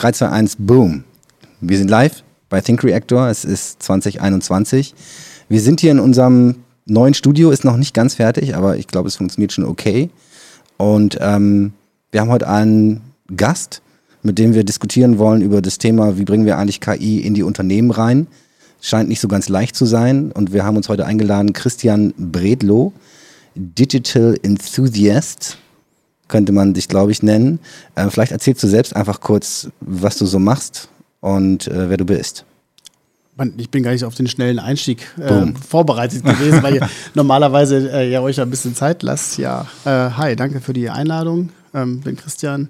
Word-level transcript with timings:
3, 0.00 0.12
2, 0.12 0.28
1, 0.30 0.56
boom. 0.60 1.04
Wir 1.60 1.76
sind 1.76 1.90
live 1.90 2.24
bei 2.48 2.62
Think 2.62 2.82
Reactor. 2.84 3.28
Es 3.28 3.44
ist 3.44 3.82
2021. 3.82 4.94
Wir 5.50 5.60
sind 5.60 5.82
hier 5.82 5.90
in 5.90 5.98
unserem 5.98 6.54
neuen 6.86 7.12
Studio, 7.12 7.50
ist 7.50 7.66
noch 7.66 7.76
nicht 7.76 7.92
ganz 7.92 8.14
fertig, 8.14 8.56
aber 8.56 8.78
ich 8.78 8.86
glaube, 8.86 9.08
es 9.08 9.16
funktioniert 9.16 9.52
schon 9.52 9.66
okay. 9.66 10.08
Und 10.78 11.18
ähm, 11.20 11.74
wir 12.12 12.22
haben 12.22 12.30
heute 12.30 12.48
einen 12.48 13.02
Gast, 13.36 13.82
mit 14.22 14.38
dem 14.38 14.54
wir 14.54 14.64
diskutieren 14.64 15.18
wollen 15.18 15.42
über 15.42 15.60
das 15.60 15.76
Thema, 15.76 16.16
wie 16.16 16.24
bringen 16.24 16.46
wir 16.46 16.56
eigentlich 16.56 16.80
KI 16.80 17.20
in 17.20 17.34
die 17.34 17.42
Unternehmen 17.42 17.90
rein. 17.90 18.26
Scheint 18.80 19.10
nicht 19.10 19.20
so 19.20 19.28
ganz 19.28 19.50
leicht 19.50 19.76
zu 19.76 19.84
sein. 19.84 20.32
Und 20.32 20.54
wir 20.54 20.64
haben 20.64 20.78
uns 20.78 20.88
heute 20.88 21.04
eingeladen, 21.04 21.52
Christian 21.52 22.14
Bredlow, 22.16 22.94
Digital 23.54 24.34
Enthusiast 24.42 25.58
könnte 26.30 26.52
man 26.52 26.72
dich, 26.72 26.88
glaube 26.88 27.12
ich, 27.12 27.22
nennen. 27.22 27.58
Äh, 27.94 28.08
vielleicht 28.08 28.32
erzählst 28.32 28.62
du 28.62 28.68
selbst 28.68 28.96
einfach 28.96 29.20
kurz, 29.20 29.68
was 29.80 30.16
du 30.16 30.24
so 30.24 30.38
machst 30.38 30.88
und 31.20 31.68
äh, 31.68 31.90
wer 31.90 31.98
du 31.98 32.06
bist. 32.06 32.46
Ich 33.56 33.70
bin 33.70 33.82
gar 33.82 33.92
nicht 33.92 34.04
auf 34.04 34.14
den 34.14 34.28
schnellen 34.28 34.58
Einstieg 34.58 35.06
äh, 35.18 35.46
vorbereitet 35.66 36.24
gewesen, 36.24 36.62
weil 36.62 36.74
ihr 36.74 36.88
normalerweise 37.14 37.90
äh, 37.90 38.10
ja 38.10 38.20
euch 38.20 38.38
ein 38.40 38.50
bisschen 38.50 38.74
Zeit 38.74 39.02
lasst. 39.02 39.38
Ja, 39.38 39.66
äh, 39.84 40.10
hi, 40.10 40.36
danke 40.36 40.60
für 40.60 40.74
die 40.74 40.90
Einladung. 40.90 41.48
Ähm, 41.72 42.00
bin 42.00 42.16
Christian, 42.16 42.68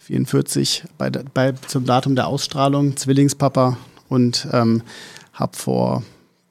44, 0.00 0.84
bei, 0.96 1.10
bei, 1.10 1.52
zum 1.68 1.84
Datum 1.84 2.16
der 2.16 2.26
Ausstrahlung, 2.26 2.96
Zwillingspapa 2.96 3.76
und 4.08 4.48
ähm, 4.52 4.82
habe 5.34 5.56
vor 5.56 6.02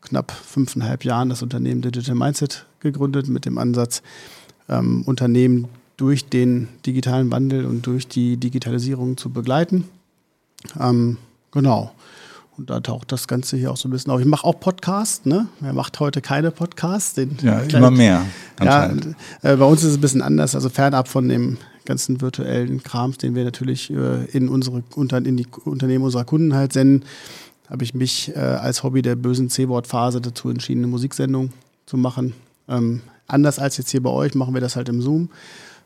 knapp 0.01 0.31
fünfeinhalb 0.31 1.03
Jahren 1.03 1.27
das 1.27 1.41
Unternehmen 1.41 1.81
Digital 1.81 2.15
Mindset 2.15 2.65
gegründet 2.79 3.27
mit 3.27 3.45
dem 3.45 3.57
Ansatz, 3.57 4.01
ähm, 4.69 5.03
Unternehmen 5.05 5.67
durch 5.97 6.29
den 6.29 6.67
digitalen 6.85 7.31
Wandel 7.31 7.65
und 7.65 7.85
durch 7.85 8.07
die 8.07 8.37
Digitalisierung 8.37 9.17
zu 9.17 9.31
begleiten. 9.31 9.85
Ähm, 10.79 11.17
genau. 11.51 11.91
Und 12.57 12.71
da 12.71 12.79
taucht 12.79 13.11
das 13.11 13.27
Ganze 13.27 13.55
hier 13.55 13.71
auch 13.71 13.77
so 13.77 13.87
ein 13.87 13.91
bisschen 13.91 14.11
auf. 14.11 14.19
Ich 14.19 14.25
mache 14.25 14.45
auch 14.45 14.59
Podcasts, 14.59 15.25
ne? 15.25 15.47
Wer 15.59 15.73
macht 15.73 15.99
heute 15.99 16.21
keine 16.21 16.49
Podcasts? 16.49 17.13
Den 17.13 17.37
ja, 17.41 17.59
immer 17.59 17.91
mehr. 17.91 18.25
Ja, 18.63 18.91
äh, 19.43 19.55
bei 19.55 19.65
uns 19.65 19.83
ist 19.83 19.91
es 19.91 19.97
ein 19.97 20.01
bisschen 20.01 20.23
anders, 20.23 20.55
also 20.55 20.69
fernab 20.69 21.07
von 21.07 21.29
dem 21.29 21.57
ganzen 21.85 22.19
virtuellen 22.19 22.81
Krams, 22.81 23.17
den 23.19 23.35
wir 23.35 23.43
natürlich 23.43 23.91
äh, 23.91 24.25
in 24.25 24.49
unsere 24.49 24.83
unter, 24.95 25.17
in 25.17 25.37
die 25.37 25.47
Unternehmen 25.65 26.03
unserer 26.03 26.25
Kunden 26.25 26.55
halt 26.55 26.73
senden, 26.73 27.05
habe 27.69 27.83
ich 27.83 27.93
mich 27.93 28.35
äh, 28.35 28.39
als 28.39 28.81
Hobby 28.83 29.03
der 29.03 29.15
bösen 29.15 29.49
C-Wort-Phase 29.49 30.19
dazu 30.19 30.49
entschieden, 30.49 30.79
eine 30.79 30.87
Musiksendung 30.87 31.51
zu 31.85 31.95
machen. 31.95 32.33
Ähm, 32.67 33.01
anders 33.27 33.59
als 33.59 33.77
jetzt 33.77 33.91
hier 33.91 34.01
bei 34.01 34.09
euch 34.09 34.33
machen 34.33 34.53
wir 34.53 34.61
das 34.61 34.75
halt 34.75 34.89
im 34.89 35.01
Zoom. 35.01 35.29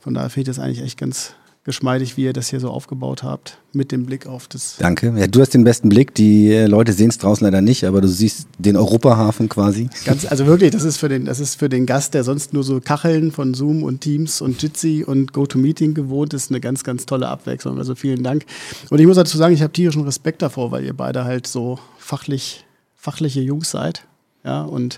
Von 0.01 0.13
daher 0.13 0.29
finde 0.29 0.51
ich 0.51 0.57
das 0.57 0.63
eigentlich 0.63 0.83
echt 0.83 0.97
ganz 0.97 1.35
geschmeidig, 1.63 2.17
wie 2.17 2.23
ihr 2.23 2.33
das 2.33 2.49
hier 2.49 2.59
so 2.59 2.71
aufgebaut 2.71 3.21
habt, 3.21 3.59
mit 3.71 3.91
dem 3.91 4.07
Blick 4.07 4.25
auf 4.25 4.47
das. 4.47 4.77
Danke. 4.79 5.13
Ja, 5.15 5.27
du 5.27 5.41
hast 5.41 5.53
den 5.53 5.63
besten 5.63 5.89
Blick. 5.89 6.15
Die 6.15 6.51
äh, 6.51 6.65
Leute 6.65 6.91
sehen 6.91 7.09
es 7.09 7.19
draußen 7.19 7.45
leider 7.45 7.61
nicht, 7.61 7.83
aber 7.83 8.01
du 8.01 8.07
siehst 8.07 8.47
den 8.57 8.75
Europahafen 8.75 9.47
quasi. 9.47 9.87
Ganz, 10.05 10.25
also 10.25 10.47
wirklich, 10.47 10.71
das 10.71 10.83
ist 10.83 10.97
für 10.97 11.07
den, 11.07 11.25
das 11.25 11.39
ist 11.39 11.59
für 11.59 11.69
den 11.69 11.85
Gast, 11.85 12.15
der 12.15 12.23
sonst 12.23 12.53
nur 12.53 12.63
so 12.63 12.79
Kacheln 12.81 13.31
von 13.31 13.53
Zoom 13.53 13.83
und 13.83 14.01
Teams 14.01 14.41
und 14.41 14.61
Jitsi 14.61 15.03
und 15.05 15.33
GoToMeeting 15.33 15.93
gewohnt 15.93 16.33
ist, 16.33 16.49
eine 16.49 16.59
ganz, 16.59 16.83
ganz 16.83 17.05
tolle 17.05 17.27
Abwechslung. 17.27 17.77
Also 17.77 17.93
vielen 17.93 18.23
Dank. 18.23 18.43
Und 18.89 18.99
ich 18.99 19.05
muss 19.05 19.17
dazu 19.17 19.37
sagen, 19.37 19.53
ich 19.53 19.61
habe 19.61 19.71
tierischen 19.71 20.01
Respekt 20.01 20.41
davor, 20.41 20.71
weil 20.71 20.83
ihr 20.83 20.93
beide 20.95 21.25
halt 21.25 21.45
so 21.45 21.77
fachlich, 21.99 22.65
fachliche 22.95 23.41
Jungs 23.41 23.69
seid. 23.69 24.07
Ja, 24.43 24.63
und 24.63 24.97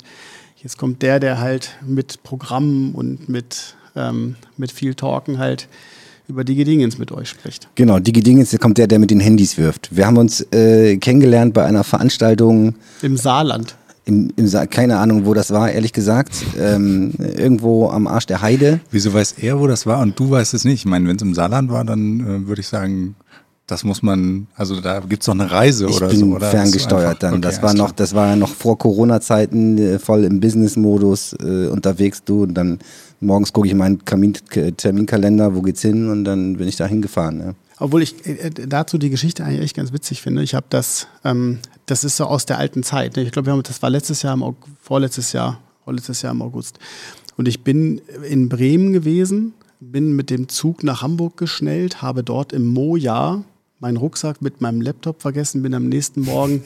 jetzt 0.62 0.78
kommt 0.78 1.02
der, 1.02 1.20
der 1.20 1.42
halt 1.42 1.72
mit 1.86 2.24
Programmen 2.24 2.96
und 2.96 3.28
mit 3.28 3.76
ähm, 3.96 4.36
mit 4.58 4.72
viel 4.72 4.96
Talken 4.96 5.38
halt 5.38 5.68
über 6.28 6.44
Digidingens 6.44 6.98
mit 6.98 7.12
euch 7.12 7.30
spricht. 7.30 7.68
Genau, 7.76 8.00
Digidingens 8.00 8.58
kommt 8.60 8.78
der, 8.78 8.88
der 8.88 9.00
mit 9.00 9.12
den 9.12 9.20
Handys 9.20 9.58
wirft. 9.58 9.96
Wir 9.96 10.08
haben 10.08 10.18
uns 10.18 10.42
äh, 10.54 10.98
kennengelernt 10.98 11.54
bei 11.54 11.66
einer 11.66 11.84
Veranstaltung. 11.84 12.76
Im 13.02 13.18
Saarland. 13.18 13.76
Im, 14.06 14.32
im 14.36 14.48
Sa 14.48 14.66
keine 14.66 14.98
Ahnung, 14.98 15.26
wo 15.26 15.34
das 15.34 15.52
war, 15.52 15.72
ehrlich 15.72 15.94
gesagt. 15.94 16.46
Ähm, 16.60 17.14
irgendwo 17.20 17.90
am 17.90 18.08
Arsch 18.08 18.26
der 18.26 18.42
Heide. 18.42 18.80
Wieso 18.92 19.14
weiß 19.14 19.36
er, 19.40 19.60
wo 19.60 19.68
das 19.68 19.86
war 19.86 20.02
und 20.02 20.18
du 20.20 20.30
weißt 20.30 20.54
es 20.54 20.66
nicht? 20.66 20.82
Ich 20.82 20.86
meine, 20.86 21.08
wenn 21.08 21.16
es 21.16 21.22
im 21.22 21.34
Saarland 21.34 21.72
war, 21.72 21.86
dann 21.86 22.20
äh, 22.20 22.48
würde 22.48 22.62
ich 22.62 22.68
sagen, 22.68 23.16
das 23.68 23.86
muss 23.86 24.04
man, 24.04 24.48
also 24.56 24.82
da 24.82 25.00
gibt 25.00 25.24
es 25.24 25.28
noch 25.28 25.36
eine 25.36 25.50
Reise 25.50 25.88
ich 25.88 25.96
oder 25.96 26.10
bin 26.10 26.20
so, 26.20 26.26
oder? 26.36 26.50
Ferngesteuert 26.50 27.24
dann. 27.24 27.34
Okay, 27.36 27.42
das 27.42 27.62
war 27.62 27.74
noch, 27.74 27.92
das 27.92 28.14
war 28.14 28.36
noch 28.36 28.50
vor 28.50 28.78
Corona-Zeiten 28.78 29.78
äh, 29.78 30.00
voll 30.00 30.26
im 30.26 30.42
Business-Modus 30.42 31.34
äh, 31.42 31.68
unterwegs, 31.68 32.24
du. 32.26 32.44
Und 32.44 32.56
dann 32.56 32.80
morgens 33.24 33.54
gucke 33.54 33.68
ich 33.68 33.72
in 33.72 33.78
meinen 33.78 34.06
Kamin 34.06 34.34
Terminkalender, 34.34 35.56
wo 35.56 35.62
geht's 35.62 35.82
hin 35.82 36.10
und 36.10 36.24
dann 36.26 36.58
bin 36.58 36.68
ich 36.68 36.76
da 36.76 36.86
hingefahren. 36.86 37.40
Ja. 37.40 37.54
Obwohl 37.80 38.02
ich 38.02 38.26
äh, 38.26 38.50
dazu 38.50 38.98
die 38.98 39.10
Geschichte 39.10 39.44
eigentlich 39.44 39.62
echt 39.62 39.76
ganz 39.76 39.92
witzig 39.94 40.22
finde. 40.22 40.44
Ich 40.44 40.56
habe 40.56 40.66
das, 40.70 41.08
ähm, 41.24 41.60
das 41.86 42.04
ist 42.04 42.18
so 42.18 42.26
aus 42.26 42.46
der 42.46 42.58
alten 42.58 42.84
Zeit. 42.84 43.16
Ne? 43.16 43.24
Ich 43.24 43.32
glaube, 43.32 43.62
das 43.64 43.82
war 43.82 43.90
letztes 43.90 44.22
Jahr, 44.22 44.34
im, 44.34 44.56
vorletztes 44.80 45.34
Jahr, 45.34 45.60
vorletztes 45.84 46.22
Jahr 46.22 46.34
im 46.34 46.42
August. 46.42 46.80
Und 47.36 47.48
ich 47.48 47.64
bin 47.64 48.02
in 48.30 48.48
Bremen 48.48 48.94
gewesen, 48.94 49.54
bin 49.80 50.16
mit 50.16 50.30
dem 50.30 50.48
Zug 50.48 50.84
nach 50.84 51.02
Hamburg 51.02 51.38
geschnellt, 51.38 52.02
habe 52.02 52.24
dort 52.24 52.54
im 52.54 52.68
Moja 52.68 53.44
meinen 53.84 53.98
Rucksack 53.98 54.42
mit 54.42 54.62
meinem 54.62 54.82
Laptop 54.82 55.22
vergessen, 55.22 55.62
bin 55.62 55.74
am 55.74 55.88
nächsten 55.90 56.22
Morgen 56.22 56.64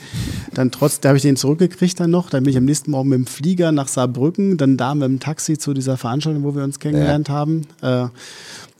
dann 0.54 0.72
trotz, 0.72 1.00
da 1.00 1.10
habe 1.10 1.18
ich 1.18 1.24
den 1.24 1.36
zurückgekriegt 1.36 2.00
dann 2.00 2.12
noch, 2.12 2.30
dann 2.30 2.44
bin 2.44 2.52
ich 2.52 2.58
am 2.58 2.66
nächsten 2.66 2.92
Morgen 2.92 3.10
mit 3.10 3.18
dem 3.18 3.26
Flieger 3.26 3.72
nach 3.72 3.88
Saarbrücken, 3.88 4.58
dann 4.58 4.78
da 4.78 4.94
mit 4.94 5.04
dem 5.04 5.20
Taxi 5.20 5.58
zu 5.58 5.74
dieser 5.74 5.98
Veranstaltung, 5.98 6.44
wo 6.44 6.56
wir 6.56 6.64
uns 6.64 6.80
kennengelernt 6.80 7.28
ja. 7.28 7.34
haben. 7.34 7.62
Äh, 7.82 8.06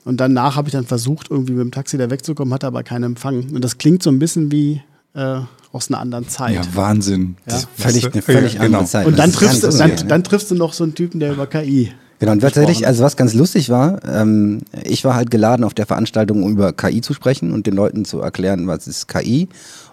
und 0.06 0.18
danach 0.22 0.56
habe 0.56 0.70
ich 0.70 0.72
dann 0.72 0.86
versucht, 0.86 1.32
irgendwie 1.32 1.54
mit 1.54 1.62
dem 1.62 1.72
Taxi 1.72 1.98
da 1.98 2.10
wegzukommen, 2.10 2.54
hatte 2.54 2.68
aber 2.68 2.84
keinen 2.84 3.04
Empfang. 3.04 3.50
Und 3.54 3.64
das 3.64 3.78
klingt 3.78 4.04
so 4.04 4.10
ein 4.12 4.20
bisschen 4.20 4.52
wie 4.52 4.82
äh, 5.16 5.40
aus 5.74 5.90
einer 5.90 6.00
anderen 6.00 6.30
Zeit. 6.30 6.54
Ja, 6.54 6.62
Wahnsinn. 6.76 7.38
Ja. 7.50 7.60
Völlig, 7.76 8.14
eine 8.14 8.22
völlig 8.22 8.54
ja, 8.54 8.62
genau. 8.62 8.78
andere 8.78 8.90
Zeit. 8.90 9.08
Und 9.08 9.20
dann 9.20 9.32
triffst, 9.32 9.64
du, 9.64 9.70
dann, 9.70 10.08
dann 10.08 10.24
triffst 10.24 10.52
du 10.52 10.56
noch 10.56 10.74
so 10.74 10.84
einen 10.84 10.96
Typen, 10.96 11.20
der 11.20 11.34
über 11.34 11.48
KI 11.48 11.92
Genau, 12.20 12.32
und 12.32 12.40
tatsächlich, 12.40 12.88
also 12.88 13.04
was 13.04 13.16
ganz 13.16 13.34
lustig 13.34 13.70
war, 13.70 14.00
ähm, 14.08 14.62
ich 14.84 15.06
war 15.06 15.14
halt 15.14 15.30
geladen 15.30 15.64
auf 15.64 15.76
der 15.76 15.86
Veranstaltung, 15.86 16.44
um 16.44 16.52
über 16.52 16.74
KI 16.74 17.02
zu 17.02 17.14
sprechen 17.14 17.52
und 17.52 17.68
den 17.68 17.76
Leuten 17.76 18.06
zu 18.06 18.22
erklären, 18.22 18.68
was 18.68 18.88
ist 18.88 19.08
KI. 19.08 19.50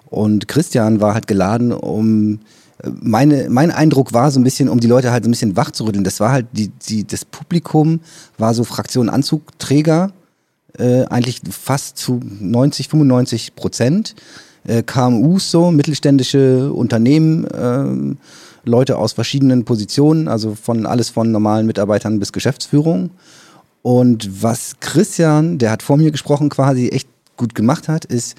Und 0.06 0.48
Christian 0.48 1.00
war 1.00 1.14
halt 1.14 1.26
geladen, 1.26 1.72
um 1.72 2.40
äh, 2.82 2.90
meine, 3.00 3.50
mein 3.50 3.70
Eindruck 3.70 4.14
war 4.14 4.30
so 4.30 4.40
ein 4.40 4.44
bisschen, 4.44 4.70
um 4.70 4.80
die 4.80 4.86
Leute 4.86 5.12
halt 5.12 5.24
so 5.24 5.28
ein 5.28 5.32
bisschen 5.32 5.56
wach 5.56 5.70
zu 5.70 5.84
rütteln. 5.84 6.04
Das 6.04 6.18
war 6.20 6.32
halt, 6.32 6.46
die, 6.52 6.68
die, 6.68 7.06
das 7.06 7.26
Publikum 7.26 8.00
war 8.38 8.54
so 8.54 8.64
Fraktion 8.64 9.10
Anzugträger, 9.10 10.12
äh, 10.78 11.04
eigentlich 11.04 11.42
fast 11.50 11.98
zu 11.98 12.20
90, 12.40 12.88
95 12.88 13.54
Prozent. 13.54 14.14
Äh, 14.66 14.82
KMUs 14.82 15.50
so, 15.50 15.70
mittelständische 15.70 16.72
Unternehmen, 16.72 17.44
äh, 17.44 18.68
Leute 18.68 18.96
aus 18.96 19.12
verschiedenen 19.12 19.64
Positionen, 19.64 20.26
also 20.28 20.54
von 20.54 20.86
alles 20.86 21.10
von 21.10 21.30
normalen 21.30 21.66
Mitarbeitern 21.66 22.18
bis 22.18 22.32
Geschäftsführung. 22.32 23.10
Und 23.82 24.42
was 24.42 24.76
Christian, 24.80 25.58
der 25.58 25.70
hat 25.70 25.82
vor 25.82 25.98
mir 25.98 26.10
gesprochen, 26.10 26.48
quasi 26.48 26.88
echt 26.88 27.08
gut 27.36 27.54
gemacht 27.54 27.88
hat, 27.88 28.06
ist, 28.06 28.36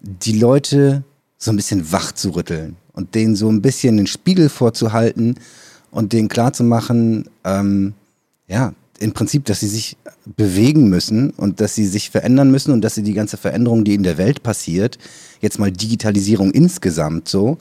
die 0.00 0.38
Leute 0.38 1.02
so 1.38 1.50
ein 1.50 1.56
bisschen 1.56 1.90
wach 1.90 2.12
zu 2.12 2.30
rütteln 2.30 2.76
und 2.92 3.14
denen 3.14 3.34
so 3.34 3.48
ein 3.48 3.62
bisschen 3.62 3.96
den 3.96 4.06
Spiegel 4.06 4.48
vorzuhalten 4.48 5.36
und 5.90 6.12
denen 6.12 6.28
klarzumachen, 6.28 7.28
ähm, 7.44 7.94
ja, 8.46 8.72
im 9.04 9.12
Prinzip, 9.12 9.44
dass 9.44 9.60
sie 9.60 9.68
sich 9.68 9.96
bewegen 10.24 10.88
müssen 10.88 11.30
und 11.30 11.60
dass 11.60 11.74
sie 11.74 11.86
sich 11.86 12.10
verändern 12.10 12.50
müssen 12.50 12.72
und 12.72 12.80
dass 12.80 12.94
sie 12.94 13.02
die 13.02 13.12
ganze 13.12 13.36
Veränderung, 13.36 13.84
die 13.84 13.94
in 13.94 14.02
der 14.02 14.16
Welt 14.16 14.42
passiert, 14.42 14.98
jetzt 15.40 15.58
mal 15.58 15.70
Digitalisierung 15.70 16.50
insgesamt 16.50 17.28
so, 17.28 17.58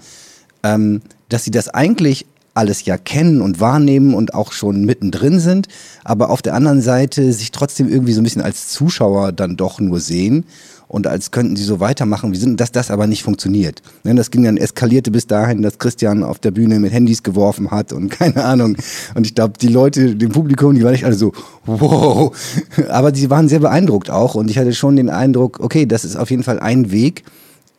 ähm, 0.63 1.01
dass 1.27 1.43
sie 1.43 1.51
das 1.51 1.67
eigentlich 1.67 2.25
alles 2.53 2.85
ja 2.85 2.97
kennen 2.97 3.41
und 3.41 3.59
wahrnehmen 3.59 4.13
und 4.13 4.33
auch 4.33 4.53
schon 4.53 4.85
mittendrin 4.85 5.39
sind, 5.39 5.67
aber 6.03 6.29
auf 6.29 6.41
der 6.41 6.53
anderen 6.53 6.81
Seite 6.81 7.33
sich 7.33 7.51
trotzdem 7.51 7.89
irgendwie 7.89 8.13
so 8.13 8.21
ein 8.21 8.23
bisschen 8.23 8.41
als 8.41 8.69
Zuschauer 8.69 9.31
dann 9.31 9.57
doch 9.57 9.79
nur 9.79 9.99
sehen 9.99 10.45
und 10.87 11.07
als 11.07 11.31
könnten 11.31 11.55
sie 11.55 11.63
so 11.63 11.79
weitermachen, 11.79 12.31
wie 12.31 12.37
sind, 12.37 12.59
dass 12.59 12.71
das 12.71 12.91
aber 12.91 13.07
nicht 13.07 13.23
funktioniert. 13.23 13.81
Ne, 14.03 14.15
das 14.15 14.31
ging 14.31 14.43
dann, 14.43 14.57
eskalierte 14.57 15.11
bis 15.11 15.27
dahin, 15.27 15.61
dass 15.61 15.77
Christian 15.77 16.23
auf 16.23 16.39
der 16.39 16.51
Bühne 16.51 16.79
mit 16.79 16.93
Handys 16.93 17.23
geworfen 17.23 17.71
hat 17.71 17.93
und 17.93 18.09
keine 18.19 18.43
Ahnung. 18.43 18.75
Und 19.15 19.25
ich 19.25 19.35
glaube, 19.35 19.53
die 19.59 19.67
Leute, 19.67 20.15
dem 20.15 20.31
Publikum, 20.31 20.75
die 20.75 20.83
waren 20.83 20.93
nicht 20.93 21.05
alle 21.05 21.15
so, 21.15 21.33
wow. 21.65 22.35
Aber 22.89 23.13
sie 23.13 23.29
waren 23.29 23.49
sehr 23.49 23.59
beeindruckt 23.59 24.09
auch 24.09 24.35
und 24.35 24.49
ich 24.49 24.57
hatte 24.57 24.73
schon 24.73 24.95
den 24.95 25.09
Eindruck, 25.09 25.59
okay, 25.59 25.85
das 25.85 26.05
ist 26.05 26.15
auf 26.15 26.29
jeden 26.29 26.43
Fall 26.43 26.59
ein 26.59 26.91
Weg, 26.91 27.23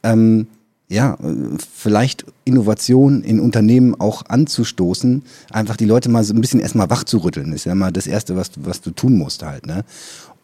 ähm, 0.02 0.46
ja, 0.88 1.16
vielleicht 1.58 2.26
Innovation 2.44 3.22
in 3.22 3.40
Unternehmen 3.40 3.98
auch 3.98 4.22
anzustoßen, 4.28 5.22
einfach 5.50 5.76
die 5.76 5.86
Leute 5.86 6.10
mal 6.10 6.22
so 6.24 6.34
ein 6.34 6.40
bisschen 6.40 6.60
erstmal 6.60 6.90
wach 6.90 7.04
zu 7.04 7.18
rütteln, 7.18 7.52
ist 7.52 7.64
ja 7.64 7.74
mal 7.74 7.90
das 7.90 8.06
Erste, 8.06 8.36
was, 8.36 8.50
was 8.56 8.82
du 8.82 8.90
tun 8.90 9.16
musst 9.16 9.42
halt. 9.42 9.66
Ne? 9.66 9.84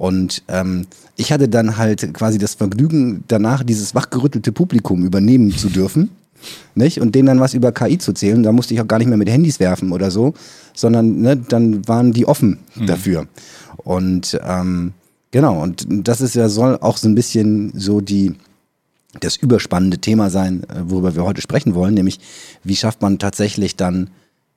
Und 0.00 0.44
ähm, 0.48 0.86
ich 1.16 1.30
hatte 1.30 1.46
dann 1.46 1.76
halt 1.76 2.14
quasi 2.14 2.38
das 2.38 2.54
Vergnügen, 2.54 3.22
danach 3.28 3.62
dieses 3.62 3.94
wachgerüttelte 3.94 4.50
Publikum 4.50 5.04
übernehmen 5.04 5.54
zu 5.54 5.68
dürfen. 5.68 6.08
Nicht? 6.74 7.02
Und 7.02 7.14
denen 7.14 7.26
dann 7.26 7.40
was 7.40 7.52
über 7.52 7.70
KI 7.70 7.98
zu 7.98 8.14
zählen. 8.14 8.42
Da 8.42 8.50
musste 8.50 8.72
ich 8.72 8.80
auch 8.80 8.88
gar 8.88 8.98
nicht 8.98 9.08
mehr 9.08 9.18
mit 9.18 9.28
Handys 9.28 9.60
werfen 9.60 9.92
oder 9.92 10.10
so, 10.10 10.32
sondern 10.72 11.20
ne, 11.20 11.36
dann 11.36 11.86
waren 11.86 12.14
die 12.14 12.24
offen 12.24 12.60
mhm. 12.76 12.86
dafür. 12.86 13.26
Und 13.76 14.40
ähm, 14.42 14.94
genau, 15.32 15.62
und 15.62 15.86
das 15.86 16.22
ist 16.22 16.34
ja 16.34 16.48
soll 16.48 16.78
auch 16.80 16.96
so 16.96 17.06
ein 17.06 17.14
bisschen 17.14 17.70
so 17.74 18.00
die 18.00 18.36
das 19.20 19.36
überspannende 19.36 19.98
Thema 19.98 20.30
sein, 20.30 20.62
äh, 20.64 20.76
worüber 20.84 21.14
wir 21.14 21.24
heute 21.24 21.42
sprechen 21.42 21.74
wollen, 21.74 21.92
nämlich 21.92 22.20
wie 22.64 22.76
schafft 22.76 23.02
man 23.02 23.18
tatsächlich 23.18 23.76
dann 23.76 24.08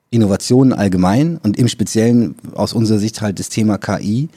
Innovationen 0.08 0.72
allgemein 0.72 1.38
und 1.42 1.58
im 1.58 1.68
Speziellen 1.68 2.34
aus 2.54 2.72
unserer 2.72 2.98
Sicht 2.98 3.20
halt 3.20 3.38
das 3.38 3.50
Thema 3.50 3.76
KI 3.76 4.30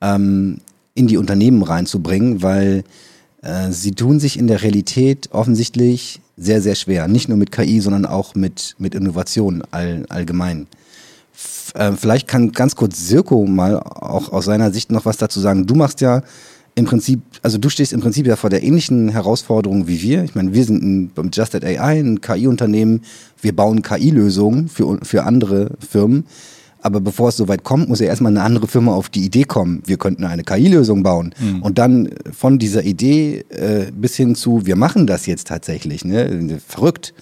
ähm, 0.00 0.58
in 0.94 1.06
die 1.06 1.16
Unternehmen 1.16 1.62
reinzubringen, 1.62 2.42
weil 2.42 2.84
äh, 3.42 3.70
sie 3.70 3.92
tun 3.92 4.20
sich 4.20 4.38
in 4.38 4.46
der 4.46 4.62
Realität 4.62 5.28
offensichtlich 5.32 6.20
sehr, 6.36 6.62
sehr 6.62 6.74
schwer. 6.74 7.08
Nicht 7.08 7.28
nur 7.28 7.38
mit 7.38 7.52
KI, 7.52 7.80
sondern 7.80 8.06
auch 8.06 8.34
mit, 8.34 8.74
mit 8.78 8.94
Innovationen 8.94 9.62
all, 9.70 10.06
allgemein. 10.08 10.66
F 11.32 11.72
äh, 11.74 11.92
vielleicht 11.92 12.28
kann 12.28 12.52
ganz 12.52 12.76
kurz 12.76 13.08
Sirko 13.08 13.46
mal 13.46 13.78
auch 13.78 14.32
aus 14.32 14.46
seiner 14.46 14.72
Sicht 14.72 14.90
noch 14.90 15.04
was 15.04 15.16
dazu 15.16 15.40
sagen. 15.40 15.66
Du 15.66 15.74
machst 15.74 16.00
ja 16.00 16.22
im 16.74 16.84
Prinzip, 16.84 17.20
also 17.42 17.58
du 17.58 17.68
stehst 17.68 17.92
im 17.92 18.00
Prinzip 18.00 18.26
ja 18.26 18.36
vor 18.36 18.50
der 18.50 18.62
ähnlichen 18.62 19.08
Herausforderung 19.08 19.86
wie 19.86 20.00
wir. 20.02 20.24
Ich 20.24 20.34
meine, 20.34 20.54
wir 20.54 20.64
sind 20.64 20.82
ein, 20.82 21.30
Just 21.32 21.54
at 21.54 21.64
AI, 21.64 22.00
ein 22.00 22.20
KI-Unternehmen. 22.20 23.02
Wir 23.40 23.54
bauen 23.54 23.82
KI-Lösungen 23.82 24.68
für, 24.68 24.98
für 25.02 25.24
andere 25.24 25.72
Firmen. 25.78 26.24
Aber 26.82 27.00
bevor 27.00 27.28
es 27.28 27.36
so 27.36 27.48
weit 27.48 27.64
kommt, 27.64 27.88
muss 27.88 28.00
ja 28.00 28.06
erstmal 28.06 28.32
eine 28.32 28.42
andere 28.42 28.66
Firma 28.66 28.94
auf 28.94 29.08
die 29.08 29.24
Idee 29.24 29.44
kommen, 29.44 29.82
wir 29.84 29.98
könnten 29.98 30.24
eine 30.24 30.44
KI-Lösung 30.44 31.02
bauen. 31.02 31.34
Mhm. 31.38 31.62
Und 31.62 31.78
dann 31.78 32.10
von 32.32 32.58
dieser 32.58 32.82
Idee 32.84 33.44
äh, 33.50 33.90
bis 33.92 34.16
hin 34.16 34.34
zu, 34.34 34.66
wir 34.66 34.76
machen 34.76 35.06
das 35.06 35.26
jetzt 35.26 35.46
tatsächlich. 35.46 36.04
Ne? 36.04 36.58
Verrückt. 36.66 37.12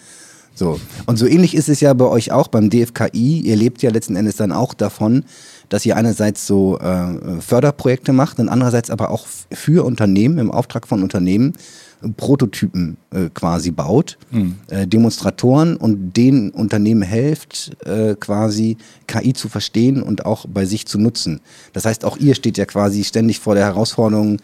So. 0.54 0.80
Und 1.06 1.18
so 1.18 1.26
ähnlich 1.26 1.54
ist 1.54 1.68
es 1.68 1.80
ja 1.80 1.92
bei 1.94 2.06
euch 2.06 2.32
auch 2.32 2.48
beim 2.48 2.68
DFKI. 2.68 3.40
Ihr 3.40 3.56
lebt 3.56 3.80
ja 3.82 3.90
letzten 3.90 4.16
Endes 4.16 4.36
dann 4.36 4.50
auch 4.50 4.74
davon, 4.74 5.24
dass 5.68 5.86
ihr 5.86 5.96
einerseits 5.96 6.46
so 6.46 6.78
äh, 6.78 7.40
Förderprojekte 7.40 8.12
macht 8.12 8.40
und 8.40 8.48
andererseits 8.48 8.90
aber 8.90 9.10
auch 9.10 9.26
für 9.52 9.84
Unternehmen, 9.84 10.38
im 10.38 10.50
Auftrag 10.50 10.88
von 10.88 11.02
Unternehmen, 11.02 11.52
Prototypen 12.16 12.96
äh, 13.10 13.28
quasi 13.32 13.70
baut, 13.70 14.18
mhm. 14.30 14.56
äh, 14.68 14.86
Demonstratoren 14.86 15.76
und 15.76 16.16
den 16.16 16.50
Unternehmen 16.50 17.02
helft, 17.02 17.76
äh, 17.84 18.14
quasi 18.14 18.76
KI 19.06 19.32
zu 19.32 19.48
verstehen 19.48 20.02
und 20.02 20.24
auch 20.24 20.46
bei 20.46 20.64
sich 20.64 20.86
zu 20.86 20.98
nutzen. 20.98 21.40
Das 21.72 21.84
heißt, 21.84 22.04
auch 22.04 22.16
ihr 22.16 22.34
steht 22.34 22.58
ja 22.58 22.66
quasi 22.66 23.04
ständig 23.04 23.40
vor 23.40 23.54
der 23.54 23.64
Herausforderung, 23.64 24.38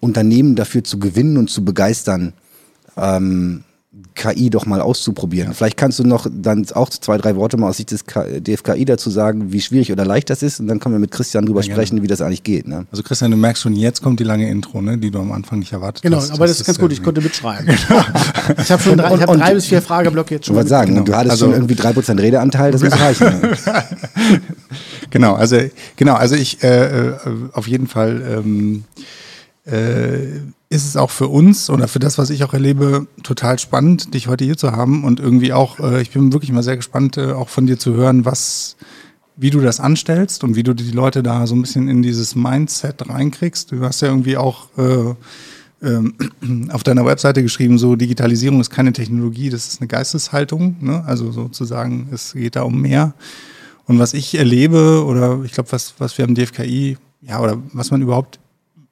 Unternehmen 0.00 0.56
dafür 0.56 0.84
zu 0.84 0.98
gewinnen 0.98 1.36
und 1.36 1.48
zu 1.48 1.64
begeistern, 1.64 2.32
ähm, 2.96 3.64
KI 4.16 4.50
doch 4.50 4.66
mal 4.66 4.80
auszuprobieren. 4.80 5.52
Vielleicht 5.54 5.76
kannst 5.76 5.98
du 5.98 6.04
noch 6.04 6.26
dann 6.30 6.66
auch 6.74 6.88
zwei, 6.88 7.18
drei 7.18 7.36
Worte 7.36 7.56
mal 7.56 7.68
aus 7.68 7.76
Sicht 7.76 7.90
des 7.90 8.04
DFKI 8.04 8.84
dazu 8.84 9.10
sagen, 9.10 9.52
wie 9.52 9.60
schwierig 9.60 9.92
oder 9.92 10.04
leicht 10.04 10.30
das 10.30 10.42
ist 10.42 10.58
und 10.58 10.66
dann 10.66 10.80
können 10.80 10.94
wir 10.94 10.98
mit 10.98 11.10
Christian 11.10 11.46
drüber 11.46 11.62
ja, 11.62 11.72
sprechen, 11.72 12.02
wie 12.02 12.06
das 12.06 12.20
eigentlich 12.20 12.42
geht. 12.42 12.66
Ne? 12.66 12.86
Also 12.90 13.02
Christian, 13.02 13.30
du 13.30 13.36
merkst 13.36 13.62
schon, 13.62 13.74
jetzt 13.74 14.02
kommt 14.02 14.18
die 14.18 14.24
lange 14.24 14.48
Intro, 14.50 14.80
ne, 14.80 14.98
die 14.98 15.10
du 15.10 15.20
am 15.20 15.32
Anfang 15.32 15.58
nicht 15.58 15.72
erwartet 15.72 16.02
genau, 16.02 16.16
hast. 16.16 16.28
Genau, 16.28 16.36
aber 16.36 16.46
das, 16.46 16.58
das 16.58 16.60
ist 16.62 16.66
ganz 16.66 16.78
gut, 16.78 16.92
ich 16.92 17.02
konnte 17.02 17.20
mitschreiben. 17.20 17.66
Genau. 17.86 18.02
ich 18.62 18.72
habe 18.72 18.82
schon 18.82 18.98
drei, 18.98 19.14
ich 19.14 19.20
hab 19.20 19.32
drei 19.36 19.54
bis 19.54 19.66
vier 19.66 19.82
Frageblöcke 19.82 20.34
jetzt 20.34 20.46
schon. 20.46 20.54
Ich 20.54 20.56
wollte 20.56 20.70
sagen, 20.70 20.94
genau. 20.94 21.04
du 21.04 21.14
hattest 21.14 21.32
also, 21.32 21.46
schon 21.46 21.54
irgendwie 21.54 21.74
drei 21.74 21.92
Prozent 21.92 22.20
Redeanteil, 22.20 22.72
das 22.72 22.82
muss 22.82 22.98
reichen. 22.98 23.56
genau, 25.10 25.34
also 25.34 25.58
genau, 25.96 26.14
also 26.14 26.34
ich 26.34 26.62
äh, 26.62 26.86
äh 26.86 27.12
auf 27.52 27.68
jeden 27.68 27.86
Fall 27.86 28.22
ähm, 28.38 28.84
äh, 29.66 30.40
ist 30.68 30.86
es 30.86 30.96
auch 30.96 31.10
für 31.10 31.28
uns 31.28 31.70
oder 31.70 31.86
für 31.86 31.98
das, 31.98 32.18
was 32.18 32.30
ich 32.30 32.42
auch 32.42 32.52
erlebe, 32.52 33.06
total 33.22 33.58
spannend, 33.58 34.14
dich 34.14 34.26
heute 34.26 34.44
hier 34.44 34.56
zu 34.56 34.72
haben 34.72 35.04
und 35.04 35.20
irgendwie 35.20 35.52
auch, 35.52 35.78
äh, 35.78 36.02
ich 36.02 36.10
bin 36.10 36.32
wirklich 36.32 36.50
mal 36.50 36.62
sehr 36.62 36.76
gespannt, 36.76 37.16
äh, 37.16 37.32
auch 37.32 37.48
von 37.48 37.66
dir 37.66 37.78
zu 37.78 37.94
hören, 37.94 38.24
was, 38.24 38.76
wie 39.36 39.50
du 39.50 39.60
das 39.60 39.78
anstellst 39.78 40.42
und 40.42 40.56
wie 40.56 40.64
du 40.64 40.74
die 40.74 40.90
Leute 40.90 41.22
da 41.22 41.46
so 41.46 41.54
ein 41.54 41.62
bisschen 41.62 41.88
in 41.88 42.02
dieses 42.02 42.34
Mindset 42.34 43.08
reinkriegst. 43.08 43.70
Du 43.70 43.80
hast 43.82 44.00
ja 44.00 44.08
irgendwie 44.08 44.36
auch 44.36 44.68
äh, 44.76 45.14
ähm, 45.82 46.14
auf 46.72 46.82
deiner 46.82 47.06
Webseite 47.06 47.42
geschrieben, 47.42 47.78
so 47.78 47.94
Digitalisierung 47.94 48.60
ist 48.60 48.70
keine 48.70 48.92
Technologie, 48.92 49.50
das 49.50 49.68
ist 49.68 49.80
eine 49.80 49.88
Geisteshaltung. 49.88 50.76
Ne? 50.80 51.04
Also 51.06 51.30
sozusagen, 51.30 52.08
es 52.12 52.32
geht 52.32 52.56
da 52.56 52.62
um 52.62 52.80
mehr. 52.80 53.14
Und 53.86 54.00
was 54.00 54.14
ich 54.14 54.34
erlebe 54.34 55.04
oder 55.04 55.42
ich 55.44 55.52
glaube, 55.52 55.70
was, 55.70 55.94
was 55.98 56.18
wir 56.18 56.24
am 56.24 56.34
DFKI, 56.34 56.98
ja, 57.20 57.40
oder 57.40 57.62
was 57.72 57.92
man 57.92 58.02
überhaupt 58.02 58.40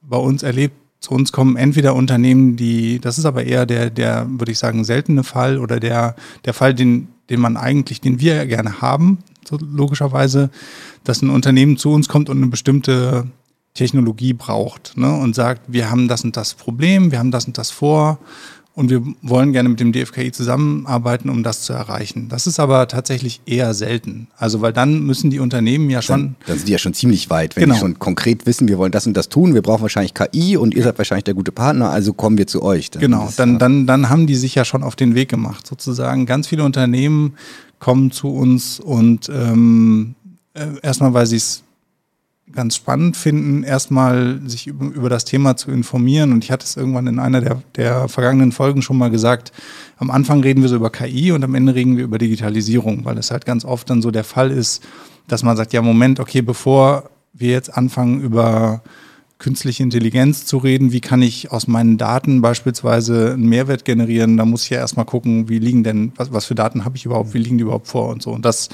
bei 0.03 0.17
uns 0.17 0.45
erlebt, 0.45 0.77
zu 1.05 1.13
uns 1.13 1.33
kommen 1.33 1.57
entweder 1.57 1.95
Unternehmen, 1.95 2.57
die, 2.57 2.99
das 2.99 3.19
ist 3.19 3.27
aber 3.27 3.45
eher 3.45 3.67
der, 3.67 3.91
der, 3.91 4.27
würde 4.29 4.53
ich 4.53 4.59
sagen, 4.59 4.85
seltene 4.85 5.23
Fall 5.23 5.59
oder 5.59 5.79
der, 5.79 6.17
der 6.45 6.55
Fall, 6.55 6.75
den, 6.75 7.09
den 7.31 7.41
man 7.41 7.57
eigentlich, 7.57 8.01
den 8.01 8.21
wir 8.21 8.47
gerne 8.47 8.81
haben, 8.81 9.19
so 9.47 9.59
logischerweise, 9.59 10.51
dass 11.05 11.23
ein 11.23 11.31
Unternehmen 11.31 11.77
zu 11.77 11.91
uns 11.91 12.09
kommt 12.09 12.31
und 12.31 12.39
eine 12.39 12.47
bestimmte 12.47 13.27
Technologie 13.75 14.33
braucht 14.33 14.97
ne, 14.97 15.13
und 15.13 15.35
sagt, 15.35 15.63
wir 15.67 15.91
haben 15.91 16.09
das 16.09 16.25
und 16.25 16.37
das 16.37 16.55
Problem, 16.55 17.11
wir 17.11 17.19
haben 17.19 17.31
das 17.31 17.45
und 17.47 17.59
das 17.59 17.71
vor 17.71 18.19
und 18.77 18.91
wir 18.91 19.03
wollen 19.23 19.53
gerne 19.53 19.69
mit 19.69 19.79
dem 19.79 19.93
DFKI 19.93 20.33
zusammenarbeiten, 20.33 21.29
um 21.29 21.45
das 21.45 21.63
zu 21.63 21.73
erreichen. 21.73 22.29
Das 22.29 22.49
ist 22.49 22.59
aber 22.59 22.89
tatsächlich 22.89 23.41
eher 23.47 23.73
selten. 23.73 24.27
Also, 24.37 24.63
weil 24.63 24.73
dann 24.73 25.05
müssen 25.05 25.31
die 25.31 25.39
Unternehmen 25.39 25.91
ja 25.91 26.03
schon. 26.03 26.21
Dann, 26.21 26.37
dann 26.47 26.57
sind 26.57 26.69
die 26.69 26.73
ja 26.73 26.79
schon 26.79 26.93
ziemlich 26.93 27.31
weit, 27.31 27.55
wenn 27.55 27.65
genau. 27.65 27.75
die 27.75 27.81
schon 27.81 27.99
konkret 28.01 28.47
wissen, 28.47 28.67
wir 28.67 28.77
wollen 28.77 28.91
das 28.91 29.07
und 29.07 29.17
das 29.17 29.29
tun, 29.29 29.55
wir 29.55 29.63
brauchen 29.63 29.83
wahrscheinlich 29.83 30.13
KI 30.13 30.57
und 30.57 30.75
ihr 30.75 30.83
seid 30.83 30.99
wahrscheinlich 30.99 31.25
der 31.25 31.35
gute 31.35 31.53
Partner, 31.53 31.91
also 31.91 32.13
kommen 32.13 32.37
wir 32.37 32.49
zu 32.49 32.63
euch. 32.63 32.91
Dann 32.91 33.01
genau, 33.01 33.33
dann, 33.37 33.61
dann, 33.61 33.87
dann 33.87 34.09
haben 34.11 34.27
die 34.27 34.35
sich 34.35 34.57
ja 34.57 34.65
schon 34.65 34.83
auf 34.83 34.97
den 34.97 35.15
Weg 35.15 35.29
gemacht, 35.29 35.67
sozusagen. 35.67 36.27
Ganz 36.27 36.49
viele 36.49 36.65
Unternehmen 36.65 37.35
kommen 37.79 38.11
zu 38.11 38.29
uns 38.29 38.81
und 38.81 39.29
ähm, 39.29 40.17
äh, 40.55 40.67
erstmal, 40.83 41.15
weil 41.15 41.27
sie 41.27 41.37
es 41.37 41.63
ganz 42.53 42.77
spannend 42.77 43.17
finden, 43.17 43.63
erstmal 43.63 44.41
sich 44.47 44.67
über, 44.67 45.09
das 45.09 45.25
Thema 45.25 45.57
zu 45.57 45.71
informieren. 45.71 46.33
Und 46.33 46.45
ich 46.45 46.51
hatte 46.51 46.65
es 46.65 46.77
irgendwann 46.77 47.07
in 47.07 47.19
einer 47.19 47.41
der, 47.41 47.63
der 47.77 48.09
vergangenen 48.09 48.53
Folgen 48.53 48.83
schon 48.83 48.99
mal 48.99 49.11
gesagt. 49.11 49.53
Am 49.97 50.11
Anfang 50.11 50.43
reden 50.43 50.63
wir 50.63 50.69
so 50.69 50.77
über 50.77 50.91
KI 50.91 51.33
und 51.33 51.43
am 51.43 51.55
Ende 51.55 51.75
reden 51.75 51.97
wir 51.97 52.05
über 52.05 52.19
Digitalisierung, 52.19 53.05
weil 53.05 53.19
es 53.19 53.31
halt 53.31 53.47
ganz 53.47 53.65
oft 53.65 53.89
dann 53.89 54.03
so 54.03 54.11
der 54.11 54.25
Fall 54.25 54.51
ist, 54.51 54.85
dass 55.27 55.43
man 55.43 55.57
sagt, 55.57 55.73
ja, 55.73 55.83
Moment, 55.83 56.21
okay, 56.21 56.43
bevor 56.43 57.11
wir 57.33 57.51
jetzt 57.51 57.77
anfangen 57.77 58.21
über 58.21 58.83
künstliche 59.39 59.83
Intelligenz 59.83 60.47
zu 60.47 60.59
reden, 60.59 60.93
wie 60.93 61.01
kann 61.01 61.23
ich 61.23 61.51
aus 61.51 61.67
meinen 61.67 61.99
Daten 61.99 62.41
beispielsweise 62.41 63.33
einen 63.33 63.49
Mehrwert 63.49 63.85
generieren, 63.85 64.37
da 64.37 64.45
muss 64.45 64.65
ich 64.65 64.71
ja 64.71 64.79
erstmal 64.79 65.05
gucken, 65.07 65.49
wie 65.49 65.59
liegen 65.59 65.83
denn, 65.83 66.13
was, 66.17 66.33
was 66.33 66.45
für 66.45 66.55
Daten 66.55 66.85
habe 66.85 66.97
ich 66.97 67.05
überhaupt, 67.05 67.35
wie 67.35 67.39
liegen 67.39 67.59
die 67.59 67.63
überhaupt 67.63 67.89
vor 67.89 68.09
und 68.11 68.23
so. 68.23 68.31
Und 68.31 68.45
das 68.45 68.69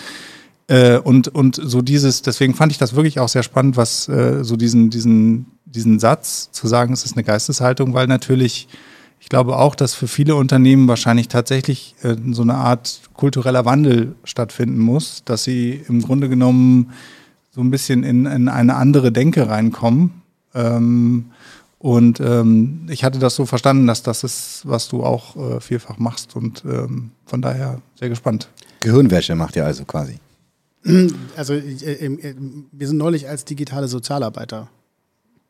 äh, 0.71 0.99
und, 0.99 1.27
und 1.27 1.57
so 1.57 1.83
dieses, 1.83 2.23
deswegen 2.23 2.55
fand 2.55 2.71
ich 2.71 2.79
das 2.79 2.95
wirklich 2.95 3.19
auch 3.19 3.29
sehr 3.29 3.43
spannend, 3.43 3.77
was 3.77 4.09
äh, 4.09 4.45
so 4.45 4.55
diesen, 4.55 4.89
diesen, 4.89 5.47
diesen 5.65 5.99
Satz 5.99 6.53
zu 6.53 6.69
sagen, 6.69 6.93
es 6.93 7.05
ist 7.05 7.15
eine 7.15 7.25
Geisteshaltung, 7.25 7.93
weil 7.93 8.07
natürlich, 8.07 8.69
ich 9.19 9.29
glaube 9.29 9.57
auch, 9.57 9.75
dass 9.75 9.95
für 9.95 10.07
viele 10.07 10.37
Unternehmen 10.37 10.87
wahrscheinlich 10.87 11.27
tatsächlich 11.27 11.97
äh, 12.03 12.15
so 12.31 12.43
eine 12.43 12.55
Art 12.55 13.01
kultureller 13.15 13.65
Wandel 13.65 14.15
stattfinden 14.23 14.79
muss, 14.79 15.25
dass 15.25 15.43
sie 15.43 15.83
im 15.89 16.03
Grunde 16.03 16.29
genommen 16.29 16.93
so 17.51 17.63
ein 17.63 17.73
bisschen 17.73 18.05
in, 18.05 18.27
in 18.27 18.49
eine 18.49 18.77
andere 18.77 19.11
Denke 19.11 19.49
reinkommen. 19.49 20.23
Ähm, 20.55 21.33
und 21.81 22.21
ähm, 22.21 22.87
ich 22.89 23.03
hatte 23.03 23.19
das 23.19 23.35
so 23.35 23.45
verstanden, 23.45 23.89
dass 23.89 24.05
das 24.05 24.23
ist, 24.23 24.63
was 24.67 24.89
du 24.89 25.03
auch 25.03 25.35
äh, 25.35 25.61
vielfach 25.61 25.99
machst 25.99 26.37
und 26.37 26.65
ähm, 26.65 27.11
von 27.27 27.43
daher 27.43 27.81
sehr 27.99 28.09
gespannt. 28.09 28.49
Gehirnwäsche 28.79 29.35
macht 29.35 29.57
ihr 29.57 29.65
also 29.65 29.85
quasi. 29.85 30.21
Also 31.37 31.55
äh, 31.55 32.07
äh, 32.07 32.35
wir 32.73 32.89
sind 32.89 32.97
neulich 32.97 33.29
als 33.29 33.45
digitale 33.45 33.89
Sozialarbeiter 33.89 34.69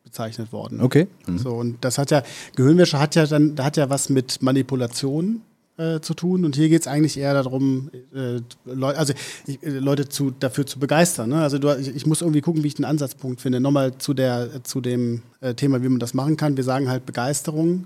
bezeichnet 0.03 0.51
worden. 0.51 0.81
Okay. 0.81 1.07
Mhm. 1.27 1.37
So, 1.37 1.51
und 1.51 1.83
das 1.83 1.97
hat 1.97 2.11
ja, 2.11 2.23
Gehirnwäsche 2.55 2.99
hat 2.99 3.15
ja 3.15 3.25
dann, 3.25 3.55
hat 3.59 3.77
ja 3.77 3.89
was 3.89 4.09
mit 4.09 4.41
Manipulation 4.41 5.41
äh, 5.77 6.01
zu 6.01 6.13
tun. 6.13 6.43
Und 6.45 6.55
hier 6.55 6.69
geht 6.69 6.81
es 6.81 6.87
eigentlich 6.87 7.17
eher 7.17 7.33
darum, 7.33 7.89
äh, 8.13 8.41
Leu 8.65 8.93
also 8.93 9.13
ich, 9.47 9.63
äh, 9.63 9.69
Leute 9.69 10.09
zu, 10.09 10.31
dafür 10.31 10.65
zu 10.65 10.79
begeistern. 10.79 11.29
Ne? 11.29 11.41
Also 11.41 11.59
du, 11.59 11.75
ich, 11.77 11.95
ich, 11.95 12.05
muss 12.05 12.21
irgendwie 12.21 12.41
gucken, 12.41 12.63
wie 12.63 12.67
ich 12.67 12.75
den 12.75 12.85
Ansatzpunkt 12.85 13.41
finde. 13.41 13.59
Nochmal 13.59 13.97
zu, 13.97 14.13
der, 14.13 14.63
zu 14.63 14.81
dem 14.81 15.23
äh, 15.39 15.53
Thema, 15.53 15.81
wie 15.81 15.89
man 15.89 15.99
das 15.99 16.13
machen 16.13 16.37
kann. 16.37 16.57
Wir 16.57 16.63
sagen 16.63 16.89
halt 16.89 17.05
Begeisterung 17.05 17.85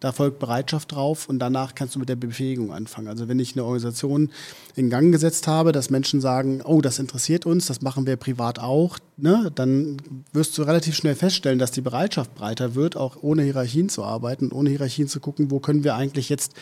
da 0.00 0.12
folgt 0.12 0.38
Bereitschaft 0.38 0.92
drauf 0.92 1.28
und 1.28 1.38
danach 1.38 1.74
kannst 1.74 1.94
du 1.94 1.98
mit 1.98 2.08
der 2.08 2.16
Befähigung 2.16 2.70
anfangen. 2.72 3.08
Also 3.08 3.28
wenn 3.28 3.38
ich 3.38 3.54
eine 3.54 3.64
Organisation 3.64 4.30
in 4.74 4.90
Gang 4.90 5.10
gesetzt 5.10 5.46
habe, 5.46 5.72
dass 5.72 5.88
Menschen 5.88 6.20
sagen, 6.20 6.60
oh, 6.62 6.82
das 6.82 6.98
interessiert 6.98 7.46
uns, 7.46 7.66
das 7.66 7.80
machen 7.80 8.06
wir 8.06 8.16
privat 8.16 8.58
auch, 8.58 8.98
ne, 9.16 9.50
dann 9.54 9.96
wirst 10.32 10.56
du 10.58 10.62
relativ 10.62 10.94
schnell 10.94 11.14
feststellen, 11.14 11.58
dass 11.58 11.70
die 11.70 11.80
Bereitschaft 11.80 12.34
breiter 12.34 12.74
wird, 12.74 12.96
auch 12.96 13.16
ohne 13.22 13.42
Hierarchien 13.42 13.88
zu 13.88 14.04
arbeiten, 14.04 14.52
ohne 14.52 14.68
Hierarchien 14.68 15.08
zu 15.08 15.18
gucken, 15.18 15.50
wo 15.50 15.60
können 15.60 15.82
wir 15.82 15.94
eigentlich 15.94 16.28
jetzt 16.28 16.52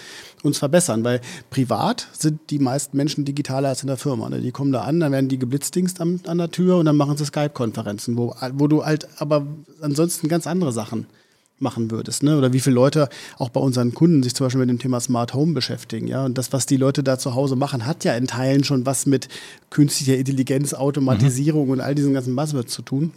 uns 0.44 0.58
verbessern. 0.58 1.02
Weil 1.02 1.20
privat 1.50 2.08
sind 2.12 2.38
die 2.50 2.60
meisten 2.60 2.96
Menschen 2.96 3.24
digitaler 3.24 3.70
als 3.70 3.82
in 3.82 3.88
der 3.88 3.96
Firma. 3.96 4.28
Ne? 4.28 4.40
Die 4.40 4.52
kommen 4.52 4.70
da 4.70 4.82
an, 4.82 5.00
dann 5.00 5.10
werden 5.10 5.28
die 5.28 5.40
geblitzdingst 5.40 6.00
an, 6.00 6.20
an 6.26 6.38
der 6.38 6.52
Tür 6.52 6.76
und 6.76 6.86
dann 6.86 6.96
machen 6.96 7.16
sie 7.16 7.24
Skype-Konferenzen, 7.24 8.16
wo, 8.16 8.34
wo 8.52 8.68
du 8.68 8.84
halt 8.84 9.08
aber 9.18 9.44
ansonsten 9.80 10.28
ganz 10.28 10.46
andere 10.46 10.72
Sachen 10.72 11.06
machen 11.58 11.90
würdest. 11.90 12.22
Ne? 12.22 12.36
Oder 12.36 12.52
wie 12.52 12.60
viele 12.60 12.74
Leute 12.74 13.08
auch 13.38 13.48
bei 13.48 13.60
unseren 13.60 13.94
Kunden 13.94 14.22
sich 14.22 14.34
zum 14.34 14.46
Beispiel 14.46 14.60
mit 14.60 14.70
dem 14.70 14.78
Thema 14.78 15.00
Smart 15.00 15.34
Home 15.34 15.52
beschäftigen. 15.52 16.06
Ja? 16.06 16.24
Und 16.24 16.38
das, 16.38 16.52
was 16.52 16.66
die 16.66 16.76
Leute 16.76 17.02
da 17.02 17.18
zu 17.18 17.34
Hause 17.34 17.56
machen, 17.56 17.86
hat 17.86 18.04
ja 18.04 18.14
in 18.14 18.26
Teilen 18.26 18.64
schon 18.64 18.86
was 18.86 19.06
mit 19.06 19.28
künstlicher 19.70 20.16
Intelligenz, 20.16 20.74
Automatisierung 20.74 21.66
mhm. 21.66 21.72
und 21.72 21.80
all 21.80 21.94
diesen 21.94 22.14
ganzen 22.14 22.34
Buzzwords 22.34 22.72
zu 22.72 22.82
tun. 22.82 23.12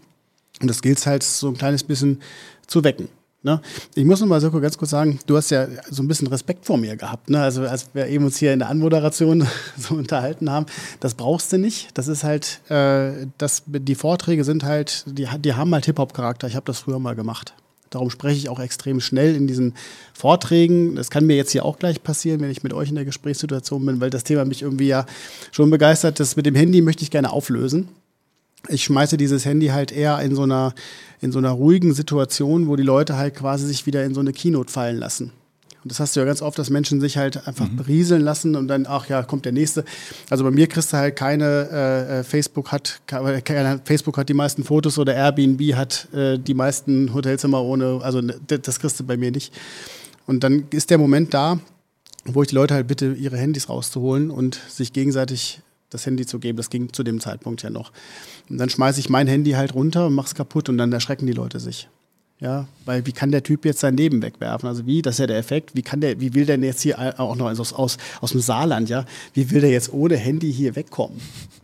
Und 0.61 0.69
das 0.69 0.81
gilt 0.81 1.05
halt 1.05 1.23
so 1.23 1.49
ein 1.49 1.57
kleines 1.57 1.83
bisschen 1.83 2.21
zu 2.65 2.83
wecken. 2.83 3.09
Ne? 3.43 3.61
Ich 3.95 4.03
muss 4.03 4.19
noch 4.19 4.27
mal 4.27 4.41
ganz 4.41 4.77
kurz 4.77 4.91
sagen, 4.91 5.19
du 5.27 5.37
hast 5.37 5.51
ja 5.51 5.67
so 5.89 6.01
ein 6.01 6.07
bisschen 6.07 6.27
Respekt 6.27 6.65
vor 6.65 6.77
mir 6.77 6.97
gehabt. 6.97 7.29
Ne? 7.29 7.39
Also 7.39 7.61
als 7.61 7.87
wir 7.93 8.07
eben 8.07 8.25
uns 8.25 8.37
hier 8.37 8.51
in 8.51 8.59
der 8.59 8.69
Anmoderation 8.69 9.47
so 9.77 9.95
unterhalten 9.95 10.49
haben, 10.49 10.65
das 10.99 11.13
brauchst 11.13 11.53
du 11.53 11.57
nicht. 11.57 11.89
Das 11.93 12.07
ist 12.07 12.23
halt, 12.23 12.61
äh, 12.69 13.27
das, 13.37 13.63
die 13.67 13.95
Vorträge 13.95 14.43
sind 14.43 14.63
halt, 14.63 15.05
die, 15.07 15.27
die 15.39 15.53
haben 15.53 15.73
halt 15.73 15.85
Hip-Hop-Charakter. 15.85 16.47
Ich 16.47 16.55
habe 16.55 16.65
das 16.65 16.79
früher 16.79 16.99
mal 16.99 17.15
gemacht. 17.15 17.53
Darum 17.89 18.09
spreche 18.09 18.37
ich 18.37 18.49
auch 18.49 18.59
extrem 18.59 18.99
schnell 18.99 19.35
in 19.35 19.47
diesen 19.47 19.73
Vorträgen. 20.13 20.95
Das 20.95 21.09
kann 21.09 21.25
mir 21.25 21.35
jetzt 21.35 21.51
hier 21.51 21.65
auch 21.65 21.79
gleich 21.79 22.03
passieren, 22.03 22.41
wenn 22.41 22.51
ich 22.51 22.63
mit 22.63 22.73
euch 22.73 22.89
in 22.89 22.95
der 22.95 23.05
Gesprächssituation 23.05 23.85
bin, 23.85 24.01
weil 24.01 24.09
das 24.09 24.23
Thema 24.23 24.45
mich 24.45 24.61
irgendwie 24.61 24.87
ja 24.87 25.05
schon 25.51 25.69
begeistert. 25.69 26.19
Das 26.19 26.35
mit 26.35 26.45
dem 26.45 26.55
Handy 26.55 26.81
möchte 26.81 27.03
ich 27.03 27.11
gerne 27.11 27.31
auflösen. 27.31 27.87
Ich 28.69 28.83
schmeiße 28.83 29.17
dieses 29.17 29.45
Handy 29.45 29.67
halt 29.67 29.91
eher 29.91 30.19
in 30.19 30.35
so 30.35 30.43
einer, 30.43 30.73
in 31.21 31.31
so 31.31 31.39
einer 31.39 31.51
ruhigen 31.51 31.93
Situation, 31.93 32.67
wo 32.67 32.75
die 32.75 32.83
Leute 32.83 33.17
halt 33.17 33.35
quasi 33.35 33.65
sich 33.65 33.85
wieder 33.85 34.03
in 34.03 34.13
so 34.13 34.19
eine 34.19 34.33
Keynote 34.33 34.71
fallen 34.71 34.97
lassen. 34.97 35.31
Und 35.87 35.91
das 35.91 36.01
hast 36.01 36.17
du 36.17 36.19
ja 36.19 36.25
ganz 36.25 36.41
oft, 36.41 36.59
dass 36.59 36.69
Menschen 36.69 36.99
sich 36.99 37.15
halt 37.15 37.47
einfach 37.47 37.69
mhm. 37.69 37.77
berieseln 37.77 38.21
lassen 38.21 38.57
und 38.57 38.67
dann, 38.67 38.85
ach 38.89 39.07
ja, 39.07 39.23
kommt 39.23 39.45
der 39.45 39.53
nächste. 39.53 39.85
Also 40.29 40.43
bei 40.43 40.51
mir 40.51 40.67
kriegst 40.67 40.91
du 40.91 40.97
halt 40.97 41.15
keine, 41.15 41.69
äh, 41.71 42.19
äh 42.19 42.23
Facebook 42.25 42.73
hat, 42.73 42.99
keine, 43.05 43.79
Facebook 43.85 44.17
hat 44.17 44.27
die 44.27 44.33
meisten 44.33 44.65
Fotos 44.65 44.99
oder 44.99 45.15
Airbnb 45.15 45.61
hat 45.75 46.13
äh, 46.13 46.39
die 46.39 46.55
meisten 46.55 47.13
Hotelzimmer 47.13 47.63
ohne, 47.63 48.01
also 48.03 48.19
ne, 48.19 48.35
das 48.47 48.81
kriegst 48.81 48.99
du 48.99 49.05
bei 49.05 49.15
mir 49.15 49.31
nicht. 49.31 49.53
Und 50.25 50.43
dann 50.43 50.65
ist 50.71 50.89
der 50.89 50.97
Moment 50.97 51.33
da, 51.33 51.57
wo 52.25 52.41
ich 52.41 52.49
die 52.49 52.55
Leute 52.55 52.73
halt 52.73 52.87
bitte, 52.87 53.13
ihre 53.13 53.37
Handys 53.37 53.69
rauszuholen 53.69 54.29
und 54.29 54.59
sich 54.67 54.91
gegenseitig 54.91 55.61
das 55.89 56.05
Handy 56.05 56.25
zu 56.25 56.37
geben. 56.39 56.57
Das 56.57 56.69
ging 56.69 56.91
zu 56.91 57.03
dem 57.03 57.21
Zeitpunkt 57.21 57.63
ja 57.63 57.69
noch. 57.69 57.93
Und 58.49 58.57
dann 58.57 58.69
schmeiße 58.69 58.99
ich 58.99 59.07
mein 59.07 59.27
Handy 59.27 59.51
halt 59.51 59.73
runter 59.73 60.07
und 60.07 60.15
mache 60.15 60.27
es 60.27 60.35
kaputt 60.35 60.67
und 60.67 60.77
dann 60.77 60.91
erschrecken 60.91 61.27
die 61.27 61.31
Leute 61.31 61.61
sich. 61.61 61.87
Ja, 62.39 62.67
weil 62.85 63.05
wie 63.07 63.13
kann 63.13 63.31
der 63.31 63.41
Typ 63.41 63.65
jetzt 63.65 63.79
sein 63.79 63.97
Leben 63.97 64.21
wegwerfen? 64.21 64.69
Also 64.69 64.85
wie, 64.85 65.01
das 65.01 65.15
ist 65.15 65.19
ja 65.19 65.27
der 65.27 65.37
Effekt, 65.37 65.75
wie 65.75 65.81
kann 65.81 66.01
der, 66.01 66.19
wie 66.21 66.35
will 66.35 66.45
der 66.45 66.59
jetzt 66.59 66.81
hier 66.81 67.19
auch 67.19 67.35
noch 67.35 67.47
aus, 67.47 67.73
aus, 67.73 67.97
aus 68.21 68.31
dem 68.31 68.41
Saarland, 68.41 68.89
ja, 68.89 69.05
wie 69.33 69.49
will 69.49 69.61
der 69.61 69.71
jetzt 69.71 69.91
ohne 69.91 70.17
Handy 70.17 70.53
hier 70.53 70.75
wegkommen? 70.75 71.19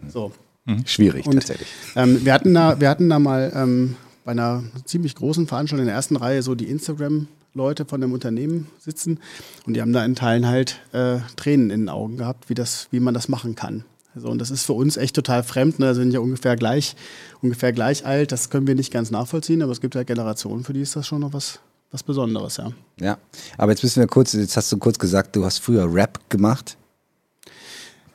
So. 0.08 0.32
Mhm. 0.65 0.86
Schwierig, 0.88 1.27
und, 1.27 1.34
tatsächlich. 1.34 1.68
Ähm, 1.96 2.25
wir, 2.25 2.34
hatten 2.34 2.53
da, 2.53 2.80
wir 2.80 2.89
hatten 2.89 3.08
da 3.08 3.20
mal 3.20 3.51
ähm, 3.56 3.98
bei 4.25 4.32
einer 4.32 4.63
ziemlich 4.86 5.13
großen 5.13 5.46
Veranstaltung 5.46 5.84
in 5.84 5.88
der 5.88 5.96
ersten 5.96 6.15
Reihe 6.15 6.42
so 6.42 6.56
die 6.56 6.70
Instagram-Leute 6.70 7.86
von 7.86 8.01
dem 8.01 8.12
Unternehmen 8.12 8.68
sitzen 8.80 9.20
und 9.68 9.75
die 9.75 9.82
haben 9.82 9.94
da 9.94 10.03
in 10.03 10.15
Teilen 10.15 10.48
halt 10.48 10.82
äh, 10.92 11.18
Tränen 11.36 11.70
in 11.70 11.82
den 11.82 11.89
Augen 11.89 12.18
gehabt, 12.18 12.50
wie, 12.50 12.56
das, 12.56 12.88
wie 12.89 13.00
man 13.00 13.13
das 13.13 13.27
machen 13.27 13.56
kann. 13.56 13.84
Also, 14.15 14.29
und 14.29 14.39
das 14.39 14.51
ist 14.51 14.63
für 14.63 14.74
uns 14.74 14.98
echt 14.98 15.15
total 15.15 15.43
fremd. 15.43 15.79
Ne? 15.79 15.88
Wir 15.88 15.96
sind 15.96 16.12
ja 16.12 16.20
ungefähr 16.20 16.55
gleich, 16.55 16.96
ungefähr 17.41 17.74
gleich 17.74 18.05
alt. 18.05 18.32
Das 18.32 18.50
können 18.50 18.67
wir 18.67 18.75
nicht 18.75 18.91
ganz 18.91 19.12
nachvollziehen, 19.12 19.62
aber 19.63 19.72
es 19.72 19.82
gibt 19.82 19.96
ja 19.96 20.03
Generationen, 20.03 20.63
für 20.63 20.74
die 20.74 20.82
ist 20.82 20.96
das 20.96 21.08
schon 21.08 21.22
noch 21.22 21.34
was, 21.34 21.60
was 21.91 22.03
Besonderes, 22.03 22.58
ja. 22.58 22.72
Ja, 23.00 23.17
aber 23.58 23.72
jetzt 23.72 23.84
müssen 23.84 24.00
wir 24.00 24.08
kurz, 24.08 24.34
jetzt 24.34 24.55
hast 24.55 24.72
du 24.72 24.77
kurz 24.77 25.00
gesagt, 25.00 25.36
du 25.36 25.43
hast 25.43 25.60
früher 25.60 25.91
Rap 25.91 26.20
gemacht. 26.29 26.77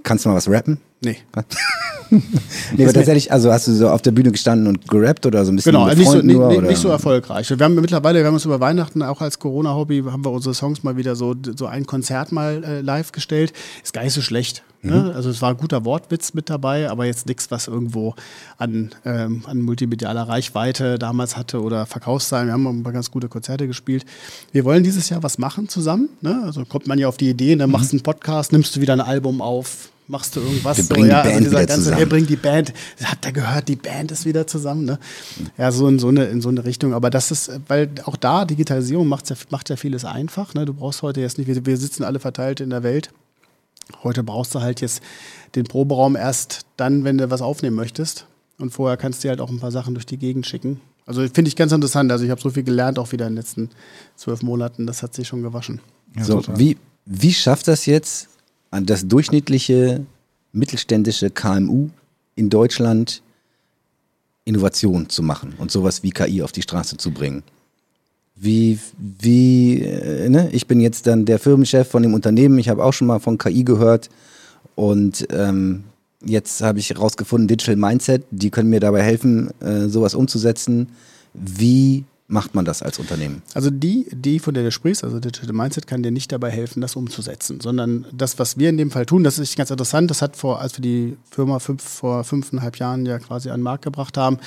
Kannst 0.04 0.24
du 0.24 0.28
mal 0.28 0.36
was 0.36 0.48
rappen? 0.48 0.80
Nee. 1.00 1.16
nee, 2.10 2.84
aber 2.84 2.92
tatsächlich, 2.92 3.30
also 3.30 3.52
hast 3.52 3.68
du 3.68 3.72
so 3.72 3.88
auf 3.88 4.02
der 4.02 4.10
Bühne 4.10 4.32
gestanden 4.32 4.66
und 4.66 4.88
gerappt 4.88 5.26
oder 5.26 5.44
so 5.44 5.52
ein 5.52 5.56
bisschen 5.56 5.72
Genau, 5.72 5.86
nicht, 5.86 6.08
so, 6.08 6.22
nur, 6.22 6.48
nicht, 6.48 6.62
nicht, 6.62 6.78
so 6.78 6.88
erfolgreich. 6.88 7.50
Wir 7.50 7.64
haben 7.64 7.74
mittlerweile, 7.74 8.20
wir 8.20 8.26
haben 8.26 8.34
uns 8.34 8.44
über 8.44 8.60
Weihnachten 8.60 9.02
auch 9.02 9.20
als 9.20 9.38
Corona-Hobby, 9.38 10.04
haben 10.06 10.24
wir 10.24 10.30
unsere 10.30 10.54
Songs 10.54 10.82
mal 10.82 10.96
wieder 10.96 11.14
so, 11.14 11.34
so 11.56 11.66
ein 11.66 11.86
Konzert 11.86 12.32
mal 12.32 12.64
äh, 12.64 12.80
live 12.80 13.12
gestellt. 13.12 13.52
Ist 13.82 13.92
gar 13.92 14.02
nicht 14.02 14.14
so 14.14 14.22
schlecht. 14.22 14.64
Ne? 14.82 14.94
Mhm. 14.94 15.10
Also 15.10 15.30
es 15.30 15.42
war 15.42 15.50
ein 15.50 15.56
guter 15.56 15.84
Wortwitz 15.84 16.34
mit 16.34 16.48
dabei, 16.48 16.88
aber 16.88 17.04
jetzt 17.04 17.26
nichts, 17.26 17.50
was 17.50 17.66
irgendwo 17.66 18.14
an, 18.58 18.90
ähm, 19.04 19.42
an 19.46 19.60
multimedialer 19.60 20.22
Reichweite 20.22 20.98
damals 20.98 21.36
hatte 21.36 21.62
oder 21.62 21.84
Verkaufszahlen. 21.86 22.46
Wir 22.46 22.52
haben 22.52 22.66
ein 22.66 22.82
paar 22.82 22.92
ganz 22.92 23.10
gute 23.10 23.28
Konzerte 23.28 23.66
gespielt. 23.66 24.04
Wir 24.52 24.64
wollen 24.64 24.84
dieses 24.84 25.08
Jahr 25.08 25.22
was 25.22 25.38
machen 25.38 25.68
zusammen. 25.68 26.08
Ne? 26.20 26.42
Also 26.44 26.64
kommt 26.64 26.86
man 26.86 26.98
ja 26.98 27.08
auf 27.08 27.16
die 27.16 27.30
Idee, 27.30 27.56
dann 27.56 27.70
ne? 27.70 27.76
machst 27.76 27.92
du 27.92 27.96
mhm. 27.96 28.00
einen 28.00 28.04
Podcast, 28.04 28.52
nimmst 28.52 28.76
du 28.76 28.80
wieder 28.80 28.92
ein 28.92 29.00
Album 29.00 29.42
auf, 29.42 29.90
machst 30.06 30.36
du 30.36 30.40
irgendwas. 30.40 30.78
Wir 30.78 30.84
bringen 30.84 31.06
so, 31.06 31.12
ja, 31.12 31.22
die 31.22 31.28
Band 31.28 31.38
also 31.38 31.50
wieder 31.50 31.66
ganze, 31.66 31.82
zusammen. 31.82 32.00
Er 32.00 32.06
bringt 32.06 32.30
die 32.30 32.36
Band, 32.36 32.72
habt 33.02 33.26
ihr 33.26 33.32
gehört, 33.32 33.68
die 33.68 33.76
Band 33.76 34.12
ist 34.12 34.26
wieder 34.26 34.46
zusammen. 34.46 34.84
Ne? 34.84 34.98
Ja, 35.56 35.72
so 35.72 35.88
in 35.88 35.98
so, 35.98 36.08
eine, 36.08 36.26
in 36.26 36.40
so 36.40 36.50
eine 36.50 36.64
Richtung. 36.64 36.94
Aber 36.94 37.10
das 37.10 37.32
ist, 37.32 37.50
weil 37.66 37.90
auch 38.04 38.16
da 38.16 38.44
Digitalisierung 38.44 39.08
macht 39.08 39.28
ja, 39.28 39.36
macht 39.50 39.70
ja 39.70 39.76
vieles 39.76 40.04
einfach. 40.04 40.54
Ne? 40.54 40.64
Du 40.64 40.74
brauchst 40.74 41.02
heute 41.02 41.20
jetzt 41.20 41.36
nicht, 41.38 41.48
wir, 41.48 41.66
wir 41.66 41.76
sitzen 41.76 42.04
alle 42.04 42.20
verteilt 42.20 42.60
in 42.60 42.70
der 42.70 42.84
Welt. 42.84 43.10
Heute 44.02 44.22
brauchst 44.22 44.54
du 44.54 44.60
halt 44.60 44.80
jetzt 44.80 45.02
den 45.54 45.64
Proberaum 45.64 46.16
erst 46.16 46.62
dann, 46.76 47.04
wenn 47.04 47.18
du 47.18 47.30
was 47.30 47.42
aufnehmen 47.42 47.76
möchtest. 47.76 48.26
Und 48.58 48.70
vorher 48.70 48.96
kannst 48.96 49.24
du 49.24 49.28
halt 49.28 49.40
auch 49.40 49.50
ein 49.50 49.60
paar 49.60 49.70
Sachen 49.70 49.94
durch 49.94 50.06
die 50.06 50.18
Gegend 50.18 50.46
schicken. 50.46 50.80
Also 51.06 51.22
finde 51.22 51.48
ich 51.48 51.56
ganz 51.56 51.72
interessant. 51.72 52.12
Also 52.12 52.24
ich 52.24 52.30
habe 52.30 52.40
so 52.40 52.50
viel 52.50 52.64
gelernt, 52.64 52.98
auch 52.98 53.12
wieder 53.12 53.26
in 53.26 53.32
den 53.32 53.38
letzten 53.38 53.70
zwölf 54.16 54.42
Monaten. 54.42 54.86
Das 54.86 55.02
hat 55.02 55.14
sich 55.14 55.26
schon 55.26 55.42
gewaschen. 55.42 55.80
Ja, 56.16 56.24
so, 56.24 56.42
wie, 56.56 56.76
wie 57.06 57.32
schafft 57.32 57.68
das 57.68 57.86
jetzt 57.86 58.28
an 58.70 58.84
das 58.84 59.06
durchschnittliche 59.08 60.04
mittelständische 60.52 61.30
KMU 61.30 61.88
in 62.34 62.50
Deutschland 62.50 63.22
Innovation 64.44 65.08
zu 65.08 65.22
machen 65.22 65.54
und 65.58 65.70
sowas 65.70 66.02
wie 66.02 66.10
KI 66.10 66.42
auf 66.42 66.52
die 66.52 66.62
Straße 66.62 66.96
zu 66.96 67.10
bringen. 67.10 67.42
Wie, 68.40 68.78
wie, 68.96 69.82
äh, 69.82 70.28
ne? 70.28 70.48
ich 70.52 70.66
bin 70.66 70.80
jetzt 70.80 71.06
dann 71.06 71.24
der 71.24 71.38
Firmenchef 71.38 71.88
von 71.88 72.02
dem 72.02 72.14
Unternehmen, 72.14 72.58
ich 72.58 72.68
habe 72.68 72.84
auch 72.84 72.92
schon 72.92 73.08
mal 73.08 73.18
von 73.18 73.36
KI 73.36 73.64
gehört 73.64 74.10
und 74.76 75.26
ähm, 75.32 75.84
jetzt 76.24 76.62
habe 76.62 76.78
ich 76.78 76.90
herausgefunden, 76.90 77.48
Digital 77.48 77.76
Mindset, 77.76 78.24
die 78.30 78.50
können 78.50 78.70
mir 78.70 78.80
dabei 78.80 79.02
helfen, 79.02 79.50
äh, 79.60 79.88
sowas 79.88 80.14
umzusetzen. 80.14 80.88
Wie 81.34 82.04
macht 82.30 82.54
man 82.54 82.66
das 82.66 82.82
als 82.82 82.98
Unternehmen? 82.98 83.42
Also 83.54 83.70
die, 83.70 84.06
die 84.12 84.38
von 84.38 84.52
der 84.52 84.62
du 84.62 84.70
sprichst, 84.70 85.02
also 85.02 85.18
Digital 85.18 85.54
Mindset, 85.54 85.86
kann 85.86 86.02
dir 86.02 86.10
nicht 86.10 86.30
dabei 86.30 86.50
helfen, 86.50 86.82
das 86.82 86.94
umzusetzen, 86.94 87.60
sondern 87.60 88.06
das, 88.12 88.38
was 88.38 88.58
wir 88.58 88.68
in 88.68 88.76
dem 88.76 88.90
Fall 88.90 89.06
tun, 89.06 89.24
das 89.24 89.38
ist 89.38 89.56
ganz 89.56 89.70
interessant. 89.70 90.10
Das 90.10 90.20
hat 90.20 90.36
vor, 90.36 90.60
als 90.60 90.76
wir 90.76 90.82
die 90.82 91.16
Firma 91.30 91.58
fünf, 91.58 91.82
vor 91.82 92.24
fünfeinhalb 92.24 92.76
Jahren 92.76 93.06
ja 93.06 93.18
quasi 93.18 93.48
an 93.48 93.60
den 93.60 93.64
Markt 93.64 93.84
gebracht 93.84 94.18
haben, 94.18 94.38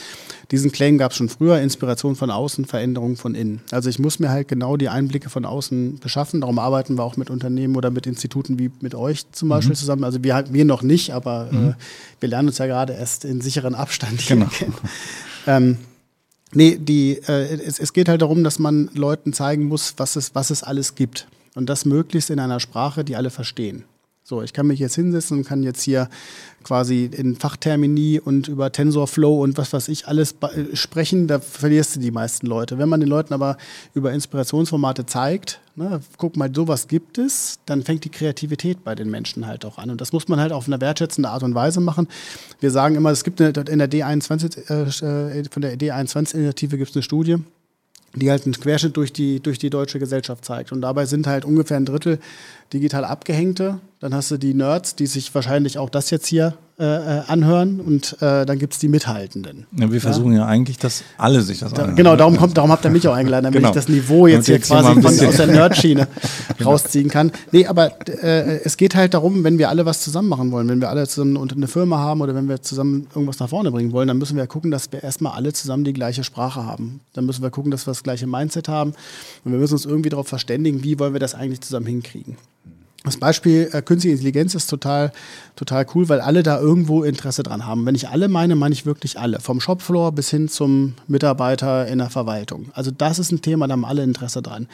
diesen 0.52 0.72
Claim 0.72 1.00
gab 1.00 1.12
es 1.12 1.18
schon 1.18 1.28
früher: 1.28 1.60
Inspiration 1.60 2.16
von 2.16 2.30
außen, 2.30 2.66
Veränderung 2.66 3.18
von 3.18 3.34
innen. 3.34 3.62
Also 3.72 3.90
ich 3.90 3.98
muss 3.98 4.20
mir 4.20 4.30
halt 4.30 4.48
genau 4.48 4.78
die 4.78 4.90
Einblicke 4.90 5.32
von 5.32 5.44
außen 5.44 5.98
beschaffen. 6.00 6.42
Darum 6.42 6.60
arbeiten 6.60 7.00
wir 7.00 7.04
auch 7.04 7.18
mit 7.18 7.32
Unternehmen 7.32 7.76
oder 7.76 7.90
mit 7.90 8.06
Instituten 8.06 8.60
wie 8.60 8.70
mit 8.82 8.94
euch 8.94 9.32
zum 9.32 9.50
Beispiel 9.50 9.72
mhm. 9.72 9.80
zusammen. 9.80 10.04
Also 10.04 10.24
wir, 10.24 10.46
wir 10.52 10.66
noch 10.66 10.84
nicht, 10.84 11.12
aber 11.12 11.50
mhm. 11.52 11.70
äh, 11.70 11.74
wir 12.20 12.30
lernen 12.30 12.50
uns 12.50 12.60
ja 12.60 12.68
gerade 12.68 12.94
erst 12.94 13.26
in 13.26 13.42
sicheren 13.42 13.74
Abstand 13.74 14.28
genau. 14.28 14.46
kennen. 14.46 14.76
Ähm, 15.48 15.80
Nee, 16.54 16.78
die, 16.78 17.18
äh, 17.28 17.54
es, 17.62 17.80
es 17.80 17.94
geht 17.94 18.10
halt 18.10 18.22
darum, 18.22 18.44
dass 18.44 18.60
man 18.60 18.90
Leuten 18.94 19.34
zeigen 19.34 19.66
muss, 19.66 19.94
was 19.98 20.16
es, 20.16 20.36
was 20.36 20.50
es 20.50 20.64
alles 20.64 20.96
gibt. 20.96 21.28
Und 21.56 21.70
das 21.70 21.86
möglichst 21.86 22.30
in 22.30 22.40
einer 22.40 22.60
Sprache, 22.60 23.04
die 23.04 23.16
alle 23.16 23.30
verstehen. 23.30 23.84
So, 24.32 24.42
ich 24.42 24.54
kann 24.54 24.66
mich 24.66 24.80
jetzt 24.80 24.96
hinsetzen 24.96 25.40
und 25.40 25.44
kann 25.46 25.62
jetzt 25.62 25.82
hier 25.82 26.08
quasi 26.64 27.04
in 27.12 27.36
Fachtermini 27.36 28.18
und 28.18 28.48
über 28.48 28.72
TensorFlow 28.72 29.44
und 29.44 29.58
was 29.58 29.74
weiß 29.74 29.90
ich 29.90 30.08
alles 30.08 30.36
äh, 30.42 30.74
sprechen, 30.74 31.28
da 31.28 31.42
verlierst 31.42 31.98
du 31.98 32.00
die 32.00 32.12
meisten 32.12 32.48
Leute. 32.48 32.78
Wenn 32.78 32.88
man 32.88 33.02
den 33.02 33.10
Leuten 33.10 33.34
aber 33.34 33.58
über 33.94 34.14
Inspirationsformate 34.14 35.06
zeigt, 35.06 35.60
ne, 35.76 36.00
guck 36.16 36.38
mal, 36.38 36.50
sowas 36.56 36.88
gibt 36.88 37.18
es, 37.18 37.60
dann 37.66 37.84
fängt 37.84 38.06
die 38.06 38.10
Kreativität 38.10 38.86
bei 38.86 38.96
den 38.96 39.10
Menschen 39.10 39.48
halt 39.48 39.66
auch 39.66 39.78
an. 39.78 39.90
Und 39.90 40.00
das 40.00 40.14
muss 40.14 40.30
man 40.30 40.40
halt 40.40 40.54
auf 40.54 40.66
eine 40.66 40.80
wertschätzende 40.80 41.28
Art 41.28 41.44
und 41.44 41.54
Weise 41.54 41.82
machen. 41.82 42.08
Wir 42.62 42.72
sagen 42.72 42.96
immer, 42.96 43.12
es 43.12 43.26
gibt 43.26 43.42
eine, 43.42 43.50
in 43.50 43.80
der 43.80 43.92
D21, 43.92 44.70
äh, 44.70 45.44
von 45.52 45.62
der 45.62 45.78
D21-Initiative 45.78 46.78
gibt 46.78 46.92
es 46.92 46.96
eine 46.96 47.04
Studie, 47.04 47.36
die 48.14 48.30
halt 48.30 48.46
einen 48.46 48.54
Querschnitt 48.54 48.98
durch 48.98 49.14
die, 49.14 49.40
durch 49.40 49.58
die 49.58 49.70
deutsche 49.70 50.00
Gesellschaft 50.00 50.44
zeigt. 50.44 50.72
Und 50.72 50.82
dabei 50.82 51.06
sind 51.06 51.28
halt 51.28 51.46
ungefähr 51.46 51.78
ein 51.78 51.86
Drittel 51.86 52.20
digital 52.74 53.06
Abgehängte. 53.06 53.80
Dann 54.00 54.14
hast 54.14 54.32
du 54.32 54.38
die 54.38 54.54
Nerds, 54.54 54.96
die 54.96 55.08
sich 55.08 55.34
wahrscheinlich 55.34 55.78
auch 55.78 55.90
das 55.90 56.10
jetzt 56.10 56.28
hier 56.28 56.56
äh, 56.82 57.20
äh 57.20 57.22
anhören 57.28 57.80
und 57.80 58.18
äh, 58.22 58.46
dann 58.46 58.58
gibt 58.58 58.74
es 58.74 58.80
die 58.80 58.88
Mithaltenden. 58.88 59.68
Ja, 59.78 59.92
wir 59.92 60.02
versuchen 60.02 60.34
ja? 60.34 60.40
ja 60.40 60.46
eigentlich, 60.48 60.80
dass 60.80 61.04
alle 61.18 61.42
sich 61.42 61.60
das 61.60 61.74
anhören. 61.74 61.96
Genau, 61.96 62.16
darum, 62.16 62.38
kommt, 62.38 62.58
darum 62.58 62.72
habt 62.72 62.84
ihr 62.84 62.92
mich 62.92 63.08
auch 63.08 63.14
eingeladen, 63.14 63.44
damit 63.44 63.58
genau. 63.58 63.70
ich 63.70 63.76
das 63.76 63.88
Niveau 63.88 64.26
jetzt 64.28 64.48
hier 64.48 64.60
quasi 64.60 65.02
von, 65.02 65.28
aus 65.28 65.38
der 65.38 65.48
Nerdschiene 65.48 66.08
rausziehen 66.66 67.10
kann. 67.10 67.32
Nee, 67.52 67.68
aber 67.68 67.92
äh, 68.08 68.62
es 68.64 68.78
geht 68.78 68.96
halt 68.96 69.14
darum, 69.14 69.44
wenn 69.44 69.60
wir 69.60 69.70
alle 69.70 69.86
was 69.86 70.02
zusammen 70.02 70.30
machen 70.30 70.52
wollen, 70.52 70.68
wenn 70.68 70.82
wir 70.82 70.90
alle 70.90 71.08
zusammen 71.08 71.38
unter 71.38 71.56
eine 71.56 71.68
Firma 71.68 72.00
haben 72.00 72.22
oder 72.22 72.34
wenn 72.34 72.50
wir 72.50 72.62
zusammen 72.62 73.08
irgendwas 73.14 73.40
nach 73.40 73.50
vorne 73.50 73.72
bringen 73.72 73.92
wollen, 73.92 74.08
dann 74.08 74.18
müssen 74.18 74.36
wir 74.36 74.48
gucken, 74.48 74.72
dass 74.72 74.92
wir 74.92 75.04
erstmal 75.04 75.34
alle 75.34 75.54
zusammen 75.54 75.84
die 75.84 75.94
gleiche 75.94 76.24
Sprache 76.24 76.66
haben. 76.66 77.02
Dann 77.14 77.26
müssen 77.26 77.44
wir 77.44 77.52
gucken, 77.52 77.70
dass 77.70 77.86
wir 77.86 77.92
das 77.92 78.02
gleiche 78.02 78.26
Mindset 78.26 78.68
haben 78.68 78.94
und 79.46 79.52
wir 79.52 79.60
müssen 79.60 79.74
uns 79.74 79.86
irgendwie 79.86 80.10
darauf 80.10 80.28
verständigen, 80.28 80.84
wie 80.84 80.98
wollen 80.98 81.14
wir 81.14 81.20
das 81.20 81.36
eigentlich 81.36 81.62
zusammen 81.62 81.86
hinkriegen. 81.86 82.38
Das 83.04 83.18
Beispiel 83.18 83.68
äh, 83.72 83.82
künstliche 83.82 84.14
Intelligenz 84.14 84.54
ist 84.54 84.70
total, 84.70 85.12
total 85.56 85.88
cool, 85.96 86.08
weil 86.08 86.22
alle 86.22 86.44
da 86.44 86.60
irgendwo 86.60 87.04
Interesse 87.04 87.42
dran 87.42 87.66
haben. 87.66 87.84
Wenn 87.88 87.96
ich 87.96 88.10
alle 88.10 88.28
meine, 88.28 88.56
meine 88.56 88.74
ich 88.74 88.86
wirklich 88.86 89.18
alle. 89.18 89.40
Vom 89.40 89.60
Shopfloor 89.60 90.12
bis 90.12 90.30
hin 90.30 90.48
zum 90.50 90.94
Mitarbeiter 91.08 91.88
in 91.88 91.98
der 91.98 92.12
Verwaltung. 92.12 92.70
Also 92.74 92.92
das 92.92 93.18
ist 93.18 93.32
ein 93.32 93.42
Thema, 93.42 93.68
da 93.68 93.74
haben 93.74 93.86
alle 93.86 94.04
Interesse 94.04 94.44
dran. 94.44 94.68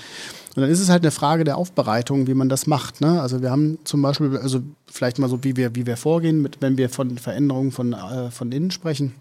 Und 0.55 0.61
dann 0.61 0.69
ist 0.69 0.81
es 0.81 0.89
halt 0.89 1.03
eine 1.03 1.11
Frage 1.11 1.45
der 1.45 1.57
Aufbereitung, 1.57 2.27
wie 2.27 2.33
man 2.33 2.49
das 2.49 2.67
macht. 2.67 2.99
Ne? 2.99 3.21
Also 3.21 3.41
wir 3.41 3.49
haben 3.49 3.79
zum 3.85 4.01
Beispiel, 4.01 4.37
also 4.37 4.59
vielleicht 4.87 5.19
mal 5.19 5.29
so, 5.29 5.45
wie 5.45 5.55
wir, 5.55 5.75
wie 5.75 5.85
wir 5.85 5.95
vorgehen, 5.95 6.41
mit, 6.41 6.57
wenn 6.61 6.77
wir 6.77 6.89
von 6.89 7.17
Veränderungen 7.17 7.71
von, 7.71 7.93
äh, 7.93 8.29
von 8.29 8.51
innen 8.51 8.71
sprechen. 8.71 9.13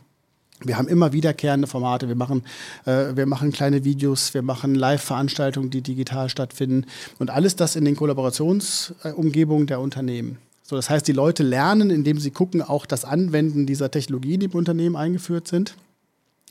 Wir 0.60 0.78
haben 0.78 0.88
immer 0.88 1.12
wiederkehrende 1.12 1.66
Formate. 1.66 2.08
Wir 2.08 2.14
machen, 2.14 2.42
äh, 2.86 3.14
wir 3.14 3.26
machen 3.26 3.52
kleine 3.52 3.84
Videos, 3.84 4.32
wir 4.32 4.42
machen 4.42 4.74
Live-Veranstaltungen, 4.74 5.70
die 5.70 5.82
digital 5.82 6.28
stattfinden 6.28 6.86
und 7.18 7.30
alles 7.30 7.56
das 7.56 7.76
in 7.76 7.84
den 7.84 7.96
Kollaborationsumgebungen 7.96 9.66
der 9.66 9.80
Unternehmen. 9.80 10.38
So, 10.62 10.74
das 10.74 10.90
heißt, 10.90 11.06
die 11.06 11.12
Leute 11.12 11.42
lernen, 11.42 11.90
indem 11.90 12.18
sie 12.18 12.32
gucken, 12.32 12.60
auch 12.60 12.86
das 12.86 13.04
Anwenden 13.04 13.66
dieser 13.66 13.90
Technologien, 13.90 14.40
die 14.40 14.46
im 14.46 14.52
Unternehmen 14.52 14.96
eingeführt 14.96 15.46
sind. 15.46 15.76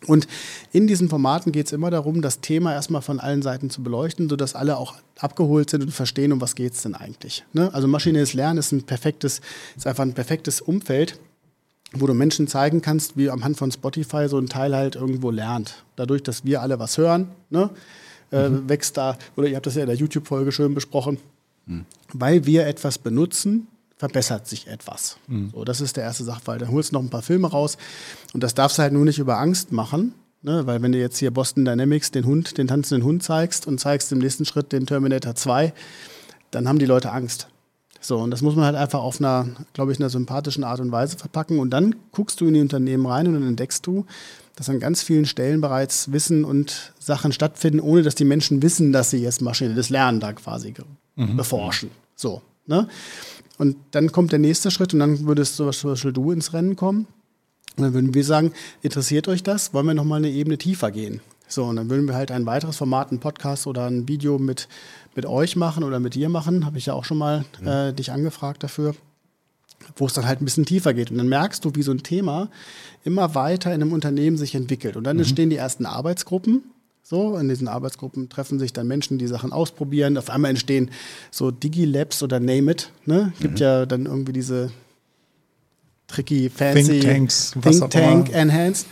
Und 0.08 0.28
in 0.72 0.88
diesen 0.88 1.10
Formaten 1.10 1.52
geht 1.52 1.66
es 1.66 1.72
immer 1.72 1.90
darum, 1.90 2.22
das 2.22 2.40
Thema 2.40 2.74
erstmal 2.74 3.02
von 3.02 3.20
allen 3.20 3.42
Seiten 3.42 3.70
zu 3.70 3.82
beleuchten, 3.82 4.30
sodass 4.30 4.56
alle 4.56 4.78
auch 4.78 4.96
abgeholt 5.20 5.70
sind 5.70 5.84
und 5.84 5.92
verstehen, 5.92 6.32
um 6.32 6.42
was 6.42 6.56
geht 6.56 6.74
es 6.74 6.84
denn 6.84 6.96
eigentlich. 6.96 7.44
Ne? 7.54 7.74
Also 7.74 7.88
maschinelles 7.88 8.34
Lernen 8.34 8.60
ist 8.60 8.72
ein 8.72 8.84
perfektes, 8.84 9.42
ist 9.76 9.88
einfach 9.88 10.04
ein 10.04 10.14
perfektes 10.14 10.62
Umfeld, 10.62 11.20
wo 12.00 12.08
du 12.08 12.14
Menschen 12.14 12.48
zeigen 12.48 12.82
kannst, 12.82 13.18
wie 13.18 13.30
am 13.30 13.44
Hand 13.44 13.58
von 13.58 13.72
Spotify 13.72 14.28
so 14.28 14.38
ein 14.38 14.48
Teil 14.48 14.76
halt 14.76 14.96
irgendwo 14.96 15.32
lernt. 15.32 15.84
Dadurch, 15.96 16.24
dass 16.24 16.46
wir 16.46 16.62
alle 16.62 16.80
was 16.80 16.98
hören, 16.98 17.30
ne, 17.50 17.70
äh, 18.32 18.50
mhm. 18.50 18.70
wächst 18.70 18.98
da, 18.98 19.18
oder 19.36 19.48
ihr 19.48 19.56
habt 19.56 19.66
das 19.66 19.76
ja 19.76 19.82
in 19.82 19.88
der 19.88 19.96
YouTube-Folge 19.96 20.52
schön 20.52 20.74
besprochen, 20.74 21.18
mhm. 21.66 21.86
weil 22.14 22.46
wir 22.46 22.66
etwas 22.68 22.98
benutzen, 22.98 23.68
verbessert 23.98 24.48
sich 24.48 24.68
etwas. 24.68 25.18
Mhm. 25.28 25.52
So, 25.54 25.64
das 25.64 25.82
ist 25.82 25.98
der 25.98 26.04
erste 26.04 26.24
Sachverhalt. 26.24 26.62
Dann 26.62 26.72
holst 26.72 26.92
du 26.92 26.96
noch 26.96 27.02
ein 27.02 27.10
paar 27.10 27.22
Filme 27.22 27.50
raus 27.50 27.78
und 28.34 28.44
das 28.44 28.54
darfst 28.54 28.78
du 28.78 28.82
halt 28.82 28.94
nur 28.94 29.06
nicht 29.06 29.20
über 29.20 29.38
Angst 29.40 29.72
machen, 29.72 30.14
ne? 30.42 30.68
weil 30.68 30.82
wenn 30.82 30.92
du 30.92 31.00
jetzt 31.00 31.18
hier 31.18 31.32
Boston 31.32 31.66
Dynamics 31.66 32.12
den 32.12 32.26
Hund, 32.26 32.58
den 32.58 32.68
tanzenden 32.68 33.06
Hund 33.06 33.24
zeigst 33.24 33.68
und 33.68 33.80
zeigst 33.80 34.12
im 34.12 34.20
nächsten 34.20 34.46
Schritt 34.46 34.72
den 34.72 34.86
Terminator 34.86 35.36
2, 35.36 35.74
dann 36.52 36.68
haben 36.68 36.80
die 36.80 36.86
Leute 36.86 37.12
Angst. 37.12 37.48
So, 38.08 38.20
und 38.20 38.30
das 38.30 38.44
muss 38.44 38.56
man 38.56 38.66
halt 38.66 38.76
einfach 38.76 39.00
auf 39.00 39.20
einer, 39.20 39.48
glaube 39.74 39.92
ich, 39.92 40.00
einer 40.00 40.12
sympathischen 40.12 40.64
Art 40.64 40.80
und 40.80 40.92
Weise 40.92 41.18
verpacken. 41.18 41.58
Und 41.58 41.72
dann 41.72 41.96
guckst 42.12 42.40
du 42.40 42.46
in 42.46 42.54
die 42.54 42.62
Unternehmen 42.62 43.06
rein 43.08 43.28
und 43.28 43.34
dann 43.34 43.48
entdeckst 43.48 43.86
du, 43.88 44.06
dass 44.56 44.70
an 44.70 44.80
ganz 44.80 45.02
vielen 45.02 45.26
Stellen 45.26 45.60
bereits 45.60 46.12
Wissen 46.12 46.46
und 46.46 46.94
Sachen 47.00 47.32
stattfinden, 47.32 47.80
ohne 47.80 48.04
dass 48.04 48.14
die 48.14 48.24
Menschen 48.24 48.62
wissen, 48.62 48.92
dass 48.92 49.10
sie 49.10 49.18
jetzt 49.18 49.42
maschinelles 49.42 49.90
Lernen 49.90 50.20
da 50.20 50.34
quasi 50.34 50.74
mhm. 51.16 51.36
beforschen. 51.36 51.90
So, 52.16 52.44
ne? 52.68 52.88
Und 53.58 53.78
dann 53.92 54.12
kommt 54.12 54.32
der 54.32 54.40
nächste 54.40 54.70
Schritt 54.70 54.94
und 54.94 55.00
dann 55.00 55.26
würdest 55.26 55.56
zum 55.56 55.68
Beispiel 55.68 56.14
du 56.14 56.32
ins 56.32 56.54
Rennen 56.54 56.76
kommen. 56.76 57.08
Und 57.76 57.84
dann 57.84 57.94
würden 57.94 58.14
wir 58.14 58.24
sagen, 58.24 58.54
interessiert 58.84 59.28
euch 59.28 59.44
das? 59.44 59.74
Wollen 59.74 59.88
wir 59.88 59.94
nochmal 59.94 60.20
eine 60.20 60.30
Ebene 60.30 60.58
tiefer 60.58 60.92
gehen? 60.92 61.22
So, 61.48 61.66
und 61.66 61.76
dann 61.76 61.90
würden 61.90 62.08
wir 62.08 62.16
halt 62.16 62.32
ein 62.32 62.46
weiteres 62.46 62.78
Format, 62.78 63.12
ein 63.12 63.20
Podcast 63.20 63.68
oder 63.68 63.86
ein 63.86 64.08
Video 64.08 64.40
mit, 64.40 64.68
mit 65.16 65.26
euch 65.26 65.56
machen 65.56 65.84
oder 65.84 66.00
mit 66.00 66.16
dir 66.16 66.30
machen. 66.30 66.66
Habe 66.66 66.78
ich 66.78 66.88
ja 66.88 66.94
auch 66.94 67.06
schon 67.06 67.18
mal 67.18 67.46
äh, 67.64 67.94
dich 67.94 68.12
angefragt 68.12 68.64
dafür, 68.64 68.96
wo 69.96 70.08
es 70.08 70.14
dann 70.14 70.26
halt 70.26 70.42
ein 70.42 70.46
bisschen 70.46 70.66
tiefer 70.66 70.94
geht. 70.94 71.12
Und 71.12 71.18
dann 71.18 71.30
merkst 71.30 71.64
du, 71.64 71.76
wie 71.76 71.84
so 71.84 71.92
ein 71.92 72.04
Thema 72.04 72.50
immer 73.04 73.36
weiter 73.36 73.74
in 73.74 73.82
einem 73.82 73.94
Unternehmen 73.94 74.38
sich 74.38 74.56
entwickelt. 74.56 74.96
Und 74.96 75.04
dann 75.04 75.18
mhm. 75.18 75.22
entstehen 75.22 75.50
die 75.50 75.58
ersten 75.58 75.86
Arbeitsgruppen. 75.86 76.64
So, 77.04 77.38
in 77.38 77.48
diesen 77.48 77.68
Arbeitsgruppen 77.68 78.30
treffen 78.30 78.58
sich 78.58 78.74
dann 78.74 78.88
Menschen, 78.88 79.20
die 79.20 79.28
Sachen 79.28 79.54
ausprobieren. 79.54 80.18
Auf 80.18 80.32
einmal 80.32 80.50
entstehen 80.50 80.90
so 81.30 81.52
Digi-Labs 81.52 82.24
oder 82.24 82.40
Name 82.40 82.72
It. 82.72 82.92
Ne? 83.06 83.32
Gibt 83.40 83.56
mhm. 83.56 83.62
ja 83.62 83.86
dann 83.86 84.08
irgendwie 84.08 84.34
diese 84.34 84.72
tricky, 86.08 86.50
fancy 86.50 87.00
Think 87.00 87.04
Tanks, 87.04 87.56
Think 87.62 87.92
Tank 87.92 88.34
Enhanced. 88.34 88.88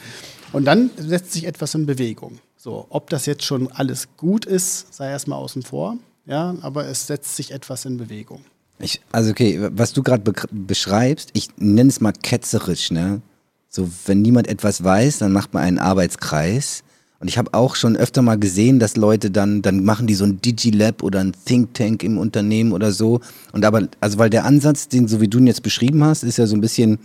Und 0.54 0.66
dann 0.66 0.92
setzt 0.98 1.34
sich 1.34 1.46
etwas 1.46 1.76
in 1.76 1.86
Bewegung. 1.86 2.40
So, 2.56 2.86
ob 2.90 3.10
das 3.10 3.26
jetzt 3.26 3.44
schon 3.44 3.70
alles 3.72 4.08
gut 4.16 4.46
ist, 4.46 4.94
sei 4.94 5.10
erstmal 5.10 5.40
außen 5.40 5.64
vor. 5.64 5.98
Ja, 6.26 6.56
aber 6.62 6.88
es 6.88 7.08
setzt 7.08 7.36
sich 7.36 7.52
etwas 7.52 7.84
in 7.84 7.98
Bewegung. 7.98 8.46
Ich, 8.80 9.02
also 9.12 9.32
okay, 9.32 9.60
was 9.74 9.92
du 9.92 10.02
gerade 10.02 10.24
be 10.24 10.34
beschreibst, 10.52 11.32
ich 11.34 11.50
nenne 11.58 11.90
es 11.90 12.00
mal 12.00 12.14
ketzerisch, 12.14 12.92
ne? 12.92 13.22
So, 13.68 13.90
wenn 14.06 14.22
niemand 14.22 14.48
etwas 14.48 14.84
weiß, 14.84 15.18
dann 15.18 15.34
macht 15.34 15.54
man 15.54 15.64
einen 15.64 15.80
Arbeitskreis 15.80 16.84
und 17.20 17.28
ich 17.28 17.38
habe 17.38 17.54
auch 17.54 17.76
schon 17.76 17.96
öfter 17.96 18.22
mal 18.22 18.38
gesehen, 18.38 18.80
dass 18.80 18.98
Leute 18.98 19.32
dann, 19.32 19.62
dann 19.62 19.84
machen 19.84 20.08
die 20.08 20.14
so 20.14 20.26
ein 20.26 20.42
Digilab 20.42 21.02
oder 21.04 21.22
ein 21.22 21.34
Think 21.46 21.74
Tank 21.74 22.04
im 22.04 22.18
Unternehmen 22.18 22.74
oder 22.74 22.92
so. 22.92 23.22
Und 23.52 23.66
aber, 23.66 23.88
also 24.00 24.18
weil 24.18 24.30
der 24.30 24.46
Ansatz, 24.46 24.90
den 24.90 25.08
so 25.08 25.22
wie 25.22 25.28
du 25.28 25.40
ihn 25.40 25.48
jetzt 25.48 25.64
beschrieben 25.64 26.04
hast, 26.04 26.24
ist 26.24 26.38
ja 26.38 26.46
so 26.46 26.56
ein 26.56 26.62
bisschen, 26.62 27.00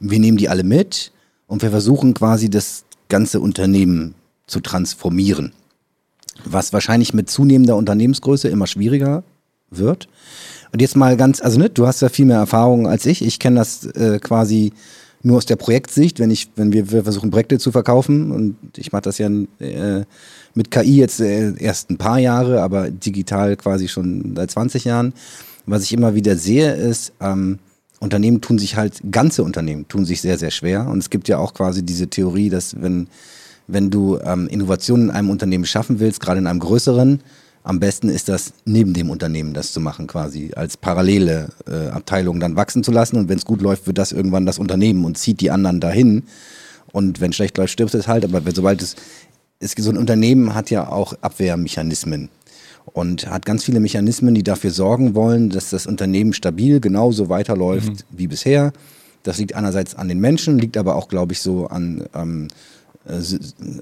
wir 0.00 0.18
nehmen 0.18 0.38
die 0.38 0.48
alle 0.48 0.64
mit 0.64 1.12
und 1.46 1.62
wir 1.62 1.70
versuchen 1.70 2.14
quasi 2.14 2.48
das 2.48 2.84
ganze 3.08 3.40
Unternehmen 3.40 4.14
zu 4.46 4.60
transformieren. 4.60 5.52
Was 6.44 6.72
wahrscheinlich 6.72 7.14
mit 7.14 7.30
zunehmender 7.30 7.76
Unternehmensgröße 7.76 8.48
immer 8.48 8.66
schwieriger 8.66 9.24
wird. 9.70 10.08
Und 10.72 10.80
jetzt 10.80 10.96
mal 10.96 11.16
ganz, 11.16 11.40
also 11.40 11.58
ne, 11.58 11.70
du 11.70 11.86
hast 11.86 12.00
ja 12.00 12.08
viel 12.08 12.26
mehr 12.26 12.38
Erfahrung 12.38 12.86
als 12.86 13.06
ich. 13.06 13.24
Ich 13.24 13.38
kenne 13.38 13.56
das 13.56 13.86
äh, 13.86 14.18
quasi 14.18 14.72
nur 15.22 15.38
aus 15.38 15.46
der 15.46 15.56
Projektsicht, 15.56 16.20
wenn 16.20 16.30
ich, 16.30 16.50
wenn 16.56 16.72
wir, 16.72 16.90
wir 16.92 17.02
versuchen 17.02 17.30
Projekte 17.30 17.58
zu 17.58 17.72
verkaufen 17.72 18.30
und 18.30 18.56
ich 18.76 18.92
mache 18.92 19.02
das 19.02 19.18
ja 19.18 19.28
äh, 19.58 20.04
mit 20.54 20.70
KI 20.70 20.96
jetzt 20.96 21.20
äh, 21.20 21.54
erst 21.58 21.90
ein 21.90 21.98
paar 21.98 22.18
Jahre, 22.18 22.62
aber 22.62 22.90
digital 22.90 23.56
quasi 23.56 23.88
schon 23.88 24.34
seit 24.36 24.50
20 24.50 24.84
Jahren. 24.84 25.12
Was 25.66 25.82
ich 25.82 25.92
immer 25.92 26.14
wieder 26.14 26.36
sehe, 26.36 26.72
ist, 26.74 27.12
ähm, 27.20 27.58
Unternehmen 28.00 28.40
tun 28.40 28.58
sich 28.58 28.76
halt, 28.76 29.00
ganze 29.10 29.42
Unternehmen 29.42 29.88
tun 29.88 30.04
sich 30.04 30.20
sehr, 30.20 30.38
sehr 30.38 30.50
schwer. 30.50 30.86
Und 30.86 30.98
es 30.98 31.10
gibt 31.10 31.28
ja 31.28 31.38
auch 31.38 31.54
quasi 31.54 31.82
diese 31.82 32.08
Theorie, 32.08 32.48
dass 32.48 32.80
wenn, 32.80 33.08
wenn 33.66 33.90
du 33.90 34.18
ähm, 34.18 34.46
Innovationen 34.48 35.08
in 35.08 35.14
einem 35.14 35.30
Unternehmen 35.30 35.66
schaffen 35.66 35.98
willst, 36.00 36.20
gerade 36.20 36.38
in 36.38 36.46
einem 36.46 36.60
größeren, 36.60 37.20
am 37.64 37.80
besten 37.80 38.08
ist 38.08 38.28
das 38.28 38.52
neben 38.64 38.94
dem 38.94 39.10
Unternehmen 39.10 39.52
das 39.52 39.72
zu 39.72 39.80
machen, 39.80 40.06
quasi 40.06 40.52
als 40.54 40.76
parallele 40.76 41.48
äh, 41.66 41.88
Abteilung 41.88 42.40
dann 42.40 42.56
wachsen 42.56 42.82
zu 42.82 42.92
lassen. 42.92 43.16
Und 43.16 43.28
wenn 43.28 43.38
es 43.38 43.44
gut 43.44 43.60
läuft, 43.60 43.86
wird 43.86 43.98
das 43.98 44.12
irgendwann 44.12 44.46
das 44.46 44.58
Unternehmen 44.58 45.04
und 45.04 45.18
zieht 45.18 45.40
die 45.40 45.50
anderen 45.50 45.80
dahin. 45.80 46.22
Und 46.92 47.20
wenn 47.20 47.32
schlecht 47.32 47.58
läuft, 47.58 47.72
stirbt 47.72 47.94
es 47.94 48.08
halt. 48.08 48.24
Aber 48.24 48.40
sobald 48.54 48.80
es, 48.80 48.96
es 49.60 49.72
so 49.76 49.90
ein 49.90 49.98
Unternehmen 49.98 50.54
hat 50.54 50.70
ja 50.70 50.88
auch 50.88 51.12
Abwehrmechanismen 51.20 52.30
und 52.92 53.30
hat 53.30 53.46
ganz 53.46 53.64
viele 53.64 53.80
Mechanismen, 53.80 54.34
die 54.34 54.42
dafür 54.42 54.70
sorgen 54.70 55.14
wollen, 55.14 55.50
dass 55.50 55.70
das 55.70 55.86
Unternehmen 55.86 56.32
stabil 56.32 56.80
genauso 56.80 57.28
weiterläuft 57.28 57.90
mhm. 57.90 58.18
wie 58.18 58.26
bisher. 58.26 58.72
Das 59.22 59.38
liegt 59.38 59.54
einerseits 59.54 59.94
an 59.94 60.08
den 60.08 60.20
Menschen, 60.20 60.58
liegt 60.58 60.76
aber 60.76 60.96
auch, 60.96 61.08
glaube 61.08 61.32
ich, 61.32 61.40
so 61.40 61.66
an 61.66 62.04
ähm, 62.14 62.48
äh, 63.08 63.22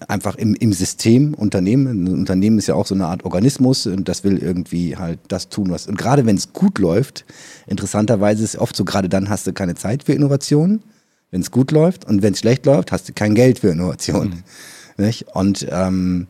einfach 0.09 0.37
im, 0.37 0.55
im 0.55 0.73
System 0.73 1.35
Unternehmen. 1.35 1.87
Ein 1.87 2.15
Unternehmen 2.15 2.59
ist 2.59 2.69
ja 2.69 2.75
auch 2.75 2.87
so 2.87 2.95
eine 2.95 3.07
Art 3.07 3.25
Organismus 3.25 3.87
und 3.87 4.09
das 4.09 4.25
will 4.25 4.39
irgendwie 4.39 4.97
halt 4.97 5.19
das 5.29 5.49
tun, 5.49 5.71
was. 5.71 5.87
Und 5.87 5.99
gerade 5.99 6.27
wenn 6.27 6.37
es 6.37 6.53
gut 6.53 6.79
läuft, 6.79 7.25
interessanterweise 7.67 8.45
ist 8.45 8.55
es 8.55 8.61
oft 8.61 8.77
so, 8.77 8.85
gerade 8.85 9.09
dann 9.09 9.29
hast 9.29 9.47
du 9.47 9.53
keine 9.53 9.75
Zeit 9.75 10.05
für 10.05 10.13
Innovation, 10.13 10.81
wenn 11.31 11.41
es 11.41 11.51
gut 11.51 11.71
läuft. 11.73 12.05
Und 12.07 12.23
wenn 12.23 12.35
es 12.35 12.41
schlecht 12.41 12.67
läuft, 12.67 12.93
hast 12.93 13.09
du 13.09 13.13
kein 13.13 13.35
Geld 13.35 13.59
für 13.59 13.69
Innovation. 13.69 14.43
Mhm. 14.99 15.13
Und 15.35 15.67
ähm, 15.71 16.27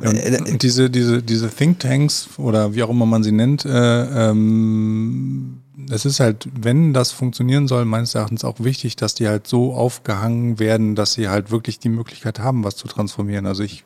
äh, 0.00 0.56
diese, 0.58 0.90
diese, 0.90 1.22
diese 1.22 1.48
Thinktanks 1.48 2.28
oder 2.36 2.74
wie 2.74 2.82
auch 2.82 2.90
immer 2.90 3.06
man 3.06 3.22
sie 3.22 3.32
nennt, 3.32 3.64
äh, 3.64 4.30
ähm, 4.30 5.60
es 5.90 6.04
ist 6.04 6.20
halt, 6.20 6.48
wenn 6.60 6.92
das 6.92 7.12
funktionieren 7.12 7.66
soll, 7.68 7.84
meines 7.84 8.14
Erachtens 8.14 8.44
auch 8.44 8.60
wichtig, 8.60 8.96
dass 8.96 9.14
die 9.14 9.28
halt 9.28 9.46
so 9.46 9.74
aufgehangen 9.74 10.58
werden, 10.58 10.94
dass 10.94 11.14
sie 11.14 11.28
halt 11.28 11.50
wirklich 11.50 11.78
die 11.78 11.88
Möglichkeit 11.88 12.38
haben, 12.38 12.64
was 12.64 12.76
zu 12.76 12.86
transformieren. 12.86 13.46
Also 13.46 13.62
ich 13.62 13.84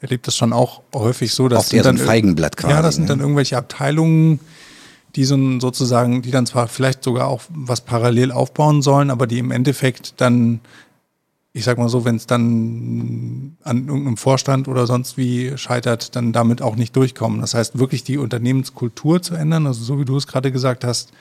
erlebe 0.00 0.22
das 0.24 0.36
schon 0.36 0.52
auch 0.52 0.82
häufig 0.94 1.32
so, 1.32 1.48
dass 1.48 1.58
Auf 1.60 1.68
der 1.70 1.82
dann 1.82 1.96
so 1.96 2.02
ein 2.02 2.06
Feigenblatt 2.06 2.56
quasi. 2.56 2.74
Ja, 2.74 2.82
das 2.82 2.96
sind 2.96 3.04
ne? 3.04 3.08
dann 3.08 3.20
irgendwelche 3.20 3.56
Abteilungen, 3.56 4.40
die 5.16 5.24
so 5.24 5.60
sozusagen, 5.60 6.22
die 6.22 6.30
dann 6.30 6.46
zwar 6.46 6.68
vielleicht 6.68 7.02
sogar 7.02 7.28
auch 7.28 7.42
was 7.48 7.80
parallel 7.80 8.32
aufbauen 8.32 8.82
sollen, 8.82 9.10
aber 9.10 9.26
die 9.26 9.38
im 9.38 9.50
Endeffekt 9.50 10.14
dann 10.18 10.60
ich 11.52 11.64
sag 11.64 11.78
mal 11.78 11.88
so, 11.88 12.04
wenn 12.04 12.16
es 12.16 12.26
dann 12.26 13.56
an 13.64 13.88
irgendeinem 13.88 14.16
Vorstand 14.16 14.68
oder 14.68 14.86
sonst 14.86 15.16
wie 15.16 15.56
scheitert, 15.56 16.14
dann 16.14 16.32
damit 16.32 16.62
auch 16.62 16.76
nicht 16.76 16.94
durchkommen. 16.94 17.40
Das 17.40 17.54
heißt, 17.54 17.78
wirklich 17.78 18.04
die 18.04 18.18
Unternehmenskultur 18.18 19.20
zu 19.20 19.34
ändern, 19.34 19.66
also 19.66 19.82
so 19.82 19.98
wie 19.98 20.04
du 20.04 20.16
es 20.16 20.28
gerade 20.28 20.52
gesagt 20.52 20.84
hast, 20.84 21.12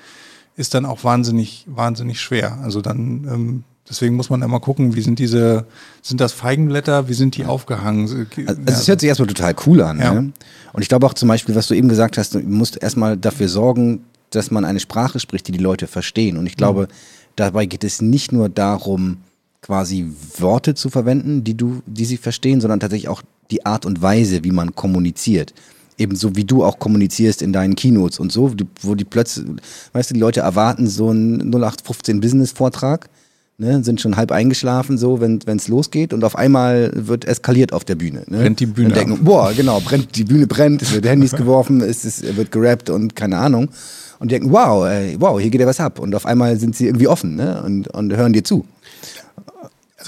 ist 0.55 0.73
dann 0.73 0.85
auch 0.85 1.03
wahnsinnig, 1.03 1.65
wahnsinnig 1.67 2.21
schwer. 2.21 2.59
Also 2.61 2.81
dann, 2.81 3.27
ähm, 3.27 3.63
deswegen 3.89 4.15
muss 4.15 4.29
man 4.29 4.43
immer 4.43 4.59
gucken, 4.59 4.95
wie 4.95 5.01
sind 5.01 5.17
diese, 5.17 5.65
sind 6.03 6.21
das 6.21 6.33
Feigenblätter, 6.33 7.07
wie 7.07 7.13
sind 7.13 7.35
die 7.35 7.45
aufgehangen? 7.45 8.03
Also 8.45 8.61
es 8.65 8.87
hört 8.87 8.99
sich 8.99 9.07
erstmal 9.07 9.27
total 9.27 9.55
cool 9.65 9.81
an. 9.81 9.99
Ja. 9.99 10.13
Ne? 10.13 10.33
Und 10.73 10.81
ich 10.81 10.89
glaube 10.89 11.07
auch 11.07 11.15
zum 11.15 11.27
Beispiel, 11.27 11.55
was 11.55 11.67
du 11.67 11.73
eben 11.73 11.89
gesagt 11.89 12.19
hast, 12.19 12.35
du 12.35 12.39
musst 12.39 12.79
erstmal 12.81 13.17
dafür 13.17 13.47
sorgen, 13.47 14.03
dass 14.29 14.51
man 14.51 14.63
eine 14.63 14.79
Sprache 14.79 15.19
spricht, 15.19 15.47
die 15.47 15.53
die 15.53 15.59
Leute 15.59 15.87
verstehen. 15.87 16.37
Und 16.37 16.45
ich 16.45 16.55
glaube, 16.55 16.83
mhm. 16.83 16.87
dabei 17.35 17.65
geht 17.65 17.83
es 17.83 17.99
nicht 17.99 18.31
nur 18.31 18.47
darum, 18.47 19.17
quasi 19.61 20.11
Worte 20.37 20.73
zu 20.75 20.89
verwenden, 20.89 21.43
die 21.43 21.55
du, 21.55 21.81
die 21.85 22.05
sie 22.05 22.17
verstehen, 22.17 22.61
sondern 22.61 22.79
tatsächlich 22.79 23.09
auch 23.09 23.21
die 23.51 23.65
Art 23.65 23.85
und 23.85 24.01
Weise, 24.01 24.43
wie 24.43 24.51
man 24.51 24.75
kommuniziert. 24.75 25.53
Ebenso 25.97 26.35
wie 26.35 26.45
du 26.45 26.63
auch 26.63 26.79
kommunizierst 26.79 27.41
in 27.41 27.51
deinen 27.51 27.75
Keynotes 27.75 28.19
und 28.19 28.31
so, 28.31 28.53
wo 28.81 28.95
die 28.95 29.03
plötzlich, 29.03 29.45
weißt 29.91 30.09
du, 30.11 30.13
die 30.13 30.19
Leute 30.19 30.39
erwarten 30.39 30.87
so 30.87 31.09
einen 31.09 31.51
0815 31.51 32.21
Business-Vortrag, 32.21 33.09
ne, 33.59 33.83
sind 33.83 33.99
schon 33.99 34.15
halb 34.15 34.31
eingeschlafen, 34.31 34.97
so, 34.97 35.19
wenn 35.19 35.39
es 35.45 35.67
losgeht 35.67 36.13
und 36.13 36.23
auf 36.23 36.37
einmal 36.37 36.91
wird 36.95 37.25
eskaliert 37.25 37.73
auf 37.73 37.83
der 37.83 37.95
Bühne. 37.95 38.23
Ne? 38.27 38.39
Brennt 38.39 38.59
die 38.61 38.65
Bühne. 38.65 38.87
Und 38.87 38.95
denken, 38.95 39.23
boah, 39.23 39.51
genau, 39.53 39.81
brennt, 39.81 40.15
die 40.15 40.23
Bühne 40.23 40.47
brennt, 40.47 40.81
es 40.81 40.93
wird 40.93 41.05
Handys 41.05 41.33
geworfen, 41.33 41.81
es, 41.81 42.05
ist, 42.05 42.37
wird 42.37 42.51
gerappt 42.51 42.89
und 42.89 43.15
keine 43.15 43.37
Ahnung. 43.37 43.69
Und 44.19 44.31
denken, 44.31 44.51
wow, 44.51 44.85
ey, 44.85 45.15
wow, 45.19 45.39
hier 45.39 45.49
geht 45.49 45.61
ja 45.61 45.67
was 45.67 45.79
ab. 45.79 45.99
Und 45.99 46.13
auf 46.13 46.25
einmal 46.25 46.57
sind 46.59 46.75
sie 46.75 46.87
irgendwie 46.87 47.07
offen 47.07 47.35
ne? 47.35 47.61
und, 47.63 47.87
und 47.89 48.15
hören 48.15 48.33
dir 48.33 48.43
zu. 48.43 48.65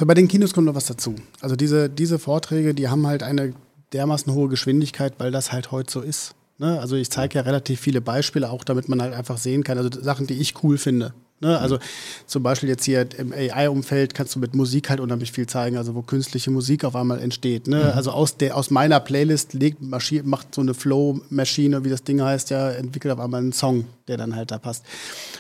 Also 0.02 0.08
bei 0.08 0.16
den 0.16 0.28
Kinos 0.28 0.52
kommt 0.52 0.66
noch 0.66 0.74
was 0.74 0.88
dazu. 0.88 1.14
Also 1.42 1.56
diese, 1.56 1.88
diese 1.88 2.18
Vorträge, 2.18 2.74
die 2.74 2.90
haben 2.90 3.06
halt 3.06 3.22
eine 3.22 3.54
dermaßen 3.94 4.34
hohe 4.34 4.50
Geschwindigkeit, 4.50 5.14
weil 5.20 5.30
das 5.30 5.52
halt 5.52 5.72
heute 5.72 5.92
so 5.92 6.02
ist. 6.02 6.34
Ne? 6.58 6.80
Also 6.80 6.96
ich 6.96 7.12
zeige 7.12 7.36
ja 7.36 7.42
relativ 7.42 7.80
viele 7.80 8.02
Beispiele, 8.02 8.50
auch 8.50 8.64
damit 8.64 8.90
man 8.90 9.00
halt 9.00 9.14
einfach 9.14 9.38
sehen 9.38 9.64
kann, 9.64 9.78
also 9.78 9.92
Sachen, 10.02 10.26
die 10.26 10.40
ich 10.40 10.64
cool 10.64 10.80
finde. 10.80 11.14
Ne? 11.42 11.58
Also 11.60 11.80
zum 12.28 12.44
Beispiel 12.44 12.70
jetzt 12.70 12.86
hier 12.86 13.08
im 13.18 13.34
AI-Umfeld 13.34 14.14
kannst 14.14 14.36
du 14.36 14.40
mit 14.40 14.54
Musik 14.54 14.92
halt 14.92 15.00
unheimlich 15.00 15.32
viel 15.32 15.48
zeigen, 15.48 15.76
also 15.76 15.96
wo 15.96 16.04
künstliche 16.04 16.52
Musik 16.52 16.86
auf 16.86 16.96
einmal 16.96 17.20
entsteht. 17.20 17.68
Ne? 17.68 17.78
Mhm. 17.78 17.98
Also 17.98 18.12
aus, 18.12 18.38
der, 18.38 18.56
aus 18.56 18.70
meiner 18.70 19.00
Playlist 19.00 19.54
legt, 19.54 19.82
macht 19.82 20.54
so 20.54 20.62
eine 20.62 20.76
Flow-Maschine, 20.76 21.84
wie 21.84 21.90
das 21.90 22.04
Ding 22.04 22.22
heißt, 22.22 22.52
ja, 22.52 22.70
entwickelt 22.70 23.14
auf 23.14 23.20
einmal 23.20 23.42
einen 23.42 23.54
Song, 23.54 23.86
der 24.08 24.18
dann 24.18 24.36
halt 24.36 24.52
da 24.52 24.60
passt. 24.60 24.86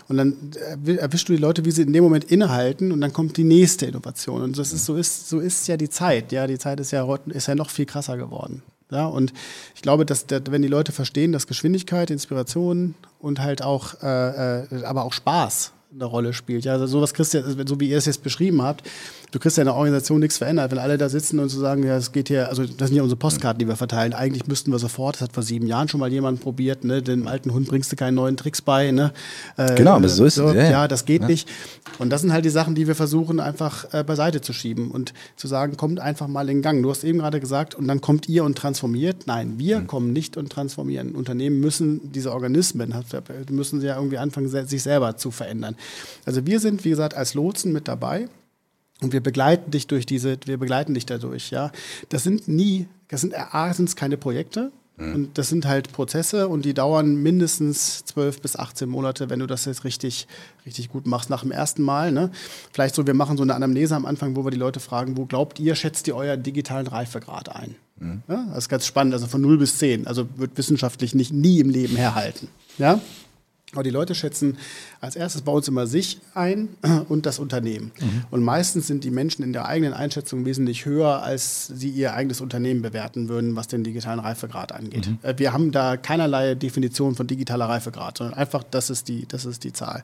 Und 0.08 0.18
dann 0.18 0.36
erwischst 0.86 1.30
du 1.30 1.34
die 1.34 1.42
Leute, 1.42 1.66
wie 1.66 1.72
sie 1.72 1.84
in 1.84 1.94
dem 1.94 2.04
Moment 2.04 2.26
innehalten 2.26 2.92
und 2.92 3.00
dann 3.00 3.14
kommt 3.14 3.38
die 3.38 3.44
nächste 3.44 3.86
Innovation. 3.86 4.42
Und 4.42 4.58
das 4.58 4.74
ist, 4.74 4.86
so 4.86 4.96
ist, 4.96 5.30
so 5.30 5.40
ist 5.40 5.68
ja 5.68 5.78
die 5.78 5.90
Zeit. 5.90 6.32
Ja, 6.32 6.48
die 6.48 6.58
Zeit 6.58 6.80
ist 6.80 6.92
ja, 6.92 7.08
ist 7.28 7.48
ja 7.48 7.54
noch 7.54 7.70
viel 7.70 7.86
krasser 7.86 8.18
geworden. 8.18 8.64
Ja, 8.90 9.06
und 9.06 9.32
ich 9.76 9.82
glaube, 9.82 10.06
dass 10.06 10.26
wenn 10.30 10.62
die 10.64 10.68
Leute 10.68 10.92
verstehen, 10.92 11.32
dass 11.32 11.48
Geschwindigkeit, 11.48 12.10
Inspiration 12.10 12.96
und 13.20 13.40
halt 13.40 13.62
auch, 13.62 14.02
äh, 14.04 14.64
äh, 14.64 14.84
aber 14.84 15.06
auch 15.06 15.14
Spaß 15.14 15.72
eine 15.93 16.06
Rolle 16.06 16.34
spielt. 16.34 16.65
Ja, 16.65 16.73
also 16.73 16.88
sowas 16.88 17.13
kriegst 17.13 17.34
du, 17.34 17.67
so 17.67 17.80
wie 17.80 17.89
ihr 17.89 17.97
es 17.97 18.06
jetzt 18.06 18.23
beschrieben 18.23 18.62
habt, 18.62 18.89
du 19.32 19.39
kriegst 19.39 19.58
ja 19.58 19.62
in 19.62 19.67
der 19.67 19.76
Organisation 19.76 20.20
nichts 20.20 20.38
verändert. 20.38 20.72
Wenn 20.72 20.78
alle 20.78 20.98
da 20.98 21.10
sitzen 21.10 21.39
und 21.39 21.50
so 21.50 21.60
sagen, 21.60 21.84
ja, 21.84 21.96
es 21.96 22.12
geht 22.12 22.28
hier, 22.28 22.50
also 22.50 22.63
das 22.65 22.89
sind 22.89 22.98
ja 22.98 23.04
unsere 23.04 23.17
Postkarten, 23.17 23.60
die 23.60 23.67
wir 23.67 23.78
verteilen. 23.78 24.13
Eigentlich 24.13 24.46
müssten 24.48 24.72
wir 24.72 24.80
sofort, 24.80 25.15
das 25.15 25.22
hat 25.22 25.34
vor 25.34 25.44
sieben 25.44 25.67
Jahren 25.67 25.88
schon 25.88 26.00
mal 26.00 26.12
jemand 26.12 26.41
probiert, 26.41 26.84
ne, 26.84 27.02
dem 27.02 27.28
alten 27.28 27.54
Hund 27.54 27.67
bringst 27.67 27.91
du 27.91 27.96
keinen 27.96 28.15
neuen 28.15 28.36
Tricks 28.36 28.62
bei. 28.62 28.91
Ne? 28.91 29.13
Äh, 29.56 29.76
genau, 29.76 29.94
aber 29.94 30.10
so 30.10 30.26
ist 30.26 30.36
so, 30.36 30.50
es. 30.50 30.56
Ja, 30.56 30.70
ja, 30.70 30.88
das 30.88 31.06
geht 31.06 31.22
ja. 31.22 31.28
nicht. 31.28 31.50
Und 31.98 32.10
das 32.10 32.22
sind 32.22 32.34
halt 32.34 32.44
die 32.44 32.50
Sachen, 32.50 32.76
die 32.76 32.88
wir 32.88 32.96
versuchen 32.96 33.39
einfach 33.39 33.94
äh, 33.94 34.04
beiseite 34.04 34.41
zu 34.41 34.52
schieben 34.52 34.91
und 34.91 35.13
zu 35.38 35.48
sagen, 35.48 35.78
kommt 35.78 36.00
einfach 36.00 36.28
mal 36.28 36.50
in 36.50 36.62
Gang. 36.62 36.84
Du 36.84 36.89
hast 36.89 37.04
eben 37.04 37.20
gerade 37.20 37.39
gesagt, 37.39 37.74
und 37.74 37.88
dann 37.88 38.02
kommt 38.02 38.28
ihr 38.28 38.44
und 38.44 38.58
transformiert. 38.58 39.28
Nein, 39.28 39.54
wir 39.58 39.80
mhm. 39.80 39.88
kommen 39.88 40.13
nicht 40.13 40.36
und 40.36 40.52
transformieren. 40.52 41.15
Unternehmen 41.15 41.60
müssen 41.62 42.12
diese 42.12 42.34
Organismen, 42.34 42.94
müssen 43.50 43.80
sie 43.80 43.88
ja 43.88 43.96
irgendwie 43.96 44.17
anfangen, 44.17 44.50
sich 44.50 44.84
selber 44.84 45.15
zu 45.15 45.32
verändern. 45.32 45.76
Also 46.26 46.46
wir 46.46 46.60
sind, 46.60 46.84
wie 46.84 46.89
gesagt, 46.89 47.15
als 47.15 47.34
Lotsen 47.34 47.72
mit 47.72 47.88
dabei. 47.88 48.28
Und 49.02 49.14
wir 49.14 49.22
begleiten 49.22 49.72
dich 49.72 49.88
durch 49.88 50.06
diese, 50.06 50.38
wir 50.46 50.58
begleiten 50.58 50.94
dich 50.94 51.06
dadurch, 51.06 51.50
ja. 51.50 51.72
Das 52.10 52.24
sind 52.24 52.48
nie, 52.48 52.88
das 53.08 53.22
sind 53.22 53.34
es 53.34 53.96
keine 53.96 54.18
Projekte, 54.18 54.72
mhm. 54.98 55.16
und 55.16 55.38
das 55.38 55.50
sind 55.50 55.66
halt 55.66 55.92
Prozesse 55.92 56.48
und 56.48 56.66
die 56.66 56.74
dauern 56.74 57.16
mindestens 57.16 58.06
12 58.06 58.42
bis 58.42 58.56
18 58.56 58.88
Monate, 58.88 59.30
wenn 59.30 59.40
du 59.40 59.48
das 59.48 59.66
jetzt 59.66 59.84
richtig, 59.84 60.28
richtig 60.66 60.90
gut 60.90 61.08
machst 61.08 61.30
nach 61.30 61.42
dem 61.42 61.52
ersten 61.52 61.82
Mal. 61.82 62.12
Ne? 62.12 62.32
Vielleicht 62.72 62.94
so, 62.94 63.08
wir 63.08 63.16
machen 63.16 63.38
so 63.38 63.44
eine 63.44 63.56
Anamnese 63.56 63.96
am 63.96 64.06
Anfang, 64.06 64.36
wo 64.36 64.46
wir 64.46 64.52
die 64.52 64.58
Leute 64.58 64.80
fragen, 64.80 65.18
wo 65.18 65.26
glaubt 65.26 65.60
ihr, 65.60 65.76
schätzt 65.76 66.08
ihr 66.08 66.16
euren 66.16 66.44
digitalen 66.44 66.88
Reifegrad 66.88 67.50
ein? 67.50 67.76
Mhm. 68.00 68.22
Ja, 68.28 68.46
das 68.50 68.66
ist 68.66 68.70
ganz 68.70 68.86
spannend, 68.86 69.14
also 69.14 69.28
von 69.28 69.42
0 69.42 69.58
bis 69.58 69.78
10. 69.78 70.06
Also 70.08 70.28
wird 70.36 70.58
wissenschaftlich 70.58 71.16
nicht 71.16 71.34
nie 71.34 71.60
im 71.60 71.70
Leben 71.70 71.96
herhalten. 71.96 72.50
Ja? 72.78 73.00
Aber 73.73 73.84
die 73.84 73.89
Leute 73.89 74.15
schätzen 74.15 74.57
als 74.99 75.15
erstes 75.15 75.43
bei 75.43 75.51
uns 75.51 75.67
immer 75.67 75.88
sich 75.88 76.19
ein 76.34 76.69
und 77.10 77.25
das 77.25 77.39
Unternehmen. 77.39 77.91
Mhm. 77.99 78.25
Und 78.29 78.43
meistens 78.43 78.88
sind 78.88 79.03
die 79.03 79.12
Menschen 79.12 79.43
in 79.43 79.53
der 79.53 79.65
eigenen 79.65 79.93
Einschätzung 79.93 80.45
wesentlich 80.45 80.86
höher, 80.86 81.23
als 81.23 81.67
sie 81.67 81.89
ihr 81.89 82.13
eigenes 82.13 82.41
Unternehmen 82.41 82.81
bewerten 82.81 83.29
würden, 83.29 83.55
was 83.55 83.67
den 83.67 83.84
digitalen 83.84 84.19
Reifegrad 84.19 84.73
angeht. 84.73 85.07
Mhm. 85.07 85.19
Äh, 85.21 85.36
wir 85.38 85.53
haben 85.53 85.71
da 85.71 85.95
keinerlei 85.95 86.55
Definition 86.55 87.15
von 87.15 87.27
digitaler 87.27 87.65
Reifegrad, 87.65 88.17
sondern 88.17 88.38
einfach, 88.38 88.63
das 88.63 88.89
ist 88.89 89.07
die, 89.07 89.25
das 89.27 89.45
ist 89.45 89.63
die 89.63 89.71
Zahl. 89.71 90.03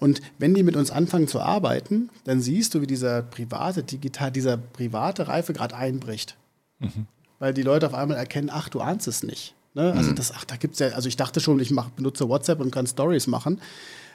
Und 0.00 0.22
wenn 0.38 0.54
die 0.54 0.62
mit 0.62 0.76
uns 0.76 0.90
anfangen 0.90 1.28
zu 1.28 1.40
arbeiten, 1.40 2.08
dann 2.24 2.40
siehst 2.40 2.74
du, 2.74 2.80
wie 2.80 2.86
dieser 2.86 3.22
private, 3.22 3.82
digital, 3.82 4.32
dieser 4.32 4.56
private 4.56 5.28
Reifegrad 5.28 5.74
einbricht. 5.74 6.36
Mhm. 6.78 7.06
Weil 7.38 7.54
die 7.54 7.62
Leute 7.62 7.86
auf 7.86 7.94
einmal 7.94 8.16
erkennen, 8.16 8.50
ach, 8.50 8.68
du 8.68 8.80
ahnst 8.80 9.06
es 9.06 9.22
nicht. 9.22 9.54
Ne? 9.74 9.92
Also 9.92 10.10
mhm. 10.10 10.16
das, 10.16 10.32
ach, 10.32 10.44
da 10.44 10.56
gibt's 10.56 10.78
ja, 10.78 10.88
also 10.88 11.08
ich 11.08 11.16
dachte 11.16 11.40
schon, 11.40 11.60
ich 11.60 11.70
mach, 11.70 11.90
benutze 11.90 12.28
WhatsApp 12.28 12.60
und 12.60 12.70
kann 12.70 12.86
Stories 12.86 13.26
machen, 13.26 13.60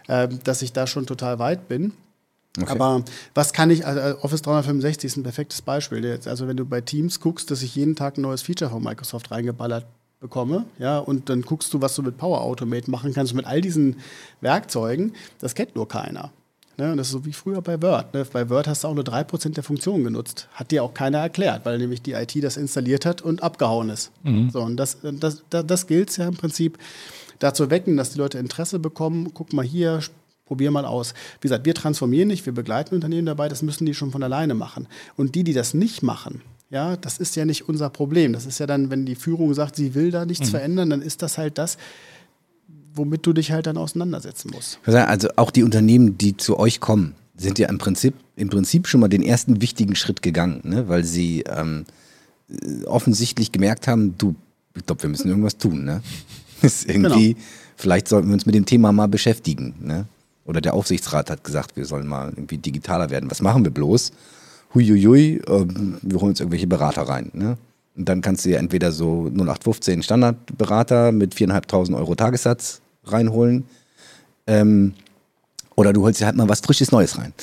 äh, 0.08 0.28
dass 0.44 0.62
ich 0.62 0.74
da 0.74 0.88
schon 0.88 1.06
total 1.06 1.39
weit 1.39 1.68
bin. 1.68 1.94
Okay. 2.58 2.72
Aber 2.72 3.04
was 3.34 3.52
kann 3.52 3.70
ich, 3.70 3.86
also 3.86 4.20
Office 4.22 4.41
365 4.41 5.06
ist 5.08 5.18
ein 5.18 5.24
perfektes 5.24 5.62
Beispiel. 5.62 6.20
Also 6.26 6.48
wenn 6.48 6.56
du 6.56 6.65
bei 6.65 6.82
Teams 6.82 7.20
guckst, 7.20 7.52
dass 7.52 7.62
ich 7.62 7.76
jeden 7.76 7.96
Tag 7.96 8.18
ein 8.18 8.22
neues 8.22 8.41
Feature 8.41 8.72
von 8.72 8.82
Microsoft 8.82 9.32
reingeballert 9.32 9.86
bekomme, 10.22 10.65
ja, 10.80 11.00
und 11.00 11.30
dann 11.30 11.41
guckst 11.41 11.74
du, 11.74 11.82
was 11.82 11.96
du 11.96 12.02
mit 12.02 12.18
Power 12.18 12.41
Automate 12.41 12.89
machen 12.89 13.13
kannst, 13.13 13.34
mit 13.34 13.46
all 13.46 13.60
diesen 13.60 13.98
Werkzeugen, 14.39 15.13
das 15.39 15.54
kennt 15.54 15.76
nur 15.76 15.88
keiner. 15.88 16.32
Ne? 16.77 16.91
Und 16.91 16.97
das 16.97 17.07
ist 17.07 17.13
so 17.13 17.25
wie 17.25 17.33
früher 17.33 17.61
bei 17.61 17.81
Word. 17.81 18.13
Ne? 18.13 18.25
Bei 18.31 18.49
Word 18.49 18.67
hast 18.67 18.83
du 18.83 18.88
auch 18.88 18.93
nur 18.93 19.03
3% 19.03 19.53
der 19.53 19.63
Funktionen 19.63 20.03
genutzt. 20.03 20.47
Hat 20.53 20.71
dir 20.71 20.83
auch 20.83 20.93
keiner 20.93 21.19
erklärt, 21.19 21.65
weil 21.65 21.77
nämlich 21.77 22.01
die 22.01 22.13
IT 22.13 22.35
das 22.43 22.57
installiert 22.57 23.05
hat 23.05 23.21
und 23.21 23.43
abgehauen 23.43 23.89
ist. 23.89 24.11
Mhm. 24.23 24.49
So, 24.49 24.61
und 24.61 24.77
das, 24.77 24.97
das, 25.01 25.43
das, 25.49 25.65
das 25.65 25.88
gilt 25.88 26.09
es 26.09 26.17
ja 26.17 26.27
im 26.27 26.35
Prinzip 26.35 26.77
dazu 27.39 27.69
wecken, 27.69 27.97
dass 27.97 28.11
die 28.11 28.19
Leute 28.19 28.38
Interesse 28.38 28.79
bekommen. 28.79 29.31
Guck 29.33 29.53
mal 29.53 29.65
hier, 29.65 30.01
probier 30.45 30.71
mal 30.71 30.85
aus. 30.85 31.13
Wie 31.41 31.47
gesagt, 31.47 31.65
wir 31.65 31.73
transformieren 31.73 32.27
nicht, 32.27 32.45
wir 32.45 32.53
begleiten 32.53 32.95
Unternehmen 32.95 33.25
dabei, 33.25 33.49
das 33.49 33.61
müssen 33.61 33.85
die 33.85 33.93
schon 33.93 34.11
von 34.11 34.23
alleine 34.23 34.53
machen. 34.53 34.88
Und 35.17 35.35
die, 35.35 35.43
die 35.43 35.53
das 35.53 35.73
nicht 35.73 36.03
machen, 36.03 36.41
ja, 36.69 36.97
das 36.97 37.17
ist 37.19 37.35
ja 37.35 37.45
nicht 37.45 37.69
unser 37.69 37.89
Problem. 37.89 38.33
Das 38.33 38.45
ist 38.45 38.59
ja 38.59 38.65
dann, 38.65 38.89
wenn 38.89 39.05
die 39.05 39.15
Führung 39.15 39.53
sagt, 39.53 39.75
sie 39.75 39.95
will 39.95 40.11
da 40.11 40.25
nichts 40.25 40.47
mhm. 40.47 40.51
verändern, 40.51 40.89
dann 40.89 41.01
ist 41.01 41.21
das 41.21 41.38
halt 41.38 41.57
das, 41.57 41.77
womit 42.95 43.25
du 43.25 43.34
dich 43.34 43.51
halt 43.51 43.67
dann 43.67 43.77
auseinandersetzen 43.77 44.51
musst. 44.53 44.79
Also 44.86 45.29
auch 45.36 45.51
die 45.51 45.63
Unternehmen, 45.63 46.17
die 46.17 46.38
zu 46.38 46.58
euch 46.58 46.79
kommen, 46.79 47.15
sind 47.38 47.60
ja 47.60 47.67
im 47.69 47.77
Prinzip, 47.77 48.15
im 48.36 48.49
Prinzip 48.49 48.88
schon 48.88 49.01
mal 49.01 49.08
den 49.08 49.21
ersten 49.21 49.62
wichtigen 49.62 49.95
Schritt 49.95 50.21
gegangen, 50.21 50.62
ne? 50.63 50.88
weil 50.88 51.03
sie 51.03 51.41
ähm, 51.41 51.86
offensichtlich 52.86 53.51
gemerkt 53.51 53.88
haben, 53.88 54.17
du, 54.17 54.36
ich 54.75 54.86
glaube, 54.86 55.03
wir 55.03 55.10
müssen 55.10 55.27
irgendwas 55.27 55.58
tun. 55.58 55.84
Ne? 55.84 56.01
ist 56.62 56.89
irgendwie, 56.89 57.34
genau. 57.34 57.45
vielleicht 57.75 58.08
sollten 58.08 58.27
wir 58.29 58.34
uns 58.34 58.45
mit 58.45 58.55
dem 58.55 58.65
Thema 58.65 58.91
mal 58.91 59.08
beschäftigen. 59.08 59.75
Ne? 59.81 60.05
Oder 60.45 60.62
der 60.62 60.73
Aufsichtsrat 60.73 61.29
hat 61.29 61.43
gesagt, 61.43 61.75
wir 61.75 61.86
sollen 61.86 62.08
mal 62.08 62.29
irgendwie 62.29 62.58
digitaler 62.58 63.10
werden. 63.10 63.29
Was 63.29 63.41
machen 63.41 63.63
wir 63.65 63.71
bloß? 63.71 64.12
Huiuiui, 64.73 65.38
äh, 65.38 65.65
wir 66.01 66.19
holen 66.19 66.29
uns 66.29 66.39
irgendwelche 66.39 66.67
Berater 66.67 67.03
rein. 67.03 67.31
Ne? 67.34 67.58
Und 67.97 68.08
dann 68.08 68.21
kannst 68.21 68.45
du 68.45 68.49
ja 68.49 68.60
entweder 68.60 68.91
so 68.91 69.25
0815 69.27 70.03
Standardberater 70.03 71.12
mit 71.12 71.34
4.500 71.34 71.97
Euro 71.97 72.15
Tagessatz 72.15 72.81
reinholen. 73.08 73.65
Ähm, 74.48 74.94
oder 75.76 75.91
du 75.91 76.04
holst 76.04 76.22
dir 76.22 76.26
halt 76.26 76.38
mal 76.38 76.48
was 76.48 76.62
Frisches 76.62 76.91
Neues 76.91 77.18
rein. 77.18 77.34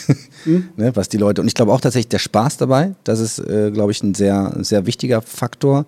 Mhm. 0.45 0.69
ne, 0.77 0.97
was 0.97 1.09
die 1.09 1.19
Leute. 1.19 1.43
Und 1.43 1.49
ich 1.49 1.55
glaube 1.55 1.73
auch 1.73 1.81
tatsächlich 1.81 2.09
der 2.09 2.19
Spaß 2.19 2.57
dabei, 2.57 2.95
das 3.05 3.21
ist, 3.21 3.39
äh, 3.39 3.71
glaube 3.71 3.93
ich, 3.93 4.03
ein 4.03 4.15
sehr, 4.15 4.57
sehr 4.61 4.87
wichtiger 4.87 5.21
Faktor. 5.21 5.85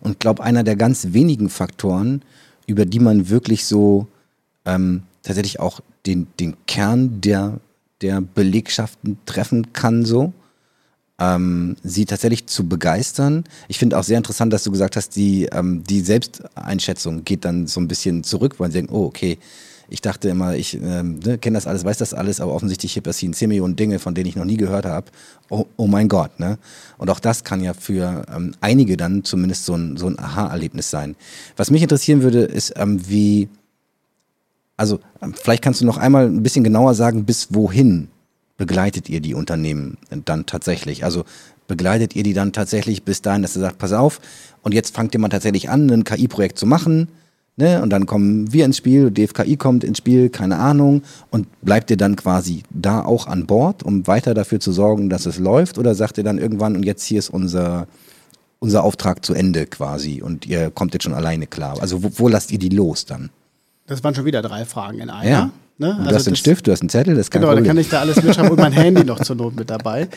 Und 0.00 0.20
glaube 0.20 0.44
einer 0.44 0.62
der 0.62 0.76
ganz 0.76 1.08
wenigen 1.10 1.48
Faktoren, 1.48 2.22
über 2.66 2.84
die 2.84 3.00
man 3.00 3.28
wirklich 3.28 3.64
so 3.64 4.06
ähm, 4.64 5.02
tatsächlich 5.22 5.58
auch 5.58 5.80
den, 6.06 6.28
den 6.38 6.56
Kern 6.66 7.20
der, 7.20 7.58
der 8.00 8.20
Belegschaften 8.20 9.18
treffen 9.26 9.72
kann, 9.72 10.04
so. 10.04 10.32
Ähm, 11.20 11.76
sie 11.82 12.04
tatsächlich 12.04 12.46
zu 12.46 12.68
begeistern. 12.68 13.44
Ich 13.66 13.78
finde 13.78 13.98
auch 13.98 14.04
sehr 14.04 14.18
interessant, 14.18 14.52
dass 14.52 14.62
du 14.62 14.70
gesagt 14.70 14.94
hast, 14.96 15.16
die, 15.16 15.46
ähm, 15.46 15.82
die 15.82 16.00
Selbsteinschätzung 16.00 17.24
geht 17.24 17.44
dann 17.44 17.66
so 17.66 17.80
ein 17.80 17.88
bisschen 17.88 18.22
zurück, 18.22 18.54
weil 18.58 18.70
sie 18.70 18.78
denken, 18.78 18.94
oh, 18.94 19.04
okay, 19.04 19.38
ich 19.90 20.02
dachte 20.02 20.28
immer, 20.28 20.54
ich 20.54 20.74
ähm, 20.74 21.18
ne, 21.24 21.38
kenne 21.38 21.56
das 21.56 21.66
alles, 21.66 21.84
weiß 21.84 21.98
das 21.98 22.12
alles, 22.12 22.40
aber 22.40 22.52
offensichtlich 22.52 22.92
hier 22.92 23.02
passieren 23.02 23.32
10 23.32 23.48
Millionen 23.48 23.76
Dinge, 23.76 23.98
von 23.98 24.14
denen 24.14 24.28
ich 24.28 24.36
noch 24.36 24.44
nie 24.44 24.58
gehört 24.58 24.84
habe. 24.84 25.06
Oh, 25.48 25.64
oh 25.76 25.86
mein 25.86 26.08
Gott, 26.08 26.38
ne? 26.38 26.58
Und 26.98 27.08
auch 27.08 27.20
das 27.20 27.42
kann 27.42 27.62
ja 27.62 27.72
für 27.72 28.26
ähm, 28.34 28.52
einige 28.60 28.96
dann 28.96 29.24
zumindest 29.24 29.64
so 29.64 29.74
ein, 29.74 29.96
so 29.96 30.06
ein 30.06 30.18
Aha-Erlebnis 30.18 30.90
sein. 30.90 31.16
Was 31.56 31.70
mich 31.70 31.82
interessieren 31.82 32.22
würde, 32.22 32.42
ist, 32.42 32.74
ähm, 32.76 33.08
wie, 33.08 33.48
also 34.76 35.00
ähm, 35.22 35.34
vielleicht 35.34 35.62
kannst 35.62 35.80
du 35.80 35.86
noch 35.86 35.96
einmal 35.96 36.26
ein 36.26 36.42
bisschen 36.42 36.64
genauer 36.64 36.94
sagen, 36.94 37.24
bis 37.24 37.48
wohin 37.54 38.08
begleitet 38.58 39.08
ihr 39.08 39.20
die 39.20 39.32
Unternehmen 39.32 39.96
dann 40.26 40.44
tatsächlich? 40.44 41.04
Also 41.04 41.24
begleitet 41.66 42.14
ihr 42.14 42.22
die 42.22 42.34
dann 42.34 42.52
tatsächlich 42.52 43.04
bis 43.04 43.22
dahin, 43.22 43.40
dass 43.40 43.56
ihr 43.56 43.60
sagt, 43.60 43.78
pass 43.78 43.94
auf, 43.94 44.20
und 44.62 44.74
jetzt 44.74 44.94
fangt 44.94 45.14
ihr 45.14 45.20
mal 45.20 45.28
tatsächlich 45.28 45.70
an, 45.70 45.88
ein 45.90 46.04
KI-Projekt 46.04 46.58
zu 46.58 46.66
machen 46.66 47.08
Ne? 47.58 47.82
Und 47.82 47.90
dann 47.90 48.06
kommen 48.06 48.52
wir 48.52 48.64
ins 48.64 48.76
Spiel, 48.76 49.10
DFKI 49.10 49.56
kommt 49.56 49.82
ins 49.82 49.98
Spiel, 49.98 50.30
keine 50.30 50.58
Ahnung. 50.58 51.02
Und 51.30 51.48
bleibt 51.60 51.90
ihr 51.90 51.96
dann 51.96 52.14
quasi 52.14 52.62
da 52.70 53.04
auch 53.04 53.26
an 53.26 53.46
Bord, 53.46 53.82
um 53.82 54.06
weiter 54.06 54.32
dafür 54.32 54.60
zu 54.60 54.70
sorgen, 54.70 55.10
dass 55.10 55.26
es 55.26 55.38
läuft? 55.40 55.76
Oder 55.76 55.96
sagt 55.96 56.18
ihr 56.18 56.24
dann 56.24 56.38
irgendwann, 56.38 56.76
und 56.76 56.84
jetzt 56.84 57.02
hier 57.02 57.18
ist 57.18 57.30
unser, 57.30 57.88
unser 58.60 58.84
Auftrag 58.84 59.24
zu 59.24 59.34
Ende 59.34 59.66
quasi 59.66 60.22
und 60.22 60.46
ihr 60.46 60.70
kommt 60.70 60.94
jetzt 60.94 61.02
schon 61.02 61.14
alleine 61.14 61.48
klar? 61.48 61.78
Also 61.80 62.04
wo, 62.04 62.10
wo 62.14 62.28
lasst 62.28 62.52
ihr 62.52 62.60
die 62.60 62.68
los 62.68 63.06
dann? 63.06 63.30
Das 63.88 64.04
waren 64.04 64.14
schon 64.14 64.24
wieder 64.24 64.40
drei 64.40 64.64
Fragen 64.64 65.00
in 65.00 65.10
einer. 65.10 65.28
Ja. 65.28 65.50
Ne? 65.78 65.94
Du 65.94 66.02
also 66.02 66.16
hast 66.16 66.26
einen 66.26 66.36
Stift, 66.36 66.66
du 66.66 66.72
hast 66.72 66.80
einen 66.80 66.88
Zettel, 66.88 67.14
das 67.14 67.30
kann 67.30 67.40
Genau, 67.40 67.54
dann 67.54 67.64
kann 67.64 67.78
ich 67.78 67.88
da 67.88 68.00
alles 68.00 68.20
mitschreiben 68.22 68.50
und 68.50 68.58
mein 68.58 68.72
Handy 68.72 69.04
noch 69.04 69.20
zur 69.20 69.36
Not 69.36 69.54
mit 69.54 69.70
dabei. 69.70 70.08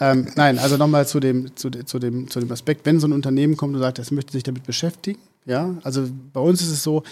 Ähm, 0.00 0.26
nein, 0.34 0.58
also 0.58 0.78
nochmal 0.78 1.06
zu 1.06 1.20
dem, 1.20 1.54
zu, 1.56 1.70
zu, 1.70 1.98
dem, 1.98 2.28
zu 2.28 2.40
dem 2.40 2.50
Aspekt, 2.50 2.86
wenn 2.86 2.98
so 2.98 3.06
ein 3.06 3.12
Unternehmen 3.12 3.56
kommt 3.56 3.74
und 3.74 3.82
sagt, 3.82 3.98
es 3.98 4.10
möchte 4.10 4.32
sich 4.32 4.42
damit 4.42 4.64
beschäftigen, 4.64 5.20
ja, 5.44 5.74
also 5.82 6.08
bei 6.32 6.40
uns 6.40 6.62
ist 6.62 6.70
es 6.70 6.82
so, 6.82 7.02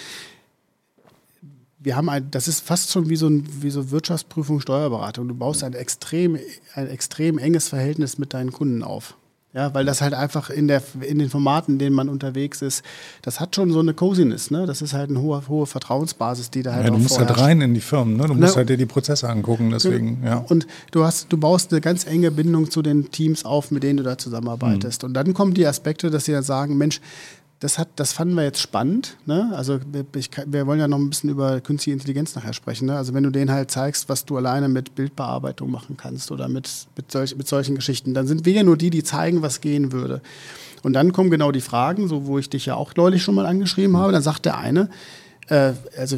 wir 1.80 1.96
haben 1.96 2.08
ein, 2.08 2.30
das 2.30 2.48
ist 2.48 2.60
fast 2.60 2.90
schon 2.90 3.08
wie 3.08 3.16
so, 3.16 3.28
ein, 3.28 3.46
wie 3.60 3.70
so 3.70 3.90
Wirtschaftsprüfung, 3.90 4.60
Steuerberatung. 4.60 5.28
Du 5.28 5.34
baust 5.34 5.62
ein 5.62 5.74
extrem, 5.74 6.38
ein 6.74 6.88
extrem 6.88 7.38
enges 7.38 7.68
Verhältnis 7.68 8.18
mit 8.18 8.34
deinen 8.34 8.52
Kunden 8.52 8.82
auf. 8.82 9.16
Ja, 9.54 9.72
weil 9.72 9.86
das 9.86 10.02
halt 10.02 10.12
einfach 10.12 10.50
in, 10.50 10.68
der, 10.68 10.82
in 11.00 11.18
den 11.18 11.30
Formaten, 11.30 11.74
in 11.74 11.78
denen 11.78 11.96
man 11.96 12.10
unterwegs 12.10 12.60
ist, 12.60 12.84
das 13.22 13.40
hat 13.40 13.56
schon 13.56 13.72
so 13.72 13.80
eine 13.80 13.94
Coziness, 13.94 14.50
ne? 14.50 14.66
Das 14.66 14.82
ist 14.82 14.92
halt 14.92 15.08
eine 15.08 15.22
hohe, 15.22 15.42
hohe 15.48 15.64
Vertrauensbasis, 15.64 16.50
die 16.50 16.62
da 16.62 16.74
halt 16.74 16.84
ja, 16.84 16.90
du 16.90 16.98
musst 16.98 17.18
halt 17.18 17.38
rein 17.38 17.62
in 17.62 17.72
die 17.72 17.80
Firmen, 17.80 18.18
ne? 18.18 18.26
Du 18.26 18.34
musst 18.34 18.56
halt 18.58 18.68
dir 18.68 18.76
die 18.76 18.84
Prozesse 18.84 19.26
angucken, 19.26 19.70
deswegen, 19.70 20.22
ja. 20.22 20.36
Und 20.36 20.66
du 20.90 21.02
hast, 21.02 21.32
du 21.32 21.38
baust 21.38 21.72
eine 21.72 21.80
ganz 21.80 22.06
enge 22.06 22.30
Bindung 22.30 22.70
zu 22.70 22.82
den 22.82 23.10
Teams 23.10 23.46
auf, 23.46 23.70
mit 23.70 23.82
denen 23.84 23.96
du 23.96 24.02
da 24.02 24.18
zusammenarbeitest. 24.18 25.02
Mhm. 25.02 25.08
Und 25.08 25.14
dann 25.14 25.32
kommen 25.32 25.54
die 25.54 25.66
Aspekte, 25.66 26.10
dass 26.10 26.26
sie 26.26 26.32
dann 26.32 26.42
sagen, 26.42 26.76
Mensch, 26.76 27.00
das, 27.60 27.78
hat, 27.78 27.88
das 27.96 28.12
fanden 28.12 28.34
wir 28.34 28.44
jetzt 28.44 28.60
spannend. 28.60 29.16
Ne? 29.26 29.50
Also 29.54 29.80
ich, 30.14 30.30
wir 30.46 30.66
wollen 30.66 30.78
ja 30.78 30.86
noch 30.86 30.98
ein 30.98 31.10
bisschen 31.10 31.30
über 31.30 31.60
künstliche 31.60 31.94
Intelligenz 31.94 32.34
nachher 32.36 32.52
sprechen. 32.52 32.86
Ne? 32.86 32.96
Also 32.96 33.14
wenn 33.14 33.24
du 33.24 33.30
denen 33.30 33.50
halt 33.50 33.70
zeigst, 33.70 34.08
was 34.08 34.24
du 34.24 34.36
alleine 34.36 34.68
mit 34.68 34.94
Bildbearbeitung 34.94 35.70
machen 35.70 35.96
kannst 35.96 36.30
oder 36.30 36.48
mit, 36.48 36.70
mit, 36.96 37.10
solch, 37.10 37.36
mit 37.36 37.48
solchen 37.48 37.74
Geschichten, 37.74 38.14
dann 38.14 38.26
sind 38.26 38.44
wir 38.44 38.52
ja 38.52 38.62
nur 38.62 38.76
die, 38.76 38.90
die 38.90 39.02
zeigen, 39.02 39.42
was 39.42 39.60
gehen 39.60 39.90
würde. 39.90 40.20
Und 40.82 40.92
dann 40.92 41.12
kommen 41.12 41.30
genau 41.30 41.50
die 41.50 41.60
Fragen, 41.60 42.06
so 42.06 42.26
wo 42.26 42.38
ich 42.38 42.48
dich 42.48 42.66
ja 42.66 42.76
auch 42.76 42.94
neulich 42.94 43.24
schon 43.24 43.34
mal 43.34 43.46
angeschrieben 43.46 43.96
habe. 43.96 44.12
Dann 44.12 44.22
sagt 44.22 44.44
der 44.44 44.58
eine, 44.58 44.88
äh, 45.48 45.72
also 45.96 46.16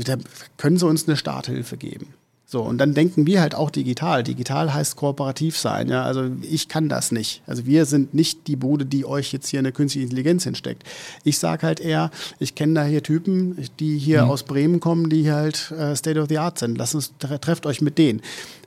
können 0.58 0.76
Sie 0.76 0.86
uns 0.86 1.08
eine 1.08 1.16
Starthilfe 1.16 1.78
geben? 1.78 2.14
So, 2.52 2.62
und 2.62 2.78
dann 2.78 2.94
denken 2.94 3.28
wir 3.28 3.40
halt 3.40 3.54
auch 3.54 3.70
digital. 3.70 4.24
Digital 4.24 4.74
heißt 4.74 4.96
kooperativ 4.96 5.56
sein. 5.56 5.88
Ja? 5.88 6.02
Also 6.02 6.32
ich 6.42 6.66
kann 6.66 6.88
das 6.88 7.12
nicht. 7.12 7.42
Also 7.46 7.64
wir 7.64 7.84
sind 7.84 8.12
nicht 8.12 8.48
die 8.48 8.56
Bude, 8.56 8.84
die 8.84 9.04
euch 9.04 9.32
jetzt 9.32 9.46
hier 9.46 9.60
eine 9.60 9.70
künstliche 9.70 10.02
Intelligenz 10.02 10.42
hinsteckt. 10.42 10.82
Ich 11.22 11.38
sage 11.38 11.64
halt 11.64 11.78
eher, 11.78 12.10
ich 12.40 12.56
kenne 12.56 12.74
da 12.74 12.84
hier 12.84 13.04
Typen, 13.04 13.56
die 13.78 13.96
hier 13.98 14.24
mhm. 14.24 14.30
aus 14.32 14.42
Bremen 14.42 14.80
kommen, 14.80 15.08
die 15.08 15.30
halt 15.30 15.70
äh, 15.70 15.94
State 15.94 16.20
of 16.20 16.28
the 16.28 16.38
Art 16.38 16.58
sind. 16.58 16.76
Lasst 16.76 16.96
uns, 16.96 17.12
trefft 17.20 17.66
euch 17.66 17.82
mit 17.82 17.98
denen. 17.98 18.20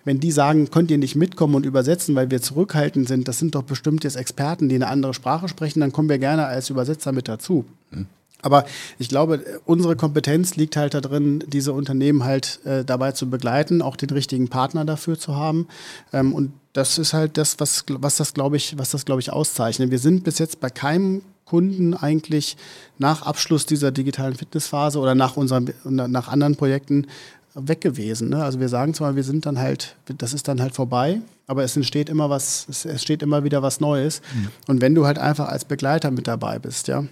Wenn 0.06 0.22
die 0.22 0.32
sagen, 0.32 0.72
könnt 0.72 0.90
ihr 0.90 0.98
nicht 0.98 1.18
mitkommen 1.18 1.56
und 1.56 1.66
übersetzen, 1.66 2.16
weil 2.16 2.32
wir 2.32 2.42
zurückhaltend 2.42 3.10
sind, 3.10 3.28
das 3.28 3.40
sind 3.40 3.54
doch 3.54 3.64
bestimmt 3.64 4.06
jetzt 4.06 4.16
Experten, 4.16 4.70
die 4.70 4.76
eine 4.76 4.88
andere 4.88 5.14
Sprache 5.14 5.50
sprechen, 5.50 5.82
dann 5.82 5.92
kommen 5.92 6.08
wir 6.08 6.20
gerne 6.20 6.46
als 6.46 6.70
Übersetzer 6.70 7.12
mit 7.12 7.28
dazu. 7.28 7.66
Mhm. 7.92 8.08
Aber 8.44 8.66
ich 9.00 9.10
glaube, 9.10 9.44
unsere 9.66 9.96
Kompetenz 9.96 10.56
liegt 10.56 10.76
halt 10.76 10.94
darin, 10.94 11.44
diese 11.48 11.74
Unternehmen 11.74 12.24
halt 12.24 12.60
äh, 12.66 12.86
dabei 12.86 13.14
zu 13.14 13.30
begleiten, 13.30 13.82
auch 13.82 13.96
den 13.96 14.10
richtigen 14.12 14.50
Partner 14.50 14.86
dafür 14.86 15.18
zu 15.18 15.36
haben. 15.36 15.68
Ähm, 16.12 16.34
und 16.34 16.54
das 16.74 16.98
ist 16.98 17.14
halt 17.14 17.38
das, 17.38 17.60
was, 17.60 17.86
was 17.88 18.18
das, 18.18 18.34
glaube 18.34 18.58
ich, 18.58 18.78
was 18.78 18.92
das, 18.92 19.06
glaube 19.06 19.22
ich, 19.22 19.32
auszeichnet. 19.32 19.92
Wir 19.92 20.00
sind 20.00 20.24
bis 20.24 20.40
jetzt 20.40 20.60
bei 20.60 20.70
keinem 20.70 21.22
Kunden 21.46 21.94
eigentlich 21.94 22.58
nach 22.98 23.22
Abschluss 23.24 23.66
dieser 23.66 23.92
digitalen 23.92 24.36
Fitnessphase 24.36 25.00
oder 25.00 25.16
nach 25.16 25.38
unseren, 25.38 25.74
nach 25.84 26.28
anderen 26.28 26.56
Projekten 26.56 27.08
weg 27.54 27.82
gewesen. 27.82 28.30
Ne? 28.30 28.44
Also 28.44 28.60
wir 28.60 28.70
sagen 28.70 28.94
zwar, 28.94 29.16
wir 29.16 29.24
sind 29.24 29.46
dann 29.46 29.60
halt, 29.60 29.96
das 30.18 30.34
ist 30.34 30.48
dann 30.48 30.62
halt 30.62 30.74
vorbei, 30.74 31.22
aber 31.46 31.64
es 31.64 31.76
entsteht 31.76 32.10
immer 32.10 32.30
was, 32.30 32.66
es 32.70 32.86
entsteht 32.86 33.22
immer 33.22 33.44
wieder 33.44 33.62
was 33.62 33.80
Neues. 33.80 34.22
Mhm. 34.34 34.48
Und 34.68 34.82
wenn 34.82 34.96
du 34.96 35.06
halt 35.06 35.20
einfach 35.20 35.50
als 35.50 35.66
Begleiter 35.66 36.10
mit 36.12 36.28
dabei 36.28 36.60
bist, 36.60 36.88
ja, 36.88 37.04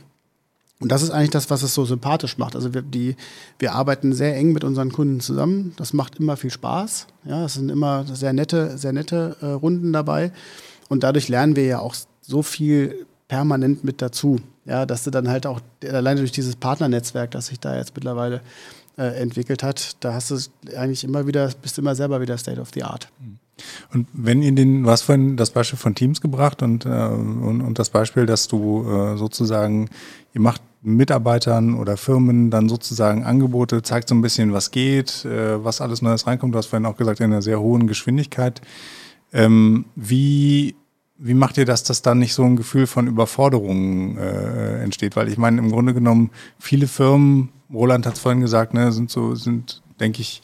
und 0.81 0.91
das 0.91 1.03
ist 1.03 1.11
eigentlich 1.11 1.29
das, 1.29 1.49
was 1.51 1.61
es 1.61 1.75
so 1.75 1.85
sympathisch 1.85 2.39
macht. 2.39 2.55
Also 2.55 2.73
wir, 2.73 2.81
die, 2.81 3.15
wir 3.59 3.73
arbeiten 3.73 4.13
sehr 4.13 4.35
eng 4.35 4.51
mit 4.51 4.63
unseren 4.63 4.91
Kunden 4.91 5.19
zusammen. 5.19 5.73
Das 5.77 5.93
macht 5.93 6.17
immer 6.17 6.37
viel 6.37 6.49
Spaß. 6.49 7.05
Ja, 7.25 7.45
es 7.45 7.53
sind 7.53 7.69
immer 7.69 8.03
sehr 8.05 8.33
nette, 8.33 8.77
sehr 8.79 8.91
nette 8.91 9.37
äh, 9.41 9.45
Runden 9.45 9.93
dabei. 9.93 10.31
Und 10.89 11.03
dadurch 11.03 11.29
lernen 11.29 11.55
wir 11.55 11.65
ja 11.65 11.79
auch 11.79 11.95
so 12.21 12.41
viel 12.41 13.05
permanent 13.27 13.83
mit 13.83 14.01
dazu. 14.01 14.39
Ja, 14.65 14.87
dass 14.87 15.03
du 15.03 15.11
dann 15.11 15.29
halt 15.29 15.45
auch 15.45 15.61
alleine 15.87 16.19
durch 16.19 16.31
dieses 16.31 16.55
Partnernetzwerk, 16.55 17.31
das 17.31 17.47
sich 17.47 17.59
da 17.59 17.77
jetzt 17.77 17.95
mittlerweile 17.95 18.41
äh, 18.97 19.21
entwickelt 19.21 19.63
hat, 19.63 19.97
da 19.99 20.13
hast 20.13 20.31
du 20.31 20.37
eigentlich 20.75 21.03
immer 21.03 21.27
wieder, 21.27 21.49
bist 21.61 21.77
immer 21.77 21.95
selber 21.95 22.21
wieder 22.21 22.37
State 22.37 22.59
of 22.59 22.69
the 22.73 22.83
Art. 22.83 23.07
Mhm. 23.19 23.37
Und 23.93 24.07
wenn 24.13 24.41
ihr 24.41 24.53
den, 24.53 24.85
was 24.85 25.03
vorhin 25.03 25.37
das 25.37 25.51
Beispiel 25.51 25.77
von 25.77 25.95
Teams 25.95 26.21
gebracht 26.21 26.63
und, 26.63 26.85
äh, 26.85 26.89
und, 26.89 27.61
und, 27.61 27.77
das 27.77 27.89
Beispiel, 27.89 28.25
dass 28.25 28.47
du 28.47 28.83
äh, 28.89 29.17
sozusagen, 29.17 29.89
ihr 30.33 30.41
macht 30.41 30.61
Mitarbeitern 30.81 31.75
oder 31.75 31.95
Firmen 31.95 32.49
dann 32.49 32.67
sozusagen 32.67 33.23
Angebote, 33.23 33.83
zeigt 33.83 34.09
so 34.09 34.15
ein 34.15 34.21
bisschen, 34.21 34.51
was 34.53 34.71
geht, 34.71 35.25
äh, 35.25 35.63
was 35.63 35.81
alles 35.81 36.01
Neues 36.01 36.25
reinkommt. 36.25 36.53
Du 36.53 36.57
hast 36.57 36.67
vorhin 36.67 36.85
auch 36.85 36.97
gesagt, 36.97 37.19
in 37.19 37.25
einer 37.25 37.41
sehr 37.41 37.59
hohen 37.59 37.87
Geschwindigkeit. 37.87 38.61
Ähm, 39.31 39.85
wie, 39.95 40.75
wie 41.17 41.35
macht 41.35 41.57
ihr 41.57 41.65
das, 41.65 41.83
dass 41.83 42.01
dann 42.01 42.19
nicht 42.19 42.33
so 42.33 42.43
ein 42.43 42.55
Gefühl 42.55 42.87
von 42.87 43.07
Überforderung 43.07 44.17
äh, 44.17 44.81
entsteht? 44.81 45.15
Weil 45.15 45.27
ich 45.27 45.37
meine, 45.37 45.59
im 45.59 45.71
Grunde 45.71 45.93
genommen, 45.93 46.31
viele 46.57 46.87
Firmen, 46.87 47.49
Roland 47.71 48.05
hat 48.05 48.15
es 48.15 48.19
vorhin 48.19 48.41
gesagt, 48.41 48.73
ne, 48.73 48.91
sind 48.91 49.11
so, 49.11 49.35
sind, 49.35 49.83
denke 49.99 50.21
ich, 50.21 50.41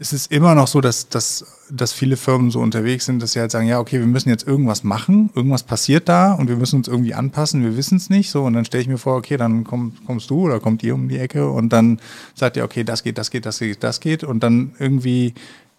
es 0.00 0.12
ist 0.12 0.30
immer 0.30 0.54
noch 0.54 0.68
so, 0.68 0.80
dass, 0.80 1.08
dass, 1.08 1.44
dass 1.70 1.92
viele 1.92 2.16
Firmen 2.16 2.52
so 2.52 2.60
unterwegs 2.60 3.06
sind, 3.06 3.20
dass 3.20 3.32
sie 3.32 3.40
halt 3.40 3.50
sagen, 3.50 3.66
ja, 3.66 3.80
okay, 3.80 3.98
wir 3.98 4.06
müssen 4.06 4.28
jetzt 4.28 4.46
irgendwas 4.46 4.84
machen, 4.84 5.30
irgendwas 5.34 5.64
passiert 5.64 6.08
da 6.08 6.32
und 6.32 6.48
wir 6.48 6.56
müssen 6.56 6.76
uns 6.76 6.86
irgendwie 6.86 7.14
anpassen, 7.14 7.64
wir 7.64 7.76
wissen 7.76 7.96
es 7.96 8.08
nicht. 8.08 8.30
So, 8.30 8.44
und 8.44 8.52
dann 8.52 8.64
stelle 8.64 8.82
ich 8.82 8.88
mir 8.88 8.98
vor, 8.98 9.16
okay, 9.16 9.36
dann 9.36 9.64
komm, 9.64 9.94
kommst 10.06 10.30
du 10.30 10.42
oder 10.42 10.60
kommt 10.60 10.84
ihr 10.84 10.94
um 10.94 11.08
die 11.08 11.18
Ecke 11.18 11.50
und 11.50 11.72
dann 11.72 12.00
sagt 12.34 12.56
ihr, 12.56 12.64
okay, 12.64 12.84
das 12.84 13.02
geht, 13.02 13.18
das 13.18 13.30
geht, 13.32 13.44
das 13.44 13.58
geht, 13.58 13.82
das 13.82 13.98
geht. 13.98 14.22
Und 14.22 14.44
dann 14.44 14.72
irgendwie, 14.78 15.34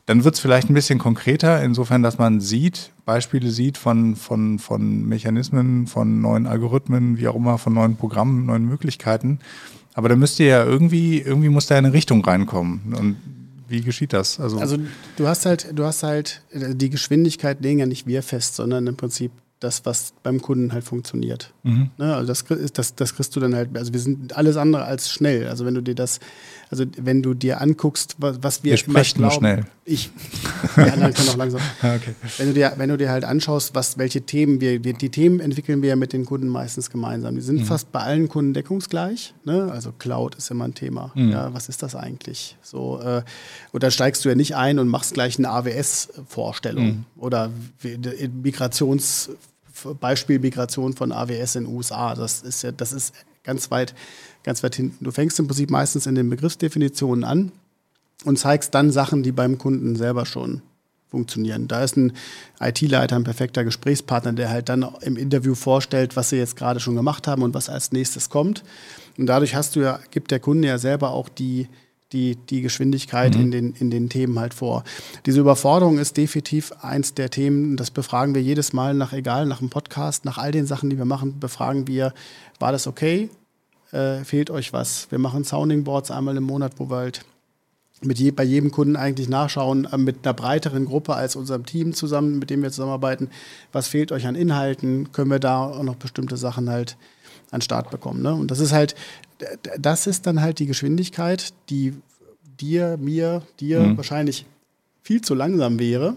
dann 0.06 0.26
wird 0.26 0.36
es 0.36 0.42
vielleicht 0.42 0.70
ein 0.70 0.74
bisschen 0.74 1.00
konkreter, 1.00 1.64
insofern, 1.64 2.04
dass 2.04 2.18
man 2.18 2.42
sieht, 2.42 2.92
Beispiele 3.06 3.50
sieht 3.50 3.78
von, 3.78 4.18
von, 4.18 4.60
von 4.60 5.08
Mechanismen, 5.08 5.88
von 5.88 6.20
neuen 6.20 6.46
Algorithmen, 6.46 7.18
wie 7.18 7.30
auch 7.30 7.36
immer, 7.36 7.58
von 7.58 7.74
neuen 7.74 7.96
Programmen, 7.96 8.48
neuen 8.48 8.66
Möglichkeiten. 8.66 9.40
Aber 9.94 10.10
da 10.10 10.18
müsst 10.18 10.42
ihr 10.42 10.48
ja 10.48 10.66
irgendwie, 10.66 11.20
irgendwie 11.20 11.50
muss 11.50 11.68
da 11.68 11.78
eine 11.78 11.94
Richtung 11.94 12.24
reinkommen. 12.24 12.94
Und 12.98 13.16
wie 13.70 13.82
geschieht 13.82 14.14
das? 14.14 14.40
Also, 14.40 14.60
also 14.60 14.78
du 15.18 15.28
hast 15.28 15.46
halt, 15.46 15.68
du 15.74 15.86
hast 15.86 16.04
halt, 16.04 16.42
die 16.54 16.90
Geschwindigkeit 16.90 17.62
legen 17.62 17.80
ja 17.80 17.86
nicht 17.86 18.08
wir 18.08 18.24
fest, 18.24 18.56
sondern 18.56 18.88
im 18.88 18.98
Prinzip 18.98 19.32
das, 19.60 19.86
was 19.86 20.14
beim 20.24 20.42
Kunden 20.42 20.72
halt 20.72 20.84
funktioniert. 20.84 21.54
Mhm. 21.64 21.92
Ne, 21.98 22.16
also 22.16 22.28
das, 22.28 22.46
das, 22.74 22.96
das 22.96 23.16
kriegst 23.16 23.36
du 23.36 23.40
dann 23.40 23.56
halt, 23.56 23.78
also 23.78 23.92
wir 23.92 24.00
sind 24.00 24.36
alles 24.36 24.56
andere 24.58 24.86
als 24.86 25.12
schnell. 25.12 25.48
Also 25.48 25.66
wenn 25.66 25.76
du 25.76 25.82
dir 25.82 25.96
das, 25.96 26.20
also 26.72 26.86
wenn 26.98 27.24
du 27.24 27.34
dir 27.34 27.62
anguckst, 27.62 28.16
was, 28.20 28.44
was 28.44 28.64
wir, 28.64 28.72
wir 28.72 28.78
sprechen 28.78 29.20
glauben, 29.20 29.36
schnell. 29.36 29.66
Ich, 29.86 30.12
die 30.76 30.82
anderen 30.82 31.14
können 31.16 31.30
auch 31.30 31.38
langsam. 31.38 31.62
okay. 31.80 32.14
wenn, 32.38 32.48
du 32.50 32.54
dir, 32.54 32.74
wenn 32.78 32.90
du 32.90 32.98
dir 32.98 33.10
halt 33.10 33.24
anschaust, 33.24 33.74
was, 33.74 33.98
welche 33.98 34.22
Themen 34.22 34.62
wir, 34.62 34.84
wir, 34.84 34.94
die 34.94 35.10
Themen 35.10 35.40
entwickeln 35.40 35.82
wir 35.82 35.90
ja 35.90 35.96
mit 35.96 36.14
den 36.14 36.26
Kunden 36.26 36.48
meistens 36.48 36.92
gemeinsam. 36.92 37.36
Die 37.36 37.42
sind 37.42 37.62
mhm. 37.62 37.66
fast 37.66 37.92
bei 37.92 38.02
allen 38.02 38.30
Kunden 38.30 38.54
deckungsgleich. 38.54 39.34
Ne? 39.46 39.70
Also 39.72 39.92
Cloud 39.92 40.36
ist 40.36 40.52
immer 40.52 40.66
ein 40.66 40.76
Thema. 40.76 41.12
Mhm. 41.16 41.32
Ja, 41.32 41.54
was 41.54 41.70
ist 41.70 41.82
das 41.82 41.96
eigentlich? 41.96 42.56
So, 42.62 43.02
äh, 43.02 43.24
und 43.72 43.82
da 43.82 43.90
steigst 43.90 44.24
du 44.24 44.30
ja 44.30 44.36
nicht 44.36 44.56
ein 44.56 44.78
und 44.78 44.88
machst 44.90 45.16
gleich 45.16 45.40
eine 45.40 45.50
AWS-Vorstellung 45.50 46.86
mhm. 46.86 47.06
oder 47.18 47.52
Migrations- 47.84 49.30
Beispiel 50.02 50.40
Migration 50.40 50.94
von 50.94 51.14
AWS 51.14 51.56
in 51.56 51.64
den 51.64 51.74
USA. 51.74 52.14
Das 52.14 52.42
ist 52.42 52.64
ja, 52.64 52.74
das 52.74 52.92
ist 52.92 53.14
ganz 53.44 53.72
weit, 53.72 53.96
ganz 54.44 54.64
weit 54.64 54.76
hinten. 54.76 55.04
Du 55.04 55.12
fängst 55.12 55.40
im 55.40 55.48
Prinzip 55.48 55.70
meistens 55.70 56.06
in 56.06 56.16
den 56.16 56.30
Begriffsdefinitionen 56.30 57.24
an 57.24 57.52
und 58.26 58.38
zeigst 58.38 58.74
dann 58.74 58.92
Sachen, 58.92 59.24
die 59.24 59.32
beim 59.32 59.58
Kunden 59.58 59.96
selber 59.96 60.26
schon 60.26 60.62
funktionieren. 61.10 61.68
Da 61.68 61.84
ist 61.84 61.98
ein 61.98 62.14
IT-Leiter 62.60 63.16
ein 63.16 63.24
perfekter 63.24 63.64
Gesprächspartner, 63.64 64.34
der 64.34 64.50
halt 64.50 64.70
dann 64.70 64.86
im 65.02 65.18
Interview 65.18 65.56
vorstellt, 65.56 66.16
was 66.16 66.30
sie 66.30 66.38
jetzt 66.38 66.56
gerade 66.56 66.80
schon 66.80 66.96
gemacht 66.96 67.28
haben 67.28 67.42
und 67.42 67.54
was 67.54 67.70
als 67.70 67.92
nächstes 67.92 68.30
kommt. 68.30 68.64
Und 69.18 69.26
dadurch 69.26 69.56
hast 69.56 69.76
du 69.76 69.82
ja, 69.82 70.00
gibt 70.12 70.32
der 70.32 70.40
Kunde 70.40 70.68
ja 70.68 70.78
selber 70.78 71.12
auch 71.12 71.28
die, 71.28 71.68
die, 72.12 72.36
die 72.36 72.62
Geschwindigkeit 72.62 73.36
mhm. 73.36 73.42
in, 73.42 73.52
den, 73.52 73.74
in 73.74 73.92
den 73.92 74.10
Themen 74.10 74.40
halt 74.40 74.54
vor. 74.54 74.84
Diese 75.26 75.40
Überforderung 75.40 75.98
ist 75.98 76.16
definitiv 76.16 76.72
eins 76.82 77.16
der 77.16 77.30
Themen, 77.30 77.76
das 77.76 77.92
befragen 77.92 78.36
wir 78.36 78.42
jedes 78.42 78.74
Mal 78.74 78.94
nach, 78.94 79.14
egal, 79.14 79.46
nach 79.46 79.60
dem 79.60 79.70
Podcast, 79.70 80.26
nach 80.26 80.38
all 80.38 80.52
den 80.52 80.68
Sachen, 80.68 80.90
die 80.90 80.98
wir 80.98 81.06
machen, 81.06 81.40
befragen 81.40 81.88
wir, 81.88 82.14
war 82.60 82.72
das 82.72 82.88
okay? 82.88 83.30
Äh, 83.92 84.24
fehlt 84.24 84.50
euch 84.50 84.74
was? 84.74 85.08
Wir 85.10 85.20
machen 85.20 85.44
Sounding 85.44 85.84
Boards 85.84 86.12
einmal 86.12 86.38
im 86.38 86.44
Monat, 86.44 86.74
wo 86.78 86.90
wir 86.90 86.98
halt 86.98 87.26
mit 88.02 88.18
je, 88.18 88.32
bei 88.32 88.44
jedem 88.44 88.72
Kunden 88.72 88.96
eigentlich 88.96 89.30
nachschauen, 89.30 89.86
äh, 89.86 89.98
mit 89.98 90.26
einer 90.26 90.34
breiteren 90.34 90.86
Gruppe 90.86 91.16
als 91.16 91.36
unserem 91.36 91.66
Team 91.66 91.94
zusammen, 91.94 92.40
mit 92.40 92.50
dem 92.50 92.62
wir 92.62 92.72
zusammenarbeiten. 92.72 93.30
Was 93.72 93.88
fehlt 93.88 94.12
euch 94.12 94.28
an 94.28 94.36
Inhalten? 94.36 95.12
Können 95.12 95.32
wir 95.32 95.40
da 95.40 95.66
auch 95.66 95.84
noch 95.84 95.96
bestimmte 95.96 96.38
Sachen 96.38 96.70
halt 96.70 96.98
an 97.52 97.62
Start 97.62 97.90
bekommen? 97.90 98.22
Ne? 98.22 98.34
Und 98.34 98.52
das 98.52 98.60
ist 98.60 98.72
halt 98.72 98.96
das 99.78 100.08
ist 100.08 100.28
dann 100.28 100.42
halt 100.42 100.60
die 100.60 100.66
Geschwindigkeit, 100.66 101.54
die 101.70 101.94
dir, 102.60 102.98
mir, 102.98 103.44
dir 103.60 103.82
mhm. 103.82 103.98
wahrscheinlich 103.98 104.46
viel 105.02 105.22
zu 105.22 105.34
langsam 105.34 105.80
wäre, 105.80 106.16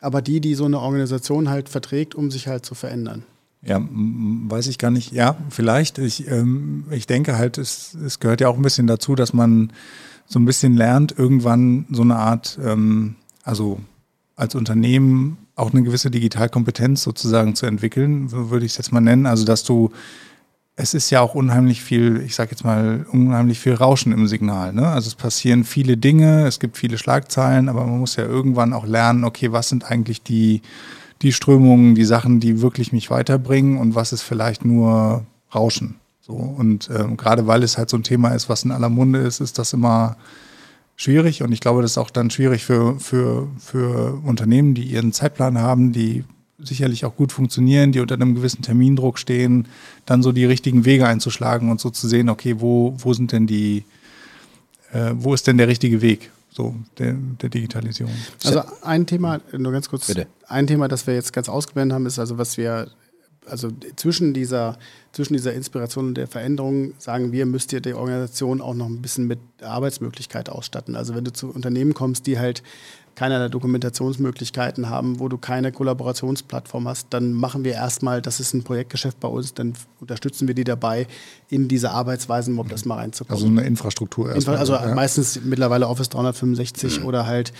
aber 0.00 0.20
die, 0.20 0.40
die 0.40 0.54
so 0.54 0.64
eine 0.64 0.80
Organisation 0.80 1.48
halt 1.48 1.68
verträgt, 1.68 2.14
um 2.14 2.30
sich 2.30 2.48
halt 2.48 2.66
zu 2.66 2.74
verändern. 2.74 3.24
Ja, 3.64 3.80
weiß 3.80 4.66
ich 4.66 4.78
gar 4.78 4.90
nicht. 4.90 5.12
Ja, 5.12 5.36
vielleicht. 5.50 5.98
Ich, 5.98 6.28
ähm, 6.28 6.84
ich 6.90 7.06
denke 7.06 7.38
halt, 7.38 7.58
es, 7.58 7.94
es 7.94 8.18
gehört 8.18 8.40
ja 8.40 8.48
auch 8.48 8.56
ein 8.56 8.62
bisschen 8.62 8.88
dazu, 8.88 9.14
dass 9.14 9.32
man 9.32 9.72
so 10.26 10.40
ein 10.40 10.44
bisschen 10.44 10.76
lernt, 10.76 11.16
irgendwann 11.16 11.86
so 11.90 12.02
eine 12.02 12.16
Art, 12.16 12.58
ähm, 12.64 13.14
also 13.44 13.80
als 14.34 14.54
Unternehmen 14.54 15.36
auch 15.54 15.72
eine 15.72 15.82
gewisse 15.82 16.10
Digitalkompetenz 16.10 17.02
sozusagen 17.02 17.54
zu 17.54 17.66
entwickeln, 17.66 18.32
würde 18.32 18.64
ich 18.64 18.72
es 18.72 18.78
jetzt 18.78 18.92
mal 18.92 19.00
nennen. 19.00 19.26
Also, 19.26 19.44
dass 19.44 19.62
du 19.62 19.92
es 20.74 20.94
ist 20.94 21.10
ja 21.10 21.20
auch 21.20 21.34
unheimlich 21.34 21.82
viel, 21.82 22.22
ich 22.24 22.34
sag 22.34 22.50
jetzt 22.50 22.64
mal, 22.64 23.06
unheimlich 23.10 23.60
viel 23.60 23.74
Rauschen 23.74 24.12
im 24.12 24.26
Signal. 24.26 24.72
Ne? 24.72 24.86
Also 24.88 25.08
es 25.08 25.14
passieren 25.14 25.64
viele 25.64 25.96
Dinge, 25.96 26.46
es 26.46 26.60
gibt 26.60 26.78
viele 26.78 26.96
Schlagzeilen, 26.96 27.68
aber 27.68 27.86
man 27.86 27.98
muss 27.98 28.16
ja 28.16 28.24
irgendwann 28.24 28.72
auch 28.72 28.86
lernen, 28.86 29.24
okay, 29.24 29.52
was 29.52 29.68
sind 29.68 29.84
eigentlich 29.84 30.22
die, 30.22 30.62
die 31.22 31.32
Strömungen, 31.32 31.94
die 31.94 32.04
Sachen, 32.04 32.40
die 32.40 32.60
wirklich 32.60 32.92
mich 32.92 33.10
weiterbringen 33.10 33.78
und 33.78 33.94
was 33.94 34.12
ist 34.12 34.22
vielleicht 34.22 34.64
nur 34.64 35.24
Rauschen. 35.54 35.96
So, 36.20 36.34
und 36.34 36.88
ähm, 36.96 37.16
gerade 37.16 37.46
weil 37.46 37.62
es 37.62 37.78
halt 37.78 37.90
so 37.90 37.96
ein 37.96 38.04
Thema 38.04 38.30
ist, 38.30 38.48
was 38.48 38.64
in 38.64 38.70
aller 38.70 38.88
Munde 38.88 39.20
ist, 39.20 39.40
ist 39.40 39.58
das 39.58 39.72
immer 39.72 40.16
schwierig. 40.96 41.42
Und 41.42 41.52
ich 41.52 41.60
glaube, 41.60 41.82
das 41.82 41.92
ist 41.92 41.98
auch 41.98 42.10
dann 42.10 42.30
schwierig 42.30 42.64
für, 42.64 42.98
für, 43.00 43.48
für 43.58 44.20
Unternehmen, 44.24 44.74
die 44.74 44.84
ihren 44.84 45.12
Zeitplan 45.12 45.58
haben, 45.58 45.92
die 45.92 46.24
sicherlich 46.58 47.04
auch 47.04 47.16
gut 47.16 47.32
funktionieren, 47.32 47.90
die 47.90 48.00
unter 48.00 48.14
einem 48.14 48.36
gewissen 48.36 48.62
Termindruck 48.62 49.18
stehen, 49.18 49.66
dann 50.06 50.22
so 50.22 50.30
die 50.30 50.44
richtigen 50.44 50.84
Wege 50.84 51.08
einzuschlagen 51.08 51.70
und 51.70 51.80
so 51.80 51.90
zu 51.90 52.06
sehen, 52.06 52.28
okay, 52.28 52.56
wo, 52.60 52.94
wo 52.98 53.12
sind 53.14 53.32
denn 53.32 53.48
die, 53.48 53.84
äh, 54.92 55.12
wo 55.14 55.34
ist 55.34 55.48
denn 55.48 55.58
der 55.58 55.66
richtige 55.66 56.02
Weg? 56.02 56.30
So, 56.54 56.74
der, 56.98 57.14
der 57.14 57.48
Digitalisierung. 57.48 58.12
Also 58.44 58.62
ein 58.82 59.06
Thema, 59.06 59.40
nur 59.56 59.72
ganz 59.72 59.88
kurz, 59.88 60.06
Bitte. 60.06 60.26
ein 60.48 60.66
Thema, 60.66 60.86
das 60.86 61.06
wir 61.06 61.14
jetzt 61.14 61.32
ganz 61.32 61.48
ausgeblendet 61.48 61.94
haben, 61.94 62.04
ist 62.04 62.18
also, 62.18 62.36
was 62.36 62.58
wir 62.58 62.88
also 63.46 63.70
zwischen 63.96 64.34
dieser, 64.34 64.78
zwischen 65.12 65.32
dieser 65.32 65.52
Inspiration 65.54 66.08
und 66.08 66.14
der 66.14 66.28
Veränderung 66.28 66.94
sagen 66.98 67.32
wir, 67.32 67.46
müsst 67.46 67.72
ihr 67.72 67.80
die 67.80 67.94
Organisation 67.94 68.60
auch 68.60 68.74
noch 68.74 68.86
ein 68.86 69.02
bisschen 69.02 69.26
mit 69.26 69.40
Arbeitsmöglichkeit 69.62 70.48
ausstatten. 70.48 70.94
Also 70.94 71.14
wenn 71.14 71.24
du 71.24 71.32
zu 71.32 71.50
Unternehmen 71.50 71.94
kommst, 71.94 72.26
die 72.26 72.38
halt 72.38 72.62
keinerlei 73.14 73.48
Dokumentationsmöglichkeiten 73.48 74.88
haben, 74.88 75.20
wo 75.20 75.28
du 75.28 75.38
keine 75.38 75.72
Kollaborationsplattform 75.72 76.88
hast, 76.88 77.08
dann 77.10 77.32
machen 77.32 77.64
wir 77.64 77.72
erstmal, 77.72 78.22
das 78.22 78.40
ist 78.40 78.54
ein 78.54 78.62
Projektgeschäft 78.62 79.20
bei 79.20 79.28
uns, 79.28 79.54
dann 79.54 79.74
unterstützen 80.00 80.48
wir 80.48 80.54
die 80.54 80.64
dabei, 80.64 81.06
in 81.48 81.68
diese 81.68 81.90
Arbeitsweisen 81.90 82.54
überhaupt 82.54 82.72
das 82.72 82.84
mal 82.84 82.96
reinzukommen. 82.96 83.42
Also 83.42 83.46
eine 83.46 83.66
Infrastruktur 83.66 84.32
erstmal. 84.32 84.56
Also 84.56 84.74
ja. 84.74 84.94
meistens 84.94 85.40
mittlerweile 85.44 85.88
Office 85.88 86.08
365 86.08 87.00
mhm. 87.00 87.06
oder 87.06 87.26
halt 87.26 87.52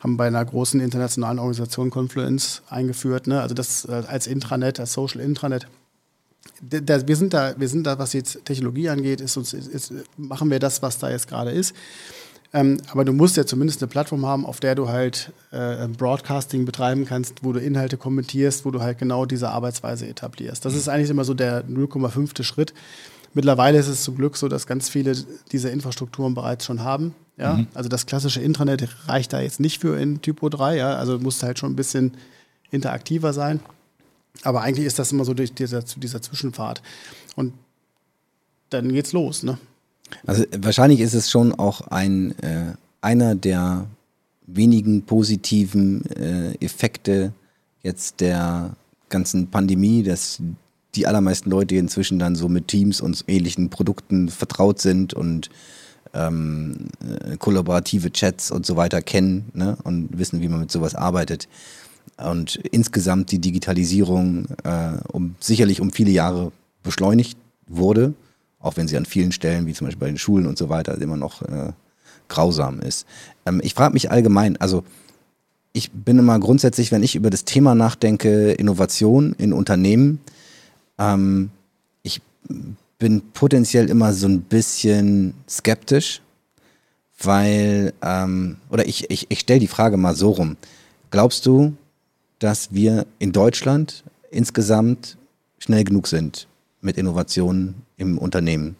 haben 0.00 0.16
bei 0.16 0.26
einer 0.26 0.44
großen 0.44 0.80
internationalen 0.80 1.38
Organisation 1.38 1.90
Confluence 1.90 2.62
eingeführt. 2.68 3.26
Ne? 3.26 3.40
Also 3.40 3.54
das 3.54 3.84
äh, 3.84 4.02
als 4.06 4.26
Intranet, 4.26 4.78
als 4.78 4.92
Social 4.92 5.20
Intranet. 5.20 5.66
Da, 6.60 7.06
wir, 7.06 7.16
sind 7.16 7.34
da, 7.34 7.54
wir 7.58 7.68
sind 7.68 7.86
da, 7.86 7.98
was 7.98 8.12
jetzt 8.12 8.44
Technologie 8.44 8.88
angeht, 8.88 9.20
ist 9.20 9.36
uns, 9.36 9.52
ist, 9.52 9.92
machen 10.16 10.50
wir 10.50 10.58
das, 10.58 10.82
was 10.82 10.98
da 10.98 11.10
jetzt 11.10 11.28
gerade 11.28 11.50
ist. 11.50 11.74
Ähm, 12.54 12.78
aber 12.90 13.04
du 13.04 13.12
musst 13.12 13.36
ja 13.36 13.44
zumindest 13.44 13.82
eine 13.82 13.88
Plattform 13.88 14.24
haben, 14.24 14.46
auf 14.46 14.58
der 14.60 14.74
du 14.74 14.88
halt 14.88 15.32
äh, 15.50 15.86
Broadcasting 15.88 16.64
betreiben 16.64 17.04
kannst, 17.04 17.44
wo 17.44 17.52
du 17.52 17.60
Inhalte 17.60 17.98
kommentierst, 17.98 18.64
wo 18.64 18.70
du 18.70 18.80
halt 18.80 18.98
genau 18.98 19.26
diese 19.26 19.50
Arbeitsweise 19.50 20.06
etablierst. 20.06 20.64
Das 20.64 20.74
ist 20.74 20.88
eigentlich 20.88 21.10
immer 21.10 21.24
so 21.24 21.34
der 21.34 21.64
0,5. 21.66 22.42
Schritt. 22.42 22.72
Mittlerweile 23.34 23.78
ist 23.78 23.88
es 23.88 24.02
zum 24.02 24.16
Glück 24.16 24.36
so, 24.36 24.48
dass 24.48 24.66
ganz 24.66 24.88
viele 24.88 25.14
diese 25.52 25.68
Infrastrukturen 25.68 26.34
bereits 26.34 26.64
schon 26.64 26.82
haben. 26.82 27.14
Ja? 27.36 27.54
Mhm. 27.54 27.66
Also 27.74 27.90
das 27.90 28.06
klassische 28.06 28.40
Intranet 28.40 28.88
reicht 29.06 29.34
da 29.34 29.40
jetzt 29.40 29.60
nicht 29.60 29.80
für 29.80 29.98
in 29.98 30.22
Typo 30.22 30.48
3, 30.48 30.76
ja? 30.76 30.96
also 30.96 31.18
musst 31.18 31.42
halt 31.42 31.58
schon 31.58 31.72
ein 31.72 31.76
bisschen 31.76 32.12
interaktiver 32.70 33.34
sein. 33.34 33.60
Aber 34.42 34.62
eigentlich 34.62 34.86
ist 34.86 34.98
das 34.98 35.12
immer 35.12 35.24
so 35.24 35.34
durch 35.34 35.52
dieser, 35.52 35.82
dieser 35.82 36.22
Zwischenfahrt. 36.22 36.82
Und 37.36 37.52
dann 38.70 38.90
geht's 38.92 39.12
los, 39.12 39.42
ne? 39.42 39.58
Also 40.26 40.44
wahrscheinlich 40.56 41.00
ist 41.00 41.14
es 41.14 41.30
schon 41.30 41.54
auch 41.54 41.88
ein 41.88 42.38
äh, 42.38 42.74
einer 43.00 43.34
der 43.34 43.86
wenigen 44.46 45.02
positiven 45.02 46.04
äh, 46.10 46.54
Effekte 46.64 47.32
jetzt 47.82 48.20
der 48.20 48.76
ganzen 49.08 49.48
Pandemie, 49.48 50.02
dass 50.02 50.40
die 50.94 51.06
allermeisten 51.06 51.50
Leute 51.50 51.76
inzwischen 51.76 52.18
dann 52.18 52.34
so 52.34 52.48
mit 52.48 52.68
Teams 52.68 53.00
und 53.00 53.24
ähnlichen 53.28 53.70
Produkten 53.70 54.28
vertraut 54.28 54.80
sind 54.80 55.14
und 55.14 55.50
ähm, 56.14 56.88
äh, 57.02 57.36
kollaborative 57.36 58.10
Chats 58.10 58.50
und 58.50 58.64
so 58.64 58.76
weiter 58.76 59.02
kennen 59.02 59.50
ne? 59.52 59.76
und 59.84 60.18
wissen, 60.18 60.40
wie 60.40 60.48
man 60.48 60.60
mit 60.60 60.72
sowas 60.72 60.94
arbeitet. 60.94 61.48
Und 62.16 62.56
insgesamt 62.56 63.30
die 63.30 63.38
Digitalisierung 63.38 64.46
äh, 64.64 64.92
um, 65.12 65.36
sicherlich 65.40 65.80
um 65.80 65.92
viele 65.92 66.10
Jahre 66.10 66.52
beschleunigt 66.82 67.38
wurde, 67.68 68.14
auch 68.60 68.76
wenn 68.76 68.88
sie 68.88 68.96
an 68.96 69.06
vielen 69.06 69.32
Stellen, 69.32 69.66
wie 69.66 69.74
zum 69.74 69.86
Beispiel 69.86 70.00
bei 70.00 70.06
den 70.06 70.18
Schulen 70.18 70.46
und 70.46 70.58
so 70.58 70.68
weiter, 70.68 71.00
immer 71.00 71.16
noch 71.16 71.42
äh, 71.42 71.72
grausam 72.28 72.80
ist. 72.80 73.06
Ähm, 73.46 73.60
ich 73.62 73.74
frage 73.74 73.94
mich 73.94 74.10
allgemein, 74.10 74.56
also 74.58 74.84
ich 75.72 75.90
bin 75.92 76.18
immer 76.18 76.38
grundsätzlich, 76.40 76.90
wenn 76.90 77.02
ich 77.02 77.14
über 77.14 77.30
das 77.30 77.44
Thema 77.44 77.74
nachdenke, 77.74 78.52
Innovation 78.52 79.34
in 79.38 79.52
Unternehmen, 79.52 80.20
ähm, 80.98 81.50
ich 82.02 82.20
bin 82.98 83.22
potenziell 83.32 83.88
immer 83.88 84.12
so 84.12 84.26
ein 84.26 84.42
bisschen 84.42 85.34
skeptisch, 85.48 86.20
weil, 87.20 87.92
ähm, 88.02 88.56
oder 88.70 88.86
ich, 88.86 89.10
ich, 89.10 89.26
ich 89.28 89.40
stelle 89.40 89.60
die 89.60 89.68
Frage 89.68 89.96
mal 89.96 90.14
so 90.14 90.30
rum. 90.30 90.56
Glaubst 91.10 91.46
du, 91.46 91.74
dass 92.38 92.72
wir 92.72 93.06
in 93.18 93.32
Deutschland 93.32 94.04
insgesamt 94.30 95.16
schnell 95.58 95.84
genug 95.84 96.06
sind 96.06 96.46
mit 96.80 96.96
Innovationen 96.96 97.74
im 97.98 98.16
Unternehmen? 98.16 98.76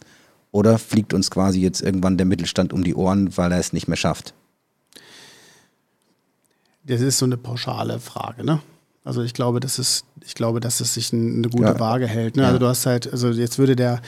Oder 0.50 0.78
fliegt 0.78 1.12
uns 1.12 1.30
quasi 1.30 1.60
jetzt 1.60 1.82
irgendwann 1.82 2.16
der 2.16 2.26
Mittelstand 2.26 2.72
um 2.72 2.82
die 2.82 2.94
Ohren, 2.94 3.36
weil 3.36 3.52
er 3.52 3.58
es 3.58 3.72
nicht 3.72 3.86
mehr 3.86 3.96
schafft? 3.96 4.32
Das 6.84 7.02
ist 7.02 7.18
so 7.18 7.26
eine 7.26 7.36
pauschale 7.36 8.00
Frage, 8.00 8.44
ne? 8.44 8.62
Also 9.04 9.22
ich 9.22 9.34
glaube, 9.34 9.60
dass 9.60 9.78
es, 9.78 10.04
ich 10.24 10.34
glaube, 10.34 10.60
dass 10.60 10.80
es 10.80 10.94
sich 10.94 11.12
eine 11.12 11.48
gute 11.48 11.64
ja. 11.64 11.80
Waage 11.80 12.06
hält. 12.06 12.36
Ne? 12.36 12.42
Also 12.42 12.46
ja. 12.46 12.46
Also 12.48 12.58
du 12.58 12.66
hast 12.66 12.86
halt, 12.86 13.10
also 13.12 13.30
jetzt 13.30 13.58
würde 13.58 13.74
der, 13.74 14.02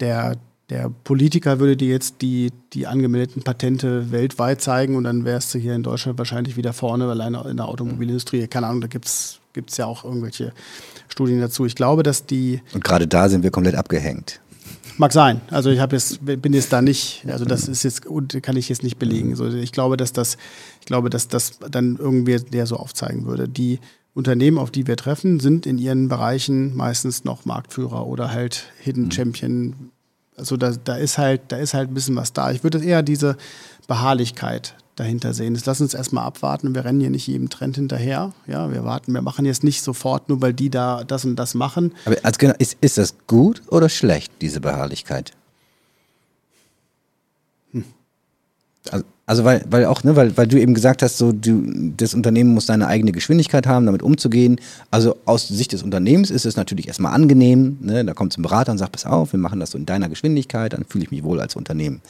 der, 0.00 0.36
der 0.70 0.90
Politiker 1.04 1.58
würde 1.60 1.76
dir 1.76 1.90
jetzt 1.90 2.22
die, 2.22 2.50
die 2.72 2.86
angemeldeten 2.86 3.42
Patente 3.42 4.10
weltweit 4.12 4.62
zeigen 4.62 4.96
und 4.96 5.04
dann 5.04 5.24
wärst 5.24 5.52
du 5.52 5.58
hier 5.58 5.74
in 5.74 5.82
Deutschland 5.82 6.16
wahrscheinlich 6.16 6.56
wieder 6.56 6.72
vorne, 6.72 7.06
alleine 7.08 7.44
in 7.50 7.58
der 7.58 7.68
Automobilindustrie. 7.68 8.46
Keine 8.46 8.68
Ahnung, 8.68 8.80
da 8.80 8.86
gibt 8.86 9.06
es 9.08 9.40
ja 9.76 9.84
auch 9.84 10.04
irgendwelche 10.04 10.52
Studien 11.10 11.40
dazu. 11.40 11.66
Ich 11.66 11.74
glaube, 11.74 12.02
dass 12.02 12.26
die. 12.26 12.62
Und 12.72 12.84
gerade 12.84 13.06
da 13.06 13.28
sind 13.28 13.42
wir 13.42 13.50
komplett 13.50 13.74
abgehängt. 13.74 14.40
Mag 14.98 15.12
sein. 15.12 15.40
Also 15.50 15.70
ich 15.70 15.78
jetzt, 15.78 16.18
bin 16.22 16.52
jetzt 16.52 16.72
da 16.72 16.82
nicht, 16.82 17.24
also 17.26 17.46
das 17.46 17.68
ist 17.68 17.84
jetzt, 17.84 18.02
kann 18.42 18.56
ich 18.56 18.68
jetzt 18.68 18.82
nicht 18.82 18.98
belegen. 18.98 19.30
Also 19.30 19.48
ich 19.48 19.72
glaube, 19.72 19.96
dass 19.96 20.12
das, 20.12 20.36
ich 20.80 20.86
glaube, 20.86 21.08
dass 21.08 21.26
das 21.26 21.58
dann 21.70 21.96
irgendwie 21.96 22.36
der 22.36 22.66
so 22.66 22.76
aufzeigen 22.76 23.24
würde. 23.24 23.48
Die 23.48 23.78
Unternehmen, 24.12 24.58
auf 24.58 24.70
die 24.70 24.86
wir 24.86 24.98
treffen, 24.98 25.40
sind 25.40 25.64
in 25.64 25.78
ihren 25.78 26.08
Bereichen 26.08 26.76
meistens 26.76 27.24
noch 27.24 27.46
Marktführer 27.46 28.06
oder 28.06 28.30
halt 28.32 28.66
Hidden 28.80 29.04
mhm. 29.04 29.10
Champion. 29.12 29.74
Also 30.36 30.58
da, 30.58 30.72
da 30.72 30.96
ist 30.96 31.16
halt, 31.16 31.42
da 31.48 31.56
ist 31.56 31.72
halt 31.72 31.90
ein 31.90 31.94
bisschen 31.94 32.16
was 32.16 32.34
da. 32.34 32.50
Ich 32.50 32.62
würde 32.62 32.84
eher 32.84 33.02
diese 33.02 33.38
Beharrlichkeit 33.86 34.74
dahinter 35.00 35.32
sehen. 35.32 35.54
Das 35.54 35.66
lass 35.66 35.80
uns 35.80 35.94
erstmal 35.94 36.24
abwarten. 36.24 36.74
Wir 36.74 36.84
rennen 36.84 37.00
hier 37.00 37.10
nicht 37.10 37.26
jedem 37.26 37.48
Trend 37.48 37.76
hinterher. 37.76 38.32
Ja, 38.46 38.70
wir 38.70 38.84
warten, 38.84 39.12
wir 39.12 39.22
machen 39.22 39.46
jetzt 39.46 39.64
nicht 39.64 39.82
sofort, 39.82 40.28
nur 40.28 40.40
weil 40.42 40.52
die 40.52 40.70
da 40.70 41.04
das 41.04 41.24
und 41.24 41.36
das 41.36 41.54
machen. 41.54 41.92
Aber 42.04 42.16
also 42.22 42.52
ist, 42.58 42.76
ist 42.80 42.98
das 42.98 43.14
gut 43.26 43.62
oder 43.68 43.88
schlecht, 43.88 44.32
diese 44.40 44.60
Beharrlichkeit? 44.60 45.32
Hm. 47.72 47.84
Also, 48.90 49.04
also 49.26 49.44
weil, 49.44 49.64
weil 49.70 49.86
auch, 49.86 50.04
ne, 50.04 50.16
weil, 50.16 50.36
weil 50.36 50.46
du 50.46 50.60
eben 50.60 50.74
gesagt 50.74 51.02
hast, 51.02 51.16
so 51.16 51.32
du, 51.32 51.92
das 51.96 52.14
Unternehmen 52.14 52.52
muss 52.52 52.66
seine 52.66 52.86
eigene 52.86 53.12
Geschwindigkeit 53.12 53.66
haben, 53.66 53.86
damit 53.86 54.02
umzugehen. 54.02 54.60
Also 54.90 55.16
aus 55.24 55.48
Sicht 55.48 55.72
des 55.72 55.82
Unternehmens 55.82 56.30
ist 56.30 56.44
es 56.44 56.56
natürlich 56.56 56.88
erstmal 56.88 57.14
angenehm. 57.14 57.78
Ne? 57.80 58.04
Da 58.04 58.12
kommt 58.12 58.36
ein 58.36 58.42
Berater 58.42 58.72
und 58.72 58.78
sagt, 58.78 58.92
pass 58.92 59.06
auf, 59.06 59.32
wir 59.32 59.40
machen 59.40 59.60
das 59.60 59.70
so 59.70 59.78
in 59.78 59.86
deiner 59.86 60.08
Geschwindigkeit, 60.08 60.74
dann 60.74 60.84
fühle 60.84 61.04
ich 61.04 61.10
mich 61.10 61.22
wohl 61.22 61.40
als 61.40 61.56
Unternehmen. 61.56 62.02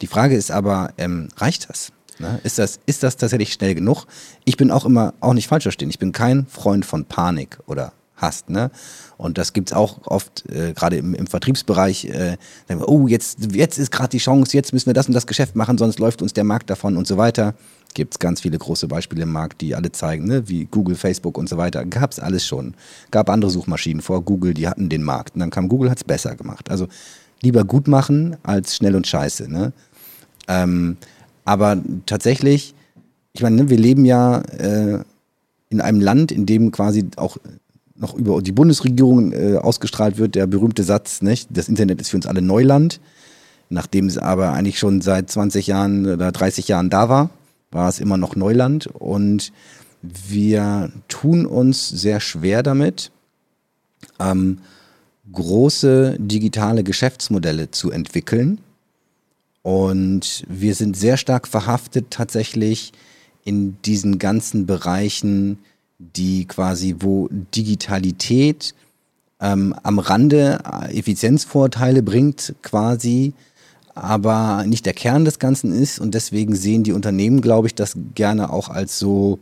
Die 0.00 0.06
Frage 0.06 0.36
ist 0.36 0.50
aber, 0.50 0.92
ähm, 0.96 1.28
reicht 1.36 1.68
das? 1.68 1.92
Ne? 2.20 2.40
Ist 2.44 2.58
das? 2.58 2.78
Ist 2.86 3.02
das 3.02 3.16
tatsächlich 3.16 3.52
schnell 3.52 3.74
genug? 3.74 4.06
Ich 4.44 4.56
bin 4.56 4.70
auch 4.70 4.84
immer, 4.84 5.14
auch 5.20 5.34
nicht 5.34 5.48
falsch 5.48 5.64
verstehen, 5.64 5.90
ich 5.90 5.98
bin 5.98 6.12
kein 6.12 6.46
Freund 6.46 6.84
von 6.84 7.04
Panik 7.04 7.58
oder 7.66 7.92
hast. 8.20 8.50
Ne? 8.50 8.70
Und 9.16 9.38
das 9.38 9.52
gibt 9.52 9.70
es 9.70 9.76
auch 9.76 10.06
oft, 10.06 10.48
äh, 10.50 10.72
gerade 10.72 10.96
im, 10.96 11.14
im, 11.14 11.26
Vertriebsbereich, 11.26 12.06
äh, 12.06 12.36
wir, 12.68 12.88
oh, 12.88 13.06
jetzt, 13.08 13.38
jetzt 13.52 13.78
ist 13.78 13.90
gerade 13.90 14.10
die 14.10 14.18
Chance, 14.18 14.56
jetzt 14.56 14.72
müssen 14.72 14.86
wir 14.86 14.94
das 14.94 15.08
und 15.08 15.14
das 15.14 15.26
Geschäft 15.26 15.56
machen, 15.56 15.78
sonst 15.78 15.98
läuft 15.98 16.22
uns 16.22 16.32
der 16.32 16.44
Markt 16.44 16.70
davon 16.70 16.96
und 16.96 17.06
so 17.06 17.16
weiter. 17.16 17.54
Gibt 17.94 18.14
es 18.14 18.18
ganz 18.18 18.42
viele 18.42 18.56
große 18.56 18.86
Beispiele 18.86 19.24
im 19.24 19.32
Markt, 19.32 19.60
die 19.60 19.74
alle 19.74 19.90
zeigen, 19.90 20.26
ne? 20.26 20.48
wie 20.48 20.66
Google, 20.66 20.94
Facebook 20.94 21.36
und 21.36 21.48
so 21.48 21.56
weiter. 21.56 21.84
Gab 21.84 22.12
es 22.12 22.20
alles 22.20 22.46
schon. 22.46 22.74
Gab 23.10 23.28
andere 23.28 23.50
Suchmaschinen 23.50 24.00
vor 24.00 24.22
Google, 24.22 24.54
die 24.54 24.68
hatten 24.68 24.88
den 24.88 25.02
Markt. 25.02 25.34
Und 25.34 25.40
dann 25.40 25.50
kam 25.50 25.68
Google, 25.68 25.90
hat 25.90 25.98
es 25.98 26.04
besser 26.04 26.36
gemacht. 26.36 26.70
Also 26.70 26.86
lieber 27.42 27.64
gut 27.64 27.88
machen 27.88 28.36
als 28.44 28.76
schnell 28.76 28.94
und 28.94 29.08
scheiße. 29.08 29.50
Ne? 29.50 29.72
Ähm, 30.46 30.98
aber 31.50 31.82
tatsächlich, 32.06 32.76
ich 33.32 33.42
meine, 33.42 33.56
ne, 33.56 33.70
wir 33.70 33.76
leben 33.76 34.04
ja 34.04 34.38
äh, 34.38 35.00
in 35.68 35.80
einem 35.80 36.00
Land, 36.00 36.30
in 36.30 36.46
dem 36.46 36.70
quasi 36.70 37.08
auch 37.16 37.38
noch 37.96 38.14
über 38.14 38.40
die 38.40 38.52
Bundesregierung 38.52 39.32
äh, 39.32 39.56
ausgestrahlt 39.56 40.16
wird, 40.16 40.36
der 40.36 40.46
berühmte 40.46 40.84
Satz, 40.84 41.22
nicht? 41.22 41.48
das 41.50 41.68
Internet 41.68 42.00
ist 42.00 42.10
für 42.10 42.18
uns 42.18 42.26
alle 42.26 42.40
Neuland. 42.40 43.00
Nachdem 43.68 44.06
es 44.06 44.16
aber 44.16 44.52
eigentlich 44.52 44.78
schon 44.78 45.00
seit 45.00 45.28
20 45.28 45.66
Jahren 45.66 46.06
oder 46.06 46.30
30 46.30 46.68
Jahren 46.68 46.88
da 46.88 47.08
war, 47.08 47.30
war 47.72 47.88
es 47.88 47.98
immer 47.98 48.16
noch 48.16 48.36
Neuland. 48.36 48.86
Und 48.86 49.52
wir 50.02 50.92
tun 51.08 51.46
uns 51.46 51.88
sehr 51.88 52.20
schwer 52.20 52.62
damit, 52.62 53.10
ähm, 54.20 54.58
große 55.32 56.14
digitale 56.20 56.84
Geschäftsmodelle 56.84 57.72
zu 57.72 57.90
entwickeln. 57.90 58.60
Und 59.62 60.44
wir 60.48 60.74
sind 60.74 60.96
sehr 60.96 61.16
stark 61.16 61.46
verhaftet 61.46 62.06
tatsächlich 62.10 62.92
in 63.44 63.76
diesen 63.82 64.18
ganzen 64.18 64.66
Bereichen, 64.66 65.58
die 65.98 66.46
quasi, 66.46 66.96
wo 67.00 67.28
Digitalität 67.54 68.74
ähm, 69.40 69.74
am 69.82 69.98
Rande 69.98 70.60
Effizienzvorteile 70.88 72.02
bringt, 72.02 72.54
quasi, 72.62 73.34
aber 73.94 74.64
nicht 74.66 74.86
der 74.86 74.94
Kern 74.94 75.24
des 75.24 75.38
Ganzen 75.38 75.72
ist. 75.72 75.98
Und 75.98 76.14
deswegen 76.14 76.54
sehen 76.54 76.84
die 76.84 76.92
Unternehmen, 76.92 77.40
glaube 77.40 77.66
ich, 77.66 77.74
das 77.74 77.96
gerne 78.14 78.50
auch 78.50 78.68
als 78.68 78.98
so, 78.98 79.38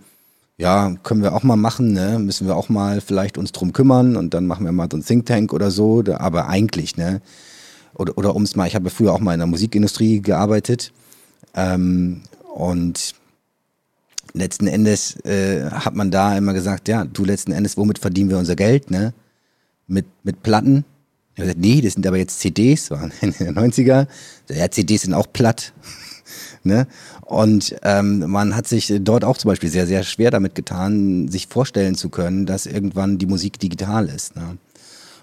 ja, 0.56 0.94
können 1.04 1.22
wir 1.22 1.34
auch 1.34 1.44
mal 1.44 1.56
machen, 1.56 1.92
ne? 1.92 2.18
müssen 2.18 2.48
wir 2.48 2.56
auch 2.56 2.68
mal 2.68 3.00
vielleicht 3.00 3.38
uns 3.38 3.52
drum 3.52 3.72
kümmern 3.72 4.16
und 4.16 4.34
dann 4.34 4.46
machen 4.46 4.64
wir 4.64 4.72
mal 4.72 4.88
so 4.90 4.96
ein 4.96 5.04
Think 5.04 5.26
Tank 5.26 5.52
oder 5.52 5.70
so, 5.70 6.02
aber 6.18 6.48
eigentlich, 6.48 6.96
ne? 6.96 7.20
Oder, 7.94 8.16
oder 8.16 8.36
um 8.36 8.42
es 8.42 8.56
mal, 8.56 8.66
ich 8.66 8.74
habe 8.74 8.90
früher 8.90 9.12
auch 9.12 9.20
mal 9.20 9.34
in 9.34 9.40
der 9.40 9.46
Musikindustrie 9.46 10.20
gearbeitet 10.20 10.92
ähm, 11.54 12.22
und 12.54 13.14
letzten 14.32 14.66
Endes 14.66 15.16
äh, 15.24 15.70
hat 15.70 15.94
man 15.94 16.10
da 16.10 16.36
immer 16.36 16.52
gesagt, 16.52 16.88
ja, 16.88 17.04
du 17.04 17.24
letzten 17.24 17.52
Endes, 17.52 17.76
womit 17.76 17.98
verdienen 17.98 18.30
wir 18.30 18.38
unser 18.38 18.56
Geld, 18.56 18.90
ne? 18.90 19.14
Mit, 19.86 20.06
mit 20.22 20.42
Platten. 20.42 20.84
Ich 21.34 21.40
habe 21.40 21.46
gesagt, 21.48 21.60
nee, 21.60 21.80
das 21.80 21.94
sind 21.94 22.06
aber 22.06 22.18
jetzt 22.18 22.40
CDs, 22.40 22.90
waren 22.90 23.12
in 23.20 23.32
den 23.32 23.54
90er. 23.54 24.06
Ja, 24.50 24.70
CDs 24.70 25.02
sind 25.02 25.14
auch 25.14 25.32
platt. 25.32 25.72
ne? 26.62 26.86
Und 27.22 27.76
ähm, 27.82 28.30
man 28.30 28.56
hat 28.56 28.66
sich 28.66 28.92
dort 29.00 29.24
auch 29.24 29.36
zum 29.36 29.50
Beispiel 29.50 29.70
sehr, 29.70 29.86
sehr 29.86 30.02
schwer 30.02 30.30
damit 30.30 30.54
getan, 30.54 31.28
sich 31.28 31.46
vorstellen 31.46 31.94
zu 31.94 32.08
können, 32.08 32.46
dass 32.46 32.66
irgendwann 32.66 33.18
die 33.18 33.26
Musik 33.26 33.58
digital 33.58 34.08
ist. 34.08 34.36
Ne? 34.36 34.58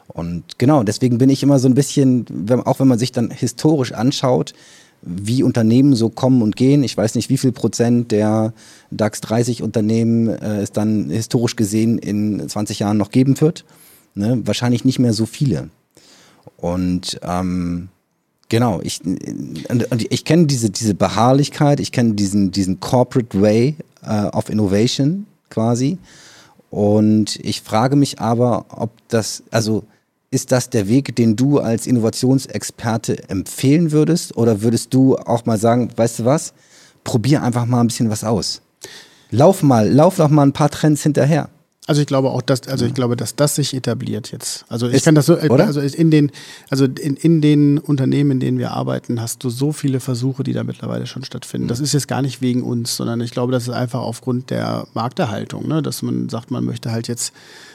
Und 0.08 0.60
genau, 0.60 0.84
deswegen 0.84 1.18
bin 1.18 1.30
ich 1.30 1.43
immer 1.43 1.60
so 1.60 1.68
ein 1.68 1.74
bisschen, 1.74 2.26
auch 2.66 2.80
wenn 2.80 2.88
man 2.88 2.99
sich 2.99 3.12
dann 3.12 3.32
historisch 3.32 3.91
anschaut, 3.91 4.53
wie 5.01 5.43
Unternehmen 5.43 5.95
so 5.95 6.10
kommen 6.10 6.41
und 6.41 6.56
gehen. 6.56 6.84
Ich 6.84 6.97
weiß 6.97 7.16
nicht, 7.16 7.30
wie 7.30 7.38
viel 7.38 7.51
Prozent 7.51 8.12
der 8.12 8.53
DAX 8.91 9.22
30 9.22 9.62
Unternehmen 9.62 10.30
äh, 10.30 10.62
es 10.62 10.72
dann 10.72 11.10
historisch 11.10 11.56
gesehen 11.56 11.99
in 11.99 12.47
20 12.47 12.80
Jahren 12.80 12.97
noch 12.97 13.12
geben 13.12 13.39
wird. 13.39 13.66
Ne? 14.16 14.41
Wahrscheinlich 14.45 14.84
nicht 14.84 14.99
mehr 14.99 15.14
so 15.14 15.26
viele. 15.26 15.70
Und 16.58 17.20
ähm, 17.22 17.89
genau, 18.49 18.82
ich, 18.82 19.01
ich 20.10 20.26
kenne 20.26 20.47
diese, 20.47 20.70
diese 20.72 20.95
Beharrlichkeit, 20.95 21.80
ich 21.80 21.91
kenne 21.91 22.14
diesen, 22.14 22.51
diesen 22.51 22.80
Corporate 22.80 23.39
Way 23.39 23.76
äh, 24.03 24.26
of 24.28 24.49
Innovation 24.49 25.28
quasi. 25.49 25.97
Und 26.72 27.38
ich 27.38 27.62
frage 27.62 27.95
mich 27.95 28.20
aber, 28.20 28.66
ob 28.70 28.91
das, 29.08 29.43
also 29.51 29.84
ist 30.36 30.52
das 30.52 30.70
der 30.70 30.88
Weg, 30.88 31.16
den 31.16 31.36
du 31.36 31.60
als 31.60 31.88
Innovationsexperte 31.88 33.30
empfehlen 33.30 33.92
würdest? 33.92 34.36
Oder 34.38 34.62
würdest 34.62 34.94
du 34.94 35.16
auch 35.16 35.46
mal 35.46 35.58
sagen, 35.58 35.90
weißt 35.96 36.20
du 36.20 36.26
was, 36.26 36.54
probier 37.04 37.42
einfach 37.42 37.66
mal 37.66 37.80
ein 37.80 37.88
bisschen 37.88 38.10
was 38.10 38.24
aus? 38.24 38.62
Lauf 39.32 39.64
mal, 39.64 39.90
lauf 39.90 40.18
noch 40.18 40.30
mal 40.30 40.44
ein 40.44 40.54
paar 40.54 40.70
Trends 40.70 41.02
hinterher. 41.04 41.50
Also 41.88 42.02
ich 42.02 42.08
glaube 42.08 42.32
auch, 42.32 42.42
dass, 42.42 42.68
also 42.68 42.86
ich 42.86 42.96
glaube, 42.96 43.16
dass 43.16 43.36
das 43.36 43.56
sich 43.56 43.74
etabliert 43.76 44.32
jetzt. 44.32 44.66
Also 44.70 44.88
ich 44.88 44.96
ist, 44.96 45.06
kann 45.06 45.14
das 45.14 45.28
so, 45.28 45.38
oder? 45.38 45.68
also 45.68 45.82
in 45.82 46.10
den, 46.10 46.32
also 46.70 46.86
in, 46.86 47.16
in 47.16 47.42
den 47.42 47.78
Unternehmen, 47.78 48.32
in 48.32 48.40
denen 48.40 48.58
wir 48.58 48.72
arbeiten, 48.72 49.22
hast 49.22 49.44
du 49.44 49.52
so 49.52 49.72
viele 49.72 50.00
Versuche, 50.00 50.44
die 50.44 50.54
da 50.54 50.64
mittlerweile 50.64 51.06
schon 51.06 51.24
stattfinden. 51.24 51.68
Das 51.68 51.80
ist 51.80 51.94
jetzt 51.94 52.08
gar 52.08 52.24
nicht 52.24 52.42
wegen 52.42 52.64
uns, 52.64 52.96
sondern 52.96 53.22
ich 53.22 53.32
glaube, 53.32 53.52
das 53.52 53.64
ist 53.64 53.74
einfach 53.74 54.00
aufgrund 54.00 54.50
der 54.50 54.88
Markterhaltung, 54.96 55.68
ne? 55.68 55.84
dass 55.84 56.02
man 56.02 56.28
sagt, 56.28 56.50
man 56.50 56.66
möchte 56.66 56.92
halt 56.92 57.08
jetzt, 57.08 57.34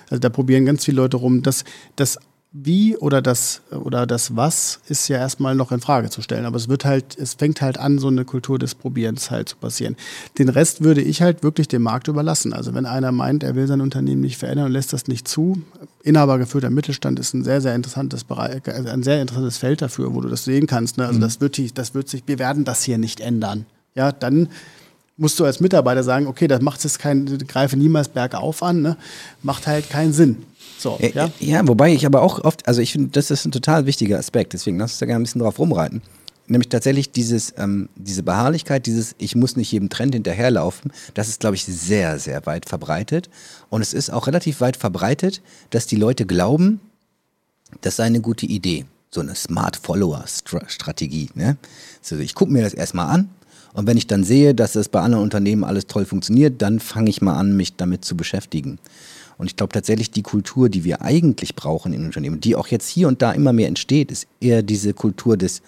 also 0.08 0.18
da 0.18 0.28
probieren 0.28 0.66
ganz 0.66 0.84
viele 0.84 0.96
Leute 0.96 1.16
rum, 1.16 1.42
dass 1.42 1.62
das 1.94 2.18
wie 2.52 2.96
oder 2.96 3.22
das 3.22 3.62
oder 3.70 4.08
das 4.08 4.34
was 4.34 4.80
ist 4.88 5.06
ja 5.06 5.18
erstmal 5.18 5.54
noch 5.54 5.70
in 5.70 5.80
Frage 5.80 6.10
zu 6.10 6.20
stellen. 6.20 6.46
Aber 6.46 6.56
es 6.56 6.68
wird 6.68 6.84
halt, 6.84 7.16
es 7.16 7.34
fängt 7.34 7.60
halt 7.60 7.78
an, 7.78 7.98
so 7.98 8.08
eine 8.08 8.24
Kultur 8.24 8.58
des 8.58 8.74
Probierens 8.74 9.30
halt 9.30 9.50
zu 9.50 9.56
passieren. 9.56 9.96
Den 10.36 10.48
Rest 10.48 10.82
würde 10.82 11.00
ich 11.00 11.22
halt 11.22 11.44
wirklich 11.44 11.68
dem 11.68 11.82
Markt 11.82 12.08
überlassen. 12.08 12.52
Also 12.52 12.74
wenn 12.74 12.86
einer 12.86 13.12
meint, 13.12 13.44
er 13.44 13.54
will 13.54 13.68
sein 13.68 13.80
Unternehmen 13.80 14.20
nicht 14.20 14.36
verändern 14.36 14.66
und 14.66 14.72
lässt 14.72 14.92
das 14.92 15.06
nicht 15.06 15.28
zu, 15.28 15.62
inhabergeführter 16.02 16.70
Mittelstand 16.70 17.20
ist 17.20 17.34
ein 17.34 17.44
sehr, 17.44 17.60
sehr 17.60 17.74
interessantes 17.74 18.24
Bereich, 18.24 18.66
ein 18.66 19.04
sehr 19.04 19.20
interessantes 19.20 19.58
Feld 19.58 19.80
dafür, 19.80 20.12
wo 20.14 20.20
du 20.20 20.28
das 20.28 20.44
sehen 20.44 20.66
kannst. 20.66 20.98
Ne? 20.98 21.06
Also 21.06 21.18
mhm. 21.18 21.22
das 21.22 21.40
wird, 21.40 21.78
das 21.78 21.94
wird 21.94 22.08
sich, 22.08 22.24
wir 22.26 22.40
werden 22.40 22.64
das 22.64 22.82
hier 22.82 22.98
nicht 22.98 23.20
ändern. 23.20 23.64
Ja, 23.94 24.10
dann 24.10 24.48
musst 25.16 25.38
du 25.38 25.44
als 25.44 25.60
Mitarbeiter 25.60 26.02
sagen, 26.02 26.26
okay, 26.26 26.48
das 26.48 26.62
macht 26.62 26.82
jetzt 26.82 26.98
kein, 26.98 27.26
greife 27.46 27.76
niemals 27.76 28.08
bergauf 28.08 28.62
an, 28.62 28.82
ne? 28.82 28.96
macht 29.42 29.66
halt 29.66 29.90
keinen 29.90 30.12
Sinn. 30.12 30.42
So, 30.80 30.98
ja? 30.98 31.30
ja, 31.40 31.68
wobei 31.68 31.92
ich 31.92 32.06
aber 32.06 32.22
auch 32.22 32.42
oft, 32.42 32.66
also 32.66 32.80
ich 32.80 32.92
finde, 32.92 33.10
das 33.10 33.30
ist 33.30 33.44
ein 33.44 33.52
total 33.52 33.84
wichtiger 33.84 34.18
Aspekt, 34.18 34.54
deswegen 34.54 34.78
lass 34.78 34.92
uns 34.92 34.98
da 34.98 35.06
gerne 35.06 35.20
ein 35.20 35.24
bisschen 35.24 35.42
drauf 35.42 35.58
rumreiten. 35.58 36.00
Nämlich 36.46 36.70
tatsächlich 36.70 37.12
dieses, 37.12 37.52
ähm, 37.58 37.90
diese 37.96 38.22
Beharrlichkeit, 38.22 38.86
dieses 38.86 39.14
Ich 39.18 39.36
muss 39.36 39.56
nicht 39.56 39.70
jedem 39.70 39.90
Trend 39.90 40.14
hinterherlaufen, 40.14 40.90
das 41.12 41.28
ist, 41.28 41.40
glaube 41.40 41.54
ich, 41.54 41.64
sehr, 41.66 42.18
sehr 42.18 42.46
weit 42.46 42.66
verbreitet. 42.66 43.28
Und 43.68 43.82
es 43.82 43.92
ist 43.92 44.10
auch 44.10 44.26
relativ 44.26 44.60
weit 44.62 44.76
verbreitet, 44.78 45.42
dass 45.68 45.86
die 45.86 45.96
Leute 45.96 46.24
glauben, 46.24 46.80
das 47.82 47.96
sei 47.96 48.04
eine 48.04 48.20
gute 48.20 48.46
Idee. 48.46 48.86
So 49.10 49.20
eine 49.20 49.34
Smart 49.34 49.76
Follower-Strategie. 49.76 51.28
Ne? 51.34 51.56
Also 52.02 52.16
ich 52.16 52.34
gucke 52.34 52.52
mir 52.52 52.62
das 52.62 52.74
erstmal 52.74 53.08
an 53.08 53.28
und 53.72 53.86
wenn 53.86 53.96
ich 53.96 54.06
dann 54.06 54.24
sehe, 54.24 54.54
dass 54.54 54.74
es 54.74 54.88
bei 54.88 55.00
anderen 55.00 55.24
Unternehmen 55.24 55.64
alles 55.64 55.86
toll 55.86 56.04
funktioniert, 56.04 56.60
dann 56.62 56.80
fange 56.80 57.10
ich 57.10 57.22
mal 57.22 57.34
an, 57.34 57.56
mich 57.56 57.76
damit 57.76 58.04
zu 58.04 58.16
beschäftigen. 58.16 58.78
Und 59.40 59.46
ich 59.46 59.56
glaube 59.56 59.72
tatsächlich, 59.72 60.10
die 60.10 60.22
Kultur, 60.22 60.68
die 60.68 60.84
wir 60.84 61.00
eigentlich 61.00 61.56
brauchen 61.56 61.94
in 61.94 62.04
Unternehmen, 62.04 62.40
die 62.40 62.56
auch 62.56 62.66
jetzt 62.66 62.88
hier 62.88 63.08
und 63.08 63.22
da 63.22 63.32
immer 63.32 63.54
mehr 63.54 63.68
entsteht, 63.68 64.12
ist 64.12 64.26
eher 64.38 64.62
diese 64.62 64.92
Kultur 64.92 65.38
des 65.38 65.62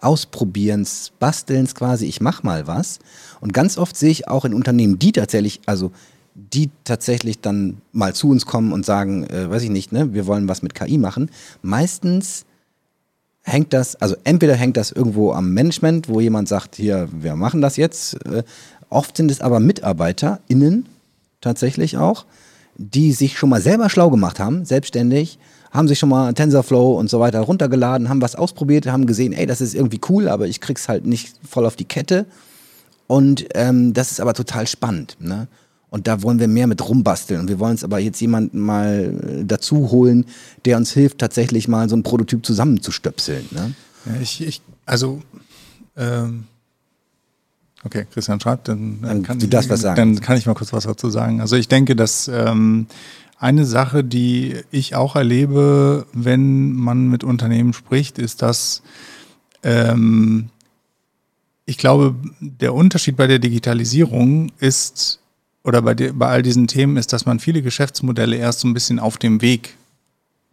Ausprobierens, 0.00 1.10
Bastelns 1.18 1.74
quasi, 1.74 2.06
ich 2.06 2.20
mach 2.20 2.44
mal 2.44 2.68
was. 2.68 3.00
Und 3.40 3.52
ganz 3.52 3.76
oft 3.76 3.96
sehe 3.96 4.10
ich 4.10 4.28
auch 4.28 4.44
in 4.44 4.54
Unternehmen, 4.54 5.00
die 5.00 5.10
tatsächlich, 5.10 5.60
also 5.66 5.90
die 6.36 6.70
tatsächlich 6.84 7.40
dann 7.40 7.78
mal 7.90 8.14
zu 8.14 8.30
uns 8.30 8.46
kommen 8.46 8.72
und 8.72 8.86
sagen, 8.86 9.24
äh, 9.24 9.50
weiß 9.50 9.64
ich 9.64 9.70
nicht, 9.70 9.90
ne, 9.90 10.14
wir 10.14 10.28
wollen 10.28 10.46
was 10.46 10.62
mit 10.62 10.76
KI 10.76 10.96
machen. 10.96 11.28
Meistens 11.60 12.44
hängt 13.42 13.72
das, 13.72 13.96
also 13.96 14.14
entweder 14.22 14.54
hängt 14.54 14.76
das 14.76 14.92
irgendwo 14.92 15.32
am 15.32 15.52
Management, 15.52 16.08
wo 16.08 16.20
jemand 16.20 16.46
sagt, 16.46 16.76
hier, 16.76 17.08
wir 17.10 17.34
machen 17.34 17.62
das 17.62 17.76
jetzt. 17.76 18.24
Äh, 18.26 18.44
oft 18.90 19.16
sind 19.16 19.32
es 19.32 19.40
aber 19.40 19.58
MitarbeiterInnen 19.58 20.86
tatsächlich 21.40 21.96
auch, 21.96 22.24
die 22.78 23.12
sich 23.12 23.36
schon 23.36 23.50
mal 23.50 23.60
selber 23.60 23.90
schlau 23.90 24.08
gemacht 24.08 24.38
haben, 24.38 24.64
selbstständig, 24.64 25.38
haben 25.70 25.88
sich 25.88 25.98
schon 25.98 26.08
mal 26.08 26.32
TensorFlow 26.32 26.96
und 26.98 27.10
so 27.10 27.20
weiter 27.20 27.40
runtergeladen, 27.40 28.08
haben 28.08 28.22
was 28.22 28.36
ausprobiert, 28.36 28.86
haben 28.86 29.06
gesehen, 29.06 29.32
ey, 29.32 29.46
das 29.46 29.60
ist 29.60 29.74
irgendwie 29.74 30.00
cool, 30.08 30.28
aber 30.28 30.46
ich 30.46 30.60
krieg's 30.60 30.88
halt 30.88 31.04
nicht 31.04 31.34
voll 31.46 31.66
auf 31.66 31.76
die 31.76 31.84
Kette. 31.84 32.24
Und 33.06 33.46
ähm, 33.54 33.92
das 33.92 34.12
ist 34.12 34.20
aber 34.20 34.32
total 34.32 34.66
spannend. 34.66 35.16
Ne? 35.20 35.48
Und 35.90 36.06
da 36.06 36.22
wollen 36.22 36.38
wir 36.38 36.48
mehr 36.48 36.66
mit 36.66 36.86
rumbasteln. 36.86 37.40
Und 37.40 37.48
wir 37.48 37.58
wollen 37.58 37.72
uns 37.72 37.84
aber 37.84 37.98
jetzt 37.98 38.20
jemanden 38.20 38.60
mal 38.60 39.14
äh, 39.22 39.44
dazu 39.44 39.90
holen, 39.90 40.26
der 40.64 40.76
uns 40.76 40.92
hilft, 40.92 41.18
tatsächlich 41.18 41.68
mal 41.68 41.88
so 41.88 41.96
ein 41.96 42.02
Prototyp 42.02 42.44
zusammenzustöpseln. 42.44 43.46
Ne? 43.50 43.74
Ja, 44.06 44.12
ich, 44.20 44.46
ich, 44.46 44.62
also 44.86 45.22
ähm, 45.96 46.44
Okay, 47.84 48.06
Christian 48.12 48.40
schreibt, 48.40 48.68
dann, 48.68 49.00
dann, 49.02 49.22
kann, 49.22 49.38
ich, 49.38 49.48
dann 49.48 50.20
kann 50.20 50.36
ich 50.36 50.46
mal 50.46 50.54
kurz 50.54 50.72
was 50.72 50.84
dazu 50.84 51.10
sagen. 51.10 51.40
Also 51.40 51.56
ich 51.56 51.68
denke, 51.68 51.94
dass 51.94 52.28
ähm, 52.28 52.86
eine 53.38 53.64
Sache, 53.64 54.02
die 54.02 54.56
ich 54.70 54.96
auch 54.96 55.14
erlebe, 55.14 56.06
wenn 56.12 56.72
man 56.72 57.08
mit 57.08 57.22
Unternehmen 57.22 57.72
spricht, 57.72 58.18
ist, 58.18 58.42
dass 58.42 58.82
ähm, 59.62 60.50
ich 61.66 61.78
glaube, 61.78 62.16
der 62.40 62.74
Unterschied 62.74 63.16
bei 63.16 63.26
der 63.26 63.38
Digitalisierung 63.38 64.50
ist, 64.58 65.20
oder 65.62 65.82
bei, 65.82 65.94
bei 65.94 66.28
all 66.28 66.42
diesen 66.42 66.66
Themen 66.66 66.96
ist, 66.96 67.12
dass 67.12 67.26
man 67.26 67.38
viele 67.40 67.62
Geschäftsmodelle 67.62 68.36
erst 68.36 68.60
so 68.60 68.68
ein 68.68 68.74
bisschen 68.74 68.98
auf 68.98 69.18
dem 69.18 69.42
Weg 69.42 69.76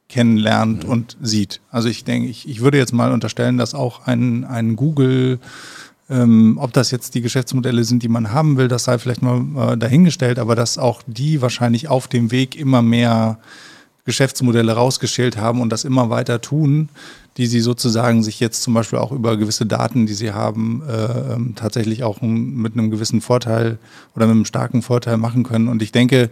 kennenlernt 0.09 0.84
mhm. 0.84 0.89
und 0.89 1.17
sieht. 1.21 1.61
Also 1.71 1.89
ich 1.89 2.03
denke, 2.03 2.28
ich, 2.28 2.47
ich 2.47 2.61
würde 2.61 2.78
jetzt 2.78 2.93
mal 2.93 3.11
unterstellen, 3.11 3.57
dass 3.57 3.73
auch 3.73 4.05
ein, 4.05 4.43
ein 4.43 4.76
Google 4.76 5.39
ähm, 6.10 6.58
ob 6.60 6.74
das 6.74 6.91
jetzt 6.91 7.16
die 7.16 7.22
Geschäftsmodelle 7.22 7.84
sind, 7.84 8.03
die 8.03 8.10
man 8.10 8.32
haben 8.32 8.58
will, 8.58 8.68
das 8.68 8.84
sei 8.84 8.99
vielleicht 8.99 9.22
mal 9.22 9.74
äh, 9.74 9.78
dahingestellt, 9.78 10.38
aber 10.38 10.56
dass 10.56 10.78
auch 10.78 11.01
die 11.08 11.41
wahrscheinlich 11.41 11.88
auf 11.88 12.08
dem 12.08 12.32
Weg 12.32 12.56
immer 12.56 12.82
mehr 12.82 13.39
Geschäftsmodelle 14.06 14.74
rausgeschält 14.74 15.38
haben 15.38 15.62
und 15.62 15.72
das 15.72 15.84
immer 15.84 16.12
weiter 16.12 16.39
tun, 16.41 16.89
die 17.38 17.47
sie 17.47 17.60
sozusagen 17.60 18.22
sich 18.22 18.39
jetzt 18.39 18.62
zum 18.62 18.76
Beispiel 18.76 18.99
auch 18.99 19.12
über 19.12 19.36
gewisse 19.36 19.66
Daten, 19.66 20.06
die 20.06 20.14
sie 20.14 20.32
haben, 20.32 20.84
äh, 20.88 21.34
ähm, 21.34 21.53
tatsächlich 21.56 22.03
auch 22.03 22.22
mit 22.22 22.74
einem 22.74 22.91
gewissen 22.91 23.20
Vorteil 23.20 23.80
oder 24.16 24.28
mit 24.28 24.36
einem 24.36 24.45
starken 24.45 24.84
Vorteil 24.84 25.18
machen 25.18 25.43
können. 25.43 25.68
Und 25.68 25.82
ich 25.82 25.91
denke, 25.91 26.30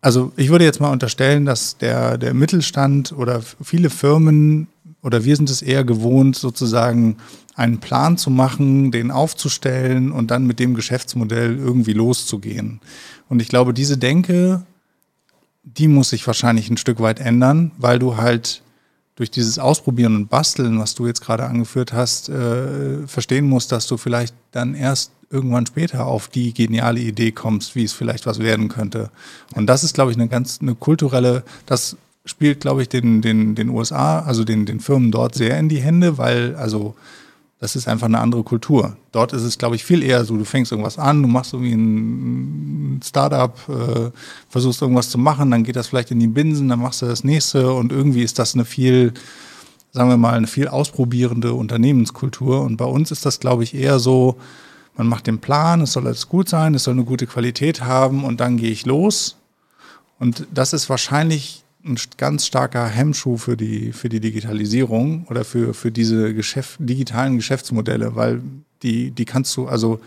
also 0.00 0.32
ich 0.36 0.50
würde 0.50 0.64
jetzt 0.64 0.80
mal 0.80 0.90
unterstellen, 0.90 1.46
dass 1.46 1.78
der, 1.78 2.18
der 2.18 2.34
Mittelstand 2.34 3.12
oder 3.12 3.40
viele 3.62 3.88
Firmen 3.88 4.66
oder 5.02 5.24
wir 5.24 5.36
sind 5.36 5.48
es 5.48 5.62
eher 5.62 5.84
gewohnt, 5.84 6.36
sozusagen 6.36 7.16
einen 7.60 7.78
Plan 7.78 8.16
zu 8.16 8.30
machen, 8.30 8.90
den 8.90 9.10
aufzustellen 9.10 10.12
und 10.12 10.30
dann 10.30 10.46
mit 10.46 10.58
dem 10.58 10.74
Geschäftsmodell 10.74 11.58
irgendwie 11.58 11.92
loszugehen. 11.92 12.80
Und 13.28 13.42
ich 13.42 13.48
glaube, 13.48 13.74
diese 13.74 13.98
Denke, 13.98 14.62
die 15.62 15.86
muss 15.86 16.10
sich 16.10 16.26
wahrscheinlich 16.26 16.70
ein 16.70 16.78
Stück 16.78 17.00
weit 17.00 17.20
ändern, 17.20 17.72
weil 17.76 17.98
du 17.98 18.16
halt 18.16 18.62
durch 19.14 19.30
dieses 19.30 19.58
Ausprobieren 19.58 20.16
und 20.16 20.30
Basteln, 20.30 20.78
was 20.78 20.94
du 20.94 21.06
jetzt 21.06 21.20
gerade 21.20 21.44
angeführt 21.44 21.92
hast, 21.92 22.30
äh, 22.30 23.06
verstehen 23.06 23.46
musst, 23.46 23.70
dass 23.72 23.86
du 23.86 23.98
vielleicht 23.98 24.34
dann 24.52 24.74
erst 24.74 25.12
irgendwann 25.28 25.66
später 25.66 26.06
auf 26.06 26.28
die 26.28 26.54
geniale 26.54 27.00
Idee 27.00 27.30
kommst, 27.30 27.76
wie 27.76 27.84
es 27.84 27.92
vielleicht 27.92 28.24
was 28.24 28.38
werden 28.38 28.68
könnte. 28.68 29.10
Und 29.54 29.66
das 29.66 29.84
ist, 29.84 29.92
glaube 29.92 30.12
ich, 30.12 30.16
eine 30.16 30.28
ganz 30.28 30.60
eine 30.62 30.74
kulturelle, 30.74 31.44
das 31.66 31.98
spielt, 32.24 32.60
glaube 32.60 32.80
ich, 32.80 32.88
den, 32.88 33.20
den, 33.20 33.54
den 33.54 33.68
USA, 33.68 34.20
also 34.20 34.44
den, 34.44 34.64
den 34.64 34.80
Firmen 34.80 35.10
dort 35.10 35.34
sehr 35.34 35.58
in 35.58 35.68
die 35.68 35.80
Hände, 35.80 36.16
weil, 36.16 36.56
also 36.56 36.94
das 37.60 37.76
ist 37.76 37.86
einfach 37.86 38.06
eine 38.06 38.18
andere 38.18 38.42
Kultur. 38.42 38.96
Dort 39.12 39.34
ist 39.34 39.42
es, 39.42 39.58
glaube 39.58 39.76
ich, 39.76 39.84
viel 39.84 40.02
eher 40.02 40.24
so, 40.24 40.36
du 40.36 40.44
fängst 40.44 40.72
irgendwas 40.72 40.98
an, 40.98 41.20
du 41.20 41.28
machst 41.28 41.52
irgendwie 41.52 41.74
ein 41.74 43.00
Startup, 43.04 43.54
äh, 43.68 44.10
versuchst 44.48 44.80
irgendwas 44.80 45.10
zu 45.10 45.18
machen, 45.18 45.50
dann 45.50 45.62
geht 45.62 45.76
das 45.76 45.88
vielleicht 45.88 46.10
in 46.10 46.18
die 46.18 46.26
Binsen, 46.26 46.68
dann 46.68 46.80
machst 46.80 47.02
du 47.02 47.06
das 47.06 47.22
nächste 47.22 47.70
und 47.72 47.92
irgendwie 47.92 48.22
ist 48.22 48.38
das 48.38 48.54
eine 48.54 48.64
viel, 48.64 49.12
sagen 49.92 50.08
wir 50.08 50.16
mal, 50.16 50.34
eine 50.34 50.46
viel 50.46 50.68
ausprobierende 50.68 51.52
Unternehmenskultur. 51.52 52.62
Und 52.62 52.78
bei 52.78 52.86
uns 52.86 53.10
ist 53.10 53.26
das, 53.26 53.40
glaube 53.40 53.62
ich, 53.62 53.74
eher 53.74 53.98
so, 53.98 54.36
man 54.96 55.06
macht 55.06 55.26
den 55.26 55.38
Plan, 55.38 55.82
es 55.82 55.92
soll 55.92 56.06
alles 56.06 56.30
gut 56.30 56.48
sein, 56.48 56.74
es 56.74 56.84
soll 56.84 56.94
eine 56.94 57.04
gute 57.04 57.26
Qualität 57.26 57.82
haben 57.82 58.24
und 58.24 58.40
dann 58.40 58.56
gehe 58.56 58.70
ich 58.70 58.86
los. 58.86 59.36
Und 60.18 60.46
das 60.52 60.72
ist 60.72 60.88
wahrscheinlich 60.88 61.62
ein 61.84 61.96
ganz 62.16 62.46
starker 62.46 62.86
Hemmschuh 62.86 63.36
für 63.36 63.56
die, 63.56 63.92
für 63.92 64.08
die 64.08 64.20
Digitalisierung 64.20 65.26
oder 65.28 65.44
für, 65.44 65.74
für 65.74 65.90
diese 65.90 66.34
Geschäft, 66.34 66.76
digitalen 66.80 67.36
Geschäftsmodelle, 67.36 68.14
weil 68.16 68.42
die, 68.82 69.10
die 69.10 69.24
kannst 69.24 69.56
du, 69.56 69.66
also 69.66 70.00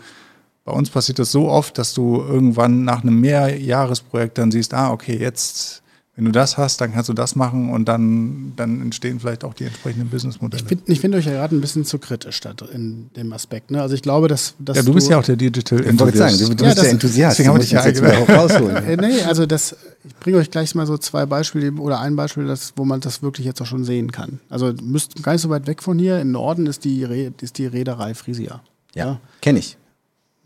bei 0.64 0.72
uns 0.72 0.90
passiert 0.90 1.18
das 1.18 1.30
so 1.30 1.48
oft, 1.48 1.76
dass 1.78 1.94
du 1.94 2.22
irgendwann 2.22 2.84
nach 2.84 3.02
einem 3.02 3.20
Mehrjahresprojekt 3.20 4.38
dann 4.38 4.50
siehst, 4.50 4.72
ah, 4.74 4.90
okay, 4.92 5.16
jetzt 5.18 5.83
wenn 6.16 6.26
du 6.26 6.30
das 6.30 6.56
hast, 6.56 6.80
dann 6.80 6.92
kannst 6.92 7.08
du 7.08 7.12
das 7.12 7.34
machen 7.34 7.70
und 7.70 7.86
dann, 7.86 8.52
dann 8.54 8.80
entstehen 8.80 9.18
vielleicht 9.18 9.42
auch 9.42 9.52
die 9.52 9.64
entsprechenden 9.64 10.08
Businessmodelle. 10.08 10.62
Ich 10.62 10.68
finde 10.68 10.94
find 10.94 11.14
euch 11.16 11.26
ja 11.26 11.32
gerade 11.32 11.56
ein 11.56 11.60
bisschen 11.60 11.84
zu 11.84 11.98
kritisch 11.98 12.40
in 12.72 13.10
dem 13.16 13.32
Aspekt. 13.32 13.72
Ne? 13.72 13.82
Also 13.82 13.96
ich 13.96 14.02
glaube, 14.02 14.28
dass, 14.28 14.54
dass 14.60 14.76
Ja, 14.76 14.84
du 14.84 14.94
bist 14.94 15.10
ja 15.10 15.18
auch 15.18 15.24
der 15.24 15.34
Digital 15.34 15.84
Enthusiast. 15.84 16.40
Du, 16.40 16.54
du 16.54 16.64
ja, 16.64 16.70
bist 16.70 16.82
der 16.82 16.90
Enthusiast. 16.90 17.38
Deswegen 17.38 17.48
habe 17.48 17.64
ich 17.64 17.70
ja 17.72 17.84
jetzt 17.84 18.00
auch 18.00 18.28
rausholen. 18.28 18.76
äh, 18.76 18.96
nee, 18.96 19.22
also 19.22 19.44
das, 19.44 19.76
ich 20.04 20.14
bringe 20.16 20.36
euch 20.36 20.52
gleich 20.52 20.72
mal 20.76 20.86
so 20.86 20.96
zwei 20.98 21.26
Beispiele 21.26 21.72
oder 21.72 21.98
ein 21.98 22.14
Beispiel, 22.14 22.46
das, 22.46 22.74
wo 22.76 22.84
man 22.84 23.00
das 23.00 23.20
wirklich 23.22 23.44
jetzt 23.44 23.60
auch 23.60 23.66
schon 23.66 23.84
sehen 23.84 24.12
kann. 24.12 24.38
Also 24.48 24.72
müsst 24.82 25.20
gar 25.20 25.32
nicht 25.32 25.42
so 25.42 25.50
weit 25.50 25.66
weg 25.66 25.82
von 25.82 25.98
hier. 25.98 26.20
Im 26.20 26.30
Norden 26.30 26.66
ist 26.66 26.84
die, 26.84 27.02
Re 27.02 27.32
ist 27.40 27.58
die 27.58 27.66
Reederei 27.66 28.14
Frisia. 28.14 28.62
Ja, 28.94 29.06
ja. 29.06 29.20
kenne 29.40 29.58
ich. 29.58 29.76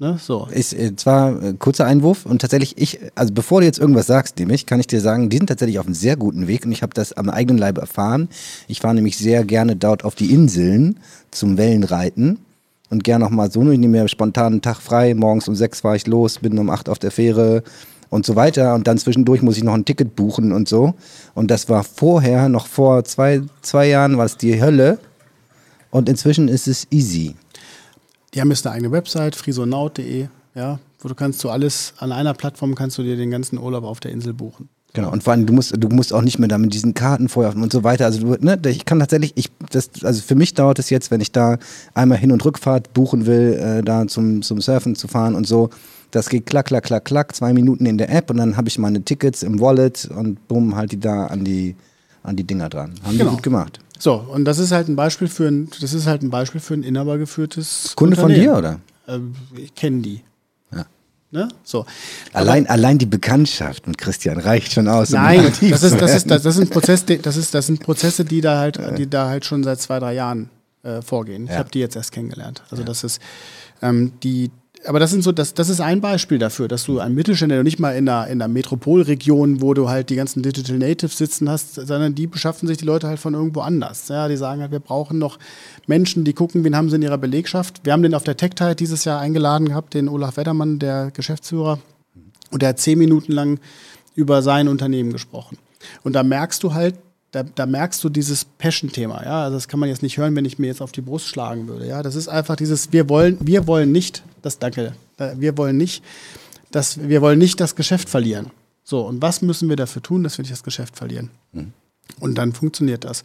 Ne? 0.00 0.16
So. 0.20 0.46
Ist 0.52 0.74
äh, 0.74 0.94
zwar 0.94 1.42
äh, 1.42 1.54
kurzer 1.54 1.84
Einwurf 1.84 2.24
und 2.24 2.40
tatsächlich, 2.40 2.78
ich, 2.78 3.00
also 3.16 3.34
bevor 3.34 3.60
du 3.60 3.66
jetzt 3.66 3.80
irgendwas 3.80 4.06
sagst, 4.06 4.38
nämlich, 4.38 4.64
kann 4.64 4.78
ich 4.78 4.86
dir 4.86 5.00
sagen, 5.00 5.28
die 5.28 5.38
sind 5.38 5.48
tatsächlich 5.48 5.80
auf 5.80 5.86
einem 5.86 5.94
sehr 5.94 6.16
guten 6.16 6.46
Weg 6.46 6.64
und 6.64 6.70
ich 6.70 6.82
habe 6.82 6.94
das 6.94 7.12
am 7.12 7.28
eigenen 7.28 7.58
Leib 7.58 7.78
erfahren. 7.78 8.28
Ich 8.68 8.80
fahre 8.80 8.94
nämlich 8.94 9.18
sehr 9.18 9.44
gerne 9.44 9.74
dort 9.74 10.04
auf 10.04 10.14
die 10.14 10.32
Inseln 10.32 11.00
zum 11.32 11.58
Wellenreiten 11.58 12.38
und 12.90 13.02
gerne 13.02 13.24
noch 13.24 13.32
mal 13.32 13.50
so, 13.50 13.60
ich 13.70 13.78
nehme 13.78 14.00
mir 14.00 14.08
spontan 14.08 14.52
einen 14.54 14.62
Tag 14.62 14.76
frei, 14.76 15.14
morgens 15.14 15.48
um 15.48 15.56
sechs 15.56 15.80
fahre 15.80 15.96
ich 15.96 16.06
los, 16.06 16.38
bin 16.38 16.56
um 16.58 16.70
acht 16.70 16.88
auf 16.88 17.00
der 17.00 17.10
Fähre 17.10 17.64
und 18.08 18.24
so 18.24 18.36
weiter 18.36 18.76
und 18.76 18.86
dann 18.86 18.98
zwischendurch 18.98 19.42
muss 19.42 19.56
ich 19.56 19.64
noch 19.64 19.74
ein 19.74 19.84
Ticket 19.84 20.14
buchen 20.14 20.52
und 20.52 20.68
so. 20.68 20.94
Und 21.34 21.50
das 21.50 21.68
war 21.68 21.82
vorher, 21.82 22.48
noch 22.48 22.68
vor 22.68 23.02
zwei, 23.02 23.42
zwei 23.62 23.88
Jahren 23.88 24.16
war 24.16 24.26
es 24.26 24.36
die 24.36 24.62
Hölle 24.62 25.00
und 25.90 26.08
inzwischen 26.08 26.46
ist 26.46 26.68
es 26.68 26.86
easy. 26.92 27.34
Die 28.34 28.40
haben 28.40 28.50
jetzt 28.50 28.66
eine 28.66 28.74
eigene 28.74 28.92
Website, 28.92 29.36
frisonaut.de, 29.36 30.28
ja, 30.54 30.78
wo 31.00 31.08
du 31.08 31.14
kannst 31.14 31.42
du 31.44 31.50
alles, 31.50 31.94
an 31.98 32.12
einer 32.12 32.34
Plattform 32.34 32.74
kannst 32.74 32.98
du 32.98 33.02
dir 33.02 33.16
den 33.16 33.30
ganzen 33.30 33.58
Urlaub 33.58 33.84
auf 33.84 34.00
der 34.00 34.12
Insel 34.12 34.34
buchen. 34.34 34.68
Genau, 34.94 35.12
und 35.12 35.22
vor 35.22 35.32
allem, 35.32 35.44
du 35.44 35.52
musst, 35.52 35.74
du 35.76 35.88
musst 35.88 36.14
auch 36.14 36.22
nicht 36.22 36.38
mehr 36.38 36.48
da 36.48 36.56
mit 36.56 36.72
diesen 36.72 36.94
Karten 36.94 37.28
vorher 37.28 37.54
und 37.54 37.70
so 37.70 37.84
weiter. 37.84 38.06
Also, 38.06 38.20
du, 38.20 38.44
ne, 38.44 38.58
ich 38.66 38.86
kann 38.86 38.98
tatsächlich, 38.98 39.32
ich, 39.36 39.50
das, 39.70 39.90
also 40.02 40.22
für 40.22 40.34
mich 40.34 40.54
dauert 40.54 40.78
es 40.78 40.88
jetzt, 40.88 41.10
wenn 41.10 41.20
ich 41.20 41.30
da 41.30 41.58
einmal 41.94 42.16
Hin- 42.18 42.32
und 42.32 42.44
Rückfahrt 42.44 42.94
buchen 42.94 43.26
will, 43.26 43.52
äh, 43.52 43.82
da 43.82 44.06
zum, 44.06 44.40
zum 44.42 44.60
Surfen 44.60 44.96
zu 44.96 45.06
fahren 45.06 45.34
und 45.34 45.46
so. 45.46 45.68
Das 46.10 46.30
geht 46.30 46.46
klack, 46.46 46.66
klack, 46.66 46.84
klack, 46.84 47.04
klack, 47.04 47.36
zwei 47.36 47.52
Minuten 47.52 47.84
in 47.84 47.98
der 47.98 48.10
App 48.10 48.30
und 48.30 48.38
dann 48.38 48.56
habe 48.56 48.68
ich 48.68 48.78
meine 48.78 49.02
Tickets 49.02 49.42
im 49.42 49.60
Wallet 49.60 50.06
und 50.06 50.48
bumm, 50.48 50.74
halt 50.74 50.92
die 50.92 51.00
da 51.00 51.26
an 51.26 51.44
die, 51.44 51.76
an 52.22 52.36
die 52.36 52.44
Dinger 52.44 52.70
dran. 52.70 52.94
Haben 53.04 53.18
genau. 53.18 53.30
die 53.30 53.36
gut 53.36 53.42
gemacht. 53.42 53.80
So, 53.98 54.14
und 54.14 54.44
das 54.44 54.58
ist 54.58 54.72
halt 54.72 54.88
ein 54.88 54.96
Beispiel 54.96 55.28
für 55.28 55.48
ein, 55.48 55.68
das 55.80 55.92
ist 55.92 56.06
halt 56.06 56.22
ein 56.22 56.30
Beispiel 56.30 56.60
für 56.60 56.74
ein 56.74 56.82
inhabergeführtes 56.82 57.94
Kunde 57.96 58.16
von 58.16 58.32
dir, 58.32 58.56
oder? 58.56 58.80
Ähm, 59.06 59.34
ich 59.56 59.74
kenne 59.74 60.02
die. 60.02 60.22
Ja. 60.72 60.86
Ne? 61.30 61.48
So. 61.64 61.84
Allein, 62.32 62.64
Aber, 62.66 62.74
allein 62.74 62.98
die 62.98 63.06
Bekanntschaft 63.06 63.86
mit 63.86 63.98
Christian 63.98 64.38
reicht 64.38 64.72
schon 64.72 64.88
aus. 64.88 65.10
Nein, 65.10 65.40
um 65.40 65.70
das 65.70 65.82
ist, 65.82 66.00
das 66.00 66.14
ist, 66.14 66.30
das, 66.30 66.42
das 66.42 66.54
sind 66.54 66.70
Prozesse, 66.70 67.18
das 67.18 67.36
ist, 67.36 67.54
das 67.54 67.66
sind 67.66 67.80
Prozesse, 67.80 68.24
die 68.24 68.40
da 68.40 68.58
halt, 68.58 68.78
die 68.98 69.08
da 69.08 69.28
halt 69.28 69.44
schon 69.44 69.64
seit 69.64 69.80
zwei, 69.80 69.98
drei 69.98 70.14
Jahren 70.14 70.50
äh, 70.82 71.02
vorgehen. 71.02 71.44
Ich 71.44 71.50
ja. 71.50 71.58
habe 71.58 71.70
die 71.70 71.80
jetzt 71.80 71.96
erst 71.96 72.12
kennengelernt. 72.12 72.62
Also 72.70 72.82
ja. 72.82 72.86
das 72.86 73.04
ist, 73.04 73.20
ähm, 73.82 74.12
die, 74.22 74.50
aber 74.86 75.00
das 75.00 75.10
sind 75.10 75.22
so, 75.22 75.32
das, 75.32 75.54
das 75.54 75.68
ist 75.68 75.80
ein 75.80 76.00
Beispiel 76.00 76.38
dafür, 76.38 76.68
dass 76.68 76.84
du 76.84 77.00
ein 77.00 77.14
Mittelständler 77.14 77.62
nicht 77.62 77.78
mal 77.78 77.96
in 77.96 78.08
einer, 78.08 78.26
in 78.26 78.40
einer 78.40 78.48
Metropolregion, 78.48 79.60
wo 79.60 79.74
du 79.74 79.88
halt 79.88 80.10
die 80.10 80.16
ganzen 80.16 80.42
Digital 80.42 80.78
Natives 80.78 81.18
sitzen 81.18 81.48
hast, 81.48 81.74
sondern 81.74 82.14
die 82.14 82.26
beschaffen 82.26 82.68
sich 82.68 82.78
die 82.78 82.84
Leute 82.84 83.08
halt 83.08 83.18
von 83.18 83.34
irgendwo 83.34 83.60
anders. 83.60 84.08
Ja, 84.08 84.28
die 84.28 84.36
sagen 84.36 84.60
halt, 84.60 84.70
wir 84.70 84.80
brauchen 84.80 85.18
noch 85.18 85.38
Menschen, 85.86 86.24
die 86.24 86.32
gucken, 86.32 86.64
wen 86.64 86.76
haben 86.76 86.90
sie 86.90 86.96
in 86.96 87.02
ihrer 87.02 87.18
Belegschaft. 87.18 87.80
Wir 87.84 87.92
haben 87.92 88.02
den 88.02 88.14
auf 88.14 88.24
der 88.24 88.36
Tech 88.36 88.52
dieses 88.78 89.04
Jahr 89.04 89.20
eingeladen 89.20 89.68
gehabt, 89.68 89.94
den 89.94 90.08
Olaf 90.08 90.36
Wettermann, 90.36 90.78
der 90.78 91.10
Geschäftsführer, 91.10 91.78
und 92.50 92.62
der 92.62 92.70
hat 92.70 92.78
zehn 92.78 92.98
Minuten 92.98 93.32
lang 93.32 93.60
über 94.14 94.42
sein 94.42 94.68
Unternehmen 94.68 95.12
gesprochen. 95.12 95.58
Und 96.02 96.14
da 96.14 96.22
merkst 96.22 96.62
du 96.62 96.74
halt, 96.74 96.94
da, 97.30 97.42
da, 97.42 97.66
merkst 97.66 98.02
du 98.02 98.08
dieses 98.08 98.44
Passion-Thema, 98.44 99.22
ja. 99.24 99.44
Also 99.44 99.56
das 99.56 99.68
kann 99.68 99.80
man 99.80 99.88
jetzt 99.88 100.02
nicht 100.02 100.16
hören, 100.16 100.34
wenn 100.34 100.44
ich 100.44 100.58
mir 100.58 100.66
jetzt 100.66 100.80
auf 100.80 100.92
die 100.92 101.02
Brust 101.02 101.26
schlagen 101.26 101.68
würde. 101.68 101.86
Ja, 101.86 102.02
das 102.02 102.14
ist 102.14 102.28
einfach 102.28 102.56
dieses, 102.56 102.92
wir 102.92 103.08
wollen, 103.08 103.36
wir 103.40 103.66
wollen 103.66 103.92
nicht, 103.92 104.22
das 104.42 104.58
danke, 104.58 104.94
wir 105.16 105.58
wollen 105.58 105.76
nicht, 105.76 106.02
dass 106.70 107.08
wir 107.08 107.20
wollen 107.22 107.38
nicht 107.38 107.60
das 107.60 107.76
Geschäft 107.76 108.08
verlieren. 108.08 108.50
So, 108.84 109.02
und 109.02 109.20
was 109.20 109.42
müssen 109.42 109.68
wir 109.68 109.76
dafür 109.76 110.02
tun, 110.02 110.22
dass 110.22 110.38
wir 110.38 110.42
nicht 110.42 110.52
das 110.52 110.62
Geschäft 110.62 110.96
verlieren? 110.96 111.30
Mhm. 111.52 111.72
Und 112.20 112.36
dann 112.38 112.54
funktioniert 112.54 113.04
das. 113.04 113.22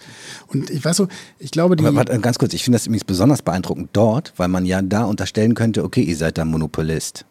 Und 0.48 0.70
ich 0.70 0.84
weiß 0.84 0.98
so, 0.98 1.08
ich 1.40 1.52
glaube, 1.52 1.78
die. 1.78 1.86
Aber, 1.86 1.96
warte, 1.96 2.20
ganz 2.20 2.38
kurz, 2.38 2.54
ich 2.54 2.64
finde 2.64 2.78
das 2.78 2.86
übrigens 2.86 3.06
besonders 3.06 3.42
beeindruckend 3.42 3.90
dort, 3.94 4.34
weil 4.38 4.50
man 4.50 4.66
ja 4.66 4.82
da 4.82 5.06
unterstellen 5.06 5.56
könnte, 5.56 5.84
okay, 5.84 6.02
ihr 6.02 6.18
seid 6.18 6.38
da 6.38 6.44
Monopolist. 6.44 7.26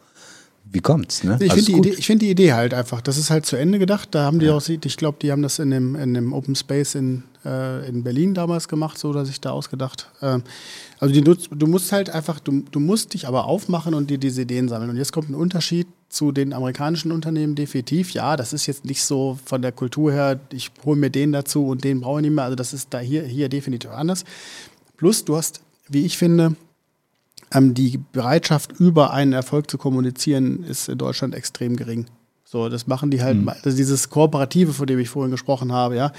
wie 0.72 0.80
kommt's? 0.80 1.24
Ne? 1.24 1.38
Ich 1.40 1.52
finde 1.52 1.80
die, 1.80 2.02
find 2.02 2.22
die, 2.22 2.30
Idee 2.30 2.52
halt 2.52 2.74
einfach, 2.74 3.00
das 3.00 3.16
ist 3.16 3.30
halt 3.30 3.46
zu 3.46 3.56
Ende 3.56 3.78
gedacht. 3.78 4.08
Da 4.12 4.24
haben 4.24 4.40
die 4.40 4.46
ja. 4.46 4.54
auch, 4.54 4.68
ich 4.68 4.96
glaube, 4.96 5.18
die 5.22 5.30
haben 5.30 5.42
das 5.42 5.58
in 5.58 5.70
dem, 5.70 5.94
in 5.94 6.12
dem 6.14 6.32
Open 6.32 6.54
Space 6.54 6.94
in, 6.94 7.22
äh, 7.44 7.88
in 7.88 8.02
Berlin 8.02 8.34
damals 8.34 8.68
gemacht, 8.68 8.98
so 8.98 9.08
oder 9.08 9.24
sich 9.24 9.40
da 9.40 9.50
ausgedacht. 9.52 10.10
Ähm, 10.22 10.42
also 10.98 11.14
die, 11.14 11.22
du 11.22 11.66
musst 11.66 11.92
halt 11.92 12.10
einfach, 12.10 12.40
du, 12.40 12.64
du 12.70 12.80
musst 12.80 13.14
dich 13.14 13.28
aber 13.28 13.46
aufmachen 13.46 13.94
und 13.94 14.10
dir 14.10 14.18
diese 14.18 14.42
Ideen 14.42 14.68
sammeln. 14.68 14.90
Und 14.90 14.96
jetzt 14.96 15.12
kommt 15.12 15.30
ein 15.30 15.34
Unterschied 15.34 15.86
zu 16.08 16.32
den 16.32 16.52
amerikanischen 16.52 17.12
Unternehmen 17.12 17.54
definitiv. 17.54 18.10
Ja, 18.10 18.36
das 18.36 18.52
ist 18.52 18.66
jetzt 18.66 18.84
nicht 18.84 19.02
so 19.02 19.38
von 19.44 19.62
der 19.62 19.72
Kultur 19.72 20.12
her, 20.12 20.40
ich 20.52 20.70
hole 20.84 20.98
mir 20.98 21.10
den 21.10 21.32
dazu 21.32 21.66
und 21.66 21.84
den 21.84 22.00
brauche 22.00 22.20
ich 22.20 22.26
nicht 22.26 22.34
mehr. 22.34 22.44
Also 22.44 22.56
das 22.56 22.72
ist 22.72 22.88
da 22.90 22.98
hier, 22.98 23.22
hier 23.22 23.48
definitiv 23.48 23.90
anders. 23.90 24.24
Plus, 24.96 25.24
du 25.24 25.36
hast, 25.36 25.60
wie 25.88 26.04
ich 26.04 26.18
finde, 26.18 26.56
ähm, 27.52 27.74
die 27.74 27.98
Bereitschaft, 28.12 28.72
über 28.78 29.12
einen 29.12 29.32
Erfolg 29.32 29.70
zu 29.70 29.78
kommunizieren, 29.78 30.64
ist 30.64 30.88
in 30.88 30.98
Deutschland 30.98 31.34
extrem 31.34 31.76
gering. 31.76 32.06
So, 32.44 32.68
das 32.68 32.86
machen 32.86 33.10
die 33.10 33.22
halt, 33.22 33.38
mhm. 33.38 33.48
also 33.48 33.76
dieses 33.76 34.08
Kooperative, 34.08 34.72
von 34.72 34.86
dem 34.86 34.98
ich 34.98 35.08
vorhin 35.08 35.30
gesprochen 35.30 35.72
habe, 35.72 35.96
ja. 35.96 36.12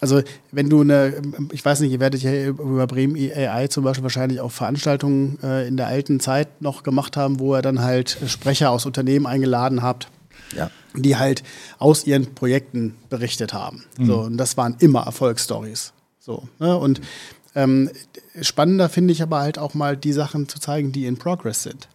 Also, 0.00 0.22
wenn 0.50 0.70
du 0.70 0.80
eine, 0.80 1.20
ich 1.52 1.62
weiß 1.62 1.80
nicht, 1.80 1.92
ihr 1.92 2.00
werdet 2.00 2.22
ja 2.22 2.46
über 2.46 2.86
Bremen 2.86 3.16
AI 3.16 3.66
zum 3.66 3.84
Beispiel 3.84 4.02
wahrscheinlich 4.02 4.40
auch 4.40 4.50
Veranstaltungen 4.50 5.38
äh, 5.42 5.68
in 5.68 5.76
der 5.76 5.88
alten 5.88 6.20
Zeit 6.20 6.62
noch 6.62 6.82
gemacht 6.82 7.18
haben, 7.18 7.38
wo 7.38 7.54
ihr 7.54 7.60
dann 7.60 7.82
halt 7.82 8.16
Sprecher 8.26 8.70
aus 8.70 8.86
Unternehmen 8.86 9.26
eingeladen 9.26 9.82
habt, 9.82 10.08
ja. 10.56 10.70
die 10.94 11.16
halt 11.16 11.42
aus 11.78 12.06
ihren 12.06 12.34
Projekten 12.34 12.96
berichtet 13.10 13.52
haben. 13.52 13.84
Mhm. 13.98 14.06
So, 14.06 14.20
und 14.20 14.38
das 14.38 14.56
waren 14.56 14.76
immer 14.78 15.02
Erfolgsstories. 15.02 15.92
So, 16.18 16.48
ne? 16.58 16.76
Und 16.76 17.02
ähm, 17.54 17.90
spannender 18.40 18.88
finde 18.88 19.12
ich 19.12 19.22
aber 19.22 19.40
halt 19.40 19.58
auch 19.58 19.74
mal 19.74 19.96
die 19.96 20.12
Sachen 20.12 20.48
zu 20.48 20.58
zeigen, 20.60 20.92
die 20.92 21.06
in 21.06 21.16
Progress 21.16 21.62
sind. 21.62 21.88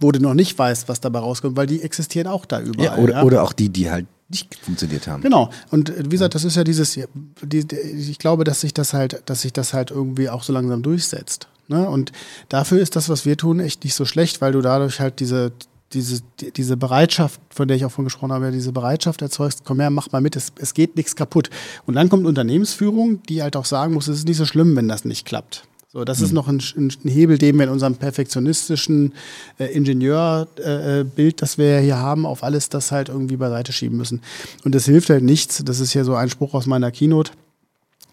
Wo 0.00 0.10
du 0.10 0.20
noch 0.20 0.34
nicht 0.34 0.58
weißt, 0.58 0.88
was 0.88 1.00
dabei 1.00 1.20
rauskommt, 1.20 1.56
weil 1.56 1.66
die 1.66 1.82
existieren 1.82 2.26
auch 2.26 2.46
da 2.46 2.60
überall. 2.60 2.84
Ja, 2.84 2.96
oder, 2.96 3.14
ja? 3.14 3.22
oder 3.22 3.42
auch 3.42 3.52
die, 3.52 3.68
die 3.68 3.90
halt 3.90 4.06
nicht 4.28 4.54
funktioniert 4.56 5.06
haben. 5.06 5.22
Genau. 5.22 5.50
Und 5.70 5.90
äh, 5.90 6.04
wie 6.06 6.10
gesagt, 6.10 6.34
das 6.34 6.44
ist 6.44 6.56
ja 6.56 6.64
dieses, 6.64 6.98
die, 7.42 7.66
die, 7.66 7.76
ich 7.76 8.18
glaube, 8.18 8.44
dass 8.44 8.62
sich 8.62 8.72
das 8.74 8.94
halt, 8.94 9.22
dass 9.26 9.42
sich 9.42 9.52
das 9.52 9.74
halt 9.74 9.90
irgendwie 9.90 10.30
auch 10.30 10.42
so 10.42 10.52
langsam 10.52 10.82
durchsetzt. 10.82 11.48
Ne? 11.68 11.88
Und 11.88 12.12
dafür 12.48 12.80
ist 12.80 12.96
das, 12.96 13.08
was 13.08 13.26
wir 13.26 13.36
tun, 13.36 13.60
echt 13.60 13.84
nicht 13.84 13.94
so 13.94 14.04
schlecht, 14.04 14.40
weil 14.40 14.52
du 14.52 14.62
dadurch 14.62 15.00
halt 15.00 15.20
diese, 15.20 15.52
diese, 15.92 16.22
diese 16.56 16.76
Bereitschaft, 16.76 17.40
von 17.50 17.68
der 17.68 17.76
ich 17.76 17.84
auch 17.84 17.90
vorhin 17.90 18.06
gesprochen 18.06 18.32
habe, 18.32 18.50
diese 18.50 18.72
Bereitschaft 18.72 19.22
erzeugst, 19.22 19.62
komm 19.64 19.80
her, 19.80 19.90
mach 19.90 20.10
mal 20.12 20.20
mit, 20.20 20.36
es, 20.36 20.52
es 20.58 20.74
geht 20.74 20.96
nichts 20.96 21.16
kaputt. 21.16 21.50
Und 21.86 21.94
dann 21.94 22.08
kommt 22.08 22.26
Unternehmensführung, 22.26 23.22
die 23.24 23.42
halt 23.42 23.56
auch 23.56 23.64
sagen 23.64 23.94
muss, 23.94 24.08
es 24.08 24.18
ist 24.18 24.28
nicht 24.28 24.36
so 24.36 24.46
schlimm, 24.46 24.76
wenn 24.76 24.88
das 24.88 25.04
nicht 25.04 25.26
klappt. 25.26 25.64
So, 25.92 26.04
das 26.04 26.20
mhm. 26.20 26.24
ist 26.24 26.32
noch 26.32 26.48
ein, 26.48 26.62
ein, 26.76 26.90
Hebel, 27.04 27.36
den 27.36 27.56
wir 27.56 27.64
in 27.64 27.70
unserem 27.70 27.96
perfektionistischen 27.96 29.12
äh, 29.58 29.66
Ingenieurbild, 29.66 31.18
äh, 31.18 31.36
das 31.36 31.58
wir 31.58 31.80
hier 31.80 31.98
haben, 31.98 32.24
auf 32.24 32.42
alles 32.42 32.70
das 32.70 32.92
halt 32.92 33.10
irgendwie 33.10 33.36
beiseite 33.36 33.72
schieben 33.72 33.98
müssen. 33.98 34.22
Und 34.64 34.74
das 34.74 34.86
hilft 34.86 35.10
halt 35.10 35.22
nichts. 35.22 35.62
Das 35.62 35.80
ist 35.80 35.92
ja 35.92 36.04
so 36.04 36.14
ein 36.14 36.30
Spruch 36.30 36.54
aus 36.54 36.66
meiner 36.66 36.90
Keynote. 36.90 37.32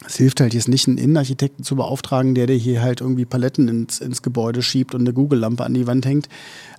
Es 0.05 0.15
hilft 0.15 0.39
halt 0.39 0.53
jetzt 0.53 0.69
nicht, 0.69 0.87
einen 0.87 0.97
Innenarchitekten 0.97 1.63
zu 1.63 1.75
beauftragen, 1.75 2.33
der 2.33 2.47
dir 2.47 2.55
hier 2.55 2.81
halt 2.81 3.01
irgendwie 3.01 3.25
Paletten 3.25 3.67
ins, 3.67 3.99
ins 3.99 4.21
Gebäude 4.21 4.61
schiebt 4.61 4.95
und 4.95 5.01
eine 5.01 5.13
Google-Lampe 5.13 5.63
an 5.63 5.73
die 5.73 5.87
Wand 5.87 6.05
hängt. 6.05 6.29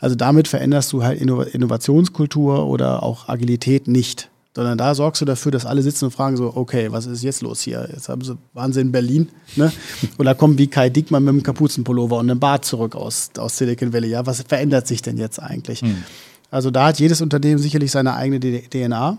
Also 0.00 0.16
damit 0.16 0.48
veränderst 0.48 0.92
du 0.92 1.02
halt 1.02 1.20
Innovationskultur 1.20 2.66
oder 2.66 3.02
auch 3.02 3.28
Agilität 3.28 3.88
nicht 3.88 4.30
sondern 4.54 4.78
da 4.78 4.94
sorgst 4.94 5.22
du 5.22 5.24
dafür, 5.24 5.52
dass 5.52 5.64
alle 5.64 5.82
sitzen 5.82 6.06
und 6.06 6.10
fragen 6.10 6.36
so, 6.36 6.52
okay, 6.56 6.90
was 6.90 7.06
ist 7.06 7.22
jetzt 7.22 7.40
los 7.40 7.60
hier? 7.60 7.88
Jetzt 7.92 8.08
haben 8.08 8.22
sie 8.22 8.36
Wahnsinn 8.52 8.88
in 8.88 8.92
Berlin, 8.92 9.28
ne? 9.54 9.72
Oder 10.18 10.34
kommen 10.34 10.58
wie 10.58 10.66
Kai 10.66 10.90
Dickmann 10.90 11.22
mit 11.22 11.30
einem 11.30 11.42
Kapuzenpullover 11.42 12.18
und 12.18 12.30
einem 12.30 12.40
Bart 12.40 12.64
zurück 12.64 12.96
aus, 12.96 13.30
aus 13.38 13.56
Silicon 13.56 13.92
Valley. 13.92 14.08
Ja, 14.08 14.26
was 14.26 14.42
verändert 14.42 14.88
sich 14.88 15.02
denn 15.02 15.18
jetzt 15.18 15.40
eigentlich? 15.40 15.82
Hm. 15.82 16.02
Also 16.50 16.72
da 16.72 16.86
hat 16.86 16.98
jedes 16.98 17.20
Unternehmen 17.20 17.58
sicherlich 17.58 17.92
seine 17.92 18.14
eigene 18.14 18.40
DNA 18.40 19.18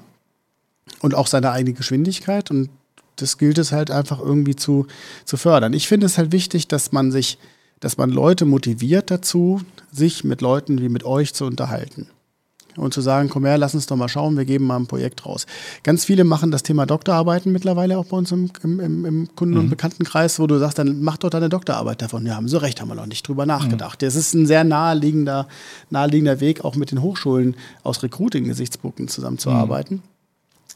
und 0.99 1.15
auch 1.15 1.27
seine 1.27 1.51
eigene 1.51 1.73
Geschwindigkeit 1.73 2.51
und 2.51 2.69
das 3.15 3.37
gilt 3.37 3.57
es 3.57 3.71
halt 3.71 3.91
einfach 3.91 4.19
irgendwie 4.19 4.55
zu, 4.55 4.87
zu 5.25 5.37
fördern. 5.37 5.73
Ich 5.73 5.87
finde 5.87 6.05
es 6.05 6.17
halt 6.17 6.31
wichtig, 6.31 6.67
dass 6.67 6.91
man 6.91 7.11
sich, 7.11 7.37
dass 7.79 7.97
man 7.97 8.09
Leute 8.09 8.45
motiviert 8.45 9.11
dazu, 9.11 9.61
sich 9.91 10.23
mit 10.23 10.41
Leuten 10.41 10.81
wie 10.81 10.89
mit 10.89 11.03
euch 11.03 11.33
zu 11.33 11.45
unterhalten 11.45 12.07
und 12.77 12.93
zu 12.93 13.01
sagen, 13.01 13.29
komm 13.29 13.45
her, 13.45 13.57
lass 13.57 13.75
uns 13.75 13.85
doch 13.85 13.95
mal 13.95 14.07
schauen, 14.07 14.37
wir 14.37 14.45
geben 14.45 14.65
mal 14.65 14.77
ein 14.77 14.87
Projekt 14.87 15.25
raus. 15.25 15.45
Ganz 15.83 16.05
viele 16.05 16.23
machen 16.23 16.51
das 16.51 16.63
Thema 16.63 16.85
Doktorarbeiten 16.85 17.51
mittlerweile 17.51 17.97
auch 17.97 18.05
bei 18.05 18.17
uns 18.17 18.31
im, 18.31 18.49
im, 18.63 19.05
im 19.05 19.35
Kunden- 19.35 19.57
und 19.57 19.65
mhm. 19.65 19.69
Bekanntenkreis, 19.69 20.39
wo 20.39 20.47
du 20.47 20.57
sagst, 20.57 20.77
dann 20.77 21.01
mach 21.01 21.17
doch 21.17 21.29
deine 21.29 21.49
Doktorarbeit 21.49 22.01
davon. 22.01 22.25
Ja, 22.25 22.35
haben 22.35 22.47
sie 22.47 22.61
recht, 22.61 22.81
haben 22.81 22.89
wir 22.89 22.95
noch 22.95 23.05
nicht 23.05 23.27
drüber 23.27 23.45
nachgedacht. 23.45 24.01
Mhm. 24.01 24.05
Das 24.05 24.15
ist 24.15 24.33
ein 24.33 24.45
sehr 24.45 24.63
naheliegender, 24.63 25.47
naheliegender 25.89 26.39
Weg, 26.39 26.63
auch 26.63 26.75
mit 26.75 26.91
den 26.91 27.01
Hochschulen 27.01 27.55
aus 27.83 28.03
Recruiting-Gesichtspunkten 28.03 29.07
zusammenzuarbeiten. 29.07 29.97
Mhm. 29.97 30.03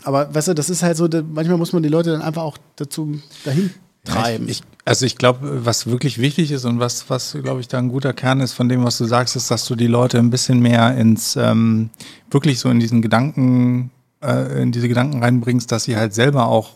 Aber 0.03 0.33
weißt 0.33 0.49
du, 0.49 0.53
das 0.53 0.69
ist 0.69 0.83
halt 0.83 0.97
so, 0.97 1.07
manchmal 1.33 1.57
muss 1.57 1.73
man 1.73 1.83
die 1.83 1.89
Leute 1.89 2.11
dann 2.11 2.21
einfach 2.21 2.43
auch 2.43 2.57
dazu 2.75 3.19
dahin 3.43 3.71
treiben. 4.03 4.47
Ich, 4.49 4.61
also 4.85 5.05
ich 5.05 5.17
glaube, 5.17 5.65
was 5.65 5.87
wirklich 5.87 6.19
wichtig 6.19 6.51
ist 6.51 6.65
und 6.65 6.79
was, 6.79 7.09
was 7.09 7.37
glaube 7.41 7.61
ich, 7.61 7.67
da 7.67 7.79
ein 7.79 7.89
guter 7.89 8.13
Kern 8.13 8.39
ist 8.39 8.53
von 8.53 8.69
dem, 8.69 8.83
was 8.83 8.97
du 8.97 9.05
sagst, 9.05 9.35
ist, 9.35 9.49
dass 9.51 9.65
du 9.65 9.75
die 9.75 9.87
Leute 9.87 10.19
ein 10.19 10.29
bisschen 10.29 10.59
mehr 10.59 10.95
ins, 10.95 11.35
ähm, 11.35 11.89
wirklich 12.29 12.59
so 12.59 12.69
in 12.69 12.79
diesen 12.79 13.01
Gedanken, 13.01 13.91
äh, 14.21 14.61
in 14.61 14.71
diese 14.71 14.87
Gedanken 14.87 15.23
reinbringst, 15.23 15.71
dass 15.71 15.85
sie 15.85 15.97
halt 15.97 16.13
selber 16.13 16.47
auch 16.47 16.71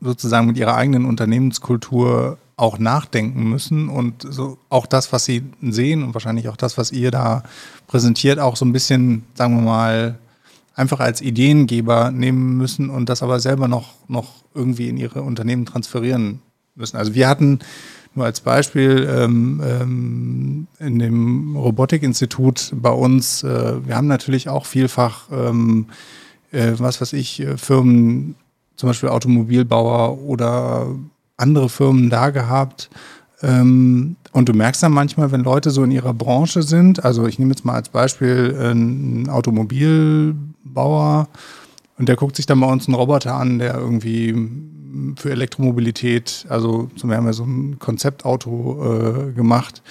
sozusagen 0.00 0.46
mit 0.46 0.58
ihrer 0.58 0.74
eigenen 0.74 1.04
Unternehmenskultur 1.04 2.38
auch 2.56 2.78
nachdenken 2.78 3.48
müssen 3.50 3.88
und 3.88 4.26
so 4.28 4.58
auch 4.70 4.86
das, 4.86 5.12
was 5.12 5.24
sie 5.24 5.42
sehen 5.62 6.02
und 6.02 6.14
wahrscheinlich 6.14 6.48
auch 6.48 6.56
das, 6.56 6.78
was 6.78 6.90
ihr 6.90 7.10
da 7.10 7.42
präsentiert, 7.86 8.38
auch 8.38 8.56
so 8.56 8.64
ein 8.64 8.72
bisschen, 8.72 9.24
sagen 9.34 9.56
wir 9.56 9.62
mal, 9.62 10.18
einfach 10.76 11.00
als 11.00 11.22
Ideengeber 11.22 12.10
nehmen 12.12 12.56
müssen 12.56 12.90
und 12.90 13.08
das 13.08 13.22
aber 13.22 13.40
selber 13.40 13.66
noch, 13.66 13.94
noch 14.08 14.44
irgendwie 14.54 14.88
in 14.88 14.98
ihre 14.98 15.22
Unternehmen 15.22 15.64
transferieren 15.64 16.40
müssen. 16.76 16.98
Also 16.98 17.14
wir 17.14 17.28
hatten 17.28 17.58
nur 18.14 18.26
als 18.26 18.40
Beispiel 18.40 19.08
ähm, 19.10 19.62
ähm, 19.64 20.66
in 20.78 20.98
dem 20.98 21.56
Robotikinstitut 21.56 22.72
bei 22.74 22.90
uns, 22.90 23.42
äh, 23.42 23.86
wir 23.86 23.96
haben 23.96 24.06
natürlich 24.06 24.48
auch 24.48 24.66
vielfach, 24.66 25.28
ähm, 25.32 25.86
äh, 26.52 26.72
was 26.76 27.00
weiß 27.00 27.14
ich, 27.14 27.40
äh, 27.40 27.56
Firmen, 27.56 28.36
zum 28.76 28.90
Beispiel 28.90 29.08
Automobilbauer 29.08 30.18
oder 30.18 30.88
andere 31.38 31.68
Firmen 31.68 32.10
da 32.10 32.30
gehabt. 32.30 32.90
Ähm, 33.42 34.16
und 34.32 34.48
du 34.48 34.54
merkst 34.54 34.82
dann 34.82 34.92
manchmal, 34.92 35.30
wenn 35.32 35.42
Leute 35.42 35.70
so 35.70 35.84
in 35.84 35.90
ihrer 35.90 36.14
Branche 36.14 36.62
sind, 36.62 37.04
also 37.04 37.26
ich 37.26 37.38
nehme 37.38 37.52
jetzt 37.52 37.64
mal 37.64 37.74
als 37.74 37.90
Beispiel 37.90 38.56
einen 38.58 39.28
Automobilbauer 40.66 41.28
und 41.98 42.08
der 42.08 42.16
guckt 42.16 42.36
sich 42.36 42.46
dann 42.46 42.60
bei 42.60 42.66
uns 42.66 42.86
einen 42.86 42.94
Roboter 42.94 43.34
an, 43.34 43.58
der 43.58 43.74
irgendwie 43.74 44.34
für 45.16 45.30
Elektromobilität, 45.30 46.46
also 46.48 46.90
wir 47.02 47.16
haben 47.16 47.26
ja 47.26 47.32
so 47.32 47.44
ein 47.44 47.78
Konzeptauto 47.78 49.28
äh, 49.28 49.32
gemacht. 49.32 49.82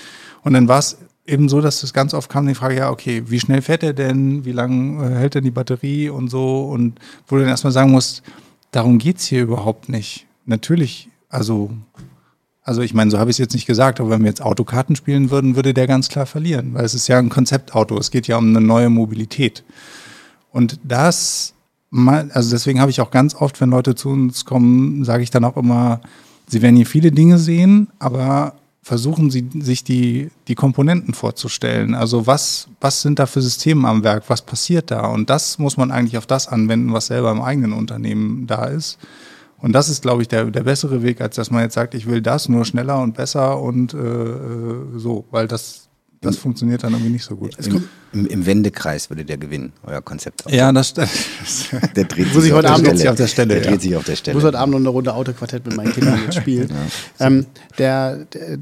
Und 0.44 0.54
dann 0.54 0.68
war 0.68 0.80
es 0.80 0.98
eben 1.26 1.50
so, 1.50 1.62
dass 1.62 1.82
das 1.82 1.94
ganz 1.94 2.14
oft 2.14 2.30
kam 2.30 2.48
die 2.48 2.56
Frage, 2.56 2.78
ja, 2.78 2.92
okay, 2.92 3.24
wie 3.28 3.40
schnell 3.40 3.62
fährt 3.62 3.84
er 3.84 3.94
denn? 3.94 4.46
Wie 4.46 4.52
lange 4.52 5.06
äh, 5.06 5.16
hält 5.16 5.36
denn 5.36 5.44
die 5.44 5.52
Batterie 5.52 6.10
und 6.10 6.30
so? 6.30 6.66
Und 6.66 7.00
wo 7.28 7.36
du 7.36 7.42
dann 7.42 7.50
erstmal 7.50 7.74
sagen 7.74 7.92
musst, 7.92 8.24
darum 8.72 8.98
geht 8.98 9.18
es 9.18 9.26
hier 9.26 9.44
überhaupt 9.44 9.90
nicht. 9.90 10.28
Natürlich, 10.46 11.10
also, 11.30 11.72
also 12.64 12.82
ich 12.82 12.94
meine, 12.94 13.12
so 13.12 13.20
habe 13.20 13.30
ich 13.30 13.36
es 13.36 13.40
jetzt 13.40 13.54
nicht 13.54 13.68
gesagt, 13.68 14.00
aber 14.00 14.12
wenn 14.12 14.22
wir 14.22 14.30
jetzt 14.30 14.42
Autokarten 14.42 14.96
spielen 14.96 15.32
würden, 15.32 15.56
würde 15.56 15.74
der 15.74 15.88
ganz 15.88 16.10
klar 16.10 16.26
verlieren, 16.26 16.74
weil 16.74 16.86
es 16.86 16.94
ist 16.94 17.08
ja 17.08 17.18
ein 17.18 17.30
Konzeptauto, 17.30 17.98
es 17.98 18.12
geht 18.12 18.28
ja 18.28 18.38
um 18.38 18.50
eine 18.50 18.62
neue 18.62 18.90
Mobilität. 18.90 19.64
Und 20.56 20.80
das 20.86 21.54
also 22.34 22.52
deswegen 22.52 22.80
habe 22.80 22.92
ich 22.92 23.02
auch 23.02 23.12
ganz 23.12 23.36
oft, 23.36 23.60
wenn 23.62 23.70
Leute 23.70 23.94
zu 23.96 24.10
uns 24.10 24.46
kommen, 24.46 25.04
sage 25.04 25.22
ich 25.22 25.30
dann 25.30 25.44
auch 25.44 25.58
immer, 25.58 26.00
sie 26.48 26.62
werden 26.62 26.76
hier 26.76 26.86
viele 26.86 27.12
Dinge 27.12 27.38
sehen, 27.38 27.90
aber 28.00 28.56
versuchen 28.82 29.32
sie 29.32 29.50
sich 29.60 29.84
die, 29.84 30.30
die 30.48 30.56
Komponenten 30.56 31.14
vorzustellen. 31.14 31.94
Also 31.94 32.26
was, 32.26 32.68
was 32.80 33.02
sind 33.02 33.20
da 33.20 33.26
für 33.26 33.42
Systeme 33.42 33.88
am 33.88 34.04
Werk? 34.04 34.24
Was 34.28 34.42
passiert 34.42 34.92
da? 34.92 35.08
Und 35.08 35.30
das 35.30 35.58
muss 35.58 35.78
man 35.78 35.92
eigentlich 35.92 36.18
auf 36.18 36.26
das 36.26 36.48
anwenden, 36.48 36.94
was 36.94 37.08
selber 37.08 37.32
im 37.32 37.42
eigenen 37.42 37.74
Unternehmen 37.74 38.48
da 38.48 38.66
ist. 38.66 38.98
Und 39.58 39.74
das 39.74 39.90
ist, 39.90 40.04
glaube 40.04 40.22
ich, 40.22 40.28
der, 40.28 40.46
der 40.46 40.64
bessere 40.64 41.02
Weg, 41.04 41.22
als 41.22 41.36
dass 41.36 41.52
man 41.52 41.64
jetzt 41.64 41.74
sagt, 41.74 41.96
ich 41.96 42.06
will 42.06 42.22
das 42.22 42.48
nur 42.48 42.66
schneller 42.66 43.02
und 43.02 43.16
besser 43.16 43.60
und 43.60 43.94
äh, 43.94 43.98
äh 43.98 44.98
so, 44.98 45.26
weil 45.32 45.48
das 45.48 45.85
das 46.26 46.38
funktioniert 46.38 46.84
dann 46.84 46.94
irgendwie 46.94 47.12
nicht 47.12 47.24
so 47.24 47.36
gut. 47.36 47.56
Im, 47.66 47.88
im, 48.14 48.28
Im, 48.28 48.46
Wendekreis 48.46 49.10
würde 49.10 49.26
der 49.26 49.38
gewinnen, 49.38 49.74
euer 49.84 50.02
Konzept. 50.02 50.50
Ja, 50.50 50.72
das 50.72 50.90
stimmt. 50.90 51.10
der 51.96 52.04
dreht 52.06 52.34
sich, 52.34 52.52
heute 52.52 52.70
auf, 52.70 52.80
Abend 52.80 53.00
der 53.00 53.12
auf 53.12 53.18
der 53.18 53.28
Stelle. 53.28 53.56
Der 53.56 53.64
ja. 53.64 53.70
dreht 53.72 53.82
sich 53.82 53.96
auf 53.96 54.04
der 54.04 54.16
Stelle. 54.16 54.38
Ich 54.38 54.44
muss 54.44 54.48
heute 54.48 54.60
Abend 54.60 54.74
noch 54.74 54.80
eine 54.80 54.90
Runde 54.90 55.14
Autoquartett 55.14 55.66
mit 55.66 55.78
meinen 55.78 55.94
Kindern 55.94 56.20
jetzt 56.26 56.36
spielen. 56.36 56.70
Ja. 57.20 57.28
Ähm, 57.28 57.46
der, 57.78 58.26
der, 58.26 58.58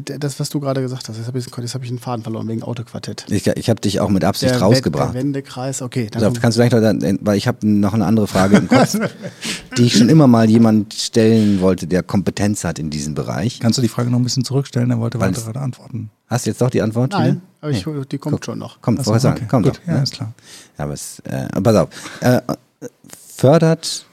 das, 0.00 0.40
was 0.40 0.48
du 0.48 0.60
gerade 0.60 0.80
gesagt 0.80 1.08
hast, 1.08 1.16
jetzt 1.16 1.26
habe 1.26 1.38
ich, 1.38 1.46
hab 1.46 1.82
ich 1.82 1.90
einen 1.90 1.98
Faden 1.98 2.22
verloren 2.22 2.48
wegen 2.48 2.62
Autoquartett. 2.62 3.26
Ich, 3.28 3.46
ich 3.46 3.70
habe 3.70 3.80
dich 3.80 4.00
auch 4.00 4.08
mit 4.08 4.24
Absicht 4.24 4.54
der 4.54 4.62
rausgebracht. 4.62 5.14
Der 5.14 5.22
Wendekreis, 5.22 5.82
okay. 5.82 6.08
Dann 6.10 6.22
also, 6.22 6.40
kannst 6.40 6.58
du 6.58 6.66
gleich 6.66 6.72
noch, 6.72 7.18
weil 7.20 7.36
ich 7.36 7.46
habe 7.46 7.66
noch 7.66 7.94
eine 7.94 8.06
andere 8.06 8.26
Frage 8.26 8.56
im 8.56 8.68
Kopf, 8.68 8.98
die 9.78 9.84
ich 9.84 9.96
schon 9.96 10.08
immer 10.08 10.26
mal 10.26 10.48
jemand 10.48 10.94
stellen 10.94 11.60
wollte, 11.60 11.86
der 11.86 12.02
Kompetenz 12.02 12.64
hat 12.64 12.78
in 12.78 12.90
diesem 12.90 13.14
Bereich. 13.14 13.60
Kannst 13.60 13.78
du 13.78 13.82
die 13.82 13.88
Frage 13.88 14.10
noch 14.10 14.18
ein 14.18 14.24
bisschen 14.24 14.44
zurückstellen? 14.44 14.90
Er 14.90 14.98
wollte 14.98 15.20
weiter 15.20 15.40
gerade 15.40 15.60
antworten. 15.60 16.10
Hast 16.26 16.46
du 16.46 16.50
jetzt 16.50 16.62
doch 16.62 16.70
die 16.70 16.80
Antwort? 16.80 17.12
Nein, 17.12 17.42
aber 17.60 17.72
ich, 17.72 17.84
die 18.10 18.18
kommt 18.18 18.36
Guck, 18.36 18.44
schon 18.44 18.58
noch. 18.58 18.80
Kommt, 18.80 19.04
vorher 19.04 19.22
okay. 19.30 19.38
sagen. 19.38 19.48
Kommt 19.48 19.66
Gut, 19.66 19.76
doch, 19.76 19.86
ja, 19.86 19.96
ja, 19.96 20.02
ist 20.02 20.14
klar. 20.14 20.32
Ja, 20.78 20.84
aber 20.84 20.94
es, 20.94 21.20
äh, 21.20 21.60
pass 21.60 21.76
auf. 21.76 21.88
Äh, 22.20 22.40
fördert 23.36 24.06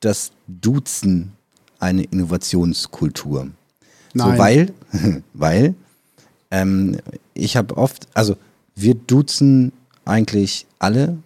das 0.00 0.32
Duzen 0.46 1.32
eine 1.78 2.04
Innovationskultur? 2.04 3.48
Nein. 4.14 4.30
So, 4.30 4.38
weil, 4.38 4.72
weil 5.34 5.74
ähm, 6.50 6.98
ich 7.34 7.56
habe 7.56 7.76
oft, 7.76 8.06
also 8.14 8.36
wir 8.74 8.94
duzen 8.94 9.72
eigentlich 10.04 10.66
alle, 10.78 11.18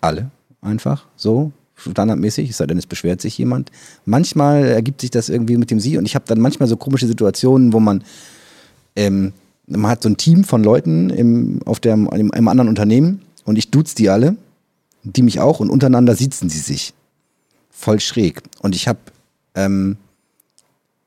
alle 0.00 0.30
einfach 0.60 1.06
so, 1.16 1.52
standardmäßig, 1.76 2.50
es 2.50 2.56
sei 2.56 2.66
denn, 2.66 2.78
es 2.78 2.86
beschwert 2.86 3.20
sich 3.20 3.38
jemand. 3.38 3.70
Manchmal 4.04 4.64
ergibt 4.64 5.00
sich 5.00 5.10
das 5.10 5.28
irgendwie 5.28 5.56
mit 5.56 5.70
dem 5.70 5.80
Sie 5.80 5.96
und 5.96 6.06
ich 6.06 6.14
habe 6.14 6.24
dann 6.26 6.40
manchmal 6.40 6.68
so 6.68 6.76
komische 6.76 7.06
Situationen, 7.06 7.72
wo 7.72 7.80
man, 7.80 8.02
ähm, 8.96 9.32
man 9.66 9.90
hat 9.90 10.02
so 10.02 10.08
ein 10.08 10.16
Team 10.16 10.44
von 10.44 10.64
Leuten 10.64 11.10
im, 11.10 11.60
auf 11.64 11.80
der, 11.80 11.94
im, 11.94 12.08
im 12.32 12.48
anderen 12.48 12.68
Unternehmen 12.68 13.22
und 13.44 13.56
ich 13.56 13.70
duze 13.70 13.94
die 13.94 14.10
alle, 14.10 14.36
die 15.04 15.22
mich 15.22 15.40
auch 15.40 15.60
und 15.60 15.70
untereinander 15.70 16.14
sitzen 16.16 16.48
sie 16.48 16.58
sich. 16.58 16.94
Voll 17.70 18.00
schräg. 18.00 18.42
Und 18.60 18.74
ich 18.74 18.88
habe 18.88 18.98
ähm, 19.54 19.96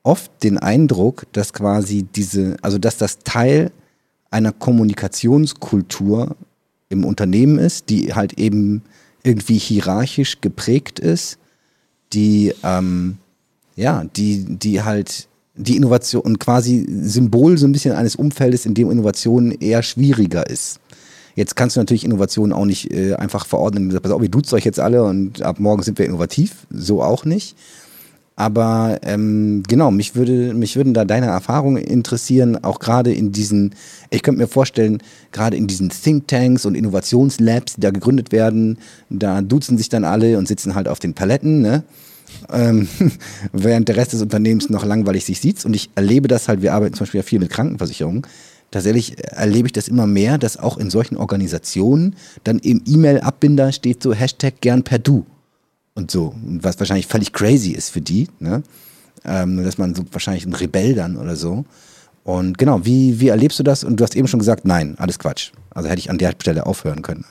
oft 0.02 0.30
den 0.42 0.58
Eindruck, 0.58 1.26
dass 1.32 1.52
quasi 1.52 2.04
diese, 2.14 2.56
also 2.62 2.78
dass 2.78 2.96
das 2.96 3.20
Teil 3.20 3.70
einer 4.30 4.52
Kommunikationskultur 4.52 6.36
im 6.88 7.04
Unternehmen 7.04 7.58
ist, 7.58 7.88
die 7.90 8.14
halt 8.14 8.38
eben 8.38 8.82
irgendwie 9.22 9.58
hierarchisch 9.58 10.40
geprägt 10.40 10.98
ist, 10.98 11.38
die 12.12 12.52
ähm, 12.62 13.18
ja, 13.76 14.04
die, 14.16 14.44
die 14.44 14.82
halt 14.82 15.28
die 15.54 15.76
Innovation 15.76 16.38
quasi 16.38 16.86
Symbol 17.02 17.58
so 17.58 17.66
ein 17.66 17.72
bisschen 17.72 17.94
eines 17.94 18.16
Umfeldes, 18.16 18.66
in 18.66 18.74
dem 18.74 18.90
Innovation 18.90 19.52
eher 19.52 19.82
schwieriger 19.82 20.48
ist. 20.48 20.80
Jetzt 21.34 21.56
kannst 21.56 21.76
du 21.76 21.80
natürlich 21.80 22.04
Innovationen 22.04 22.52
auch 22.52 22.64
nicht 22.64 22.92
äh, 22.92 23.14
einfach 23.14 23.46
verordnen. 23.46 23.88
Pass 24.02 24.12
auf, 24.12 24.22
ihr 24.22 24.28
duzt 24.28 24.52
euch 24.52 24.64
jetzt 24.64 24.80
alle 24.80 25.02
und 25.04 25.42
ab 25.42 25.60
morgen 25.60 25.82
sind 25.82 25.98
wir 25.98 26.06
innovativ. 26.06 26.66
So 26.70 27.02
auch 27.02 27.24
nicht. 27.24 27.56
Aber 28.34 28.98
ähm, 29.02 29.62
genau, 29.68 29.90
mich, 29.90 30.14
würde, 30.14 30.54
mich 30.54 30.76
würden 30.76 30.94
da 30.94 31.04
deine 31.04 31.26
Erfahrungen 31.26 31.82
interessieren, 31.82 32.62
auch 32.64 32.78
gerade 32.78 33.12
in 33.12 33.30
diesen, 33.30 33.74
ich 34.10 34.22
könnte 34.22 34.40
mir 34.40 34.48
vorstellen, 34.48 35.02
gerade 35.32 35.56
in 35.56 35.66
diesen 35.66 35.90
Thinktanks 35.90 36.64
und 36.64 36.74
Innovationslabs, 36.74 37.74
die 37.74 37.80
da 37.82 37.90
gegründet 37.90 38.32
werden, 38.32 38.78
da 39.10 39.42
duzen 39.42 39.76
sich 39.76 39.90
dann 39.90 40.04
alle 40.04 40.38
und 40.38 40.48
sitzen 40.48 40.74
halt 40.74 40.88
auf 40.88 40.98
den 40.98 41.12
Paletten, 41.12 41.60
ne? 41.60 41.84
ähm, 42.50 42.88
während 43.52 43.88
der 43.88 43.96
Rest 43.96 44.14
des 44.14 44.22
Unternehmens 44.22 44.70
noch 44.70 44.84
langweilig 44.84 45.24
sich 45.24 45.40
sieht. 45.40 45.64
Und 45.66 45.74
ich 45.74 45.90
erlebe 45.94 46.26
das 46.26 46.48
halt, 46.48 46.62
wir 46.62 46.72
arbeiten 46.72 46.94
zum 46.94 47.04
Beispiel 47.04 47.20
ja 47.20 47.24
viel 47.24 47.38
mit 47.38 47.50
Krankenversicherungen. 47.50 48.22
Tatsächlich 48.70 49.22
erlebe 49.30 49.68
ich 49.68 49.72
das 49.72 49.88
immer 49.88 50.06
mehr, 50.06 50.38
dass 50.38 50.56
auch 50.56 50.78
in 50.78 50.88
solchen 50.88 51.18
Organisationen 51.18 52.16
dann 52.44 52.58
im 52.60 52.82
E-Mail-Abbinder 52.86 53.70
steht 53.72 54.02
so 54.02 54.14
Hashtag 54.14 54.62
gern 54.62 54.82
per 54.82 54.98
Du 54.98 55.26
und 55.94 56.10
so, 56.10 56.34
was 56.42 56.78
wahrscheinlich 56.78 57.06
völlig 57.06 57.32
crazy 57.32 57.72
ist 57.72 57.90
für 57.90 58.00
die, 58.00 58.28
ne? 58.38 58.62
Ähm, 59.24 59.62
dass 59.62 59.78
man 59.78 59.94
so 59.94 60.02
wahrscheinlich 60.10 60.46
ein 60.46 60.54
Rebell 60.54 60.94
dann 60.94 61.16
oder 61.16 61.36
so. 61.36 61.64
Und 62.24 62.56
genau, 62.56 62.84
wie, 62.84 63.20
wie 63.20 63.28
erlebst 63.28 63.58
du 63.58 63.62
das? 63.62 63.82
Und 63.82 63.98
du 63.98 64.04
hast 64.04 64.16
eben 64.16 64.28
schon 64.28 64.38
gesagt, 64.38 64.64
nein, 64.64 64.94
alles 64.98 65.18
Quatsch. 65.18 65.50
Also 65.70 65.88
hätte 65.88 65.98
ich 65.98 66.10
an 66.10 66.18
der 66.18 66.32
Stelle 66.38 66.66
aufhören 66.66 67.02
können. 67.02 67.24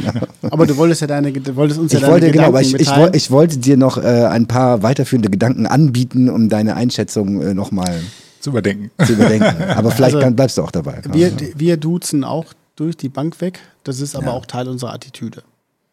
aber 0.42 0.66
du 0.66 0.76
wolltest 0.76 1.00
ja 1.00 1.06
deine, 1.06 1.32
du 1.32 1.56
wolltest 1.56 1.80
uns 1.80 1.92
ich 1.92 2.00
ja 2.00 2.08
wollte, 2.08 2.26
deine 2.26 2.32
genau, 2.32 2.48
aber 2.48 2.60
ich, 2.60 2.74
ich, 2.74 2.88
wollte, 2.94 3.16
ich 3.16 3.30
wollte 3.30 3.58
dir 3.58 3.76
noch 3.76 3.98
äh, 3.98 4.26
ein 4.26 4.46
paar 4.46 4.82
weiterführende 4.82 5.30
Gedanken 5.30 5.66
anbieten, 5.66 6.28
um 6.28 6.48
deine 6.48 6.76
Einschätzung 6.76 7.42
äh, 7.42 7.54
nochmal 7.54 8.00
zu 8.40 8.50
überdenken. 8.50 8.90
Zu 9.04 9.14
überdenken. 9.14 9.62
Aber 9.76 9.90
vielleicht 9.90 10.16
also, 10.16 10.30
bleibst 10.30 10.58
du 10.58 10.62
auch 10.62 10.70
dabei. 10.70 11.02
Wir, 11.12 11.32
wir 11.56 11.76
duzen 11.76 12.22
auch 12.22 12.46
durch 12.76 12.96
die 12.96 13.08
Bank 13.08 13.40
weg. 13.40 13.58
Das 13.82 14.00
ist 14.00 14.14
aber 14.14 14.26
ja. 14.26 14.32
auch 14.32 14.46
Teil 14.46 14.68
unserer 14.68 14.92
Attitüde. 14.92 15.42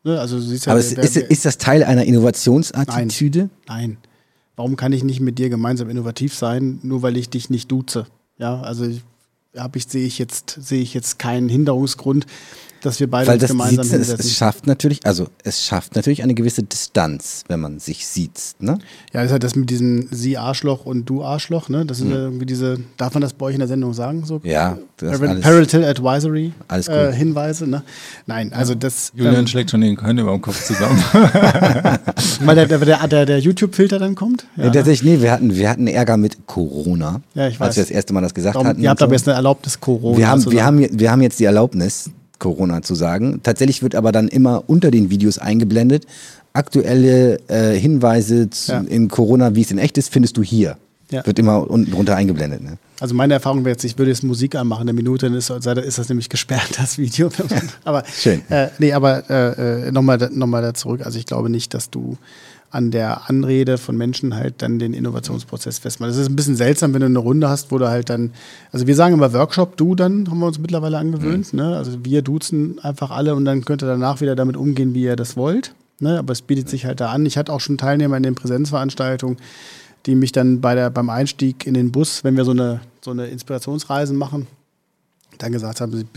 Ne? 0.06 0.20
Also, 0.20 0.38
ja, 0.38 0.72
Aber 0.72 0.82
der, 0.82 1.04
ist, 1.04 1.18
ist, 1.18 1.46
das 1.46 1.58
Teil 1.58 1.84
einer 1.84 2.06
Innovationsattitüde? 2.06 3.50
Nein. 3.68 3.90
Nein. 3.90 3.98
Warum 4.56 4.78
kann 4.78 4.94
ich 4.94 5.04
nicht 5.04 5.20
mit 5.20 5.38
dir 5.38 5.50
gemeinsam 5.50 5.90
innovativ 5.90 6.34
sein, 6.34 6.80
nur 6.84 7.02
weil 7.02 7.18
ich 7.18 7.30
dich 7.30 7.50
nicht 7.50 7.70
duze? 7.72 8.06
Ja, 8.38 8.62
also 8.62 8.88
habe 9.58 9.78
ich, 9.78 9.88
sehe 9.88 10.06
ich 10.06 10.18
jetzt, 10.18 10.58
sehe 10.62 10.82
ich 10.82 10.94
jetzt 10.94 11.20
keinen 11.20 11.50
Hinderungsgrund, 11.50 12.26
dass 12.86 13.00
wir 13.00 13.10
beide 13.10 13.28
Weil 13.28 13.38
das 13.38 13.50
gemeinsam 13.50 13.84
Siezen, 13.84 14.00
hinsetzen. 14.00 14.20
Es, 14.20 14.32
es 14.32 14.38
schafft 14.38 14.68
natürlich, 14.68 15.06
also 15.06 15.28
es 15.44 15.64
schafft 15.66 15.96
natürlich 15.96 16.24
eine 16.24 16.34
gewisse 16.34 16.64
Distanz, 16.64 17.44
wenn 17.48 17.60
man 17.60 17.80
sich 17.80 18.06
sieht. 18.06 18.56
Ne? 18.60 18.78
Ja, 19.14 19.22
das 19.22 19.26
ist 19.26 19.32
halt 19.32 19.44
das 19.44 19.56
mit 19.56 19.70
diesem 19.70 20.08
Sie 20.12 20.38
Arschloch 20.38 20.86
und 20.86 21.06
Du 21.06 21.24
Arschloch, 21.24 21.70
ne? 21.70 21.86
Das 21.86 21.98
sind 21.98 22.12
hm. 22.12 22.18
irgendwie 22.18 22.46
diese, 22.46 22.80
darf 22.98 23.14
man 23.14 23.22
das 23.22 23.34
bei 23.34 23.48
euch 23.48 23.54
in 23.54 23.60
der 23.60 23.68
Sendung 23.68 23.94
sagen? 23.94 24.26
So? 24.26 24.42
Ja, 24.44 24.78
das 24.98 25.22
alles, 25.22 25.42
Parental 25.42 25.84
Advisory 25.84 26.54
alles 26.68 26.88
äh, 26.88 27.14
Hinweise, 27.14 27.68
ne? 27.68 27.84
Nein, 28.26 28.54
also 28.54 28.76
das. 28.76 29.12
Julian 29.16 29.36
ähm, 29.36 29.48
schlägt 29.48 29.72
schon 29.72 29.82
den 29.82 29.96
Können 29.96 30.20
über 30.20 30.32
den 30.32 30.42
Kopf 30.42 30.64
zusammen. 30.66 31.02
Weil 32.42 32.56
der, 32.56 32.66
der, 32.68 33.08
der, 33.08 33.26
der 33.26 33.40
YouTube-Filter 33.40 34.00
dann 34.00 34.16
kommt? 34.16 34.46
Ja, 34.58 34.66
ja, 34.66 34.70
tatsächlich, 34.72 35.18
nee, 35.18 35.22
wir 35.22 35.32
hatten, 35.32 35.56
wir 35.56 35.70
hatten 35.70 35.88
Ärger 35.88 36.18
mit 36.18 36.46
Corona. 36.48 37.22
Ja, 37.34 37.48
ich 37.48 37.60
weiß. 37.60 37.68
Als 37.68 37.78
wir 37.78 37.84
das 37.84 37.92
erste 37.92 38.14
Mal 38.14 38.22
das 38.22 38.34
gesagt 38.34 38.56
Darum, 38.56 38.68
hatten. 38.68 38.82
Ihr 38.82 38.90
habt 38.90 39.02
aber 39.02 39.14
jetzt 39.14 39.28
eine 39.28 39.36
Erlaubnis 39.36 39.80
Corona. 39.80 40.18
Wir 40.18 40.28
haben, 40.28 40.52
wir, 40.52 40.66
haben, 40.66 40.88
wir 41.00 41.12
haben 41.12 41.22
jetzt 41.22 41.40
die 41.40 41.46
Erlaubnis, 41.46 42.10
Corona 42.40 42.82
zu 42.82 42.96
sagen. 42.96 43.42
Tatsächlich 43.44 43.84
wird 43.84 43.96
aber 43.96 44.12
dann 44.12 44.28
immer 44.28 44.64
unter 44.68 44.92
den 44.92 45.10
Videos 45.10 45.38
eingeblendet. 45.38 46.06
Aktuelle 46.54 47.40
äh, 47.48 47.78
Hinweise 47.78 48.50
zu, 48.50 48.72
ja. 48.72 48.80
in 48.80 49.10
Corona, 49.10 49.56
wie 49.56 49.62
es 49.62 49.72
in 49.72 49.78
echt 49.78 49.98
ist, 49.98 50.12
findest 50.12 50.38
du 50.38 50.44
hier. 50.44 50.78
Ja. 51.12 51.26
Wird 51.26 51.38
immer 51.38 51.70
unten 51.70 51.92
drunter 51.92 52.16
eingeblendet. 52.16 52.64
Ne? 52.64 52.78
Also 53.00 53.14
meine 53.14 53.36
Erfahrung 53.36 53.64
wäre 53.64 53.74
jetzt, 53.74 53.84
ich 53.84 53.98
würde 53.98 54.10
jetzt 54.12 54.24
Musik 54.24 54.56
anmachen, 54.56 54.82
eine 54.82 54.94
Minute, 54.94 55.28
dann 55.28 55.36
ist, 55.36 55.50
ist 55.50 55.98
das 55.98 56.10
nämlich 56.10 56.30
gesperrt, 56.30 56.70
das 56.78 56.98
Video. 56.98 57.30
aber, 57.84 58.04
Schön. 58.08 58.42
Äh, 58.50 58.70
nee, 58.80 58.94
aber 58.94 59.30
äh, 59.30 59.92
nochmal 59.92 60.30
noch 60.32 60.48
mal 60.48 60.62
da 60.62 60.74
zurück. 60.74 61.06
Also 61.06 61.20
ich 61.20 61.26
glaube 61.26 61.50
nicht, 61.50 61.74
dass 61.74 61.90
du 61.90 62.18
an 62.72 62.92
der 62.92 63.30
Anrede 63.30 63.78
von 63.78 63.96
Menschen 63.96 64.36
halt 64.36 64.56
dann 64.62 64.80
den 64.80 64.94
Innovationsprozess 64.94 65.80
festmachen. 65.80 66.12
Das 66.12 66.20
ist 66.20 66.30
ein 66.30 66.36
bisschen 66.36 66.56
seltsam, 66.56 66.94
wenn 66.94 67.00
du 67.00 67.06
eine 67.06 67.20
Runde 67.20 67.50
hast, 67.50 67.72
wo 67.72 67.78
du 67.78 67.88
halt 67.88 68.10
dann, 68.10 68.32
also 68.72 68.86
wir 68.86 68.96
sagen 68.96 69.14
immer 69.14 69.32
Workshop, 69.34 69.78
du 69.78 69.96
dann, 69.96 70.30
haben 70.30 70.40
wir 70.40 70.48
uns 70.48 70.60
mittlerweile 70.60 70.98
angewöhnt. 70.98 71.54
Mhm. 71.54 71.60
Ne? 71.60 71.78
Also 71.78 72.04
wir 72.04 72.22
duzen 72.22 72.80
einfach 72.80 73.12
alle 73.12 73.36
und 73.36 73.46
dann 73.46 73.64
könnt 73.64 73.82
ihr 73.82 73.88
danach 73.88 74.20
wieder 74.20 74.36
damit 74.36 74.58
umgehen, 74.58 74.94
wie 74.94 75.04
ihr 75.04 75.16
das 75.16 75.38
wollt. 75.38 75.74
Ne? 76.00 76.20
Aber 76.20 76.34
es 76.34 76.42
bietet 76.42 76.68
sich 76.68 76.86
halt 76.86 77.00
da 77.00 77.12
an. 77.12 77.26
Ich 77.26 77.38
hatte 77.38 77.54
auch 77.54 77.62
schon 77.62 77.78
Teilnehmer 77.78 78.18
in 78.18 78.24
den 78.24 78.36
Präsenzveranstaltungen, 78.36 79.38
die 80.06 80.16
mich 80.16 80.32
dann 80.32 80.60
bei 80.60 80.76
der, 80.76 80.90
beim 80.90 81.10
Einstieg 81.10 81.66
in 81.66 81.74
den 81.76 81.92
Bus, 81.92 82.24
wenn 82.24 82.36
wir 82.36 82.46
so 82.46 82.52
eine, 82.52 82.82
so 83.02 83.12
eine 83.12 83.28
Inspirationsreisen 83.28 84.18
machen, 84.18 84.48
dann 85.38 85.52
gesagt 85.52 85.82
haben, 85.82 86.08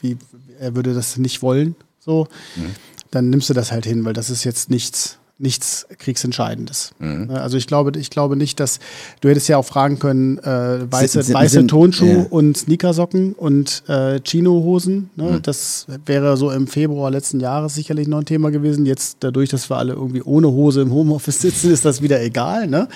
wie, 0.00 0.16
er 0.58 0.74
würde 0.74 0.94
das 0.94 1.16
nicht 1.18 1.42
wollen. 1.42 1.76
So, 2.00 2.26
mhm. 2.56 2.74
dann 3.10 3.30
nimmst 3.30 3.48
du 3.48 3.54
das 3.54 3.72
halt 3.72 3.86
hin, 3.86 4.04
weil 4.04 4.12
das 4.12 4.30
ist 4.30 4.44
jetzt 4.44 4.70
nichts 4.70 5.18
nichts 5.44 5.86
Kriegsentscheidendes. 5.98 6.92
Mhm. 6.98 7.30
Also 7.30 7.56
ich 7.56 7.66
glaube, 7.66 7.96
ich 7.98 8.10
glaube 8.10 8.34
nicht, 8.34 8.58
dass 8.58 8.80
du 9.20 9.28
hättest 9.28 9.46
ja 9.48 9.58
auch 9.58 9.64
fragen 9.64 9.98
können, 9.98 10.38
äh, 10.38 10.90
weiße, 10.90 11.22
sind, 11.22 11.34
weiße 11.34 11.52
sind, 11.52 11.68
Tonschuh 11.68 12.06
ja. 12.06 12.26
und 12.30 12.56
Sneakersocken 12.56 13.34
und 13.34 13.84
äh, 13.86 14.20
Chinohosen. 14.20 15.10
Ne? 15.14 15.32
Mhm. 15.32 15.42
Das 15.42 15.86
wäre 16.06 16.36
so 16.36 16.50
im 16.50 16.66
Februar 16.66 17.10
letzten 17.10 17.38
Jahres 17.40 17.74
sicherlich 17.74 18.08
noch 18.08 18.18
ein 18.18 18.24
Thema 18.24 18.50
gewesen. 18.50 18.86
Jetzt 18.86 19.18
dadurch, 19.20 19.50
dass 19.50 19.70
wir 19.70 19.76
alle 19.76 19.92
irgendwie 19.92 20.22
ohne 20.22 20.48
Hose 20.48 20.80
im 20.80 20.92
Homeoffice 20.92 21.40
sitzen, 21.40 21.70
ist 21.70 21.84
das 21.84 22.00
wieder 22.02 22.22
egal. 22.22 22.66
Ne? 22.66 22.88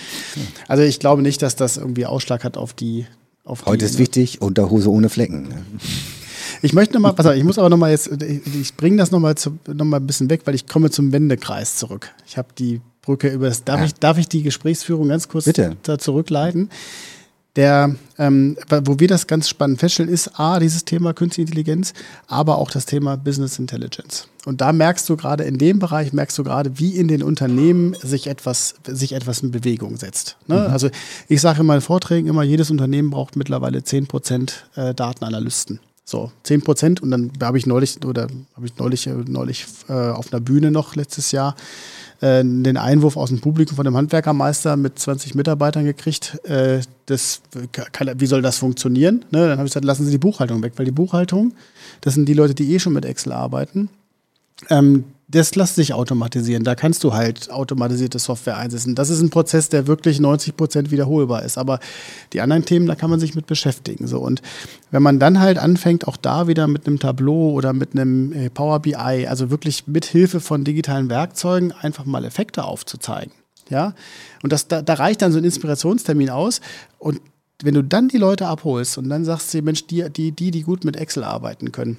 Also 0.66 0.82
ich 0.82 0.99
glaube 0.99 1.22
nicht, 1.22 1.42
dass 1.42 1.55
das 1.55 1.76
irgendwie 1.76 2.07
Ausschlag 2.07 2.42
hat 2.42 2.57
auf 2.57 2.72
die. 2.72 3.07
Auf 3.44 3.64
Heute 3.66 3.78
die, 3.78 3.84
ist 3.84 3.94
ne? 3.94 4.01
wichtig, 4.01 4.42
Unterhose 4.42 4.90
ohne 4.90 5.09
Flecken. 5.09 5.49
Ne? 5.49 5.64
Ich 6.62 6.72
möchte 6.72 6.94
nochmal, 6.94 7.12
pass 7.12 7.26
auf, 7.26 7.34
ich 7.34 7.44
muss 7.44 7.59
aber 7.59 7.68
nochmal 7.68 7.90
jetzt, 7.90 8.11
ich 8.22 8.74
bringe 8.76 8.96
das 8.96 9.11
nochmal 9.11 9.34
noch 9.66 9.84
mal 9.84 9.98
ein 9.98 10.06
bisschen 10.06 10.30
weg, 10.30 10.42
weil 10.44 10.54
ich 10.54 10.66
komme 10.66 10.90
zum 10.90 11.12
Wendekreis 11.12 11.76
zurück. 11.76 12.11
Ich 12.26 12.36
habe 12.36 12.48
die 12.59 12.80
Brücke 13.02 13.28
über 13.28 13.48
das, 13.48 13.64
darf, 13.64 13.80
ja. 13.80 13.86
ich, 13.86 13.94
darf 13.94 14.18
ich 14.18 14.28
die 14.28 14.42
Gesprächsführung 14.42 15.09
ganz 15.09 15.28
kurz 15.28 15.44
Bitte. 15.44 15.76
da 15.82 15.98
zurückleiten? 15.98 16.70
Der, 17.56 17.96
ähm, 18.18 18.56
wo 18.84 19.00
wir 19.00 19.09
das 19.09 19.26
ganz 19.26 19.48
spannend 19.48 19.80
feststellen, 19.80 20.12
ist 20.12 20.38
A, 20.38 20.61
dieses 20.61 20.84
Thema 20.84 21.12
Künstliche 21.12 21.48
Intelligenz, 21.48 21.92
aber 22.28 22.59
auch 22.59 22.70
das 22.70 22.86
Thema 22.86 23.16
Business 23.16 23.59
Intelligence. 23.59 24.28
Und 24.44 24.61
da 24.61 24.72
merkst 24.72 25.09
du 25.09 25.16
gerade, 25.16 25.42
in 25.44 25.59
dem 25.59 25.80
Bereich 25.80 26.12
merkst 26.12 26.38
du 26.38 26.44
gerade, 26.44 26.78
wie 26.78 26.96
in 26.96 27.09
den 27.09 27.22
Unternehmen 27.22 27.94
sich 27.94 28.28
etwas, 28.28 28.76
sich 28.86 29.12
etwas 29.12 29.40
in 29.40 29.50
Bewegung 29.50 29.96
setzt. 29.96 30.36
Ne? 30.46 30.66
Mhm. 30.68 30.72
Also 30.72 30.90
ich 31.26 31.40
sage 31.40 31.61
in 31.61 31.66
meinen 31.66 31.80
Vorträgen 31.80 32.28
immer, 32.28 32.44
jedes 32.44 32.70
Unternehmen 32.70 33.11
braucht 33.11 33.34
mittlerweile 33.34 33.78
10% 33.80 34.52
äh, 34.76 34.94
Datenanalysten. 34.94 35.80
So, 36.11 36.32
10 36.44 36.62
Prozent. 36.62 37.02
Und 37.02 37.11
dann 37.11 37.30
habe 37.42 37.59
ich 37.59 37.66
neulich, 37.66 38.02
oder 38.02 38.28
habe 38.56 38.64
ich 38.64 38.74
neulich, 38.78 39.06
äh, 39.06 39.11
neulich 39.26 39.66
äh, 39.90 39.92
auf 39.92 40.32
einer 40.32 40.40
Bühne 40.40 40.70
noch 40.70 40.96
letztes 40.96 41.32
Jahr 41.32 41.54
äh, 42.22 42.42
den 42.42 42.78
Einwurf 42.78 43.18
aus 43.18 43.28
dem 43.28 43.40
Publikum 43.40 43.76
von 43.76 43.84
dem 43.84 43.94
Handwerkermeister 43.94 44.78
mit 44.78 44.98
20 44.98 45.34
Mitarbeitern 45.34 45.84
gekriegt. 45.84 46.40
Äh, 46.44 46.80
das, 47.04 47.42
kann, 47.92 48.18
wie 48.18 48.24
soll 48.24 48.40
das 48.40 48.56
funktionieren? 48.56 49.26
Ne? 49.32 49.48
Dann 49.48 49.59
habe 49.59 49.66
ich 49.66 49.72
gesagt, 49.72 49.84
lassen 49.84 50.06
Sie 50.06 50.11
die 50.11 50.16
Buchhaltung 50.16 50.62
weg, 50.62 50.72
weil 50.76 50.86
die 50.86 50.92
Buchhaltung, 50.92 51.52
das 52.00 52.14
sind 52.14 52.26
die 52.26 52.32
Leute, 52.32 52.54
die 52.54 52.72
eh 52.72 52.78
schon 52.78 52.94
mit 52.94 53.04
Excel 53.04 53.32
arbeiten. 53.32 53.90
Ähm, 54.70 55.04
das 55.31 55.55
lässt 55.55 55.74
sich 55.74 55.93
automatisieren. 55.93 56.64
Da 56.64 56.74
kannst 56.74 57.05
du 57.05 57.12
halt 57.12 57.51
automatisierte 57.51 58.18
Software 58.18 58.57
einsetzen. 58.57 58.95
Das 58.95 59.11
ist 59.11 59.20
ein 59.20 59.29
Prozess, 59.29 59.68
der 59.68 59.87
wirklich 59.87 60.20
90 60.20 60.57
Prozent 60.57 60.91
wiederholbar 60.91 61.43
ist. 61.43 61.59
Aber 61.59 61.81
die 62.33 62.41
anderen 62.41 62.64
Themen, 62.64 62.87
da 62.87 62.95
kann 62.95 63.11
man 63.11 63.20
sich 63.20 63.35
mit 63.35 63.47
beschäftigen. 63.47 64.07
So. 64.07 64.20
Und 64.20 64.41
wenn 64.91 65.03
man 65.03 65.20
dann 65.20 65.39
halt 65.39 65.59
anfängt, 65.59 66.09
auch 66.09 66.16
da 66.16 66.49
wieder 66.49 66.66
mit 66.66 66.87
einem 66.87 66.99
Tableau 66.99 67.51
oder 67.51 67.74
mit 67.74 67.93
einem 67.93 68.33
äh, 68.33 68.49
Power 68.49 68.81
BI, 68.81 68.95
also 68.95 69.51
wirklich 69.51 69.87
mit 69.87 70.07
Hilfe 70.07 70.41
von 70.41 70.64
digitalen 70.64 71.11
Werkzeugen 71.11 71.72
einfach 71.72 72.07
mal 72.07 72.24
Effekte 72.24 72.64
aufzuzeigen. 72.64 73.33
Ja, 73.68 73.93
und 74.43 74.51
das, 74.51 74.66
da, 74.66 74.81
da 74.81 74.95
reicht 74.95 75.20
dann 75.20 75.31
so 75.31 75.37
ein 75.37 75.45
Inspirationstermin 75.45 76.31
aus. 76.31 76.62
Und 76.99 77.20
wenn 77.62 77.74
du 77.74 77.83
dann 77.83 78.09
die 78.09 78.16
Leute 78.16 78.47
abholst 78.47 78.97
und 78.97 79.11
dann 79.11 79.26
sagst 79.26 79.53
du, 79.53 79.61
Mensch, 79.61 79.87
die, 79.87 80.09
die, 80.11 80.33
die, 80.33 80.51
die 80.51 80.62
gut 80.62 80.85
mit 80.85 80.97
Excel 80.97 81.22
arbeiten 81.22 81.70
können, 81.70 81.99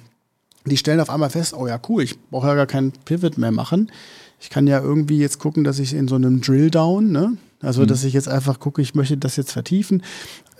die 0.64 0.76
stellen 0.76 1.00
auf 1.00 1.10
einmal 1.10 1.30
fest, 1.30 1.54
oh 1.54 1.66
ja, 1.66 1.80
cool, 1.88 2.02
ich 2.02 2.18
brauche 2.30 2.48
ja 2.48 2.54
gar 2.54 2.66
keinen 2.66 2.92
Pivot 3.04 3.38
mehr 3.38 3.52
machen. 3.52 3.90
Ich 4.40 4.50
kann 4.50 4.66
ja 4.66 4.80
irgendwie 4.80 5.18
jetzt 5.18 5.38
gucken, 5.38 5.64
dass 5.64 5.78
ich 5.78 5.94
in 5.94 6.08
so 6.08 6.14
einem 6.14 6.40
Drill-Down, 6.40 7.10
ne? 7.10 7.36
also 7.60 7.82
mhm. 7.82 7.86
dass 7.88 8.04
ich 8.04 8.14
jetzt 8.14 8.28
einfach 8.28 8.58
gucke, 8.58 8.80
ich 8.80 8.94
möchte 8.94 9.16
das 9.16 9.36
jetzt 9.36 9.52
vertiefen, 9.52 10.02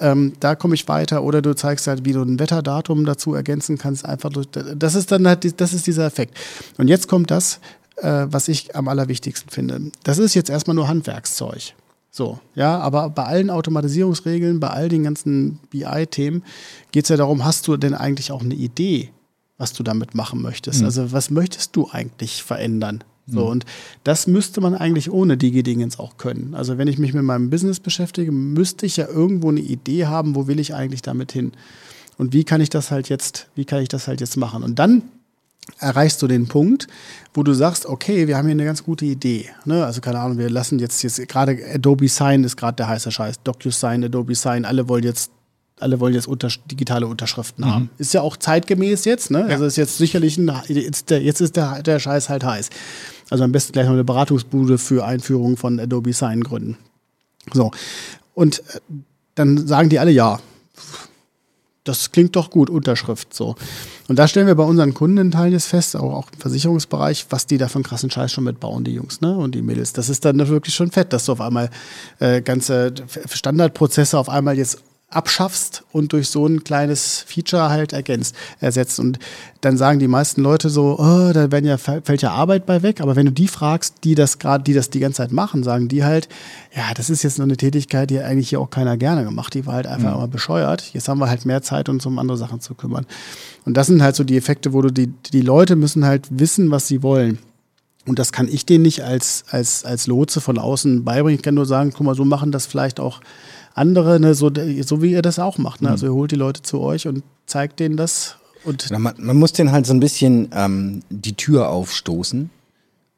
ähm, 0.00 0.32
da 0.40 0.54
komme 0.54 0.74
ich 0.74 0.88
weiter. 0.88 1.22
Oder 1.22 1.42
du 1.42 1.54
zeigst 1.54 1.86
halt, 1.86 2.04
wie 2.04 2.12
du 2.12 2.22
ein 2.22 2.38
Wetterdatum 2.38 3.04
dazu 3.04 3.34
ergänzen 3.34 3.78
kannst. 3.78 4.04
Einfach 4.04 4.30
durch, 4.30 4.48
das 4.50 4.94
ist 4.94 5.12
dann 5.12 5.26
halt, 5.26 5.60
das 5.60 5.72
ist 5.72 5.86
dieser 5.86 6.06
Effekt. 6.06 6.36
Und 6.78 6.88
jetzt 6.88 7.08
kommt 7.08 7.30
das, 7.30 7.60
äh, 7.96 8.26
was 8.26 8.48
ich 8.48 8.76
am 8.76 8.88
allerwichtigsten 8.88 9.50
finde. 9.50 9.92
Das 10.04 10.18
ist 10.18 10.34
jetzt 10.34 10.50
erstmal 10.50 10.74
nur 10.74 10.88
Handwerkszeug. 10.88 11.74
So, 12.10 12.40
ja, 12.56 12.78
aber 12.78 13.08
bei 13.08 13.24
allen 13.24 13.50
Automatisierungsregeln, 13.50 14.58
bei 14.58 14.68
all 14.68 14.88
den 14.88 15.04
ganzen 15.04 15.60
BI-Themen 15.70 16.42
geht 16.90 17.04
es 17.04 17.08
ja 17.08 17.16
darum, 17.16 17.44
hast 17.44 17.68
du 17.68 17.76
denn 17.76 17.94
eigentlich 17.94 18.32
auch 18.32 18.42
eine 18.42 18.54
Idee, 18.54 19.10
was 19.60 19.74
du 19.74 19.82
damit 19.82 20.14
machen 20.14 20.40
möchtest. 20.40 20.80
Mhm. 20.80 20.86
Also 20.86 21.12
was 21.12 21.30
möchtest 21.30 21.76
du 21.76 21.90
eigentlich 21.90 22.42
verändern? 22.42 23.04
So, 23.26 23.44
mhm. 23.44 23.50
und 23.50 23.64
das 24.02 24.26
müsste 24.26 24.60
man 24.62 24.74
eigentlich 24.74 25.10
ohne 25.10 25.36
Digi-Dingens 25.36 25.98
auch 25.98 26.16
können. 26.16 26.54
Also 26.54 26.78
wenn 26.78 26.88
ich 26.88 26.98
mich 26.98 27.12
mit 27.12 27.22
meinem 27.22 27.50
Business 27.50 27.78
beschäftige, 27.78 28.32
müsste 28.32 28.86
ich 28.86 28.96
ja 28.96 29.06
irgendwo 29.06 29.50
eine 29.50 29.60
Idee 29.60 30.06
haben, 30.06 30.34
wo 30.34 30.46
will 30.46 30.58
ich 30.58 30.74
eigentlich 30.74 31.02
damit 31.02 31.32
hin. 31.32 31.52
Und 32.16 32.32
wie 32.32 32.44
kann 32.44 32.62
ich 32.62 32.70
das 32.70 32.90
halt 32.90 33.10
jetzt, 33.10 33.48
wie 33.54 33.66
kann 33.66 33.82
ich 33.82 33.88
das 33.88 34.08
halt 34.08 34.20
jetzt 34.20 34.36
machen? 34.38 34.62
Und 34.62 34.78
dann 34.78 35.02
erreichst 35.78 36.22
du 36.22 36.26
den 36.26 36.48
Punkt, 36.48 36.86
wo 37.34 37.42
du 37.42 37.52
sagst, 37.52 37.84
okay, 37.84 38.26
wir 38.26 38.38
haben 38.38 38.46
hier 38.46 38.52
eine 38.52 38.64
ganz 38.64 38.82
gute 38.82 39.04
Idee. 39.04 39.50
Ne? 39.66 39.84
Also 39.84 40.00
keine 40.00 40.20
Ahnung, 40.20 40.38
wir 40.38 40.48
lassen 40.48 40.78
jetzt, 40.78 41.02
jetzt 41.02 41.28
gerade 41.28 41.58
Adobe 41.74 42.08
Sign 42.08 42.44
ist 42.44 42.56
gerade 42.56 42.76
der 42.76 42.88
heiße 42.88 43.12
Scheiß. 43.12 43.42
DocuSign, 43.44 44.04
Adobe 44.04 44.34
Sign, 44.34 44.64
alle 44.64 44.88
wollen 44.88 45.04
jetzt 45.04 45.30
alle 45.80 46.00
wollen 46.00 46.14
jetzt 46.14 46.28
unter, 46.28 46.48
digitale 46.70 47.06
Unterschriften 47.06 47.64
mhm. 47.64 47.70
haben. 47.70 47.90
Ist 47.98 48.14
ja 48.14 48.22
auch 48.22 48.36
zeitgemäß 48.36 49.04
jetzt, 49.04 49.30
ne? 49.30 49.40
Ja. 49.40 49.46
Also 49.46 49.64
ist 49.64 49.76
jetzt 49.76 49.98
sicherlich 49.98 50.38
ein, 50.38 50.52
jetzt, 50.68 51.10
der, 51.10 51.22
jetzt 51.22 51.40
ist 51.40 51.56
der, 51.56 51.82
der 51.82 51.98
Scheiß 51.98 52.28
halt 52.28 52.44
heiß. 52.44 52.70
Also 53.30 53.44
am 53.44 53.52
besten 53.52 53.72
gleich 53.72 53.86
noch 53.86 53.92
eine 53.92 54.04
Beratungsbude 54.04 54.78
für 54.78 55.04
Einführung 55.04 55.56
von 55.56 55.78
Adobe 55.78 56.12
Sign 56.12 56.42
gründen. 56.42 56.76
So. 57.52 57.70
Und 58.34 58.60
äh, 58.60 58.80
dann 59.34 59.66
sagen 59.66 59.88
die 59.88 59.98
alle 59.98 60.10
ja. 60.10 60.40
Das 61.84 62.12
klingt 62.12 62.36
doch 62.36 62.50
gut, 62.50 62.68
Unterschrift 62.68 63.32
so. 63.32 63.56
Und 64.06 64.18
da 64.18 64.28
stellen 64.28 64.46
wir 64.46 64.54
bei 64.54 64.64
unseren 64.64 64.92
Kunden 64.92 65.32
jetzt 65.50 65.66
fest, 65.66 65.96
auch, 65.96 66.12
auch 66.12 66.28
im 66.32 66.38
Versicherungsbereich, 66.40 67.26
was 67.30 67.46
die 67.46 67.58
da 67.58 67.68
für 67.68 67.76
einen 67.76 67.84
krassen 67.84 68.10
Scheiß 68.10 68.32
schon 68.32 68.44
mitbauen, 68.44 68.84
die 68.84 68.92
Jungs 68.92 69.20
ne? 69.20 69.34
und 69.36 69.54
die 69.54 69.62
Mädels. 69.62 69.92
Das 69.92 70.08
ist 70.08 70.24
dann 70.24 70.36
wirklich 70.48 70.74
schon 70.74 70.90
fett, 70.90 71.12
dass 71.12 71.24
du 71.24 71.32
auf 71.32 71.40
einmal 71.40 71.70
äh, 72.18 72.42
ganze 72.42 72.92
Standardprozesse 73.32 74.18
auf 74.18 74.28
einmal 74.28 74.58
jetzt 74.58 74.82
abschaffst 75.10 75.82
und 75.90 76.12
durch 76.12 76.28
so 76.28 76.46
ein 76.46 76.62
kleines 76.62 77.24
Feature 77.26 77.68
halt 77.68 77.92
ergänzt, 77.92 78.34
ersetzt. 78.60 79.00
Und 79.00 79.18
dann 79.60 79.76
sagen 79.76 79.98
die 79.98 80.06
meisten 80.06 80.40
Leute 80.40 80.70
so, 80.70 80.98
oh, 80.98 81.32
da 81.32 81.50
werden 81.50 81.66
ja, 81.66 81.78
fällt 81.78 82.22
ja 82.22 82.30
Arbeit 82.30 82.64
bei 82.64 82.82
weg. 82.82 83.00
Aber 83.00 83.16
wenn 83.16 83.26
du 83.26 83.32
die 83.32 83.48
fragst, 83.48 84.04
die 84.04 84.14
das 84.14 84.38
gerade, 84.38 84.62
die 84.62 84.72
das 84.72 84.88
die 84.88 85.00
ganze 85.00 85.18
Zeit 85.18 85.32
machen, 85.32 85.64
sagen 85.64 85.88
die 85.88 86.04
halt, 86.04 86.28
ja, 86.74 86.94
das 86.94 87.10
ist 87.10 87.24
jetzt 87.24 87.38
nur 87.38 87.46
eine 87.46 87.56
Tätigkeit, 87.56 88.08
die 88.08 88.20
eigentlich 88.20 88.50
hier 88.50 88.60
auch 88.60 88.70
keiner 88.70 88.96
gerne 88.96 89.24
gemacht. 89.24 89.52
Die 89.54 89.66
war 89.66 89.74
halt 89.74 89.88
einfach 89.88 90.10
mhm. 90.10 90.16
immer 90.16 90.28
bescheuert. 90.28 90.90
Jetzt 90.92 91.08
haben 91.08 91.18
wir 91.18 91.28
halt 91.28 91.44
mehr 91.44 91.62
Zeit, 91.62 91.88
uns 91.88 92.06
um 92.06 92.18
andere 92.18 92.38
Sachen 92.38 92.60
zu 92.60 92.74
kümmern. 92.74 93.04
Und 93.64 93.76
das 93.76 93.88
sind 93.88 94.02
halt 94.02 94.14
so 94.14 94.22
die 94.22 94.36
Effekte, 94.36 94.72
wo 94.72 94.80
du 94.80 94.92
die, 94.92 95.08
die 95.08 95.42
Leute 95.42 95.74
müssen 95.74 96.04
halt 96.04 96.28
wissen, 96.30 96.70
was 96.70 96.86
sie 96.86 97.02
wollen. 97.02 97.40
Und 98.06 98.18
das 98.18 98.32
kann 98.32 98.48
ich 98.48 98.64
denen 98.64 98.82
nicht 98.82 99.02
als, 99.02 99.44
als, 99.50 99.84
als 99.84 100.06
Lotse 100.06 100.40
von 100.40 100.58
außen 100.58 101.04
beibringen. 101.04 101.36
Ich 101.36 101.42
kann 101.42 101.54
nur 101.54 101.66
sagen, 101.66 101.92
guck 101.94 102.06
mal, 102.06 102.14
so 102.14 102.24
machen 102.24 102.52
das 102.52 102.66
vielleicht 102.66 103.00
auch 103.00 103.20
andere, 103.74 104.20
ne, 104.20 104.34
so, 104.34 104.50
so 104.82 105.02
wie 105.02 105.12
ihr 105.12 105.22
das 105.22 105.38
auch 105.38 105.58
macht. 105.58 105.82
Ne? 105.82 105.88
Mhm. 105.88 105.92
Also 105.92 106.06
ihr 106.06 106.14
holt 106.14 106.30
die 106.30 106.36
Leute 106.36 106.62
zu 106.62 106.80
euch 106.80 107.06
und 107.06 107.22
zeigt 107.46 107.80
denen 107.80 107.96
das. 107.96 108.36
Und 108.64 108.90
man, 108.90 109.14
man, 109.18 109.36
muss 109.36 109.52
denen 109.52 109.72
halt 109.72 109.86
so 109.86 109.94
ein 109.94 110.00
bisschen 110.00 110.48
ähm, 110.54 111.02
die 111.08 111.34
Tür 111.34 111.70
aufstoßen. 111.70 112.50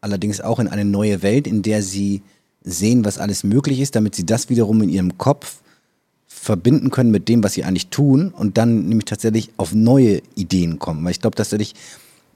Allerdings 0.00 0.40
auch 0.40 0.58
in 0.58 0.68
eine 0.68 0.84
neue 0.84 1.22
Welt, 1.22 1.46
in 1.46 1.62
der 1.62 1.82
sie 1.82 2.22
sehen, 2.62 3.04
was 3.04 3.18
alles 3.18 3.44
möglich 3.44 3.80
ist, 3.80 3.96
damit 3.96 4.14
sie 4.14 4.26
das 4.26 4.48
wiederum 4.48 4.82
in 4.82 4.88
ihrem 4.88 5.18
Kopf 5.18 5.58
verbinden 6.26 6.90
können 6.90 7.10
mit 7.10 7.28
dem, 7.28 7.44
was 7.44 7.54
sie 7.54 7.64
eigentlich 7.64 7.88
tun 7.88 8.32
und 8.36 8.58
dann 8.58 8.88
nämlich 8.88 9.04
tatsächlich 9.04 9.50
auf 9.56 9.74
neue 9.74 10.22
Ideen 10.34 10.78
kommen. 10.78 11.04
Weil 11.04 11.12
ich 11.12 11.20
glaube 11.20 11.36
tatsächlich, 11.36 11.74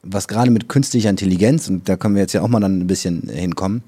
was 0.02 0.28
gerade 0.28 0.50
mit 0.50 0.68
künstlicher 0.68 1.10
Intelligenz, 1.10 1.68
und 1.68 1.88
da 1.88 1.96
können 1.96 2.14
wir 2.14 2.22
jetzt 2.22 2.32
ja 2.32 2.42
auch 2.42 2.48
mal 2.48 2.60
dann 2.60 2.80
ein 2.80 2.86
bisschen 2.86 3.28
hinkommen, 3.28 3.82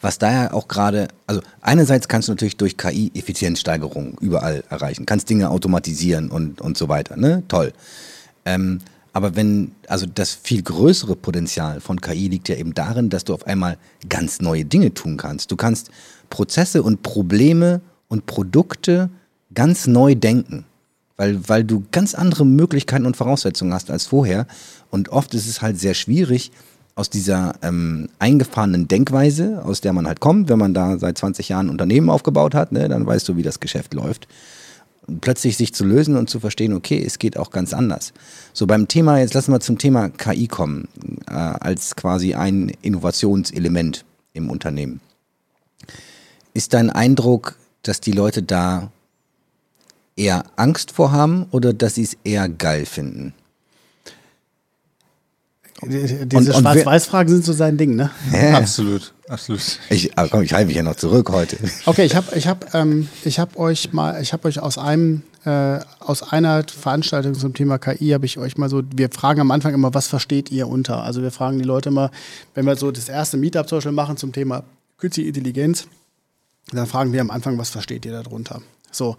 was 0.00 0.18
da 0.18 0.32
ja 0.32 0.52
auch 0.52 0.68
gerade, 0.68 1.08
also 1.26 1.40
einerseits 1.60 2.08
kannst 2.08 2.28
du 2.28 2.32
natürlich 2.32 2.56
durch 2.56 2.76
KI 2.76 3.10
Effizienzsteigerung 3.14 4.18
überall 4.20 4.64
erreichen, 4.68 5.06
kannst 5.06 5.30
Dinge 5.30 5.50
automatisieren 5.50 6.30
und, 6.30 6.60
und 6.60 6.76
so 6.76 6.88
weiter, 6.88 7.16
ne? 7.16 7.42
Toll. 7.48 7.72
Ähm, 8.44 8.80
aber 9.12 9.34
wenn, 9.34 9.72
also 9.88 10.06
das 10.06 10.34
viel 10.34 10.62
größere 10.62 11.16
Potenzial 11.16 11.80
von 11.80 12.00
KI 12.00 12.28
liegt 12.28 12.48
ja 12.48 12.56
eben 12.56 12.74
darin, 12.74 13.10
dass 13.10 13.24
du 13.24 13.34
auf 13.34 13.46
einmal 13.46 13.76
ganz 14.08 14.40
neue 14.40 14.64
Dinge 14.64 14.94
tun 14.94 15.16
kannst. 15.16 15.50
Du 15.50 15.56
kannst 15.56 15.90
Prozesse 16.30 16.82
und 16.82 17.02
Probleme 17.02 17.80
und 18.08 18.26
Produkte 18.26 19.10
ganz 19.52 19.86
neu 19.86 20.14
denken, 20.14 20.64
weil, 21.16 21.48
weil 21.48 21.64
du 21.64 21.84
ganz 21.90 22.14
andere 22.14 22.46
Möglichkeiten 22.46 23.04
und 23.04 23.16
Voraussetzungen 23.16 23.74
hast 23.74 23.90
als 23.90 24.06
vorher. 24.06 24.46
Und 24.90 25.08
oft 25.08 25.34
ist 25.34 25.48
es 25.48 25.60
halt 25.60 25.78
sehr 25.78 25.94
schwierig, 25.94 26.52
aus 27.00 27.08
dieser 27.08 27.54
ähm, 27.62 28.10
eingefahrenen 28.18 28.86
Denkweise, 28.86 29.64
aus 29.64 29.80
der 29.80 29.94
man 29.94 30.06
halt 30.06 30.20
kommt, 30.20 30.50
wenn 30.50 30.58
man 30.58 30.74
da 30.74 30.98
seit 30.98 31.16
20 31.16 31.48
Jahren 31.48 31.66
ein 31.66 31.70
Unternehmen 31.70 32.10
aufgebaut 32.10 32.54
hat, 32.54 32.72
ne, 32.72 32.90
dann 32.90 33.06
weißt 33.06 33.26
du, 33.26 33.36
wie 33.36 33.42
das 33.42 33.58
Geschäft 33.58 33.94
läuft. 33.94 34.28
Plötzlich 35.22 35.56
sich 35.56 35.72
zu 35.72 35.84
lösen 35.84 36.14
und 36.14 36.28
zu 36.28 36.40
verstehen, 36.40 36.74
okay, 36.74 37.02
es 37.02 37.18
geht 37.18 37.38
auch 37.38 37.50
ganz 37.50 37.72
anders. 37.72 38.12
So 38.52 38.66
beim 38.66 38.86
Thema, 38.86 39.18
jetzt 39.18 39.32
lassen 39.32 39.50
wir 39.50 39.60
zum 39.60 39.78
Thema 39.78 40.10
KI 40.10 40.46
kommen, 40.46 40.88
äh, 41.26 41.32
als 41.32 41.96
quasi 41.96 42.34
ein 42.34 42.70
Innovationselement 42.82 44.04
im 44.34 44.50
Unternehmen. 44.50 45.00
Ist 46.52 46.74
dein 46.74 46.90
Eindruck, 46.90 47.56
dass 47.82 48.02
die 48.02 48.12
Leute 48.12 48.42
da 48.42 48.92
eher 50.16 50.44
Angst 50.56 50.90
vor 50.90 51.12
haben 51.12 51.46
oder 51.50 51.72
dass 51.72 51.94
sie 51.94 52.02
es 52.02 52.18
eher 52.24 52.50
geil 52.50 52.84
finden? 52.84 53.32
Diese 55.82 56.52
Schwarz-Weiß-Fragen 56.52 57.28
sind 57.28 57.44
so 57.44 57.52
sein 57.52 57.76
Ding, 57.76 57.96
ne? 57.96 58.10
Ja. 58.32 58.58
Absolut, 58.58 59.12
absolut. 59.28 59.60
Ich, 59.88 60.16
aber 60.18 60.28
komm, 60.28 60.42
ich 60.42 60.52
halte 60.52 60.66
mich 60.66 60.76
ja 60.76 60.82
noch 60.82 60.96
zurück 60.96 61.30
heute. 61.30 61.56
Okay, 61.86 62.04
ich 62.04 62.14
habe 62.14 62.36
ich 62.36 62.46
hab, 62.46 62.74
ähm, 62.74 63.08
hab 63.24 63.56
euch 63.58 63.92
mal, 63.92 64.20
ich 64.20 64.32
habe 64.32 64.46
euch 64.48 64.60
aus 64.60 64.78
einem, 64.78 65.22
äh, 65.44 65.78
aus 66.00 66.22
einer 66.22 66.64
Veranstaltung 66.64 67.34
zum 67.34 67.54
Thema 67.54 67.78
KI 67.78 68.10
habe 68.10 68.26
ich 68.26 68.38
euch 68.38 68.58
mal 68.58 68.68
so, 68.68 68.82
wir 68.94 69.08
fragen 69.10 69.40
am 69.40 69.50
Anfang 69.50 69.72
immer, 69.72 69.94
was 69.94 70.06
versteht 70.06 70.50
ihr 70.50 70.68
unter? 70.68 71.02
Also 71.02 71.22
wir 71.22 71.30
fragen 71.30 71.58
die 71.58 71.64
Leute 71.64 71.88
immer, 71.88 72.10
wenn 72.54 72.66
wir 72.66 72.76
so 72.76 72.90
das 72.90 73.08
erste 73.08 73.36
Meetup 73.36 73.68
zum 73.68 73.78
Beispiel 73.78 73.92
machen 73.92 74.16
zum 74.16 74.32
Thema 74.32 74.64
Künstliche 74.98 75.28
Intelligenz, 75.28 75.86
dann 76.72 76.86
fragen 76.86 77.12
wir 77.12 77.20
am 77.20 77.30
Anfang, 77.30 77.56
was 77.58 77.70
versteht 77.70 78.04
ihr 78.04 78.12
darunter? 78.12 78.60
So. 78.90 79.16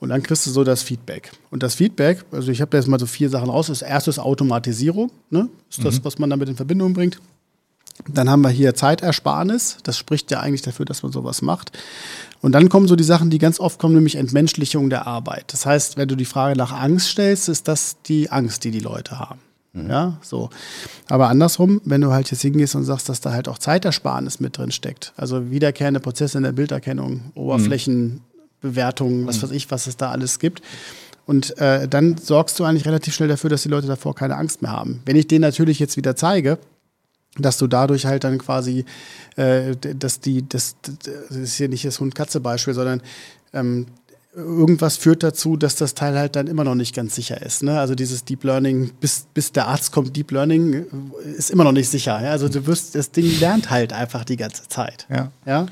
Und 0.00 0.10
dann 0.10 0.22
kriegst 0.22 0.46
du 0.46 0.50
so 0.50 0.64
das 0.64 0.82
Feedback. 0.82 1.32
Und 1.50 1.62
das 1.62 1.74
Feedback, 1.74 2.24
also 2.30 2.52
ich 2.52 2.60
habe 2.60 2.70
da 2.70 2.78
jetzt 2.78 2.86
mal 2.86 3.00
so 3.00 3.06
vier 3.06 3.30
Sachen 3.30 3.50
raus. 3.50 3.66
Das 3.66 3.82
erste 3.82 4.10
ist 4.10 4.18
Automatisierung, 4.18 5.10
ne? 5.30 5.48
ist 5.68 5.84
das, 5.84 5.98
mhm. 5.98 6.04
was 6.04 6.18
man 6.18 6.30
damit 6.30 6.48
in 6.48 6.56
Verbindung 6.56 6.92
bringt. 6.92 7.20
Dann 8.06 8.30
haben 8.30 8.42
wir 8.42 8.50
hier 8.50 8.74
Zeitersparnis. 8.74 9.78
Das 9.82 9.98
spricht 9.98 10.30
ja 10.30 10.40
eigentlich 10.40 10.62
dafür, 10.62 10.84
dass 10.84 11.02
man 11.02 11.10
sowas 11.10 11.42
macht. 11.42 11.76
Und 12.40 12.52
dann 12.52 12.68
kommen 12.68 12.86
so 12.86 12.94
die 12.94 13.04
Sachen, 13.04 13.30
die 13.30 13.38
ganz 13.38 13.58
oft 13.58 13.80
kommen, 13.80 13.94
nämlich 13.94 14.14
Entmenschlichung 14.14 14.88
der 14.88 15.06
Arbeit. 15.06 15.52
Das 15.52 15.66
heißt, 15.66 15.96
wenn 15.96 16.06
du 16.06 16.14
die 16.14 16.24
Frage 16.24 16.56
nach 16.56 16.72
Angst 16.72 17.08
stellst, 17.08 17.48
ist 17.48 17.66
das 17.66 17.96
die 18.02 18.30
Angst, 18.30 18.62
die 18.62 18.70
die 18.70 18.78
Leute 18.78 19.18
haben. 19.18 19.40
Mhm. 19.72 19.90
Ja, 19.90 20.18
so. 20.22 20.50
Aber 21.08 21.28
andersrum, 21.28 21.80
wenn 21.84 22.00
du 22.00 22.12
halt 22.12 22.30
jetzt 22.30 22.42
hingehst 22.42 22.74
und 22.74 22.84
sagst, 22.84 23.08
dass 23.08 23.20
da 23.20 23.32
halt 23.32 23.48
auch 23.48 23.58
Zeitersparnis 23.58 24.40
mit 24.40 24.56
drin 24.56 24.70
steckt, 24.70 25.12
also 25.16 25.50
wiederkehrende 25.50 26.00
Prozesse 26.00 26.38
in 26.38 26.44
der 26.44 26.52
Bilderkennung, 26.52 27.32
Oberflächen, 27.34 28.20
Bewertungen, 28.60 29.26
was 29.26 29.38
mhm. 29.38 29.42
weiß 29.42 29.50
ich, 29.52 29.70
was 29.70 29.86
es 29.86 29.96
da 29.96 30.10
alles 30.10 30.38
gibt. 30.38 30.62
Und 31.26 31.58
äh, 31.58 31.86
dann 31.86 32.16
sorgst 32.16 32.58
du 32.58 32.64
eigentlich 32.64 32.86
relativ 32.86 33.14
schnell 33.14 33.28
dafür, 33.28 33.50
dass 33.50 33.62
die 33.62 33.68
Leute 33.68 33.86
davor 33.86 34.14
keine 34.14 34.36
Angst 34.36 34.62
mehr 34.62 34.72
haben. 34.72 35.02
Wenn 35.04 35.16
ich 35.16 35.28
denen 35.28 35.42
natürlich 35.42 35.78
jetzt 35.78 35.96
wieder 35.96 36.16
zeige, 36.16 36.58
dass 37.36 37.58
du 37.58 37.66
dadurch 37.66 38.06
halt 38.06 38.24
dann 38.24 38.38
quasi, 38.38 38.84
äh, 39.36 39.76
dass 39.76 40.20
die, 40.20 40.48
das, 40.48 40.76
das 40.82 41.36
ist 41.36 41.56
hier 41.56 41.68
nicht 41.68 41.84
das 41.84 42.00
Hund-Katze-Beispiel, 42.00 42.74
sondern 42.74 43.02
ähm, 43.52 43.86
irgendwas 44.34 44.96
führt 44.96 45.22
dazu, 45.22 45.56
dass 45.56 45.76
das 45.76 45.94
Teil 45.94 46.16
halt 46.18 46.36
dann 46.36 46.46
immer 46.46 46.64
noch 46.64 46.74
nicht 46.74 46.94
ganz 46.94 47.14
sicher 47.14 47.42
ist. 47.42 47.62
Ne? 47.62 47.78
Also 47.78 47.94
dieses 47.94 48.24
Deep 48.24 48.44
Learning, 48.44 48.92
bis, 49.00 49.26
bis 49.34 49.52
der 49.52 49.66
Arzt 49.66 49.92
kommt, 49.92 50.16
Deep 50.16 50.30
Learning 50.30 50.74
äh, 51.24 51.30
ist 51.30 51.50
immer 51.50 51.64
noch 51.64 51.72
nicht 51.72 51.88
sicher. 51.88 52.20
Ja? 52.22 52.30
Also 52.30 52.48
du 52.48 52.66
wirst, 52.66 52.94
das 52.94 53.10
Ding 53.10 53.38
lernt 53.40 53.70
halt 53.70 53.92
einfach 53.92 54.24
die 54.24 54.36
ganze 54.36 54.68
Zeit. 54.68 55.06
Ja. 55.10 55.30
ja? 55.44 55.66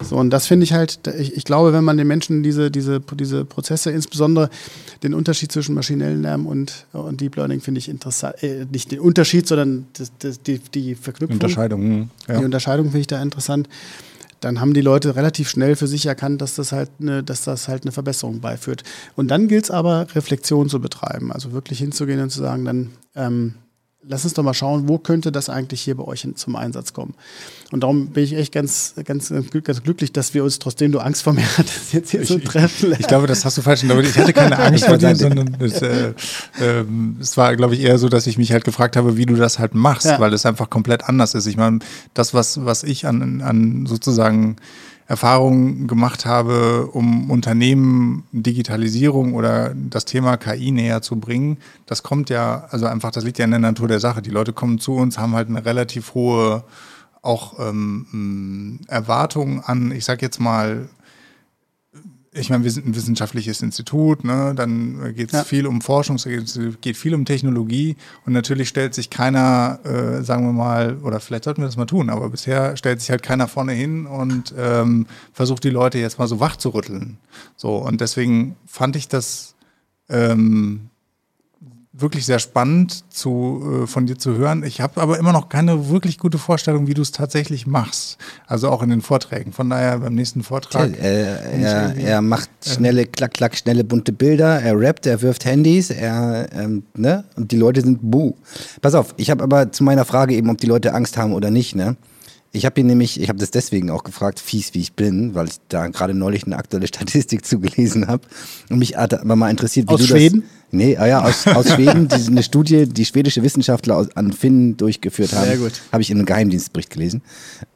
So, 0.00 0.16
und 0.16 0.30
das 0.30 0.46
finde 0.46 0.64
ich 0.64 0.72
halt, 0.72 1.00
ich, 1.18 1.36
ich, 1.36 1.44
glaube, 1.44 1.72
wenn 1.72 1.84
man 1.84 1.96
den 1.96 2.06
Menschen 2.06 2.42
diese, 2.42 2.70
diese, 2.70 3.00
diese 3.00 3.44
Prozesse, 3.44 3.90
insbesondere 3.90 4.50
den 5.02 5.14
Unterschied 5.14 5.50
zwischen 5.50 5.74
maschinellen 5.74 6.22
Lernen 6.22 6.46
und, 6.46 6.86
und 6.92 7.20
Deep 7.20 7.36
Learning, 7.36 7.60
finde 7.60 7.78
ich 7.78 7.88
interessant. 7.88 8.42
Äh, 8.42 8.66
nicht 8.70 8.90
den 8.90 9.00
Unterschied, 9.00 9.48
sondern 9.48 9.86
das, 9.94 10.12
das, 10.18 10.42
die, 10.42 10.58
die 10.58 10.94
Verknüpfung. 10.94 11.36
Unterscheidung. 11.36 11.82
Hm, 11.82 12.10
ja. 12.28 12.38
Die 12.38 12.44
Unterscheidung 12.44 12.86
finde 12.86 13.00
ich 13.00 13.06
da 13.06 13.22
interessant. 13.22 13.68
Dann 14.40 14.60
haben 14.60 14.74
die 14.74 14.82
Leute 14.82 15.16
relativ 15.16 15.48
schnell 15.48 15.76
für 15.76 15.86
sich 15.86 16.04
erkannt, 16.04 16.42
dass 16.42 16.56
das 16.56 16.72
halt 16.72 16.90
eine, 17.00 17.22
dass 17.22 17.44
das 17.44 17.68
halt 17.68 17.84
eine 17.84 17.92
Verbesserung 17.92 18.40
beiführt. 18.40 18.82
Und 19.14 19.28
dann 19.28 19.48
gilt 19.48 19.64
es 19.64 19.70
aber, 19.70 20.06
Reflexion 20.14 20.68
zu 20.68 20.78
betreiben. 20.78 21.32
Also 21.32 21.52
wirklich 21.52 21.78
hinzugehen 21.78 22.20
und 22.20 22.30
zu 22.30 22.40
sagen, 22.40 22.66
dann 22.66 22.90
ähm, 23.14 23.54
lass 24.08 24.24
uns 24.24 24.34
doch 24.34 24.42
mal 24.42 24.54
schauen, 24.54 24.88
wo 24.88 24.98
könnte 24.98 25.32
das 25.32 25.48
eigentlich 25.48 25.80
hier 25.80 25.96
bei 25.96 26.04
euch 26.04 26.26
zum 26.34 26.56
Einsatz 26.56 26.92
kommen. 26.92 27.14
Und 27.72 27.82
darum 27.82 28.08
bin 28.08 28.22
ich 28.22 28.34
echt 28.34 28.52
ganz, 28.52 28.94
ganz, 29.04 29.32
ganz 29.64 29.82
glücklich, 29.82 30.12
dass 30.12 30.34
wir 30.34 30.44
uns, 30.44 30.58
trotzdem 30.58 30.92
du 30.92 31.00
Angst 31.00 31.22
vor 31.22 31.32
mir 31.32 31.44
hattest, 31.58 31.92
jetzt 31.92 32.10
hier 32.10 32.24
so 32.24 32.38
treffen. 32.38 32.94
Ich 32.98 33.08
glaube, 33.08 33.26
das 33.26 33.44
hast 33.44 33.58
du 33.58 33.62
falsch 33.62 33.82
interpretiert. 33.82 34.16
Ich 34.16 34.22
hatte 34.22 34.32
keine 34.32 34.58
Angst 34.62 34.84
vor 34.84 34.96
dir, 34.96 35.16
sondern 35.16 35.56
es, 35.60 35.82
äh, 35.82 36.12
äh, 36.60 36.84
es 37.20 37.36
war, 37.36 37.56
glaube 37.56 37.74
ich, 37.74 37.80
eher 37.80 37.98
so, 37.98 38.08
dass 38.08 38.26
ich 38.26 38.38
mich 38.38 38.52
halt 38.52 38.64
gefragt 38.64 38.96
habe, 38.96 39.16
wie 39.16 39.26
du 39.26 39.34
das 39.34 39.58
halt 39.58 39.74
machst, 39.74 40.06
ja. 40.06 40.20
weil 40.20 40.32
es 40.32 40.46
einfach 40.46 40.70
komplett 40.70 41.04
anders 41.04 41.34
ist. 41.34 41.46
Ich 41.46 41.56
meine, 41.56 41.80
das, 42.14 42.34
was, 42.34 42.64
was 42.64 42.82
ich 42.84 43.06
an, 43.06 43.40
an 43.42 43.86
sozusagen 43.86 44.56
Erfahrungen 45.08 45.86
gemacht 45.86 46.26
habe, 46.26 46.88
um 46.92 47.30
Unternehmen 47.30 48.24
Digitalisierung 48.32 49.34
oder 49.34 49.72
das 49.74 50.04
Thema 50.04 50.36
KI 50.36 50.72
näher 50.72 51.00
zu 51.00 51.16
bringen, 51.16 51.58
das 51.86 52.02
kommt 52.02 52.28
ja, 52.28 52.66
also 52.70 52.86
einfach, 52.86 53.12
das 53.12 53.24
liegt 53.24 53.38
ja 53.38 53.44
in 53.44 53.52
der 53.52 53.60
Natur 53.60 53.86
der 53.86 54.00
Sache. 54.00 54.20
Die 54.20 54.30
Leute 54.30 54.52
kommen 54.52 54.78
zu 54.78 54.94
uns, 54.94 55.18
haben 55.18 55.34
halt 55.34 55.48
eine 55.48 55.64
relativ 55.64 56.14
hohe 56.14 56.64
auch 57.22 57.58
ähm, 57.58 58.80
Erwartung 58.88 59.62
an, 59.64 59.90
ich 59.90 60.04
sag 60.04 60.22
jetzt 60.22 60.38
mal, 60.40 60.88
ich 62.38 62.50
meine, 62.50 62.64
wir 62.64 62.70
sind 62.70 62.86
ein 62.86 62.94
wissenschaftliches 62.94 63.62
Institut, 63.62 64.24
ne? 64.24 64.52
dann 64.54 65.14
geht 65.14 65.28
es 65.28 65.32
ja. 65.32 65.44
viel 65.44 65.66
um 65.66 65.80
Forschung, 65.80 66.16
es 66.16 66.58
geht 66.80 66.96
viel 66.96 67.14
um 67.14 67.24
Technologie 67.24 67.96
und 68.24 68.32
natürlich 68.32 68.68
stellt 68.68 68.94
sich 68.94 69.10
keiner, 69.10 69.80
äh, 69.84 70.22
sagen 70.22 70.44
wir 70.46 70.52
mal, 70.52 70.98
oder 70.98 71.20
vielleicht 71.20 71.44
sollten 71.44 71.62
wir 71.62 71.66
das 71.66 71.76
mal 71.76 71.86
tun, 71.86 72.10
aber 72.10 72.28
bisher 72.30 72.76
stellt 72.76 73.00
sich 73.00 73.10
halt 73.10 73.22
keiner 73.22 73.48
vorne 73.48 73.72
hin 73.72 74.06
und 74.06 74.54
ähm, 74.58 75.06
versucht 75.32 75.64
die 75.64 75.70
Leute 75.70 75.98
jetzt 75.98 76.18
mal 76.18 76.28
so 76.28 76.40
wach 76.40 76.56
zu 76.56 76.70
rütteln. 76.70 77.18
So, 77.56 77.76
und 77.76 78.00
deswegen 78.00 78.56
fand 78.66 78.96
ich 78.96 79.08
das 79.08 79.54
ähm, 80.08 80.90
wirklich 81.98 82.26
sehr 82.26 82.38
spannend 82.38 83.04
zu, 83.10 83.82
äh, 83.84 83.86
von 83.86 84.06
dir 84.06 84.18
zu 84.18 84.36
hören. 84.36 84.62
Ich 84.64 84.80
habe 84.80 85.00
aber 85.00 85.18
immer 85.18 85.32
noch 85.32 85.48
keine 85.48 85.88
wirklich 85.88 86.18
gute 86.18 86.38
Vorstellung, 86.38 86.86
wie 86.86 86.94
du 86.94 87.02
es 87.02 87.12
tatsächlich 87.12 87.66
machst. 87.66 88.18
Also 88.46 88.68
auch 88.68 88.82
in 88.82 88.90
den 88.90 89.00
Vorträgen. 89.00 89.52
Von 89.52 89.70
daher 89.70 89.98
beim 89.98 90.14
nächsten 90.14 90.42
Vortrag. 90.42 90.90
Ja, 90.90 91.04
äh, 91.04 91.62
er, 91.62 91.96
er, 91.96 92.22
macht 92.22 92.50
schnelle, 92.66 93.06
klack, 93.06 93.34
klack, 93.34 93.56
schnelle 93.56 93.84
bunte 93.84 94.12
Bilder. 94.12 94.60
Er 94.60 94.78
rappt, 94.78 95.06
er 95.06 95.22
wirft 95.22 95.44
Handys. 95.44 95.90
Er, 95.90 96.48
ähm, 96.52 96.82
ne? 96.94 97.24
Und 97.36 97.52
die 97.52 97.56
Leute 97.56 97.80
sind 97.80 97.98
buh. 98.02 98.34
Pass 98.82 98.94
auf, 98.94 99.14
ich 99.16 99.30
habe 99.30 99.42
aber 99.42 99.72
zu 99.72 99.82
meiner 99.82 100.04
Frage 100.04 100.34
eben, 100.34 100.50
ob 100.50 100.58
die 100.58 100.66
Leute 100.66 100.92
Angst 100.92 101.16
haben 101.16 101.32
oder 101.32 101.50
nicht, 101.50 101.74
ne? 101.74 101.96
Ich 102.52 102.64
habe 102.64 102.80
ihn 102.80 102.86
nämlich, 102.86 103.20
ich 103.20 103.28
habe 103.28 103.38
das 103.38 103.50
deswegen 103.50 103.90
auch 103.90 104.02
gefragt, 104.02 104.40
fies 104.40 104.72
wie 104.72 104.80
ich 104.80 104.94
bin, 104.94 105.34
weil 105.34 105.46
ich 105.46 105.56
da 105.68 105.88
gerade 105.88 106.14
neulich 106.14 106.44
eine 106.46 106.56
aktuelle 106.56 106.86
Statistik 106.88 107.44
zugelesen 107.44 108.06
habe 108.06 108.22
und 108.70 108.78
mich 108.78 108.96
hat 108.96 109.12
aber 109.12 109.36
mal 109.36 109.50
interessiert, 109.50 109.88
wie 109.90 109.94
Aus 109.94 110.00
du 110.00 110.06
Schweden? 110.06 110.40
das 110.40 110.50
Nee, 110.70 110.96
ah 110.96 111.06
ja, 111.06 111.22
aus, 111.22 111.46
aus 111.46 111.70
Schweden, 111.74 112.08
die, 112.08 112.26
eine 112.26 112.42
Studie, 112.42 112.86
die 112.86 113.04
schwedische 113.04 113.42
Wissenschaftler 113.42 113.96
aus, 113.96 114.08
an 114.16 114.32
Finnen 114.32 114.76
durchgeführt 114.76 115.32
haben. 115.32 115.46
Sehr 115.46 115.58
gut. 115.58 115.72
Habe 115.92 116.02
ich 116.02 116.10
in 116.10 116.18
einem 116.18 116.26
Geheimdienstbericht 116.26 116.90
gelesen. 116.90 117.22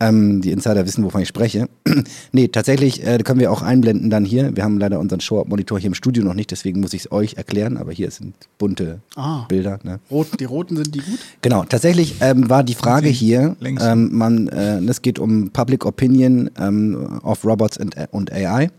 Ähm, 0.00 0.40
die 0.40 0.50
Insider 0.50 0.84
wissen, 0.86 1.04
wovon 1.04 1.22
ich 1.22 1.28
spreche. 1.28 1.68
nee, 2.32 2.48
tatsächlich 2.48 3.06
äh, 3.06 3.18
können 3.18 3.40
wir 3.40 3.52
auch 3.52 3.62
einblenden 3.62 4.10
dann 4.10 4.24
hier. 4.24 4.54
Wir 4.56 4.64
haben 4.64 4.78
leider 4.78 4.98
unseren 4.98 5.20
Show-Up-Monitor 5.20 5.78
hier 5.78 5.88
im 5.88 5.94
Studio 5.94 6.24
noch 6.24 6.34
nicht, 6.34 6.50
deswegen 6.50 6.80
muss 6.80 6.92
ich 6.92 7.02
es 7.02 7.12
euch 7.12 7.34
erklären, 7.34 7.76
aber 7.76 7.92
hier 7.92 8.10
sind 8.10 8.34
bunte 8.58 9.00
ah, 9.16 9.44
Bilder. 9.48 9.78
Ne? 9.82 10.00
Rot, 10.10 10.28
die 10.38 10.44
roten 10.44 10.76
sind 10.76 10.94
die 10.94 11.00
gut? 11.00 11.18
Genau, 11.42 11.64
tatsächlich 11.64 12.16
ähm, 12.20 12.50
war 12.50 12.64
die 12.64 12.74
Frage 12.74 13.08
hier, 13.08 13.56
ähm, 13.62 14.16
man, 14.16 14.48
äh, 14.48 14.78
es 14.80 15.02
geht 15.02 15.18
um 15.18 15.50
Public 15.50 15.86
Opinion 15.86 16.50
ähm, 16.58 17.20
of 17.22 17.44
Robots 17.44 17.78
and, 17.78 17.94
und 18.10 18.32
AI. 18.32 18.70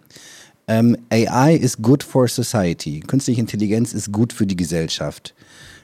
Ähm, 0.72 0.96
AI 1.10 1.56
is 1.56 1.82
good 1.82 2.02
for 2.02 2.30
society. 2.30 3.02
Künstliche 3.02 3.42
Intelligenz 3.42 3.92
ist 3.92 4.14
gut 4.14 4.32
für 4.32 4.48
die 4.48 4.56
Gesellschaft. 4.56 5.34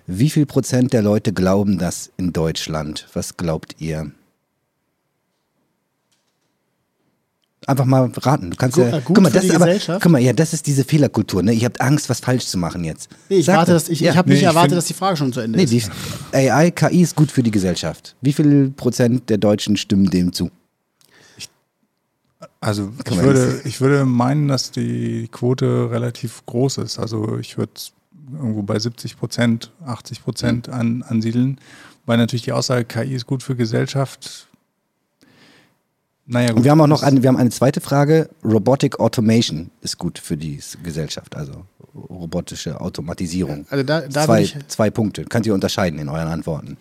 Wie 0.06 0.30
viel 0.30 0.46
Prozent 0.46 0.94
der 0.94 1.02
Leute 1.02 1.34
glauben 1.34 1.78
das 1.78 2.10
in 2.16 2.32
Deutschland? 2.32 3.06
Was 3.12 3.36
glaubt 3.36 3.76
ihr? 3.80 4.12
Einfach 7.66 7.84
mal 7.84 8.10
raten. 8.16 8.52
Du 8.52 8.56
kannst 8.56 8.78
gut, 8.78 8.86
ja, 8.86 9.00
gut 9.00 9.16
guck 9.16 9.24
mal, 9.24 9.30
das 9.30 9.44
ist 9.44 9.56
aber, 9.56 10.00
guck 10.00 10.10
mal, 10.10 10.22
ja, 10.22 10.32
das 10.32 10.54
ist 10.54 10.66
diese 10.66 10.86
Fehlerkultur. 10.86 11.44
Ne? 11.44 11.52
Ihr 11.52 11.66
habt 11.66 11.82
Angst, 11.82 12.08
was 12.08 12.22
falsch 12.22 12.46
zu 12.46 12.58
machen 12.58 12.86
jetzt. 12.86 13.10
Nee, 13.28 13.40
ich, 13.40 13.48
warte, 13.48 13.74
dass, 13.74 13.90
ich, 13.90 14.00
ja. 14.00 14.12
ich 14.12 14.18
habe 14.18 14.30
nicht 14.30 14.40
nee, 14.40 14.46
erwartet, 14.46 14.78
dass 14.78 14.86
die 14.86 14.94
Frage 14.94 15.18
schon 15.18 15.34
zu 15.34 15.42
Ende 15.42 15.58
nee, 15.58 15.66
ist. 15.66 15.92
Die 16.34 16.50
AI, 16.50 16.72
KI 16.72 17.02
ist 17.02 17.18
gut 17.18 17.30
für 17.30 17.44
die 17.44 17.52
Gesellschaft. 17.52 18.16
Wie 18.22 18.32
viel 18.32 18.70
Prozent 18.70 19.30
der 19.30 19.38
Deutschen 19.38 19.76
stimmen 19.76 20.10
dem 20.10 20.32
zu? 20.32 20.50
Also 22.60 22.92
ich 23.08 23.18
würde, 23.18 23.62
ich 23.66 23.82
würde 23.82 24.06
meinen, 24.06 24.48
dass 24.48 24.72
die 24.72 25.28
Quote 25.32 25.90
relativ 25.92 26.46
groß 26.46 26.80
ist. 26.80 26.98
Also 26.98 27.38
ich 27.38 27.58
würde 27.58 27.74
irgendwo 28.34 28.64
bei 28.64 28.80
70 28.80 29.18
Prozent, 29.18 29.72
80 29.86 30.24
Prozent 30.24 30.68
mhm. 30.68 30.74
an, 30.74 31.04
ansiedeln, 31.04 31.60
weil 32.06 32.18
natürlich 32.18 32.44
die 32.44 32.52
Aussage, 32.52 32.86
KI 32.86 33.14
ist 33.14 33.28
gut 33.28 33.44
für 33.44 33.56
Gesellschaft. 33.56 34.48
Naja, 36.26 36.50
gut. 36.50 36.58
Und 36.58 36.64
wir 36.64 36.72
haben 36.72 36.82
auch 36.82 36.88
noch 36.88 37.04
eine, 37.04 37.22
wir 37.22 37.30
haben 37.30 37.38
eine 37.38 37.52
zweite 37.52 37.80
Frage. 37.80 38.30
Robotic 38.44 39.00
Automation 39.00 39.70
ist 39.82 39.98
gut 39.98 40.20
für 40.20 40.36
die 40.36 40.60
Gesellschaft, 40.84 41.36
also 41.36 41.66
robotische 41.96 42.82
Automatisierung. 42.82 43.66
Also 43.70 43.84
da, 43.84 44.02
da 44.02 44.26
zwei, 44.26 44.46
zwei 44.68 44.90
Punkte. 44.90 45.26
Könnt 45.26 45.46
ihr 45.46 45.54
unterscheiden 45.54 46.00
in 46.00 46.10
euren 46.10 46.28
Antworten? 46.28 46.78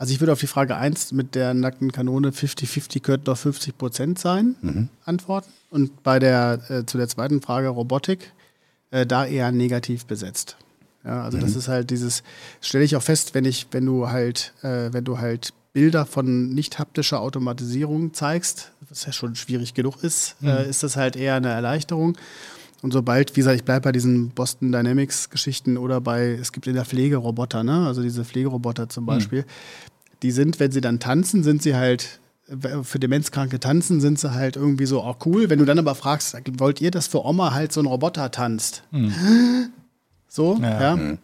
Also 0.00 0.14
ich 0.14 0.20
würde 0.20 0.32
auf 0.32 0.40
die 0.40 0.46
Frage 0.46 0.78
1 0.78 1.12
mit 1.12 1.34
der 1.34 1.52
nackten 1.52 1.92
Kanone 1.92 2.30
50-50 2.30 3.02
könnten 3.02 3.26
doch 3.26 3.36
50 3.36 3.76
Prozent 3.76 4.18
sein, 4.18 4.56
mhm. 4.62 4.88
antworten. 5.04 5.50
Und 5.68 6.02
bei 6.02 6.18
der, 6.18 6.58
äh, 6.70 6.86
zu 6.86 6.96
der 6.96 7.06
zweiten 7.06 7.42
Frage 7.42 7.68
Robotik, 7.68 8.32
äh, 8.92 9.04
da 9.04 9.26
eher 9.26 9.52
negativ 9.52 10.06
besetzt. 10.06 10.56
Ja, 11.04 11.22
also 11.22 11.36
mhm. 11.36 11.42
das 11.42 11.54
ist 11.54 11.68
halt 11.68 11.90
dieses, 11.90 12.22
stelle 12.62 12.82
ich 12.82 12.96
auch 12.96 13.02
fest, 13.02 13.34
wenn 13.34 13.44
ich, 13.44 13.66
wenn 13.72 13.84
du 13.84 14.08
halt, 14.08 14.54
äh, 14.62 14.90
wenn 14.90 15.04
du 15.04 15.18
halt 15.18 15.52
Bilder 15.74 16.06
von 16.06 16.48
nicht 16.48 16.78
haptischer 16.78 17.20
Automatisierung 17.20 18.14
zeigst, 18.14 18.72
was 18.88 19.04
ja 19.04 19.12
schon 19.12 19.36
schwierig 19.36 19.74
genug 19.74 20.02
ist, 20.02 20.40
mhm. 20.40 20.48
äh, 20.48 20.66
ist 20.66 20.82
das 20.82 20.96
halt 20.96 21.14
eher 21.14 21.34
eine 21.34 21.50
Erleichterung. 21.50 22.16
Und 22.82 22.92
sobald, 22.92 23.36
wie 23.36 23.40
gesagt, 23.40 23.56
ich 23.56 23.64
bleibe 23.64 23.82
bei 23.82 23.92
diesen 23.92 24.30
Boston 24.30 24.72
Dynamics-Geschichten 24.72 25.76
oder 25.76 26.00
bei, 26.00 26.32
es 26.32 26.52
gibt 26.52 26.66
in 26.66 26.74
der 26.74 26.84
Pflege 26.84 27.16
Roboter, 27.16 27.62
ne? 27.62 27.86
also 27.86 28.02
diese 28.02 28.24
Pflegeroboter 28.24 28.88
zum 28.88 29.04
mhm. 29.04 29.08
Beispiel, 29.08 29.44
die 30.22 30.30
sind, 30.30 30.60
wenn 30.60 30.72
sie 30.72 30.80
dann 30.80 30.98
tanzen, 30.98 31.42
sind 31.42 31.62
sie 31.62 31.74
halt 31.74 32.20
für 32.82 32.98
Demenzkranke 32.98 33.60
tanzen, 33.60 34.00
sind 34.00 34.18
sie 34.18 34.34
halt 34.34 34.56
irgendwie 34.56 34.86
so 34.86 35.00
auch 35.02 35.18
cool. 35.24 35.50
Wenn 35.50 35.60
du 35.60 35.64
dann 35.64 35.78
aber 35.78 35.94
fragst, 35.94 36.36
wollt 36.58 36.80
ihr, 36.80 36.90
dass 36.90 37.06
für 37.06 37.24
Oma 37.24 37.52
halt 37.52 37.72
so 37.72 37.80
ein 37.80 37.86
Roboter 37.86 38.30
tanzt? 38.30 38.82
Mhm. 38.90 39.12
So, 40.32 40.56
ja. 40.62 40.80
ja. 40.80 40.96
Mhm. 40.96 41.18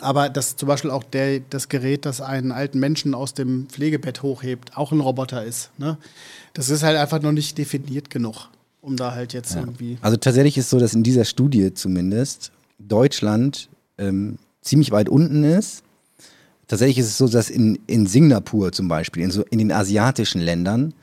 Aber 0.00 0.28
dass 0.28 0.54
zum 0.56 0.68
Beispiel 0.68 0.90
auch 0.90 1.02
der, 1.02 1.40
das 1.40 1.70
Gerät, 1.70 2.04
das 2.04 2.20
einen 2.20 2.52
alten 2.52 2.78
Menschen 2.78 3.14
aus 3.14 3.32
dem 3.32 3.68
Pflegebett 3.68 4.22
hochhebt, 4.22 4.76
auch 4.76 4.92
ein 4.92 5.00
Roboter 5.00 5.42
ist. 5.44 5.70
Ne? 5.78 5.96
Das 6.52 6.68
ist 6.68 6.82
halt 6.82 6.98
einfach 6.98 7.22
noch 7.22 7.32
nicht 7.32 7.56
definiert 7.56 8.10
genug, 8.10 8.50
um 8.80 8.96
da 8.96 9.14
halt 9.14 9.32
jetzt 9.32 9.54
ja. 9.54 9.60
irgendwie. 9.60 9.98
Also 10.00 10.16
tatsächlich 10.16 10.56
ist 10.58 10.70
so, 10.70 10.78
dass 10.78 10.94
in 10.94 11.02
dieser 11.02 11.24
Studie 11.24 11.74
zumindest 11.74 12.52
Deutschland 12.78 13.68
ähm, 13.98 14.38
ziemlich 14.62 14.90
weit 14.90 15.08
unten 15.08 15.44
ist 15.44 15.82
Tatsächlich 16.70 16.98
ist 16.98 17.06
es 17.06 17.18
so, 17.18 17.26
dass 17.26 17.50
in, 17.50 17.80
in 17.88 18.06
Singapur 18.06 18.70
zum 18.70 18.86
Beispiel, 18.86 19.24
in, 19.24 19.32
so, 19.32 19.42
in 19.50 19.58
den 19.58 19.72
asiatischen 19.72 20.40
Ländern, 20.40 20.94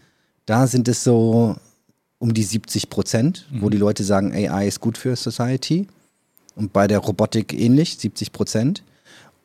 da 0.45 0.65
sind 0.65 0.87
es 0.87 1.03
so 1.03 1.57
um 2.19 2.33
die 2.33 2.43
70 2.43 2.89
Prozent, 2.89 3.45
mhm. 3.51 3.61
wo 3.61 3.69
die 3.69 3.77
Leute 3.77 4.05
sagen, 4.05 4.31
AI 4.31 4.69
ist 4.69 4.79
gut 4.79 4.97
für 4.97 5.17
Society. 5.17 5.87
Und 6.55 6.71
bei 6.71 6.87
der 6.87 6.99
Robotik 6.99 7.51
ähnlich, 7.51 7.97
70 7.97 8.31
Prozent. 8.31 8.81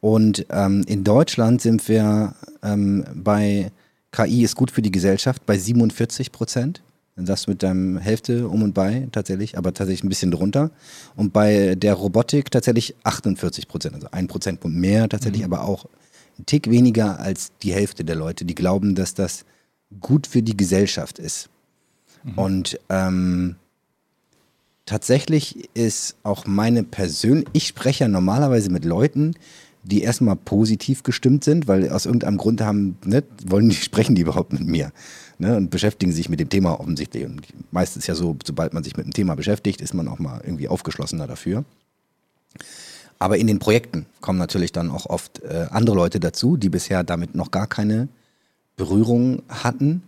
Und 0.01 0.47
ähm, 0.51 0.85
in 0.87 1.03
Deutschland 1.03 1.61
sind 1.61 1.89
wir 1.89 2.37
ähm, 2.63 3.05
bei 3.17 3.73
KI 4.13 4.45
ist 4.45 4.55
gut 4.55 4.71
für 4.71 4.81
die 4.81 4.93
Gesellschaft 4.93 5.45
bei 5.45 5.59
47 5.59 6.31
Prozent. 6.31 6.83
Das 7.15 7.47
mit 7.47 7.63
deinem 7.63 7.99
Hälfte 7.99 8.49
um 8.49 8.63
und 8.63 8.73
bei 8.73 9.07
tatsächlich, 9.13 9.59
aber 9.59 9.75
tatsächlich 9.75 10.03
ein 10.03 10.09
bisschen 10.09 10.31
drunter. 10.31 10.71
Und 11.15 11.33
bei 11.33 11.75
der 11.75 11.95
Robotik 11.95 12.51
tatsächlich 12.51 12.95
48 13.05 13.69
Prozent, 13.69 13.95
also 13.95 14.09
ein 14.13 14.29
Prozentpunkt 14.29 14.77
mehr 14.77 15.09
tatsächlich, 15.09 15.47
mhm. 15.47 15.53
aber 15.53 15.65
auch 15.65 15.87
ein 16.39 16.47
Tick 16.47 16.71
weniger 16.71 17.21
als 17.21 17.53
die 17.63 17.75
Hälfte 17.75 18.05
der 18.05 18.17
Leute, 18.17 18.47
die 18.47 18.55
glauben, 18.55 18.95
dass 18.95 19.13
das 19.13 19.45
gut 20.01 20.27
für 20.27 20.43
die 20.43 20.57
Gesellschaft 20.57 21.19
ist. 21.19 21.51
Mhm. 22.25 22.39
Und 22.39 22.81
ähm, 22.89 23.57
tatsächlich 24.87 25.69
ist 25.75 26.17
auch 26.23 26.47
meine 26.47 26.83
persönliche, 26.83 27.49
ich 27.53 27.67
spreche 27.67 28.05
ja 28.05 28.09
normalerweise 28.09 28.71
mit 28.71 28.85
Leuten, 28.85 29.35
die 29.85 30.03
erstmal 30.03 30.37
positiv 30.37 31.03
gestimmt 31.03 31.45
sind, 31.45 31.67
weil 31.67 31.89
aus 31.91 32.07
irgendeinem 32.07 32.39
Grund 32.39 32.61
haben, 32.61 32.97
ne, 33.05 33.23
wollen 33.47 33.69
die, 33.69 33.77
sprechen 33.77 34.15
die 34.15 34.23
überhaupt 34.23 34.53
mit 34.53 34.67
mir 34.67 34.93
ne, 35.39 35.57
und 35.57 35.71
beschäftigen 35.71 36.13
sich 36.13 36.29
mit 36.29 36.41
dem 36.41 36.49
Thema 36.49 36.79
offensichtlich. 36.79 37.25
Und 37.25 37.43
meistens 37.73 38.07
ja 38.07 38.15
so, 38.15 38.37
sobald 38.45 38.75
man 38.75 38.85
sich 38.85 38.97
mit 38.97 39.07
dem 39.07 39.13
Thema 39.13 39.35
beschäftigt, 39.35 39.81
ist 39.81 39.95
man 39.95 40.09
auch 40.09 40.19
mal 40.19 40.41
irgendwie 40.45 40.69
aufgeschlossener 40.69 41.27
dafür. 41.27 41.65
Aber 43.19 43.39
in 43.39 43.47
den 43.47 43.59
Projekten 43.59 44.07
kommen 44.21 44.39
natürlich 44.39 44.73
dann 44.73 44.91
auch 44.91 45.07
oft 45.07 45.43
äh, 45.43 45.67
andere 45.71 45.97
Leute 45.97 46.19
dazu, 46.19 46.57
die 46.57 46.69
bisher 46.69 47.05
damit 47.05 47.35
noch 47.35 47.51
gar 47.51 47.67
keine 47.67 48.09
Berührung 48.77 49.43
hatten. 49.49 50.03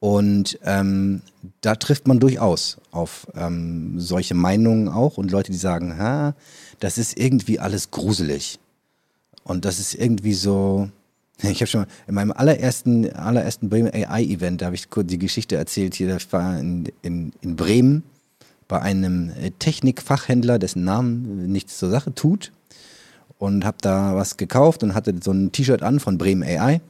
Und 0.00 0.58
ähm, 0.62 1.22
da 1.60 1.74
trifft 1.74 2.06
man 2.06 2.20
durchaus 2.20 2.78
auf 2.90 3.26
ähm, 3.34 3.98
solche 4.00 4.34
Meinungen 4.34 4.88
auch 4.88 5.18
und 5.18 5.30
Leute, 5.30 5.50
die 5.50 5.58
sagen, 5.58 5.98
ha, 5.98 6.34
das 6.80 6.98
ist 6.98 7.18
irgendwie 7.18 7.58
alles 7.58 7.90
gruselig. 7.90 8.58
Und 9.48 9.64
das 9.64 9.80
ist 9.80 9.94
irgendwie 9.94 10.34
so. 10.34 10.88
Ich 11.40 11.60
habe 11.60 11.68
schon 11.68 11.82
mal 11.82 11.86
in 12.08 12.14
meinem 12.16 12.32
allerersten, 12.32 13.12
allerersten 13.12 13.68
Bremen 13.68 13.92
AI-Event, 13.94 14.60
da 14.60 14.66
habe 14.66 14.74
ich 14.74 14.90
kurz 14.90 15.06
die 15.06 15.20
Geschichte 15.20 15.54
erzählt, 15.54 15.94
hier, 15.94 16.08
das 16.08 16.32
war 16.32 16.58
in, 16.58 16.90
in, 17.00 17.32
in 17.42 17.54
Bremen 17.54 18.02
bei 18.66 18.82
einem 18.82 19.30
äh, 19.40 19.52
Technikfachhändler, 19.56 20.58
dessen 20.58 20.82
Namen 20.82 21.46
nichts 21.52 21.78
zur 21.78 21.90
Sache 21.90 22.12
tut. 22.12 22.50
Und 23.38 23.64
habe 23.64 23.76
da 23.80 24.16
was 24.16 24.36
gekauft 24.36 24.82
und 24.82 24.94
hatte 24.94 25.14
so 25.22 25.30
ein 25.30 25.52
T-Shirt 25.52 25.84
an 25.84 26.00
von 26.00 26.18
Bremen 26.18 26.42
AI. 26.42 26.80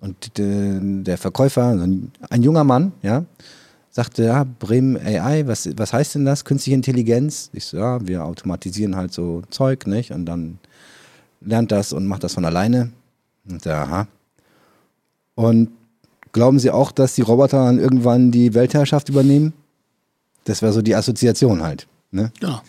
Und 0.00 0.36
äh, 0.40 0.80
der 0.80 1.16
Verkäufer, 1.16 1.70
ein 1.70 2.42
junger 2.42 2.64
Mann, 2.64 2.92
ja, 3.02 3.24
sagte, 3.92 4.24
ja, 4.24 4.44
Bremen 4.44 4.96
AI, 4.96 5.46
was, 5.46 5.70
was 5.76 5.92
heißt 5.92 6.16
denn 6.16 6.24
das? 6.24 6.44
Künstliche 6.44 6.74
Intelligenz? 6.74 7.50
Ich 7.52 7.66
so, 7.66 7.76
ja, 7.76 8.04
wir 8.04 8.24
automatisieren 8.24 8.96
halt 8.96 9.12
so 9.12 9.42
Zeug, 9.50 9.86
nicht? 9.86 10.10
Und 10.10 10.26
dann 10.26 10.58
lernt 11.40 11.72
das 11.72 11.92
und 11.92 12.06
macht 12.06 12.24
das 12.24 12.34
von 12.34 12.44
alleine. 12.44 12.92
Und 13.48 13.64
ja, 13.64 13.82
aha. 13.82 14.08
Und 15.34 15.70
glauben 16.32 16.58
Sie 16.58 16.70
auch, 16.70 16.92
dass 16.92 17.14
die 17.14 17.22
Roboter 17.22 17.64
dann 17.64 17.78
irgendwann 17.78 18.30
die 18.30 18.54
Weltherrschaft 18.54 19.08
übernehmen? 19.08 19.52
Das 20.44 20.62
war 20.62 20.72
so 20.72 20.82
die 20.82 20.94
Assoziation 20.94 21.62
halt. 21.62 21.86
Ne? 22.10 22.32
Ja. 22.40 22.62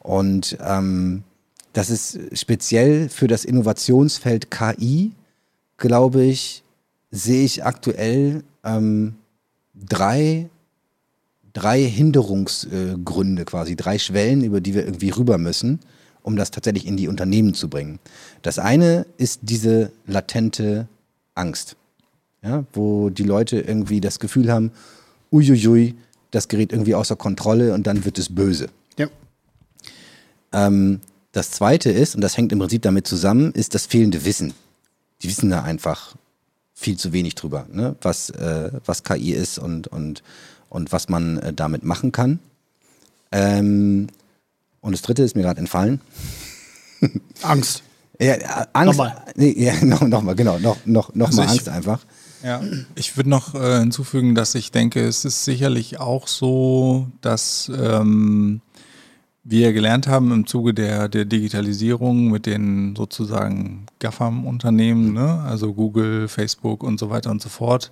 Und 0.00 0.56
ähm, 0.62 1.22
das 1.72 1.90
ist 1.90 2.18
speziell 2.32 3.08
für 3.08 3.28
das 3.28 3.44
Innovationsfeld 3.44 4.50
KI, 4.50 5.12
glaube 5.76 6.24
ich, 6.24 6.62
sehe 7.10 7.44
ich 7.44 7.64
aktuell 7.64 8.42
ähm, 8.64 9.14
drei, 9.74 10.48
drei 11.52 11.82
Hinderungsgründe 11.82 13.44
quasi, 13.44 13.76
drei 13.76 13.98
Schwellen, 13.98 14.42
über 14.42 14.60
die 14.60 14.74
wir 14.74 14.84
irgendwie 14.84 15.10
rüber 15.10 15.38
müssen, 15.38 15.80
um 16.22 16.36
das 16.36 16.50
tatsächlich 16.50 16.86
in 16.86 16.96
die 16.96 17.08
Unternehmen 17.08 17.54
zu 17.54 17.68
bringen. 17.68 17.98
Das 18.42 18.58
eine 18.58 19.06
ist 19.16 19.40
diese 19.42 19.90
latente 20.06 20.88
Angst, 21.34 21.76
ja, 22.42 22.64
wo 22.72 23.10
die 23.10 23.22
Leute 23.22 23.60
irgendwie 23.60 24.00
das 24.00 24.18
Gefühl 24.18 24.52
haben, 24.52 24.72
uiuiui, 25.32 25.94
das 26.30 26.48
gerät 26.48 26.72
irgendwie 26.72 26.94
außer 26.94 27.16
Kontrolle 27.16 27.74
und 27.74 27.86
dann 27.86 28.04
wird 28.04 28.18
es 28.18 28.34
böse. 28.34 28.68
Ja. 28.96 29.08
Ähm, 30.52 31.00
das 31.32 31.50
zweite 31.52 31.90
ist, 31.90 32.14
und 32.14 32.20
das 32.22 32.36
hängt 32.36 32.52
im 32.52 32.58
Prinzip 32.58 32.82
damit 32.82 33.06
zusammen, 33.06 33.52
ist 33.52 33.74
das 33.74 33.86
fehlende 33.86 34.24
Wissen. 34.24 34.54
Die 35.22 35.28
wissen 35.28 35.50
da 35.50 35.62
einfach 35.62 36.16
viel 36.74 36.96
zu 36.96 37.12
wenig 37.12 37.34
drüber, 37.34 37.66
ne? 37.70 37.94
was, 38.00 38.30
äh, 38.30 38.70
was 38.86 39.04
KI 39.04 39.32
ist 39.32 39.58
und, 39.58 39.86
und, 39.86 40.22
und 40.68 40.92
was 40.92 41.08
man 41.08 41.38
äh, 41.38 41.52
damit 41.52 41.84
machen 41.84 42.10
kann. 42.10 42.40
Ähm, 43.32 44.08
und 44.80 44.92
das 44.92 45.02
dritte 45.02 45.22
ist 45.22 45.36
mir 45.36 45.42
gerade 45.42 45.60
entfallen. 45.60 46.00
Angst. 47.42 47.82
Ja, 48.22 48.34
Angst. 48.74 48.98
Nochmal. 48.98 49.16
Nee, 49.34 49.54
ja, 49.56 49.72
noch, 49.82 50.02
noch 50.02 50.20
mal, 50.20 50.34
genau, 50.34 50.58
noch, 50.58 50.76
noch, 50.84 51.14
noch 51.14 51.28
Also 51.28 51.38
mal 51.40 51.44
ich- 51.46 51.52
Angst 51.52 51.68
einfach. 51.70 52.00
Ja, 52.44 52.60
ich 52.94 53.16
würde 53.16 53.30
noch 53.30 53.54
äh, 53.54 53.78
hinzufügen, 53.80 54.34
dass 54.34 54.54
ich 54.54 54.70
denke, 54.72 55.00
es 55.06 55.24
ist 55.24 55.46
sicherlich 55.46 56.00
auch 56.00 56.28
so, 56.28 57.06
dass 57.22 57.72
ähm, 57.74 58.60
wir 59.42 59.72
gelernt 59.72 60.06
haben 60.06 60.32
im 60.32 60.46
Zuge 60.46 60.74
der, 60.74 61.08
der 61.08 61.24
Digitalisierung 61.24 62.30
mit 62.30 62.44
den 62.44 62.94
sozusagen 62.94 63.86
GAFAM-Unternehmen, 64.00 65.14
ne? 65.14 65.40
also 65.46 65.72
Google, 65.72 66.28
Facebook 66.28 66.82
und 66.82 67.00
so 67.00 67.08
weiter 67.08 67.30
und 67.30 67.40
so 67.40 67.48
fort, 67.48 67.90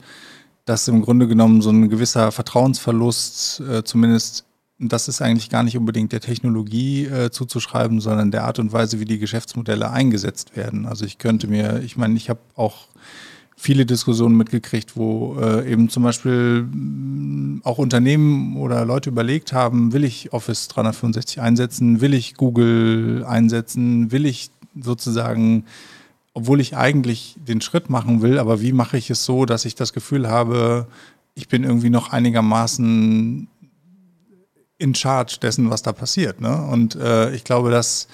dass 0.67 0.89
im 0.89 1.01
Grunde 1.01 1.27
genommen 1.27 1.63
so 1.63 1.71
ein 1.71 1.89
gewisser 1.89 2.33
Vertrauensverlust 2.33 3.61
äh, 3.61 3.83
zumindest 3.83 4.45
das 4.79 5.09
ist 5.09 5.21
eigentlich 5.21 5.51
gar 5.51 5.65
nicht 5.65 5.77
unbedingt 5.77 6.13
der 6.13 6.21
Technologie 6.21 7.07
äh, 7.07 7.31
zuzuschreiben, 7.31 8.01
sondern 8.01 8.31
der 8.31 8.45
Art 8.45 8.59
und 8.61 8.73
Weise, 8.73 9.01
wie 9.01 9.05
die 9.05 9.19
Geschäftsmodelle 9.19 9.91
eingesetzt 9.91 10.57
werden. 10.57 10.87
Also 10.87 11.05
ich 11.05 11.19
könnte 11.19 11.49
mir, 11.49 11.83
ich 11.83 11.97
meine, 11.97 12.17
ich 12.17 12.31
habe 12.31 12.41
auch 12.55 12.87
viele 13.57 13.87
Diskussionen 13.87 14.37
mitgekriegt, 14.37 14.97
wo 14.97 15.37
äh, 15.41 15.71
eben 15.71 15.89
zum 15.89 16.05
Beispiel 16.05 16.63
mh, 16.63 17.63
auch 17.65 17.79
Unternehmen 17.79 18.57
oder 18.57 18.85
Leute 18.85 19.11
überlegt 19.11 19.53
haben, 19.53 19.93
will 19.93 20.05
ich 20.05 20.33
Office 20.33 20.69
365 20.69 21.41
einsetzen, 21.41 22.01
will 22.01 22.15
ich 22.15 22.35
Google 22.35 23.25
einsetzen, 23.27 24.13
will 24.13 24.27
ich 24.27 24.51
sozusagen, 24.81 25.65
obwohl 26.35 26.61
ich 26.61 26.77
eigentlich 26.77 27.35
den 27.49 27.61
Schritt 27.61 27.91
machen 27.91 28.23
will, 28.23 28.39
aber 28.39 28.61
wie 28.61 28.73
mache 28.73 28.97
ich 28.97 29.11
es 29.11 29.25
so, 29.25 29.45
dass 29.45 29.65
ich 29.65 29.75
das 29.75 29.93
Gefühl 29.93 30.29
habe, 30.29 30.87
ich 31.35 31.49
bin 31.49 31.65
irgendwie 31.65 31.91
noch 31.91 32.13
einigermaßen 32.13 33.49
in 34.79 34.95
charge 34.95 35.39
dessen, 35.43 35.71
was 35.71 35.83
da 35.83 35.93
passiert. 35.93 36.41
Ne? 36.41 36.57
Und 36.67 36.95
äh, 36.97 37.35
ich 37.35 37.45
glaube, 37.45 37.71
dass 37.71 38.09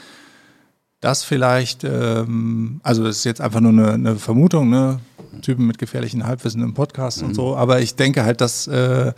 das 1.01 1.23
vielleicht, 1.23 1.85
ähm, 1.85 2.81
also 2.83 3.05
das 3.05 3.19
ist 3.19 3.25
jetzt 3.25 3.41
einfach 3.41 3.61
nur 3.61 3.73
eine, 3.73 3.93
eine 3.93 4.17
Vermutung, 4.17 4.71
ne? 4.71 5.01
Typen 5.43 5.67
mit 5.67 5.79
gefährlichen 5.79 6.25
Halbwissen 6.27 6.63
im 6.63 6.75
Podcast 6.75 7.23
und 7.23 7.35
so, 7.35 7.57
aber 7.57 7.81
ich 7.81 7.97
denke 7.97 8.25
halt, 8.25 8.41
dass 8.41 8.69
äh, 8.69 9.13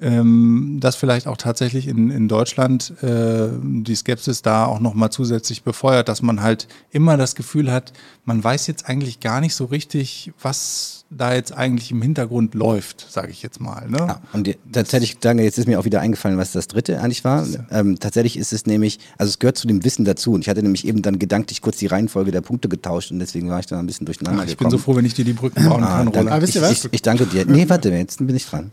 ähm, 0.00 0.78
das 0.80 0.96
vielleicht 0.96 1.26
auch 1.26 1.36
tatsächlich 1.36 1.88
in, 1.88 2.10
in 2.10 2.28
Deutschland 2.28 2.94
äh, 3.02 3.48
die 3.62 3.94
Skepsis 3.94 4.42
da 4.42 4.64
auch 4.64 4.80
nochmal 4.80 5.10
zusätzlich 5.10 5.62
befeuert, 5.62 6.08
dass 6.08 6.22
man 6.22 6.40
halt 6.40 6.68
immer 6.90 7.16
das 7.16 7.34
Gefühl 7.34 7.70
hat, 7.70 7.92
man 8.24 8.42
weiß 8.42 8.66
jetzt 8.68 8.88
eigentlich 8.88 9.20
gar 9.20 9.40
nicht 9.40 9.54
so 9.54 9.66
richtig, 9.66 10.32
was 10.40 10.99
da 11.12 11.34
jetzt 11.34 11.52
eigentlich 11.52 11.90
im 11.90 12.00
Hintergrund 12.02 12.54
läuft, 12.54 13.04
sage 13.10 13.32
ich 13.32 13.42
jetzt 13.42 13.60
mal. 13.60 13.88
Ne? 13.88 13.98
Ja, 13.98 14.20
und 14.32 14.46
die, 14.46 14.56
tatsächlich, 14.70 15.18
danke, 15.18 15.42
jetzt 15.42 15.58
ist 15.58 15.66
mir 15.66 15.80
auch 15.80 15.84
wieder 15.84 16.00
eingefallen, 16.00 16.38
was 16.38 16.52
das 16.52 16.68
dritte 16.68 17.00
eigentlich 17.00 17.24
war. 17.24 17.44
Ähm, 17.72 17.98
tatsächlich 17.98 18.36
ist 18.36 18.52
es 18.52 18.64
nämlich, 18.64 19.00
also 19.18 19.28
es 19.30 19.40
gehört 19.40 19.58
zu 19.58 19.66
dem 19.66 19.84
Wissen 19.84 20.04
dazu. 20.04 20.32
Und 20.32 20.42
ich 20.42 20.48
hatte 20.48 20.62
nämlich 20.62 20.86
eben 20.86 21.02
dann 21.02 21.18
gedanklich 21.18 21.62
kurz 21.62 21.78
die 21.78 21.86
Reihenfolge 21.86 22.30
der 22.30 22.42
Punkte 22.42 22.68
getauscht 22.68 23.10
und 23.10 23.18
deswegen 23.18 23.48
war 23.50 23.58
ich 23.58 23.66
da 23.66 23.78
ein 23.80 23.86
bisschen 23.86 24.06
durcheinander 24.06 24.42
Ach, 24.42 24.48
ich 24.48 24.56
bin 24.56 24.68
gekommen. 24.68 24.70
so 24.70 24.78
froh, 24.78 24.94
wenn 24.94 25.04
ich 25.04 25.14
dir 25.14 25.24
die 25.24 25.32
Brücken 25.32 25.64
bauen 25.68 25.82
Ah, 25.82 25.98
kann. 25.98 26.08
Roland. 26.08 26.28
Aber 26.30 26.42
wisst 26.42 26.54
ihr 26.54 26.62
ich, 26.62 26.68
was? 26.70 26.84
Ich, 26.84 26.92
ich 26.92 27.02
danke 27.02 27.26
dir. 27.26 27.44
Nee, 27.44 27.68
warte, 27.68 27.90
jetzt 27.90 28.18
bin 28.24 28.36
ich 28.36 28.46
dran. 28.46 28.70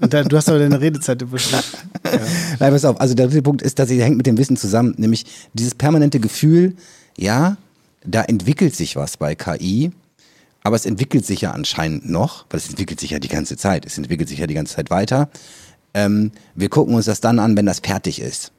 Da, 0.00 0.22
du 0.24 0.36
hast 0.36 0.48
aber 0.48 0.58
deine 0.58 0.80
Redezeit 0.80 1.22
überschritten. 1.22 1.78
Nein, 2.58 2.72
pass 2.72 2.84
auf. 2.84 3.00
Also 3.00 3.14
der 3.14 3.26
dritte 3.28 3.42
Punkt 3.42 3.62
ist, 3.62 3.78
dass 3.78 3.88
sie 3.88 4.02
hängt 4.02 4.16
mit 4.16 4.26
dem 4.26 4.36
Wissen 4.36 4.56
zusammen, 4.56 4.94
nämlich 4.98 5.24
dieses 5.54 5.74
permanente 5.74 6.20
Gefühl, 6.20 6.74
ja, 7.16 7.56
da 8.04 8.22
entwickelt 8.22 8.74
sich 8.74 8.96
was 8.96 9.16
bei 9.16 9.34
KI, 9.34 9.92
aber 10.64 10.76
es 10.76 10.86
entwickelt 10.86 11.26
sich 11.26 11.42
ja 11.42 11.52
anscheinend 11.52 12.08
noch, 12.08 12.46
weil 12.50 12.58
es 12.58 12.68
entwickelt 12.68 13.00
sich 13.00 13.10
ja 13.10 13.18
die 13.18 13.28
ganze 13.28 13.56
Zeit. 13.56 13.84
Es 13.84 13.98
entwickelt 13.98 14.28
sich 14.28 14.38
ja 14.38 14.46
die 14.46 14.54
ganze 14.54 14.76
Zeit 14.76 14.90
weiter. 14.90 15.28
Ähm, 15.94 16.32
wir 16.54 16.68
gucken 16.68 16.94
uns 16.94 17.06
das 17.06 17.20
dann 17.20 17.38
an, 17.38 17.56
wenn 17.56 17.66
das 17.66 17.80
fertig 17.80 18.20
ist. 18.20 18.52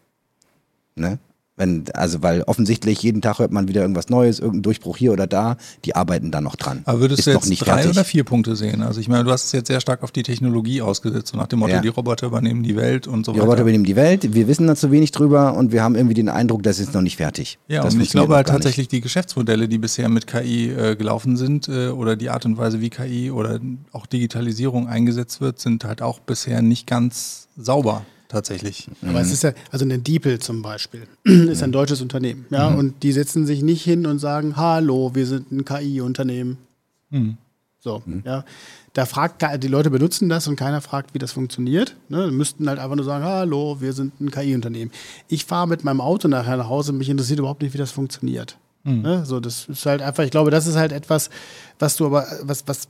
Ne? 0.96 1.18
Wenn, 1.56 1.86
also, 1.94 2.24
weil 2.24 2.42
offensichtlich 2.44 3.04
jeden 3.04 3.22
Tag 3.22 3.38
hört 3.38 3.52
man 3.52 3.68
wieder 3.68 3.82
irgendwas 3.82 4.10
Neues, 4.10 4.40
irgendein 4.40 4.64
Durchbruch 4.64 4.98
hier 4.98 5.14
oder 5.14 5.28
da, 5.28 5.58
die 5.86 5.96
arbeiten 5.96 6.32
da 6.32 6.42
noch 6.42 6.56
dran. 6.56 6.82
Aber 6.86 7.00
würdest 7.02 7.20
ist 7.20 7.26
du 7.28 7.32
jetzt 7.32 7.48
nicht 7.48 7.60
drei 7.64 7.74
fertig. 7.76 7.92
oder 7.92 8.04
vier 8.04 8.24
Punkte 8.24 8.56
sehen? 8.56 8.82
Also 8.82 9.00
ich 9.00 9.08
meine, 9.08 9.24
du 9.24 9.30
hast 9.32 9.46
es 9.46 9.52
jetzt 9.52 9.68
sehr 9.68 9.80
stark 9.80 10.02
auf 10.02 10.12
die 10.12 10.24
Technologie 10.24 10.82
ausgesetzt, 10.82 11.28
so 11.28 11.38
nach 11.38 11.46
dem 11.46 11.60
Motto, 11.60 11.74
Ja. 11.74 11.82
die 11.82 11.90
Roboter 11.90 12.26
übernehmen 12.26 12.64
die 12.64 12.76
Welt 12.76 13.06
und 13.08 13.24
so 13.24 13.34
Die 13.34 13.38
weiter. 13.38 13.46
Roboter 13.46 13.62
übernehmen 13.62 13.84
die 13.84 13.96
Welt, 13.96 14.34
wir 14.34 14.48
wissen 14.48 14.66
da 14.66 14.76
zu 14.76 14.90
wenig 14.90 15.12
drüber 15.12 15.54
und 15.54 15.72
wir 15.72 15.84
haben 15.84 15.94
irgendwie 15.94 16.16
den 16.16 16.28
Eindruck, 16.30 16.64
das 16.64 16.80
ist 16.80 16.96
noch 16.96 17.02
nicht 17.04 17.18
fertig. 17.18 17.60
ja, 17.68 17.84
das 17.84 17.94
und 17.94 18.02
ich 18.02 18.10
glaube 18.10 18.34
halt 18.36 18.48
gar 18.48 18.54
nicht. 18.54 18.64
tatsächlich 18.64 18.88
die 18.88 19.02
Geschäftsmodelle, 19.02 19.68
die 19.68 19.78
bisher 19.78 20.10
mit 20.10 20.26
KI 20.26 20.72
äh, 20.72 20.96
gelaufen 20.96 21.38
sind 21.38 21.68
äh, 21.70 21.90
oder 21.90 22.16
die 22.16 22.32
Art 22.32 22.46
und 22.48 22.58
Weise, 22.58 22.82
wie 22.82 22.90
KI 22.90 23.30
oder 23.30 23.60
auch 23.92 24.08
Digitalisierung 24.08 24.88
eingesetzt 24.88 25.40
wird, 25.40 25.60
sind 25.60 25.84
halt 25.86 26.02
auch 26.02 26.18
bisher 26.20 26.64
nicht 26.64 26.88
ganz 26.88 27.48
sauber 27.56 28.02
tatsächlich. 28.34 28.88
Aber 29.08 29.22
es 29.22 29.32
ist 29.32 29.44
ja, 29.44 29.54
also 29.72 29.86
eine 29.86 30.00
Diepel 30.00 30.40
zum 30.40 30.62
Beispiel, 30.62 31.08
ist 31.24 31.64
ein 31.64 31.72
deutsches 31.72 32.02
Unternehmen. 32.02 32.46
Ja, 32.50 32.68
und 32.68 33.04
die 33.04 33.12
setzen 33.14 33.46
sich 33.46 33.62
nicht 33.62 33.84
hin 33.84 34.06
und 34.06 34.20
sagen, 34.20 34.58
hallo, 34.58 35.12
wir 35.14 35.26
sind 35.26 35.52
ein 35.52 35.64
KI-Unternehmen. 35.64 36.58
So, 37.80 38.02
ja. 38.26 38.44
Da 38.94 39.06
fragt, 39.06 39.44
die 39.64 39.68
Leute 39.68 39.90
benutzen 39.90 40.30
das 40.30 40.48
und 40.48 40.56
keiner 40.56 40.82
fragt, 40.82 41.14
wie 41.14 41.20
das 41.20 41.32
funktioniert. 41.32 41.96
Ne? 42.10 42.32
Müssten 42.32 42.70
halt 42.70 42.80
einfach 42.80 42.96
nur 42.96 43.06
sagen, 43.06 43.24
hallo, 43.24 43.78
wir 43.80 43.94
sind 43.94 44.22
ein 44.22 44.30
KI-Unternehmen. 44.30 44.92
Ich 45.28 45.46
fahre 45.46 45.68
mit 45.68 45.84
meinem 45.84 46.00
Auto 46.00 46.28
nachher 46.28 46.58
nach 46.58 46.70
Hause, 46.70 46.94
mich 46.94 47.10
interessiert 47.10 47.40
überhaupt 47.40 47.62
nicht, 47.62 47.74
wie 47.74 47.80
das 47.80 47.92
funktioniert. 47.92 48.58
Ne? 48.84 49.26
So, 49.26 49.40
das 49.40 49.66
ist 49.66 49.86
halt 49.86 50.02
einfach, 50.02 50.24
ich 50.24 50.32
glaube, 50.32 50.52
das 50.52 50.68
ist 50.68 50.76
halt 50.76 50.92
etwas, 50.92 51.30
was 51.80 51.96
du 51.96 52.06
aber, 52.06 52.28
was, 52.42 52.68
was, 52.68 52.88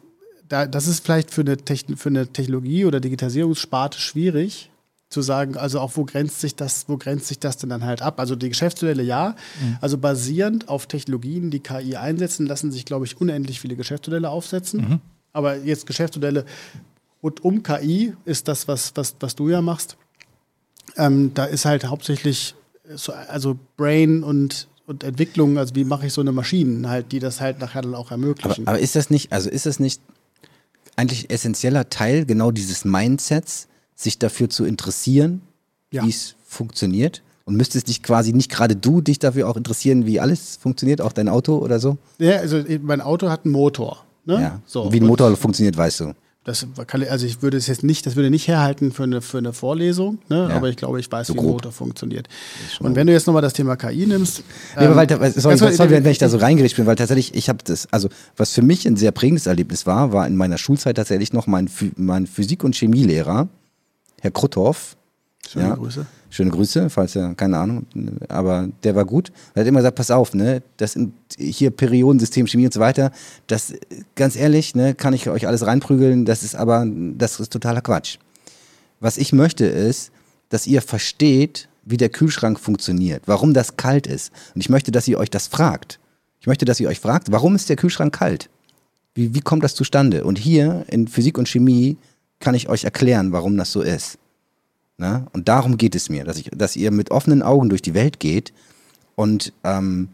da, 0.49 0.65
das 0.65 0.87
ist 0.87 1.03
vielleicht 1.03 1.31
für 1.31 1.41
eine, 1.41 1.57
Techn 1.57 1.97
für 1.97 2.09
eine 2.09 2.27
Technologie- 2.27 2.85
oder 2.85 2.99
Digitalisierungssparte 2.99 3.99
schwierig, 3.99 4.69
zu 5.13 5.21
sagen, 5.21 5.55
also 5.55 5.79
auch 5.79 5.91
wo 5.95 6.03
grenzt 6.03 6.41
sich 6.41 6.55
das, 6.55 6.89
wo 6.89 6.97
grenzt 6.97 7.27
sich 7.27 7.39
das 7.39 7.55
denn 7.57 7.69
dann 7.69 7.85
halt 7.85 8.01
ab? 8.01 8.19
Also 8.19 8.35
die 8.35 8.49
Geschäftsmodelle 8.49 9.03
ja, 9.03 9.35
also 9.79 9.97
basierend 9.97 10.67
auf 10.67 10.87
Technologien, 10.87 11.51
die 11.51 11.59
KI 11.61 11.95
einsetzen, 11.95 12.45
lassen 12.45 12.71
sich, 12.71 12.83
glaube 12.83 13.05
ich, 13.05 13.21
unendlich 13.21 13.61
viele 13.61 13.75
Geschäftsmodelle 13.75 14.29
aufsetzen. 14.29 14.99
Aber 15.31 15.57
jetzt 15.57 15.85
Geschäftsmodelle 15.85 16.45
und 17.21 17.43
um 17.45 17.63
KI 17.63 18.13
ist 18.25 18.49
das, 18.49 18.67
was, 18.67 18.91
was, 18.95 19.15
was 19.21 19.35
du 19.35 19.47
ja 19.49 19.61
machst. 19.61 19.95
Ähm, 20.97 21.31
da 21.33 21.45
ist 21.45 21.63
halt 21.65 21.85
hauptsächlich 21.85 22.55
so, 22.95 23.13
also 23.13 23.57
Brain 23.77 24.23
und, 24.23 24.67
und 24.85 25.03
Entwicklung, 25.03 25.57
also 25.57 25.73
wie 25.75 25.85
mache 25.85 26.07
ich 26.07 26.13
so 26.13 26.21
eine 26.21 26.33
Maschine 26.33 26.89
halt, 26.89 27.11
die 27.13 27.19
das 27.19 27.39
halt 27.39 27.59
nachher 27.59 27.81
dann 27.81 27.95
auch 27.95 28.07
Aber, 28.07 28.11
ermöglichen. 28.11 28.67
aber 28.67 28.79
ist 28.79 28.95
das 28.95 29.09
nicht, 29.09 29.31
also 29.31 29.49
ist 29.49 29.65
das 29.65 29.79
nicht 29.79 30.01
eigentlich 30.95 31.29
essentieller 31.31 31.89
Teil 31.89 32.25
genau 32.25 32.51
dieses 32.51 32.85
Mindsets, 32.85 33.67
sich 33.95 34.19
dafür 34.19 34.49
zu 34.49 34.65
interessieren, 34.65 35.41
Ja. 35.91 36.03
wie 36.05 36.09
es 36.09 36.35
funktioniert? 36.45 37.21
Und 37.45 37.55
müsstest 37.57 37.89
dich 37.89 38.01
quasi 38.03 38.31
nicht 38.31 38.49
gerade 38.49 38.75
du 38.75 39.01
dich 39.01 39.19
dafür 39.19 39.49
auch 39.49 39.57
interessieren, 39.57 40.05
wie 40.05 40.19
alles 40.19 40.55
funktioniert, 40.61 41.01
auch 41.01 41.11
dein 41.11 41.27
Auto 41.27 41.57
oder 41.57 41.79
so? 41.79 41.97
ja, 42.17 42.37
also 42.37 42.61
mein 42.81 43.01
Auto 43.01 43.29
hat 43.29 43.43
einen 43.45 43.51
Motor. 43.53 44.03
Ne? 44.25 44.35
Ja. 44.41 44.61
So, 44.65 44.93
wie 44.93 45.01
ein 45.01 45.05
Motor 45.05 45.35
funktioniert, 45.35 45.75
weißt 45.75 45.99
du. 46.01 46.13
Das 46.45 46.65
kann, 46.87 47.03
also 47.03 47.25
ich 47.25 47.41
würde 47.41 47.55
es 47.57 47.67
jetzt 47.67 47.83
nicht, 47.83 48.05
das 48.05 48.15
würde 48.17 48.29
nicht 48.29 48.47
herhalten 48.49 48.91
für 48.91 49.03
eine, 49.03 49.21
für 49.21 49.37
eine 49.37 49.53
Vorlesung, 49.53 50.19
ne? 50.29 50.47
Ja. 50.49 50.55
aber 50.57 50.67
ich 50.69 50.75
glaube, 50.75 50.99
ich 50.99 51.09
weiß, 51.09 51.27
So 51.27 51.35
wie 51.35 51.39
ein. 51.39 51.45
Motor 51.45 51.71
funktioniert. 51.71 52.27
Und 52.81 52.95
wenn 52.97 53.07
du 53.07 53.13
jetzt 53.13 53.27
nochmal 53.27 53.41
das 53.41 53.53
Thema 53.53 53.75
KI 53.77 54.05
nimmst. 54.07 54.43
Nee, 54.77 54.87
weil, 54.89 55.09
ähm, 55.11 55.33
sorry, 55.37 55.57
ganz- 55.57 55.77
sorry, 55.77 55.89
wenn 55.91 56.05
ich 56.05 56.17
da 56.17 56.27
so 56.27 56.37
reingerecht 56.37 56.75
bin, 56.75 56.85
weil 56.85 56.95
tatsächlich, 56.97 57.33
ich 57.35 57.47
habe 57.49 57.59
das, 57.63 57.87
also 57.91 58.09
was 58.35 58.51
für 58.53 58.61
mich 58.61 58.85
ein 58.85 58.97
sehr 58.97 59.11
prägendes 59.11 59.45
Erlebnis 59.47 59.85
war, 59.85 60.11
war 60.11 60.27
in 60.27 60.35
meiner 60.35 60.57
Schulzeit 60.57 60.97
tatsächlich 60.97 61.31
noch 61.31 61.47
mein, 61.47 61.69
mein 61.95 62.27
Physik- 62.27 62.63
und 62.65 62.75
Chemielehrer, 62.75 63.47
Herr 64.23 64.31
Kruthoff. 64.31 64.95
Schöne 65.45 65.67
ja. 65.67 65.75
Grüße. 65.75 66.05
Schöne 66.29 66.49
Grüße, 66.49 66.89
falls 66.89 67.13
er, 67.17 67.35
keine 67.35 67.57
Ahnung, 67.57 67.85
aber 68.29 68.69
der 68.83 68.95
war 68.95 69.03
gut. 69.03 69.33
Er 69.53 69.61
hat 69.61 69.67
immer 69.67 69.79
gesagt, 69.79 69.97
pass 69.97 70.11
auf, 70.11 70.33
ne, 70.33 70.63
das 70.77 70.93
sind 70.93 71.13
hier 71.37 71.71
Periodensystem, 71.71 72.47
Chemie 72.47 72.65
und 72.65 72.73
so 72.73 72.79
weiter, 72.79 73.11
das, 73.47 73.73
ganz 74.15 74.37
ehrlich, 74.37 74.75
ne, 74.75 74.95
kann 74.95 75.13
ich 75.13 75.29
euch 75.29 75.45
alles 75.45 75.67
reinprügeln, 75.67 76.23
das 76.23 76.41
ist 76.41 76.55
aber, 76.55 76.87
das 76.87 77.41
ist 77.41 77.51
totaler 77.51 77.81
Quatsch. 77.81 78.17
Was 79.01 79.17
ich 79.17 79.33
möchte 79.33 79.65
ist, 79.65 80.11
dass 80.47 80.65
ihr 80.65 80.81
versteht, 80.81 81.67
wie 81.83 81.97
der 81.97 82.09
Kühlschrank 82.09 82.59
funktioniert, 82.59 83.23
warum 83.25 83.53
das 83.53 83.75
kalt 83.75 84.07
ist. 84.07 84.31
Und 84.55 84.61
ich 84.61 84.69
möchte, 84.69 84.91
dass 84.91 85.07
ihr 85.07 85.19
euch 85.19 85.29
das 85.29 85.47
fragt. 85.47 85.99
Ich 86.39 86.47
möchte, 86.47 86.63
dass 86.63 86.79
ihr 86.79 86.87
euch 86.87 87.01
fragt, 87.01 87.31
warum 87.31 87.55
ist 87.55 87.67
der 87.67 87.75
Kühlschrank 87.75 88.15
kalt? 88.15 88.49
Wie, 89.15 89.35
wie 89.35 89.41
kommt 89.41 89.63
das 89.63 89.75
zustande? 89.75 90.23
Und 90.23 90.39
hier 90.39 90.85
in 90.87 91.09
Physik 91.09 91.37
und 91.37 91.49
Chemie 91.49 91.97
kann 92.43 92.55
ich 92.55 92.69
euch 92.69 92.83
erklären, 92.83 93.31
warum 93.31 93.57
das 93.57 93.71
so 93.71 93.81
ist. 93.81 94.17
Na? 94.97 95.25
Und 95.33 95.47
darum 95.47 95.77
geht 95.77 95.95
es 95.95 96.09
mir, 96.09 96.25
dass, 96.25 96.37
ich, 96.37 96.51
dass 96.53 96.75
ihr 96.75 96.91
mit 96.91 97.09
offenen 97.09 97.41
Augen 97.41 97.69
durch 97.69 97.81
die 97.81 97.93
Welt 97.93 98.19
geht 98.19 98.53
und, 99.15 99.53
ähm, 99.63 100.09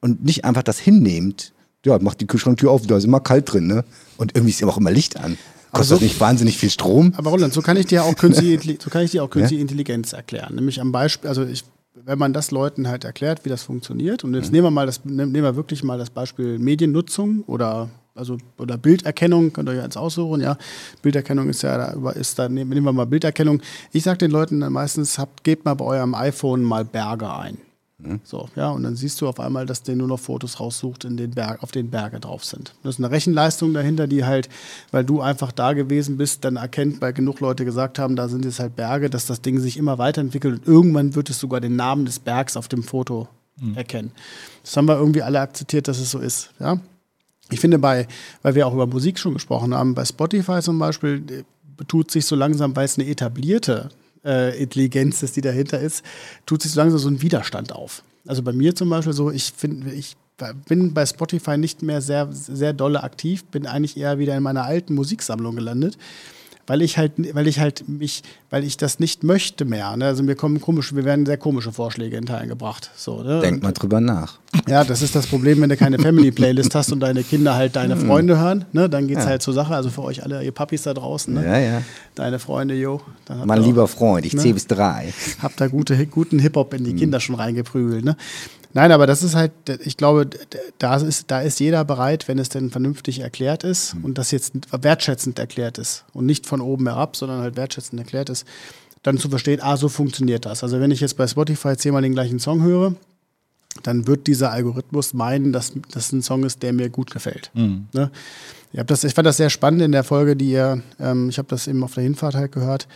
und 0.00 0.24
nicht 0.24 0.44
einfach 0.44 0.64
das 0.64 0.78
hinnehmt, 0.78 1.52
ja, 1.86 1.98
macht 1.98 2.20
die 2.20 2.26
Kühlschranktür 2.26 2.70
auf, 2.70 2.86
da 2.86 2.96
ist 2.96 3.04
immer 3.04 3.20
kalt 3.20 3.52
drin, 3.52 3.66
ne? 3.66 3.84
Und 4.16 4.34
irgendwie 4.34 4.50
ist 4.50 4.60
ja 4.60 4.66
auch 4.66 4.78
immer 4.78 4.90
Licht 4.90 5.16
an. 5.16 5.38
Kostet 5.72 5.98
so, 5.98 6.04
nicht 6.04 6.18
wahnsinnig 6.20 6.58
viel 6.58 6.70
Strom? 6.70 7.12
Aber 7.16 7.30
Roland, 7.30 7.52
so 7.52 7.62
kann 7.62 7.76
ich 7.76 7.86
dir 7.86 8.04
auch 8.04 8.14
künstliche, 8.16 8.78
so 8.82 8.90
kann 8.90 9.02
ich 9.02 9.10
dir 9.12 9.22
auch 9.22 9.30
künstliche 9.30 9.56
ja? 9.56 9.62
Intelligenz 9.62 10.12
erklären. 10.12 10.54
Nämlich 10.54 10.80
am 10.80 10.92
Beispiel, 10.92 11.28
also 11.28 11.44
ich, 11.44 11.64
wenn 11.94 12.18
man 12.18 12.32
das 12.32 12.50
Leuten 12.50 12.88
halt 12.88 13.04
erklärt, 13.04 13.44
wie 13.44 13.48
das 13.48 13.62
funktioniert, 13.62 14.24
und 14.24 14.34
jetzt 14.34 14.46
mhm. 14.46 14.52
nehmen 14.52 14.66
wir 14.66 14.70
mal 14.70 14.86
das, 14.86 15.04
nehmen 15.04 15.32
wir 15.34 15.56
wirklich 15.56 15.84
mal 15.84 15.98
das 15.98 16.10
Beispiel 16.10 16.58
Mediennutzung 16.58 17.42
oder 17.46 17.90
also 18.14 18.38
oder 18.58 18.78
Bilderkennung, 18.78 19.52
könnt 19.52 19.68
ihr 19.68 19.72
euch 19.72 19.82
eins 19.82 19.96
aussuchen, 19.96 20.40
ja. 20.40 20.56
Bilderkennung 21.02 21.48
ist 21.48 21.62
ja, 21.62 21.92
da, 21.92 22.10
ist 22.10 22.38
da, 22.38 22.48
nehmen 22.48 22.84
wir 22.84 22.92
mal 22.92 23.06
Bilderkennung. 23.06 23.60
Ich 23.92 24.04
sage 24.04 24.18
den 24.18 24.30
Leuten 24.30 24.60
dann 24.60 24.72
meistens, 24.72 25.18
habt, 25.18 25.44
gebt 25.44 25.64
mal 25.64 25.74
bei 25.74 25.84
eurem 25.84 26.14
iPhone 26.14 26.62
mal 26.62 26.84
Berge 26.84 27.32
ein. 27.32 27.58
Mhm. 27.98 28.20
So, 28.24 28.48
ja, 28.56 28.70
und 28.70 28.82
dann 28.82 28.96
siehst 28.96 29.20
du 29.20 29.28
auf 29.28 29.40
einmal, 29.40 29.66
dass 29.66 29.82
der 29.82 29.96
nur 29.96 30.08
noch 30.08 30.18
Fotos 30.18 30.60
raussucht, 30.60 31.04
in 31.04 31.16
den 31.16 31.30
Berg, 31.30 31.62
auf 31.62 31.70
denen 31.70 31.90
Berge 31.90 32.20
drauf 32.20 32.44
sind. 32.44 32.74
Das 32.82 32.96
ist 32.96 33.04
eine 33.04 33.10
Rechenleistung 33.10 33.72
dahinter, 33.72 34.06
die 34.06 34.24
halt, 34.24 34.48
weil 34.90 35.04
du 35.04 35.20
einfach 35.20 35.52
da 35.52 35.72
gewesen 35.72 36.16
bist, 36.16 36.44
dann 36.44 36.56
erkennt, 36.56 37.00
weil 37.00 37.12
genug 37.12 37.40
Leute 37.40 37.64
gesagt 37.64 37.98
haben, 37.98 38.16
da 38.16 38.28
sind 38.28 38.44
jetzt 38.44 38.60
halt 38.60 38.76
Berge, 38.76 39.10
dass 39.10 39.26
das 39.26 39.42
Ding 39.42 39.58
sich 39.60 39.76
immer 39.76 39.98
weiterentwickelt 39.98 40.60
und 40.60 40.66
irgendwann 40.66 41.14
wird 41.14 41.30
es 41.30 41.38
sogar 41.38 41.60
den 41.60 41.76
Namen 41.76 42.04
des 42.04 42.18
Bergs 42.18 42.56
auf 42.56 42.68
dem 42.68 42.82
Foto 42.82 43.28
mhm. 43.60 43.76
erkennen. 43.76 44.12
Das 44.62 44.76
haben 44.76 44.88
wir 44.88 44.96
irgendwie 44.96 45.22
alle 45.22 45.40
akzeptiert, 45.40 45.88
dass 45.88 45.98
es 45.98 46.10
so 46.10 46.18
ist, 46.18 46.50
ja. 46.58 46.78
Ich 47.50 47.60
finde 47.60 47.78
bei, 47.78 48.06
weil 48.42 48.54
wir 48.54 48.66
auch 48.66 48.74
über 48.74 48.86
Musik 48.86 49.18
schon 49.18 49.34
gesprochen 49.34 49.74
haben, 49.74 49.94
bei 49.94 50.04
Spotify 50.04 50.60
zum 50.60 50.78
Beispiel 50.78 51.22
äh, 51.30 51.84
tut 51.84 52.10
sich 52.10 52.24
so 52.26 52.36
langsam, 52.36 52.74
weil 52.74 52.86
es 52.86 52.98
eine 52.98 53.08
etablierte 53.08 53.90
äh, 54.24 54.60
Intelligenz 54.60 55.22
ist, 55.22 55.36
die 55.36 55.40
dahinter 55.40 55.78
ist, 55.78 56.04
tut 56.46 56.62
sich 56.62 56.72
so 56.72 56.80
langsam 56.80 56.98
so 56.98 57.08
ein 57.08 57.20
Widerstand 57.20 57.72
auf. 57.72 58.02
Also 58.26 58.42
bei 58.42 58.52
mir 58.52 58.74
zum 58.74 58.88
Beispiel 58.88 59.12
so, 59.12 59.30
ich 59.30 59.52
finde, 59.52 59.92
ich 59.92 60.16
bin 60.68 60.94
bei 60.94 61.06
Spotify 61.06 61.58
nicht 61.58 61.82
mehr 61.82 62.00
sehr, 62.00 62.28
sehr 62.32 62.72
dolle 62.72 63.02
aktiv, 63.02 63.44
bin 63.44 63.66
eigentlich 63.66 63.96
eher 63.96 64.18
wieder 64.18 64.36
in 64.36 64.42
meiner 64.42 64.64
alten 64.64 64.94
Musiksammlung 64.94 65.54
gelandet 65.54 65.98
weil 66.66 66.82
ich 66.82 66.98
halt, 66.98 67.12
weil 67.34 67.46
ich 67.46 67.60
halt 67.60 67.88
mich, 67.88 68.22
weil 68.50 68.64
ich 68.64 68.76
das 68.76 68.98
nicht 68.98 69.22
möchte 69.22 69.64
mehr. 69.64 69.96
Ne? 69.96 70.06
Also 70.06 70.22
mir 70.22 70.34
kommen 70.34 70.60
komische, 70.60 70.96
wir 70.96 71.04
werden 71.04 71.26
sehr 71.26 71.36
komische 71.36 71.72
Vorschläge 71.72 72.16
in 72.16 72.26
Teilen 72.26 72.48
gebracht. 72.48 72.90
So, 72.96 73.22
ne? 73.22 73.40
Denk 73.40 73.62
mal 73.62 73.72
drüber 73.72 74.00
nach. 74.00 74.38
Ja, 74.68 74.84
das 74.84 75.02
ist 75.02 75.14
das 75.14 75.26
Problem, 75.26 75.60
wenn 75.60 75.68
du 75.68 75.76
keine 75.76 75.98
Family-Playlist 75.98 76.74
hast 76.74 76.92
und 76.92 77.00
deine 77.00 77.22
Kinder 77.22 77.54
halt 77.54 77.76
deine 77.76 77.94
hm. 77.94 78.06
Freunde 78.06 78.38
hören, 78.38 78.64
ne? 78.72 78.88
dann 78.88 79.08
geht 79.08 79.18
es 79.18 79.24
ja. 79.24 79.30
halt 79.30 79.42
zur 79.42 79.54
Sache. 79.54 79.74
Also 79.74 79.90
für 79.90 80.02
euch 80.02 80.22
alle, 80.22 80.42
ihr 80.42 80.52
Papis 80.52 80.82
da 80.82 80.94
draußen, 80.94 81.34
ne? 81.34 81.44
ja, 81.44 81.58
ja. 81.58 81.82
deine 82.14 82.38
Freunde, 82.38 82.74
jo. 82.74 83.00
Mein 83.44 83.62
lieber 83.62 83.88
Freund, 83.88 84.24
ich 84.26 84.34
ne? 84.34 84.40
zähle 84.40 84.54
bis 84.54 84.66
drei. 84.66 85.12
Habt 85.42 85.60
da 85.60 85.66
gute, 85.66 86.06
guten 86.06 86.38
Hip-Hop 86.38 86.74
in 86.74 86.84
die 86.84 86.92
hm. 86.92 86.98
Kinder 86.98 87.20
schon 87.20 87.34
reingeprügelt. 87.34 88.04
Ne? 88.04 88.16
Nein, 88.74 88.90
aber 88.90 89.06
das 89.06 89.22
ist 89.22 89.36
halt, 89.36 89.52
ich 89.84 89.96
glaube, 89.96 90.28
da 90.78 90.96
ist, 90.96 91.30
da 91.30 91.40
ist 91.40 91.60
jeder 91.60 91.84
bereit, 91.84 92.26
wenn 92.26 92.40
es 92.40 92.48
denn 92.48 92.70
vernünftig 92.70 93.20
erklärt 93.20 93.62
ist 93.62 93.94
mhm. 93.94 94.04
und 94.04 94.18
das 94.18 94.32
jetzt 94.32 94.52
wertschätzend 94.72 95.38
erklärt 95.38 95.78
ist 95.78 96.04
und 96.12 96.26
nicht 96.26 96.46
von 96.46 96.60
oben 96.60 96.88
herab, 96.88 97.16
sondern 97.16 97.40
halt 97.40 97.56
wertschätzend 97.56 98.00
erklärt 98.00 98.30
ist, 98.30 98.44
dann 99.04 99.16
zu 99.16 99.28
verstehen, 99.28 99.60
ah, 99.62 99.76
so 99.76 99.88
funktioniert 99.88 100.44
das. 100.44 100.64
Also 100.64 100.80
wenn 100.80 100.90
ich 100.90 101.00
jetzt 101.00 101.16
bei 101.16 101.26
Spotify 101.28 101.76
zehnmal 101.76 102.02
den 102.02 102.14
gleichen 102.14 102.40
Song 102.40 102.62
höre, 102.62 102.96
dann 103.84 104.08
wird 104.08 104.26
dieser 104.26 104.50
Algorithmus 104.50 105.14
meinen, 105.14 105.52
dass 105.52 105.72
das 105.92 106.12
ein 106.12 106.22
Song 106.22 106.42
ist, 106.42 106.62
der 106.62 106.72
mir 106.72 106.90
gut 106.90 107.10
gefällt. 107.10 107.50
Mhm. 107.54 107.86
Ne? 107.92 108.10
Ich, 108.72 108.82
das, 108.82 109.04
ich 109.04 109.14
fand 109.14 109.26
das 109.26 109.36
sehr 109.36 109.50
spannend 109.50 109.82
in 109.82 109.92
der 109.92 110.04
Folge, 110.04 110.34
die 110.34 110.50
ihr, 110.50 110.82
ähm, 110.98 111.28
ich 111.28 111.38
habe 111.38 111.48
das 111.48 111.68
eben 111.68 111.84
auf 111.84 111.94
der 111.94 112.02
Hinfahrt 112.02 112.34
halt 112.34 112.50
gehört, 112.50 112.88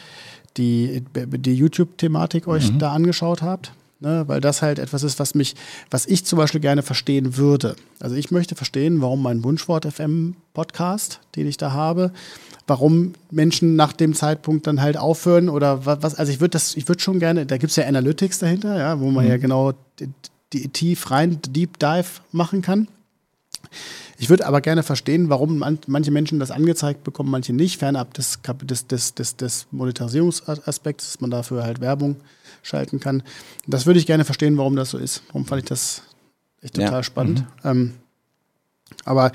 die, 0.57 1.05
die 1.15 1.55
YouTube-Thematik 1.55 2.49
euch 2.49 2.73
mhm. 2.73 2.79
da 2.81 2.93
angeschaut 2.93 3.43
habt. 3.43 3.73
Ne, 4.01 4.23
weil 4.29 4.41
das 4.41 4.63
halt 4.63 4.79
etwas 4.79 5.03
ist, 5.03 5.19
was 5.19 5.35
mich, 5.35 5.57
was 5.91 6.07
ich 6.07 6.25
zum 6.25 6.37
Beispiel 6.37 6.61
gerne 6.61 6.83
verstehen 6.83 7.37
würde. 7.37 7.75
Also 7.99 8.15
ich 8.15 8.31
möchte 8.31 8.55
verstehen, 8.55 9.01
warum 9.03 9.21
mein 9.21 9.43
Wunschwort 9.43 9.93
FM 9.93 10.37
Podcast, 10.55 11.19
den 11.35 11.49
ich 11.49 11.57
da 11.57 11.73
habe, 11.73 12.13
warum 12.69 13.15
Menschen 13.33 13.75
nach 13.75 13.93
dem 13.93 14.15
Zeitpunkt 14.15 14.69
dann 14.69 14.81
halt 14.81 14.97
aufhören 14.97 15.49
oder 15.49 15.85
was. 15.85 16.15
Also 16.15 16.31
ich 16.31 16.39
würde 16.39 16.51
das, 16.51 16.77
ich 16.77 16.87
würde 16.87 17.03
schon 17.03 17.19
gerne. 17.19 17.45
Da 17.45 17.57
gibt 17.57 17.71
es 17.71 17.77
ja 17.77 17.87
Analytics 17.87 18.39
dahinter, 18.39 18.79
ja, 18.79 19.01
wo 19.01 19.11
man 19.11 19.25
mhm. 19.25 19.31
ja 19.31 19.37
genau 19.37 19.73
die, 20.53 20.69
tief 20.69 21.11
rein 21.11 21.41
Deep 21.49 21.81
Dive 21.81 22.21
machen 22.31 22.63
kann. 22.63 22.87
Ich 24.17 24.31
würde 24.31 24.47
aber 24.47 24.61
gerne 24.61 24.85
verstehen, 24.85 25.29
warum 25.29 25.59
man, 25.59 25.79
manche 25.89 26.13
Menschen 26.13 26.39
das 26.39 26.53
angezeigt 26.53 27.03
bekommen, 27.03 27.31
manche 27.31 27.53
nicht, 27.53 27.79
fernab 27.79 28.15
des, 28.15 28.39
des, 28.63 28.87
des, 28.87 29.15
des, 29.15 29.37
des 29.37 29.67
Monetarisierungsaspekts, 29.73 31.13
dass 31.13 31.21
man 31.21 31.31
dafür 31.31 31.65
halt 31.65 31.81
Werbung 31.81 32.17
schalten 32.69 33.01
kann. 33.01 33.23
Das 33.67 33.87
würde 33.87 33.99
ich 33.99 34.07
gerne 34.07 34.25
verstehen, 34.25 34.57
warum 34.57 34.77
das 34.77 34.91
so 34.91 34.99
ist. 34.99 35.23
Warum 35.29 35.47
fand 35.47 35.63
ich 35.63 35.69
das 35.69 36.03
echt 36.63 36.75
total 36.75 36.93
ja. 36.93 37.03
spannend. 37.03 37.41
Mhm. 37.63 37.71
Ähm, 37.71 37.95
aber 39.05 39.33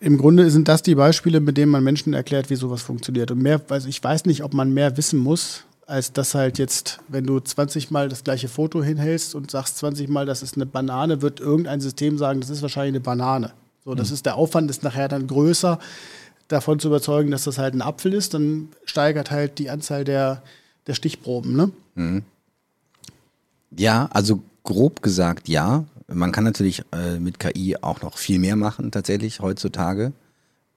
im 0.00 0.18
Grunde 0.18 0.50
sind 0.50 0.68
das 0.68 0.82
die 0.82 0.94
Beispiele, 0.94 1.40
mit 1.40 1.56
denen 1.56 1.72
man 1.72 1.84
Menschen 1.84 2.12
erklärt, 2.12 2.50
wie 2.50 2.56
sowas 2.56 2.82
funktioniert. 2.82 3.30
Und 3.30 3.42
mehr, 3.42 3.60
also 3.68 3.88
ich 3.88 4.02
weiß 4.02 4.26
nicht, 4.26 4.42
ob 4.42 4.52
man 4.52 4.72
mehr 4.72 4.96
wissen 4.96 5.18
muss, 5.18 5.64
als 5.86 6.12
dass 6.12 6.34
halt 6.34 6.58
jetzt, 6.58 7.00
wenn 7.08 7.24
du 7.24 7.38
20 7.38 7.90
Mal 7.90 8.08
das 8.08 8.24
gleiche 8.24 8.48
Foto 8.48 8.82
hinhältst 8.82 9.34
und 9.34 9.50
sagst 9.50 9.78
20 9.78 10.08
Mal, 10.08 10.26
das 10.26 10.42
ist 10.42 10.56
eine 10.56 10.66
Banane, 10.66 11.22
wird 11.22 11.40
irgendein 11.40 11.80
System 11.80 12.18
sagen, 12.18 12.40
das 12.40 12.50
ist 12.50 12.62
wahrscheinlich 12.62 12.94
eine 12.94 13.00
Banane. 13.00 13.52
So, 13.84 13.94
das 13.94 14.08
mhm. 14.08 14.14
ist 14.14 14.26
der 14.26 14.36
Aufwand 14.36 14.68
ist 14.68 14.82
nachher 14.82 15.08
dann 15.08 15.28
größer, 15.28 15.78
davon 16.48 16.78
zu 16.78 16.88
überzeugen, 16.88 17.30
dass 17.30 17.44
das 17.44 17.58
halt 17.58 17.74
ein 17.74 17.82
Apfel 17.82 18.12
ist, 18.12 18.34
dann 18.34 18.68
steigert 18.84 19.30
halt 19.30 19.58
die 19.58 19.70
Anzahl 19.70 20.04
der, 20.04 20.42
der 20.86 20.94
Stichproben, 20.94 21.56
ne? 21.56 21.70
Mhm. 21.94 22.24
Ja, 23.78 24.08
also 24.12 24.42
grob 24.64 25.02
gesagt 25.02 25.48
ja. 25.48 25.84
Man 26.08 26.32
kann 26.32 26.44
natürlich 26.44 26.82
äh, 26.92 27.18
mit 27.18 27.40
KI 27.40 27.76
auch 27.80 28.00
noch 28.02 28.18
viel 28.18 28.38
mehr 28.38 28.56
machen, 28.56 28.90
tatsächlich 28.90 29.40
heutzutage. 29.40 30.12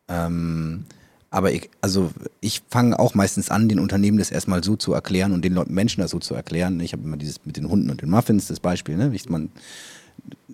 Ähm, 0.08 0.86
aber 1.30 1.52
ich, 1.52 1.70
also 1.82 2.10
ich 2.42 2.64
fange 2.70 2.98
auch 2.98 3.14
meistens 3.14 3.52
an, 3.52 3.70
den 3.70 3.80
Unternehmen 3.80 4.18
das 4.18 4.32
erstmal 4.32 4.64
so 4.64 4.76
zu 4.76 4.94
erklären 4.94 5.32
und 5.32 5.46
den 5.46 5.54
Leuten 5.54 5.76
Menschen 5.76 6.02
das 6.02 6.12
so 6.12 6.20
zu 6.20 6.34
erklären. 6.34 6.80
Ich 6.80 6.94
habe 6.94 7.04
immer 7.04 7.18
dieses 7.18 7.46
mit 7.46 7.58
den 7.58 7.70
Hunden 7.70 7.92
und 7.92 8.02
den 8.02 8.10
Muffins, 8.10 8.48
das 8.48 8.60
Beispiel. 8.60 8.98
Ne? 8.98 9.12
Ich, 9.14 9.30
man, 9.30 9.52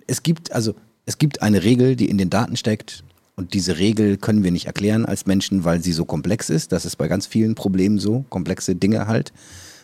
es 0.06 0.22
gibt 0.22 0.52
also 0.52 0.74
es 1.06 1.18
gibt 1.18 1.40
eine 1.40 1.62
Regel, 1.62 1.96
die 1.96 2.10
in 2.10 2.18
den 2.18 2.30
Daten 2.30 2.56
steckt. 2.56 3.04
Und 3.36 3.54
diese 3.54 3.78
Regel 3.78 4.16
können 4.16 4.42
wir 4.42 4.50
nicht 4.50 4.66
erklären 4.66 5.06
als 5.06 5.26
Menschen, 5.26 5.64
weil 5.64 5.82
sie 5.82 5.92
so 5.92 6.04
komplex 6.04 6.50
ist. 6.50 6.72
Das 6.72 6.84
ist 6.84 6.96
bei 6.96 7.06
ganz 7.06 7.26
vielen 7.26 7.54
Problemen 7.54 7.98
so, 7.98 8.24
komplexe 8.28 8.74
Dinge 8.74 9.06
halt. 9.06 9.32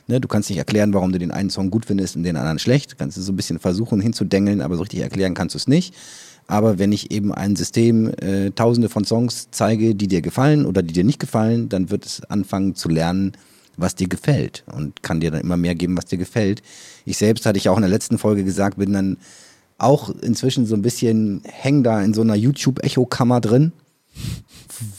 Ne, 0.08 0.20
du 0.20 0.28
kannst 0.28 0.50
nicht 0.50 0.58
erklären, 0.58 0.92
warum 0.94 1.12
du 1.12 1.18
den 1.18 1.30
einen 1.30 1.50
Song 1.50 1.70
gut 1.70 1.86
findest 1.86 2.16
und 2.16 2.24
den 2.24 2.36
anderen 2.36 2.58
schlecht. 2.58 2.92
Du 2.92 2.96
kannst 2.96 3.16
es 3.16 3.24
so 3.24 3.32
ein 3.32 3.36
bisschen 3.36 3.58
versuchen 3.58 4.00
hinzudengeln, 4.00 4.60
aber 4.60 4.76
so 4.76 4.82
richtig 4.82 5.00
erklären 5.00 5.34
kannst 5.34 5.54
du 5.54 5.58
es 5.58 5.68
nicht. 5.68 5.94
Aber 6.48 6.78
wenn 6.78 6.92
ich 6.92 7.12
eben 7.12 7.32
ein 7.32 7.54
System 7.54 8.12
äh, 8.20 8.50
tausende 8.50 8.88
von 8.88 9.04
Songs 9.04 9.48
zeige, 9.52 9.94
die 9.94 10.08
dir 10.08 10.22
gefallen 10.22 10.66
oder 10.66 10.82
die 10.82 10.92
dir 10.92 11.04
nicht 11.04 11.20
gefallen, 11.20 11.68
dann 11.68 11.90
wird 11.90 12.04
es 12.04 12.24
anfangen 12.24 12.74
zu 12.74 12.88
lernen, 12.88 13.32
was 13.76 13.94
dir 13.94 14.08
gefällt 14.08 14.64
und 14.74 15.02
kann 15.02 15.20
dir 15.20 15.30
dann 15.30 15.40
immer 15.40 15.56
mehr 15.56 15.74
geben, 15.74 15.96
was 15.96 16.06
dir 16.06 16.18
gefällt. 16.18 16.62
Ich 17.04 17.16
selbst 17.16 17.46
hatte 17.46 17.58
ich 17.58 17.68
auch 17.68 17.76
in 17.76 17.82
der 17.82 17.90
letzten 17.90 18.18
Folge 18.18 18.44
gesagt, 18.44 18.78
bin 18.78 18.92
dann 18.92 19.18
auch 19.78 20.10
inzwischen 20.10 20.66
so 20.66 20.74
ein 20.74 20.82
bisschen 20.82 21.42
hängen 21.44 21.82
da 21.82 22.02
in 22.02 22.14
so 22.14 22.20
einer 22.20 22.34
YouTube-Echo-Kammer 22.34 23.40
drin, 23.40 23.72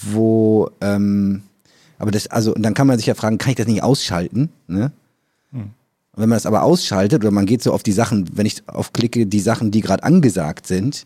wo 0.01 0.69
ähm, 0.81 1.43
aber 1.97 2.11
das, 2.11 2.27
also, 2.27 2.53
und 2.53 2.63
dann 2.63 2.73
kann 2.73 2.87
man 2.87 2.97
sich 2.97 3.07
ja 3.07 3.15
fragen, 3.15 3.37
kann 3.37 3.51
ich 3.51 3.57
das 3.57 3.67
nicht 3.67 3.83
ausschalten? 3.83 4.49
Ne? 4.67 4.91
Hm. 5.51 5.69
wenn 6.15 6.29
man 6.29 6.35
das 6.35 6.45
aber 6.45 6.63
ausschaltet 6.63 7.23
oder 7.23 7.31
man 7.31 7.45
geht 7.45 7.61
so 7.61 7.71
auf 7.73 7.83
die 7.83 7.91
Sachen, 7.91 8.29
wenn 8.33 8.45
ich 8.45 8.67
aufklicke, 8.67 9.25
die 9.27 9.39
Sachen, 9.39 9.71
die 9.71 9.81
gerade 9.81 10.03
angesagt 10.03 10.67
sind, 10.67 11.05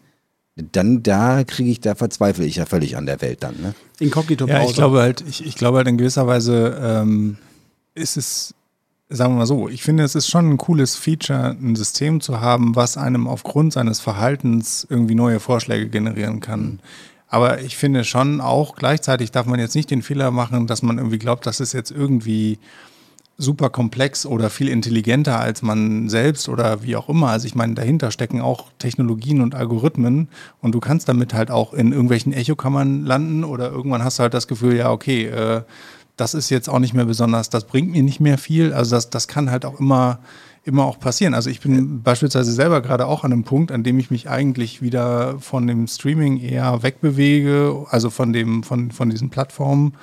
dann 0.72 1.03
da 1.03 1.43
kriege 1.43 1.69
ich, 1.69 1.80
da 1.80 1.95
verzweifle 1.95 2.45
ich 2.45 2.55
ja 2.55 2.65
völlig 2.65 2.97
an 2.97 3.05
der 3.05 3.22
Welt 3.22 3.43
dann. 3.43 3.55
Ne? 3.61 3.76
Inkognito 3.99 4.47
Ja, 4.47 4.64
ich 4.64 4.73
glaube 4.73 4.99
halt, 4.99 5.23
ich, 5.27 5.45
ich 5.45 5.55
glaube 5.55 5.77
halt 5.77 5.88
in 5.88 5.97
gewisser 5.97 6.27
Weise 6.27 6.80
ähm, 6.81 7.38
ist 7.93 8.18
es, 8.18 8.55
sagen 9.09 9.34
wir 9.34 9.39
mal 9.39 9.45
so, 9.45 9.69
ich 9.69 9.84
finde, 9.84 10.03
es 10.03 10.15
ist 10.15 10.27
schon 10.27 10.49
ein 10.49 10.57
cooles 10.57 10.95
Feature, 10.95 11.51
ein 11.51 11.76
System 11.76 12.22
zu 12.22 12.41
haben, 12.41 12.76
was 12.76 12.97
einem 12.97 13.27
aufgrund 13.27 13.73
seines 13.73 13.99
Verhaltens 13.99 14.88
irgendwie 14.89 15.15
neue 15.15 15.39
Vorschläge 15.39 15.89
generieren 15.89 16.39
kann. 16.39 16.61
Mhm. 16.61 16.80
Aber 17.28 17.62
ich 17.62 17.76
finde 17.76 18.04
schon 18.04 18.41
auch 18.41 18.76
gleichzeitig 18.76 19.32
darf 19.32 19.45
man 19.45 19.60
jetzt 19.60 19.76
nicht 19.76 19.91
den 19.91 20.02
Fehler 20.02 20.32
machen, 20.32 20.68
dass 20.68 20.82
man 20.82 20.98
irgendwie 20.98 21.20
glaubt, 21.20 21.45
das 21.45 21.60
ist 21.60 21.74
jetzt 21.74 21.91
irgendwie 21.91 22.60
super 23.38 23.70
komplex 23.70 24.26
oder 24.26 24.49
viel 24.49 24.68
intelligenter 24.68 25.40
als 25.40 25.62
man 25.62 26.10
selbst 26.10 26.49
oder 26.49 26.82
wie 26.82 26.95
auch 26.95 27.08
immer. 27.08 27.30
Also 27.30 27.45
ich 27.45 27.54
meine, 27.54 27.76
dahinter 27.76 28.10
stecken 28.10 28.41
auch 28.41 28.72
Technologien 28.80 29.41
und 29.41 29.54
Algorithmen 29.54 30.28
und 30.62 30.74
du 30.74 30.80
kannst 30.80 31.08
damit 31.08 31.34
halt 31.34 31.52
auch 31.52 31.74
in 31.74 31.91
irgendwelchen 31.91 32.34
Echokammern 32.34 33.06
landen 33.06 33.44
oder 33.44 33.72
irgendwann 33.72 34.04
hast 34.04 34.18
du 34.18 34.24
halt 34.24 34.34
das 34.34 34.48
Gefühl, 34.48 34.76
ja, 34.76 34.91
okay, 34.91 35.26
äh, 35.26 35.62
das 36.16 36.34
ist 36.34 36.49
jetzt 36.49 36.68
auch 36.68 36.80
nicht 36.80 36.95
mehr 36.95 37.06
besonders, 37.06 37.52
das 37.52 37.66
bringt 37.66 37.91
mir 37.91 38.02
nicht 38.02 38.20
mehr 38.20 38.40
viel. 38.40 38.74
Also 38.74 38.95
das, 38.95 39.12
das 39.12 39.28
kann 39.28 39.52
halt 39.52 39.66
auch 39.66 39.80
immer, 39.80 40.20
immer 40.68 40.85
auch 40.85 40.99
passieren. 40.99 41.34
Also 41.34 41.49
ich 41.49 41.61
bin 41.61 42.03
beispielsweise 42.03 42.52
selber 42.52 42.81
gerade 42.81 43.07
auch 43.07 43.23
an 43.23 43.34
einem 43.34 43.44
Punkt, 43.44 43.72
an 43.72 43.84
dem 43.84 43.98
ich 43.99 44.11
mich 44.11 44.30
eigentlich 44.30 44.81
wieder 44.81 45.39
von 45.39 45.65
dem 45.65 45.88
Streaming 45.88 46.39
eher 46.39 46.84
wegbewege, 46.84 47.85
also 47.89 48.10
von 48.10 48.34
dem, 48.34 48.64
von, 48.64 48.91
von 48.91 49.10
diesen 49.10 49.30
Plattformen 49.30 49.94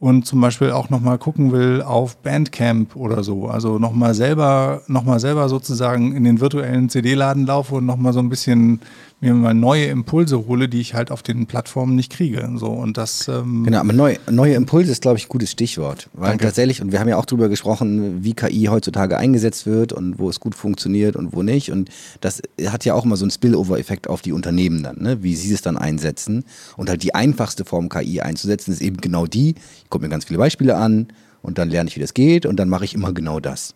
und 0.00 0.26
zum 0.26 0.40
Beispiel 0.40 0.70
auch 0.70 0.88
nochmal 0.88 1.18
gucken 1.18 1.52
will 1.52 1.82
auf 1.82 2.16
Bandcamp 2.16 2.96
oder 2.96 3.22
so. 3.22 3.48
Also 3.48 3.78
nochmal 3.78 4.14
selber, 4.14 4.80
noch 4.88 5.04
mal 5.04 5.20
selber 5.20 5.48
sozusagen 5.50 6.16
in 6.16 6.24
den 6.24 6.40
virtuellen 6.40 6.88
CD-Laden 6.88 7.44
laufe 7.46 7.74
und 7.76 7.86
nochmal 7.86 8.14
so 8.14 8.18
ein 8.18 8.30
bisschen 8.30 8.80
mir 9.20 9.34
mal 9.34 9.54
neue 9.54 9.86
Impulse 9.86 10.46
hole, 10.46 10.68
die 10.68 10.80
ich 10.80 10.94
halt 10.94 11.10
auf 11.10 11.22
den 11.22 11.46
Plattformen 11.46 11.94
nicht 11.94 12.10
kriege. 12.10 12.50
So, 12.56 12.68
und 12.68 12.96
das, 12.96 13.28
ähm 13.28 13.64
genau, 13.64 13.80
aber 13.80 13.92
neu, 13.92 14.16
neue 14.30 14.54
Impulse 14.54 14.92
ist, 14.92 15.02
glaube 15.02 15.18
ich, 15.18 15.26
ein 15.26 15.28
gutes 15.28 15.50
Stichwort. 15.50 16.08
Weil 16.14 16.30
Danke. 16.30 16.46
tatsächlich, 16.46 16.80
und 16.80 16.90
wir 16.90 17.00
haben 17.00 17.08
ja 17.08 17.18
auch 17.18 17.26
darüber 17.26 17.48
gesprochen, 17.48 18.24
wie 18.24 18.32
KI 18.32 18.66
heutzutage 18.70 19.18
eingesetzt 19.18 19.66
wird 19.66 19.92
und 19.92 20.18
wo 20.18 20.30
es 20.30 20.40
gut 20.40 20.54
funktioniert 20.54 21.16
und 21.16 21.34
wo 21.34 21.42
nicht. 21.42 21.70
Und 21.70 21.90
das 22.20 22.40
hat 22.66 22.84
ja 22.84 22.94
auch 22.94 23.04
immer 23.04 23.16
so 23.16 23.24
einen 23.24 23.30
Spillover-Effekt 23.30 24.08
auf 24.08 24.22
die 24.22 24.32
Unternehmen 24.32 24.82
dann, 24.82 25.02
ne? 25.02 25.22
wie 25.22 25.36
sie 25.36 25.52
es 25.52 25.60
dann 25.60 25.76
einsetzen. 25.76 26.44
Und 26.76 26.88
halt 26.88 27.02
die 27.02 27.14
einfachste 27.14 27.64
Form 27.66 27.90
KI 27.90 28.22
einzusetzen, 28.22 28.72
ist 28.72 28.80
eben 28.80 28.98
genau 28.98 29.26
die, 29.26 29.50
ich 29.84 29.90
gucke 29.90 30.04
mir 30.04 30.10
ganz 30.10 30.24
viele 30.24 30.38
Beispiele 30.38 30.76
an 30.76 31.08
und 31.42 31.58
dann 31.58 31.68
lerne 31.68 31.88
ich, 31.88 31.96
wie 31.96 32.00
das 32.00 32.14
geht 32.14 32.46
und 32.46 32.56
dann 32.56 32.68
mache 32.68 32.84
ich 32.84 32.94
immer 32.94 33.12
genau 33.12 33.40
das. 33.40 33.74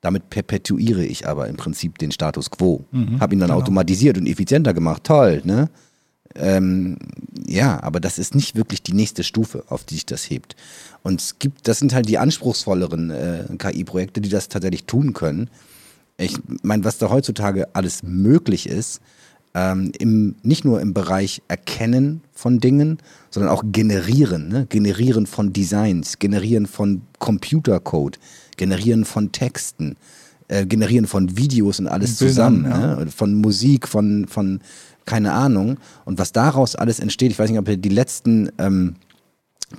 Damit 0.00 0.30
perpetuiere 0.30 1.04
ich 1.04 1.28
aber 1.28 1.48
im 1.48 1.56
Prinzip 1.56 1.98
den 1.98 2.10
Status 2.10 2.50
quo. 2.50 2.84
Mhm, 2.90 3.20
Habe 3.20 3.34
ihn 3.34 3.40
dann 3.40 3.50
genau. 3.50 3.60
automatisiert 3.60 4.16
und 4.16 4.26
effizienter 4.26 4.72
gemacht. 4.72 5.04
Toll, 5.04 5.42
ne? 5.44 5.68
Ähm, 6.34 6.96
ja, 7.46 7.82
aber 7.82 8.00
das 8.00 8.18
ist 8.18 8.34
nicht 8.34 8.54
wirklich 8.54 8.82
die 8.82 8.92
nächste 8.92 9.24
Stufe, 9.24 9.64
auf 9.68 9.84
die 9.84 9.94
sich 9.94 10.06
das 10.06 10.30
hebt. 10.30 10.54
Und 11.02 11.20
es 11.20 11.38
gibt, 11.38 11.66
das 11.66 11.80
sind 11.80 11.92
halt 11.92 12.08
die 12.08 12.18
anspruchsvolleren 12.18 13.10
äh, 13.10 13.44
KI-Projekte, 13.58 14.20
die 14.20 14.28
das 14.28 14.48
tatsächlich 14.48 14.84
tun 14.84 15.12
können. 15.12 15.50
Ich 16.16 16.38
meine, 16.62 16.84
was 16.84 16.98
da 16.98 17.10
heutzutage 17.10 17.74
alles 17.74 18.02
möglich 18.02 18.68
ist, 18.68 19.00
ähm, 19.54 19.92
im, 19.98 20.36
nicht 20.42 20.64
nur 20.64 20.80
im 20.80 20.94
Bereich 20.94 21.42
Erkennen 21.48 22.22
von 22.32 22.60
Dingen, 22.60 22.98
sondern 23.30 23.50
auch 23.50 23.64
Generieren, 23.66 24.48
ne? 24.48 24.66
Generieren 24.68 25.26
von 25.26 25.52
Designs, 25.52 26.18
Generieren 26.18 26.66
von 26.66 27.02
Computercode, 27.18 28.18
Generieren 28.56 29.04
von 29.04 29.32
Texten, 29.32 29.96
äh, 30.48 30.66
Generieren 30.66 31.06
von 31.06 31.36
Videos 31.36 31.80
und 31.80 31.88
alles 31.88 32.18
Bildern, 32.18 32.28
zusammen, 32.28 32.64
ja. 32.70 32.96
ne? 32.96 33.10
von 33.10 33.34
Musik, 33.34 33.88
von, 33.88 34.26
von 34.28 34.60
keine 35.04 35.32
Ahnung. 35.32 35.78
Und 36.04 36.18
was 36.18 36.32
daraus 36.32 36.76
alles 36.76 37.00
entsteht, 37.00 37.32
ich 37.32 37.38
weiß 37.38 37.50
nicht, 37.50 37.58
ob 37.58 37.68
ihr 37.68 37.76
die 37.76 37.88
letzten 37.88 38.50
ähm, 38.58 38.94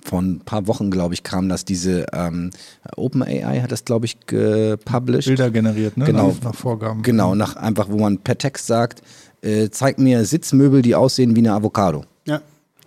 von 0.04 0.36
ein 0.36 0.40
paar 0.40 0.68
Wochen, 0.68 0.90
glaube 0.90 1.14
ich, 1.14 1.24
kam 1.24 1.50
das, 1.50 1.66
diese 1.66 2.06
ähm, 2.14 2.52
OpenAI 2.96 3.62
hat 3.62 3.72
das, 3.72 3.84
glaube 3.84 4.06
ich, 4.06 4.20
gepublished. 4.26 5.28
Bilder 5.28 5.52
generiert, 5.52 5.98
ne? 5.98 6.06
Genau. 6.06 6.30
Nach, 6.30 6.44
nach, 6.44 6.56
Vorgaben. 6.56 7.02
Genau, 7.02 7.36
nach 7.36 7.58
einfach, 7.58 7.90
wo 7.90 7.98
man 7.98 8.18
per 8.18 8.38
Text 8.38 8.68
sagt, 8.68 9.02
äh, 9.42 9.70
zeig 9.70 10.00
mir 10.00 10.26
Sitzmöbel, 10.26 10.82
die 10.82 10.96
aussehen 10.96 11.36
wie 11.36 11.40
eine 11.40 11.54
Avocado. 11.54 12.06
Ja. 12.26 12.42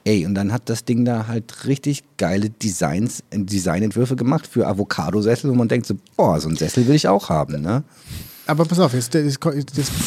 Ey, 0.05 0.27
und 0.27 0.35
dann 0.35 0.53
hat 0.53 0.69
das 0.69 0.85
Ding 0.85 1.05
da 1.05 1.27
halt 1.27 1.67
richtig 1.67 2.05
geile 2.19 2.51
Designs, 2.51 3.23
Designentwürfe 3.33 4.17
gemacht 4.17 4.47
für 4.47 4.67
Avocado-Sessel, 4.67 5.51
wo 5.51 5.55
man 5.55 5.69
denkt 5.69 5.87
so, 5.87 5.95
boah, 6.17 6.41
so 6.41 6.49
ein 6.49 6.57
Sessel 6.57 6.87
will 6.87 6.95
ich 6.95 7.09
auch 7.09 7.29
haben, 7.29 7.63
ne? 7.63 7.85
Aber 8.47 8.67
pass 8.67 8.79
auf, 8.79 8.93
jetzt, 8.93 9.15
jetzt, 9.15 9.39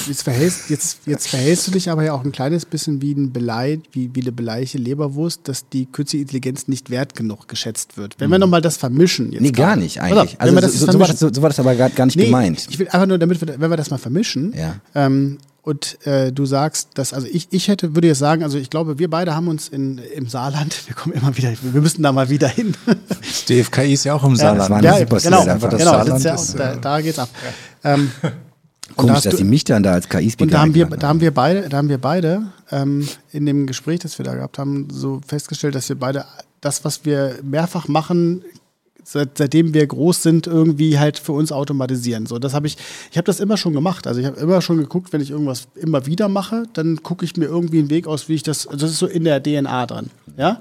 jetzt, 0.08 0.22
verhältst, 0.22 0.70
jetzt, 0.70 1.00
jetzt 1.08 1.28
verhältst 1.28 1.68
du 1.68 1.72
dich 1.72 1.90
aber 1.90 2.04
ja 2.04 2.14
auch 2.14 2.24
ein 2.24 2.32
kleines 2.32 2.66
bisschen 2.66 3.02
wie, 3.02 3.14
ein 3.14 3.34
Belei, 3.34 3.80
wie, 3.92 4.12
wie 4.14 4.22
eine 4.22 4.32
beleiche 4.32 4.78
Leberwurst, 4.78 5.48
dass 5.48 5.68
die 5.70 5.88
künstliche 5.88 6.22
Intelligenz 6.22 6.68
nicht 6.68 6.92
wert 6.92 7.16
genug 7.16 7.48
geschätzt 7.48 7.98
wird. 7.98 8.16
Wenn 8.20 8.30
wir 8.30 8.38
nochmal 8.38 8.62
das 8.62 8.78
vermischen. 8.78 9.32
Jetzt 9.32 9.42
nee, 9.42 9.52
gar 9.52 9.76
nicht 9.76 10.02
eigentlich. 10.02 10.40
Also 10.40 10.68
so, 10.68 10.92
so, 10.92 11.00
war 11.00 11.08
das, 11.08 11.20
so, 11.20 11.42
war 11.42 11.50
das, 11.50 11.60
aber 11.60 11.74
gar 11.74 12.06
nicht 12.06 12.16
nee, 12.16 12.26
gemeint. 12.26 12.68
Ich 12.70 12.78
will 12.78 12.88
einfach 12.90 13.08
nur, 13.08 13.18
damit 13.18 13.42
wir, 13.42 13.60
wenn 13.60 13.72
wir 13.72 13.78
das 13.78 13.90
mal 13.90 13.98
vermischen, 13.98 14.54
ja. 14.56 14.76
ähm, 14.94 15.40
und 15.68 15.98
äh, 16.08 16.32
du 16.32 16.46
sagst, 16.46 16.92
dass, 16.94 17.12
also 17.12 17.28
ich, 17.30 17.50
ich 17.52 17.68
hätte, 17.68 17.94
würde 17.94 18.08
jetzt 18.08 18.20
sagen, 18.20 18.42
also 18.42 18.58
ich 18.58 18.70
glaube, 18.70 19.00
wir 19.00 19.10
beide 19.10 19.36
haben 19.36 19.50
uns 19.50 19.68
in, 19.68 19.98
im 20.16 20.30
Saarland, 20.30 20.74
wir 20.88 20.96
kommen 20.96 21.14
immer 21.14 21.36
wieder, 21.36 21.52
wir 21.62 21.82
müssen 21.82 22.04
da 22.04 22.14
mal 22.14 22.30
wieder 22.30 22.48
hin. 22.48 22.74
DFKI 23.50 23.92
ist 23.92 24.06
ja 24.06 24.14
auch 24.14 24.24
im 24.24 24.38
Saarland. 24.38 24.82
Ja, 24.82 24.98
ja 24.98 25.04
genau, 25.04 25.20
genau, 25.20 25.58
das 25.58 25.78
genau 25.78 25.92
Saarland 25.92 26.24
ja, 26.24 26.36
ist, 26.36 26.58
da, 26.58 26.76
da, 26.78 27.02
geht's 27.02 27.20
ab. 27.20 27.28
Ja. 27.84 27.96
Ähm, 27.96 28.12
Komisch, 28.96 29.24
dass 29.24 29.36
sie 29.36 29.44
mich 29.44 29.66
dann 29.66 29.84
da 29.84 29.92
als 29.92 30.08
KI-Speaker 30.08 30.44
Und 30.44 30.54
da 30.54 30.62
haben 30.62 30.74
wir, 30.74 30.86
da 30.86 31.10
haben 31.10 31.20
wir 31.20 31.34
beide, 31.34 31.68
da 31.68 31.76
haben 31.76 31.90
wir 31.90 31.98
beide 31.98 32.44
ähm, 32.72 33.06
in 33.34 33.46
dem 33.46 33.68
Gespräch, 33.68 34.00
das 34.00 34.18
wir 34.18 34.24
da 34.24 34.36
gehabt 34.36 34.60
haben, 34.60 34.88
so 34.90 35.20
festgestellt, 35.28 35.76
dass 35.76 35.90
wir 35.90 36.00
beide 36.00 36.24
das, 36.62 36.86
was 36.86 37.04
wir 37.04 37.40
mehrfach 37.44 37.90
machen, 37.90 38.42
seit, 39.08 39.38
seitdem 39.38 39.74
wir 39.74 39.88
groß 39.88 40.22
sind, 40.22 40.48
irgendwie 40.48 41.00
halt 41.00 41.18
für 41.18 41.32
uns 41.32 41.52
automatisieren. 41.52 42.26
So, 42.26 42.40
das 42.40 42.54
habe 42.54 42.68
ich, 42.68 42.78
ich 43.10 43.18
habe 43.18 43.26
das 43.26 43.40
immer 43.40 43.56
schon 43.56 43.74
gemacht. 43.74 44.06
Also 44.06 44.20
ich 44.20 44.26
habe 44.26 44.38
immer 44.38 44.62
schon 44.62 44.78
geguckt, 44.78 45.14
wenn 45.14 45.22
ich 45.22 45.32
irgendwas 45.32 45.70
immer 45.76 46.06
wieder 46.06 46.28
mache, 46.28 46.64
dann 46.74 47.02
gucke 47.04 47.24
ich 47.24 47.38
mir 47.38 47.46
irgendwie 47.46 47.80
einen 47.80 47.90
Weg 47.90 48.06
aus, 48.06 48.28
wie 48.28 48.34
ich 48.34 48.44
das, 48.44 48.68
also 48.68 48.86
das 48.86 48.92
ist 48.92 49.00
so 49.00 49.08
in 49.08 49.24
der 49.24 49.42
DNA 49.42 49.86
dran. 49.86 50.10
Ja. 50.36 50.60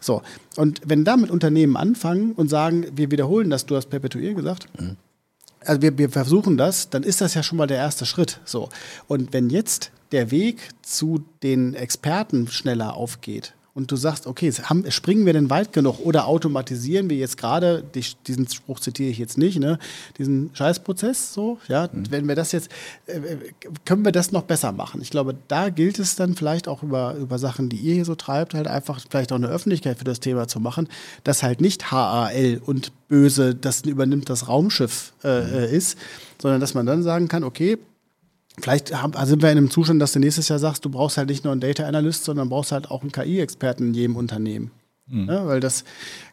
So. 0.00 0.22
Und 0.56 0.80
wenn 0.84 1.04
damit 1.04 1.30
Unternehmen 1.30 1.76
anfangen 1.76 2.32
und 2.32 2.50
sagen, 2.50 2.86
wir 2.94 3.12
wiederholen 3.12 3.48
das, 3.48 3.64
du 3.64 3.76
hast 3.76 3.90
perpetuiert 3.90 4.36
gesagt, 4.36 4.68
mhm. 4.78 4.96
also 5.60 5.80
wir, 5.80 5.96
wir 5.96 6.10
versuchen 6.10 6.56
das, 6.56 6.90
dann 6.90 7.04
ist 7.04 7.20
das 7.20 7.34
ja 7.34 7.44
schon 7.44 7.58
mal 7.58 7.68
der 7.68 7.78
erste 7.78 8.06
Schritt. 8.06 8.40
So. 8.44 8.70
Und 9.06 9.32
wenn 9.32 9.50
jetzt 9.50 9.92
der 10.10 10.32
Weg 10.32 10.68
zu 10.82 11.24
den 11.44 11.74
Experten 11.74 12.48
schneller 12.48 12.94
aufgeht, 12.96 13.54
und 13.74 13.90
du 13.90 13.96
sagst, 13.96 14.26
okay, 14.28 14.52
haben, 14.52 14.88
springen 14.90 15.26
wir 15.26 15.32
denn 15.32 15.50
weit 15.50 15.72
genug 15.72 15.98
oder 15.98 16.26
automatisieren 16.26 17.10
wir 17.10 17.16
jetzt 17.16 17.36
gerade, 17.36 17.82
diesen 18.26 18.48
Spruch 18.48 18.78
zitiere 18.78 19.10
ich 19.10 19.18
jetzt 19.18 19.36
nicht, 19.36 19.58
ne, 19.58 19.78
diesen 20.16 20.50
Scheißprozess 20.54 21.34
so, 21.34 21.58
ja, 21.66 21.88
mhm. 21.92 22.10
wenn 22.10 22.28
wir 22.28 22.36
das 22.36 22.52
jetzt, 22.52 22.70
äh, 23.06 23.20
können 23.84 24.04
wir 24.04 24.12
das 24.12 24.30
noch 24.30 24.42
besser 24.42 24.70
machen? 24.70 25.02
Ich 25.02 25.10
glaube, 25.10 25.34
da 25.48 25.70
gilt 25.70 25.98
es 25.98 26.14
dann 26.14 26.36
vielleicht 26.36 26.68
auch 26.68 26.84
über, 26.84 27.14
über 27.14 27.38
Sachen, 27.38 27.68
die 27.68 27.76
ihr 27.76 27.94
hier 27.94 28.04
so 28.04 28.14
treibt, 28.14 28.54
halt 28.54 28.68
einfach 28.68 29.00
vielleicht 29.10 29.32
auch 29.32 29.36
eine 29.36 29.48
Öffentlichkeit 29.48 29.98
für 29.98 30.04
das 30.04 30.20
Thema 30.20 30.46
zu 30.46 30.60
machen, 30.60 30.88
dass 31.24 31.42
halt 31.42 31.60
nicht 31.60 31.90
HAL 31.90 32.60
und 32.64 32.92
böse, 33.08 33.56
das 33.56 33.82
übernimmt 33.82 34.30
das 34.30 34.48
Raumschiff 34.48 35.12
äh, 35.24 35.40
mhm. 35.40 35.54
Äh, 35.54 35.76
ist, 35.76 35.98
sondern 36.40 36.60
dass 36.60 36.74
man 36.74 36.86
dann 36.86 37.02
sagen 37.02 37.26
kann, 37.26 37.42
okay, 37.42 37.78
Vielleicht 38.60 38.92
also 38.92 39.30
sind 39.30 39.42
wir 39.42 39.50
in 39.50 39.58
einem 39.58 39.70
Zustand, 39.70 40.00
dass 40.00 40.12
du 40.12 40.20
nächstes 40.20 40.48
Jahr 40.48 40.58
sagst, 40.58 40.84
du 40.84 40.90
brauchst 40.90 41.16
halt 41.16 41.28
nicht 41.28 41.44
nur 41.44 41.52
einen 41.52 41.60
Data 41.60 41.84
Analyst, 41.84 42.24
sondern 42.24 42.48
brauchst 42.48 42.72
halt 42.72 42.90
auch 42.90 43.02
einen 43.02 43.12
KI-Experten 43.12 43.88
in 43.88 43.94
jedem 43.94 44.16
Unternehmen. 44.16 44.70
Mhm. 45.06 45.28
Ja, 45.28 45.46
weil 45.46 45.60
das 45.60 45.84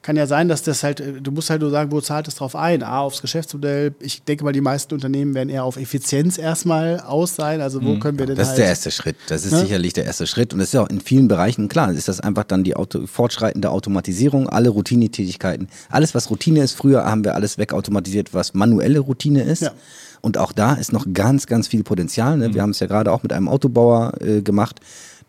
kann 0.02 0.16
ja 0.16 0.28
sein, 0.28 0.48
dass 0.48 0.64
das 0.64 0.82
halt, 0.84 1.04
du 1.22 1.32
musst 1.32 1.50
halt 1.50 1.62
nur 1.62 1.72
sagen, 1.72 1.92
wo 1.92 2.00
zahlt 2.00 2.30
es 2.30 2.36
drauf 2.36 2.56
ein? 2.56 2.84
A, 2.84 3.02
aufs 3.02 3.22
Geschäftsmodell. 3.22 3.94
Ich 4.00 4.24
denke 4.24 4.46
mal, 4.46 4.54
die 4.54 4.62
meisten 4.62 4.94
Unternehmen 4.94 5.34
werden 5.36 5.50
eher 5.50 5.66
auf 5.66 5.76
Effizienz 5.76 6.38
erstmal 6.38 7.02
aus 7.02 7.36
sein. 7.36 7.60
Also 7.60 7.84
wo 7.84 7.90
mhm. 7.90 8.00
können 8.00 8.18
wir 8.18 8.28
denn 8.28 8.38
Das 8.38 8.50
halt, 8.50 8.58
ist 8.58 8.62
der 8.62 8.70
erste 8.70 8.92
Schritt. 8.92 9.18
Das 9.28 9.46
ist 9.46 9.52
ne? 9.52 9.60
sicherlich 9.60 9.92
der 9.92 10.06
erste 10.06 10.26
Schritt. 10.26 10.54
Und 10.54 10.60
das 10.60 10.70
ist 10.70 10.74
ja 10.74 10.84
auch 10.84 10.90
in 10.90 11.02
vielen 11.02 11.28
Bereichen 11.28 11.68
klar. 11.68 11.92
Ist 11.92 12.08
das 12.08 12.22
einfach 12.22 12.46
dann 12.46 12.64
die 12.64 12.78
Auto, 12.78 13.06
fortschreitende 13.08 13.70
Automatisierung, 13.72 14.48
alle 14.48 14.70
Routinetätigkeiten. 14.70 15.68
Alles, 15.90 16.16
was 16.16 16.30
Routine 16.30 16.64
ist, 16.64 16.74
früher 16.74 17.04
haben 17.04 17.26
wir 17.26 17.36
alles 17.36 17.58
wegautomatisiert, 17.58 18.34
was 18.34 18.54
manuelle 18.54 19.00
Routine 19.00 19.44
ist. 19.44 19.64
Ja. 19.64 19.74
Und 20.22 20.38
auch 20.38 20.54
da 20.54 20.76
ist 20.76 20.94
noch 20.94 21.08
ganz, 21.12 21.46
ganz 21.46 21.68
viel 21.68 21.84
Potenzial. 21.84 22.38
Ne? 22.38 22.50
Mhm. 22.50 22.54
Wir 22.54 22.62
haben 22.62 22.70
es 22.70 22.80
ja 22.80 22.88
gerade 22.88 23.12
auch 23.12 23.24
mit 23.24 23.34
einem 23.34 23.50
Autobauer 23.50 24.14
äh, 24.22 24.42
gemacht. 24.42 24.80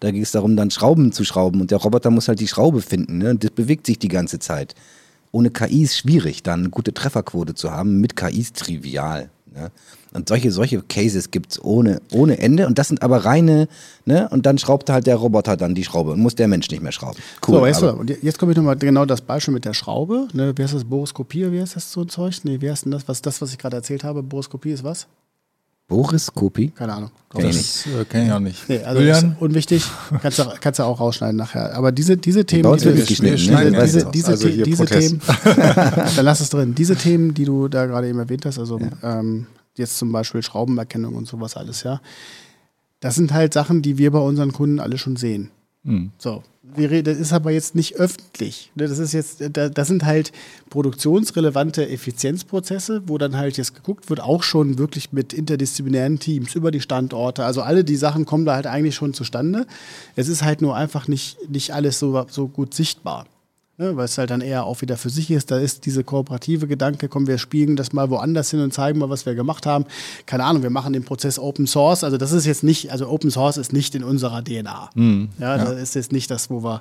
Da 0.03 0.11
ging 0.11 0.23
es 0.23 0.33
darum, 0.33 0.57
dann 0.57 0.73
Schrauben 0.73 1.12
zu 1.12 1.23
schrauben. 1.23 1.61
Und 1.61 1.70
der 1.70 1.79
Roboter 1.79 2.11
muss 2.11 2.27
halt 2.27 2.41
die 2.41 2.49
Schraube 2.49 2.83
finden. 2.83 3.19
Ne? 3.19 3.37
Das 3.37 3.53
bewegt 3.53 3.87
sich 3.87 4.01
die 4.01 4.09
ganze 4.09 4.41
Zeit. 4.41 4.74
Ohne 5.31 5.51
KI 5.51 5.85
ist 5.85 5.97
schwierig, 5.97 6.43
dann 6.43 6.61
eine 6.61 6.70
gute 6.70 6.93
Trefferquote 6.93 7.55
zu 7.55 7.70
haben. 7.70 8.01
Mit 8.01 8.16
KI 8.16 8.41
ist 8.41 8.57
trivial. 8.57 9.31
Ne? 9.55 9.70
Und 10.12 10.29
solche, 10.29 10.51
solche 10.51 10.83
Cases 10.83 11.31
gibt 11.31 11.53
es 11.53 11.65
ohne, 11.65 12.03
ohne 12.11 12.39
Ende. 12.39 12.66
Und 12.66 12.79
das 12.79 12.89
sind 12.89 13.01
aber 13.01 13.24
reine, 13.24 13.69
ne? 14.05 14.29
Und 14.31 14.45
dann 14.45 14.59
schraubt 14.59 14.91
halt 14.91 15.07
der 15.07 15.15
Roboter 15.15 15.57
dann 15.57 15.77
die 15.77 15.85
Schraube 15.85 16.11
und 16.11 16.20
muss 16.20 16.35
der 16.35 16.49
Mensch 16.49 16.69
nicht 16.70 16.83
mehr 16.83 16.91
schrauben. 16.91 17.19
Cool. 17.47 17.55
So, 17.55 17.61
weißt 17.61 17.83
du, 17.83 17.93
und 17.93 18.11
jetzt 18.23 18.41
komme 18.41 18.53
ich 18.53 18.57
nochmal 18.57 18.77
genau 18.77 19.05
das 19.05 19.20
Beispiel 19.20 19.55
mit 19.55 19.65
der 19.65 19.73
Schraube. 19.73 20.27
Ne? 20.33 20.53
Wie 20.57 20.62
heißt 20.65 20.74
das? 20.74 20.85
Boroskopie, 20.85 21.53
wie 21.53 21.61
heißt 21.61 21.77
das 21.77 21.93
so 21.93 22.01
ein 22.01 22.09
Zeug? 22.09 22.41
Nee, 22.43 22.61
wie 22.61 22.69
heißt 22.69 22.87
denn 22.87 22.93
das? 22.93 23.07
Was 23.07 23.23
das, 23.23 23.41
was 23.41 23.53
ich 23.53 23.59
gerade 23.59 23.77
erzählt 23.77 24.03
habe? 24.03 24.24
Boroskopie 24.24 24.73
ist 24.73 24.83
was? 24.83 25.07
Boriskopie? 25.93 26.70
Keine 26.70 26.94
Ahnung. 26.94 27.10
Kenn 27.31 27.47
das 27.47 27.86
äh, 27.86 28.05
kenne 28.06 28.27
ich 28.27 28.32
auch 28.32 28.40
nicht. 28.40 28.69
Nee, 28.69 28.82
also 28.82 29.01
ist 29.02 29.27
unwichtig. 29.40 29.85
Kannst 30.23 30.39
du, 30.39 30.44
kannst 30.59 30.78
du 30.78 30.85
auch 30.85 31.01
rausschneiden 31.01 31.36
nachher. 31.36 31.74
Aber 31.74 31.93
diese, 31.93 32.16
diese 32.16 32.47
Themen, 32.47 32.73
diese, 32.74 32.93
diese, 32.93 33.05
diese, 33.05 34.10
diese, 34.10 34.28
also 34.28 34.48
diese 34.48 34.85
Themen, 34.86 35.20
dann 35.44 36.24
lass 36.24 36.40
es 36.40 36.48
drin. 36.48 36.74
Diese 36.74 36.97
Themen, 36.97 37.35
die 37.35 37.44
du 37.44 37.69
da 37.69 37.85
gerade 37.85 38.09
eben 38.09 38.19
erwähnt 38.19 38.47
hast, 38.47 38.59
also 38.59 38.78
ja. 38.78 39.20
ähm, 39.20 39.47
jetzt 39.77 39.98
zum 39.98 40.12
Beispiel 40.12 40.43
Schraubenerkennung 40.43 41.14
und 41.14 41.27
sowas 41.28 41.56
alles, 41.56 41.82
ja. 41.82 42.01
Das 43.01 43.16
sind 43.16 43.32
halt 43.32 43.52
Sachen, 43.52 43.82
die 43.82 43.98
wir 43.98 44.12
bei 44.12 44.20
unseren 44.20 44.52
Kunden 44.52 44.81
alle 44.81 44.97
schon 44.97 45.16
sehen. 45.16 45.51
Mhm. 45.82 46.12
So, 46.16 46.43
das 46.77 47.19
ist 47.19 47.32
aber 47.32 47.51
jetzt 47.51 47.74
nicht 47.74 47.97
öffentlich. 47.97 48.70
Ne? 48.74 48.89
Das 48.89 48.99
ist 48.99 49.12
jetzt, 49.12 49.43
das 49.53 49.89
sind 49.89 50.05
halt 50.05 50.32
produktionsrelevante 50.70 51.89
Effizienzprozesse, 51.89 53.03
wo 53.07 53.19
dann 53.19 53.36
halt 53.36 53.57
jetzt 53.57 53.74
geguckt 53.74 54.11
wird, 54.11 54.20
auch 54.20 54.43
schon 54.43 54.78
wirklich 54.78 55.12
mit 55.12 55.32
interdisziplinären 55.32 56.19
Teams 56.19 56.55
über 56.55 56.70
die 56.70 56.81
Standorte. 56.81 57.44
Also 57.44 57.62
alle 57.62 57.85
die 57.85 57.97
Sachen 57.97 58.24
kommen 58.24 58.44
da 58.44 58.55
halt 58.55 58.66
eigentlich 58.66 58.94
schon 58.94 59.15
zustande. 59.15 59.66
Es 60.16 60.28
ist 60.28 60.43
halt 60.43 60.62
nur 60.62 60.77
einfach 60.77 61.09
nicht, 61.09 61.36
nicht 61.49 61.73
alles 61.73 61.99
so, 61.99 62.27
so 62.28 62.49
gut 62.49 62.74
sichtbar. 62.74 63.27
Ne, 63.78 63.97
weil 63.97 64.05
es 64.05 64.19
halt 64.19 64.31
dann 64.31 64.40
eher 64.40 64.65
auch 64.65 64.81
wieder 64.82 64.97
für 64.97 65.11
sich 65.11 65.31
ist. 65.31 65.51
Da 65.51 65.59
ist 65.59 65.86
diese 65.86 66.05
kooperative 66.05 66.66
Gedanke, 66.66 67.09
kommen 67.09 67.27
wir 67.27 67.39
spielen 67.39 67.77
das 67.77 67.93
mal 67.93 68.11
woanders 68.11 68.51
hin 68.51 68.61
und 68.61 68.73
zeigen 68.73 68.99
mal, 68.99 69.11
was 69.11 69.27
wir 69.27 69.35
gemacht 69.35 69.66
haben. 69.66 69.85
Keine 70.27 70.44
Ahnung, 70.44 70.62
wir 70.62 70.70
machen 70.70 70.93
den 70.93 71.05
Prozess 71.05 71.39
Open 71.39 71.66
Source. 71.66 72.05
Also 72.05 72.16
das 72.16 72.32
ist 72.32 72.47
jetzt 72.47 72.62
nicht, 72.62 72.93
also 72.93 73.09
Open 73.09 73.31
Source 73.31 73.57
ist 73.57 73.73
nicht 73.73 73.94
in 73.94 74.05
unserer 74.05 74.43
DNA. 74.43 74.90
Mhm, 74.94 75.28
ja, 75.39 75.57
ja, 75.57 75.65
das 75.65 75.81
ist 75.81 75.94
jetzt 75.94 76.12
nicht 76.12 76.31
das, 76.31 76.51
wo 76.51 76.62
wir, 76.62 76.81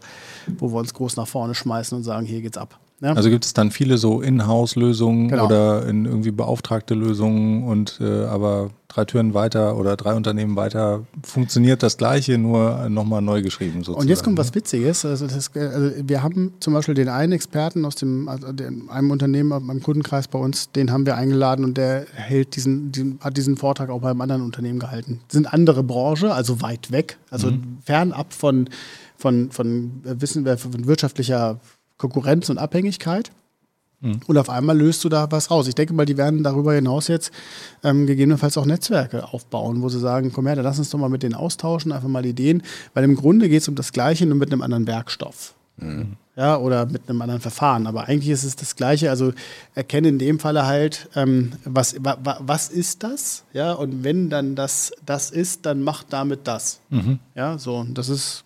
wo 0.57 0.71
wir 0.71 0.79
uns 0.79 0.93
groß 0.93 1.15
nach 1.15 1.27
vorne 1.27 1.55
schmeißen 1.55 1.97
und 1.97 2.03
sagen, 2.03 2.25
hier 2.25 2.41
geht's 2.41 2.57
ab. 2.57 2.79
Ja. 3.01 3.13
Also 3.13 3.29
gibt 3.31 3.45
es 3.45 3.53
dann 3.53 3.71
viele 3.71 3.97
so 3.97 4.21
Inhouse-Lösungen 4.21 5.29
genau. 5.29 5.45
oder 5.45 5.87
in 5.87 6.05
irgendwie 6.05 6.29
beauftragte 6.29 6.93
Lösungen 6.93 7.63
und 7.63 7.99
äh, 7.99 8.25
aber 8.25 8.69
drei 8.89 9.05
Türen 9.05 9.33
weiter 9.33 9.75
oder 9.75 9.97
drei 9.97 10.13
Unternehmen 10.13 10.55
weiter 10.55 11.03
funktioniert 11.23 11.81
das 11.81 11.97
Gleiche, 11.97 12.37
nur 12.37 12.89
nochmal 12.89 13.23
neu 13.23 13.41
geschrieben 13.41 13.79
sozusagen. 13.79 14.01
Und 14.01 14.07
jetzt 14.07 14.23
kommt 14.23 14.37
was 14.37 14.53
Witziges. 14.53 15.03
Also, 15.03 15.25
das, 15.25 15.49
also 15.55 15.91
wir 16.05 16.21
haben 16.21 16.53
zum 16.59 16.73
Beispiel 16.73 16.93
den 16.93 17.09
einen 17.09 17.31
Experten 17.33 17.85
aus 17.85 17.95
dem, 17.95 18.27
also 18.27 18.47
einem 18.47 19.09
Unternehmen, 19.09 19.51
einem 19.51 19.81
Kundenkreis 19.81 20.27
bei 20.27 20.37
uns, 20.37 20.71
den 20.71 20.91
haben 20.91 21.07
wir 21.07 21.15
eingeladen 21.15 21.65
und 21.65 21.77
der 21.77 22.05
hält 22.13 22.55
diesen, 22.55 22.91
diesen, 22.91 23.19
hat 23.21 23.35
diesen 23.35 23.57
Vortrag 23.57 23.89
auch 23.89 24.01
beim 24.01 24.21
anderen 24.21 24.43
Unternehmen 24.43 24.77
gehalten. 24.77 25.21
Sind 25.27 25.51
andere 25.51 25.83
Branche, 25.83 26.33
also 26.33 26.61
weit 26.61 26.91
weg, 26.91 27.17
also 27.31 27.49
mhm. 27.49 27.77
fernab 27.83 28.31
von, 28.31 28.69
von, 29.17 29.49
von, 29.49 30.01
Wissen, 30.03 30.45
von 30.57 30.85
wirtschaftlicher 30.85 31.59
Konkurrenz 32.01 32.49
und 32.49 32.57
Abhängigkeit. 32.57 33.31
Mhm. 34.01 34.19
Und 34.25 34.37
auf 34.37 34.49
einmal 34.49 34.77
löst 34.77 35.03
du 35.03 35.09
da 35.09 35.31
was 35.31 35.51
raus. 35.51 35.67
Ich 35.67 35.75
denke 35.75 35.93
mal, 35.93 36.05
die 36.07 36.17
werden 36.17 36.43
darüber 36.43 36.73
hinaus 36.73 37.07
jetzt 37.07 37.31
ähm, 37.83 38.07
gegebenenfalls 38.07 38.57
auch 38.57 38.65
Netzwerke 38.65 39.31
aufbauen, 39.31 39.83
wo 39.83 39.89
sie 39.89 39.99
sagen, 39.99 40.31
komm 40.33 40.47
her, 40.47 40.55
dann 40.55 40.65
lass 40.65 40.79
uns 40.79 40.89
doch 40.89 40.97
mal 40.97 41.09
mit 41.09 41.21
denen 41.21 41.35
austauschen, 41.35 41.91
einfach 41.91 42.07
mal 42.07 42.25
Ideen, 42.25 42.63
weil 42.95 43.03
im 43.03 43.15
Grunde 43.15 43.47
geht 43.47 43.61
es 43.61 43.67
um 43.67 43.75
das 43.75 43.91
Gleiche, 43.91 44.25
nur 44.25 44.37
mit 44.37 44.51
einem 44.51 44.63
anderen 44.63 44.87
Werkstoff. 44.87 45.53
Mhm. 45.77 46.17
Ja, 46.35 46.57
oder 46.57 46.85
mit 46.85 47.07
einem 47.07 47.21
anderen 47.21 47.41
Verfahren. 47.41 47.85
Aber 47.85 48.07
eigentlich 48.07 48.29
ist 48.29 48.45
es 48.45 48.55
das 48.55 48.75
Gleiche. 48.75 49.09
Also 49.09 49.33
erkenne 49.75 50.07
in 50.07 50.17
dem 50.17 50.39
Falle 50.39 50.65
halt, 50.65 51.09
ähm, 51.15 51.51
was, 51.65 51.95
wa, 52.03 52.17
wa, 52.23 52.39
was 52.39 52.69
ist 52.69 53.03
das? 53.03 53.43
Ja, 53.53 53.73
und 53.73 54.03
wenn 54.03 54.29
dann 54.29 54.55
das 54.55 54.93
das 55.05 55.29
ist, 55.29 55.65
dann 55.65 55.83
mach 55.83 56.03
damit 56.03 56.47
das. 56.47 56.79
Mhm. 56.89 57.19
Ja, 57.35 57.57
so, 57.57 57.85
das 57.89 58.09
ist 58.09 58.45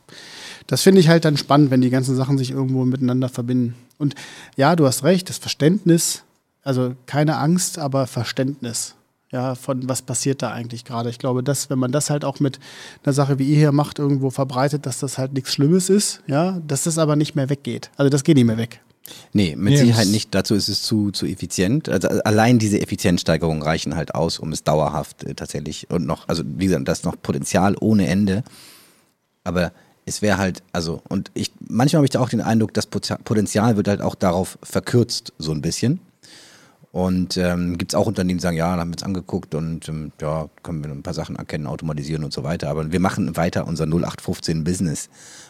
das 0.67 0.81
finde 0.81 1.01
ich 1.01 1.09
halt 1.09 1.25
dann 1.25 1.37
spannend, 1.37 1.71
wenn 1.71 1.81
die 1.81 1.89
ganzen 1.89 2.15
Sachen 2.15 2.37
sich 2.37 2.51
irgendwo 2.51 2.85
miteinander 2.85 3.29
verbinden. 3.29 3.75
Und 3.97 4.15
ja, 4.55 4.75
du 4.75 4.85
hast 4.85 5.03
recht, 5.03 5.29
das 5.29 5.37
Verständnis, 5.37 6.23
also 6.63 6.95
keine 7.05 7.37
Angst, 7.37 7.77
aber 7.79 8.07
Verständnis. 8.07 8.95
Ja, 9.31 9.55
von 9.55 9.89
was 9.89 10.01
passiert 10.01 10.41
da 10.41 10.51
eigentlich 10.51 10.85
gerade. 10.85 11.09
Ich 11.09 11.19
glaube, 11.19 11.43
dass, 11.43 11.69
wenn 11.69 11.79
man 11.79 11.91
das 11.91 12.09
halt 12.09 12.23
auch 12.23 12.39
mit 12.39 12.59
einer 13.03 13.11
Sache 13.11 13.37
wie 13.37 13.49
ihr 13.49 13.57
hier 13.57 13.71
macht, 13.71 13.99
irgendwo 13.99 14.29
verbreitet, 14.29 14.85
dass 14.85 14.99
das 14.99 15.17
halt 15.17 15.33
nichts 15.33 15.51
Schlimmes 15.51 15.89
ist, 15.89 16.21
ja, 16.27 16.61
dass 16.65 16.83
das 16.83 16.97
aber 16.97 17.15
nicht 17.15 17.35
mehr 17.35 17.49
weggeht. 17.49 17.89
Also 17.97 18.09
das 18.09 18.23
geht 18.23 18.37
nicht 18.37 18.45
mehr 18.45 18.57
weg. 18.57 18.81
Nee, 19.33 19.55
mit 19.55 19.73
nee, 19.73 19.79
Sicherheit 19.79 20.07
nicht. 20.07 20.33
Dazu 20.33 20.55
ist 20.55 20.67
es 20.67 20.81
zu, 20.81 21.11
zu 21.11 21.25
effizient. 21.25 21.89
Also 21.89 22.07
allein 22.07 22.59
diese 22.59 22.81
Effizienzsteigerungen 22.81 23.61
reichen 23.61 23.95
halt 23.95 24.15
aus, 24.15 24.39
um 24.39 24.51
es 24.51 24.63
dauerhaft 24.63 25.23
äh, 25.23 25.35
tatsächlich 25.35 25.89
und 25.89 26.05
noch, 26.05 26.27
also 26.27 26.43
wie 26.45 26.65
gesagt, 26.65 26.87
das 26.87 27.03
noch 27.03 27.21
Potenzial 27.21 27.75
ohne 27.79 28.07
Ende. 28.07 28.43
Aber 29.43 29.71
es 30.05 30.21
wäre 30.21 30.37
halt, 30.37 30.61
also, 30.71 31.01
und 31.09 31.31
ich, 31.33 31.51
manchmal 31.67 31.99
habe 31.99 32.05
ich 32.05 32.11
da 32.11 32.19
auch 32.19 32.29
den 32.29 32.41
Eindruck, 32.41 32.73
das 32.73 32.85
Potenzial 32.85 33.75
wird 33.75 33.87
halt 33.87 34.01
auch 34.01 34.15
darauf 34.15 34.57
verkürzt, 34.61 35.33
so 35.39 35.51
ein 35.51 35.61
bisschen. 35.61 35.99
Und 36.91 37.35
ähm, 37.35 37.77
gibt 37.77 37.91
es 37.91 37.95
auch 37.95 38.07
Unternehmen, 38.07 38.37
die 38.37 38.43
sagen, 38.43 38.55
ja, 38.55 38.77
haben 38.77 38.89
wir 38.89 38.93
uns 38.93 39.03
angeguckt 39.03 39.53
und 39.53 39.89
ähm, 39.89 40.13
ja, 40.21 40.47
können 40.63 40.81
wir 40.81 40.89
ein 40.89 41.03
paar 41.03 41.13
Sachen 41.13 41.35
erkennen, 41.35 41.67
automatisieren 41.67 42.23
und 42.23 42.31
so 42.31 42.43
weiter. 42.43 42.69
Aber 42.69 42.89
wir 42.89 43.01
machen 43.01 43.35
weiter 43.35 43.67
unser 43.67 43.83
0815 43.85 44.63
Business. 44.63 45.09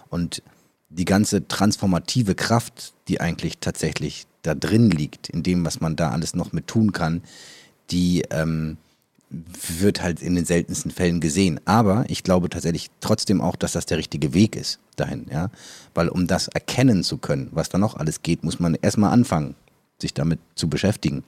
Und 0.09 0.41
die 0.89 1.05
ganze 1.05 1.47
transformative 1.47 2.33
Kraft, 2.33 2.93
die 3.07 3.21
eigentlich 3.21 3.59
tatsächlich 3.59 4.25
da 4.41 4.55
drin 4.55 4.89
liegt, 4.89 5.29
in 5.29 5.43
dem, 5.43 5.65
was 5.65 5.81
man 5.81 5.95
da 5.95 6.09
alles 6.09 6.33
noch 6.33 6.51
mit 6.51 6.65
tun 6.65 6.93
kann, 6.93 7.21
die, 7.91 8.23
ähm, 8.31 8.77
wird 9.77 10.01
halt 10.01 10.21
in 10.21 10.35
den 10.35 10.45
seltensten 10.45 10.91
Fällen 10.91 11.19
gesehen. 11.19 11.59
Aber 11.65 12.05
ich 12.07 12.23
glaube 12.23 12.49
tatsächlich 12.49 12.89
trotzdem 12.99 13.41
auch, 13.41 13.55
dass 13.55 13.73
das 13.73 13.85
der 13.85 13.97
richtige 13.97 14.33
Weg 14.33 14.55
ist 14.55 14.79
dahin, 14.95 15.27
ja. 15.31 15.49
Weil 15.93 16.09
um 16.09 16.27
das 16.27 16.47
erkennen 16.47 17.03
zu 17.03 17.17
können, 17.17 17.49
was 17.51 17.69
da 17.69 17.77
noch 17.77 17.95
alles 17.95 18.21
geht, 18.21 18.43
muss 18.43 18.59
man 18.59 18.75
erstmal 18.75 19.11
anfangen, 19.11 19.55
sich 19.99 20.13
damit 20.13 20.39
zu 20.55 20.69
beschäftigen. 20.69 21.23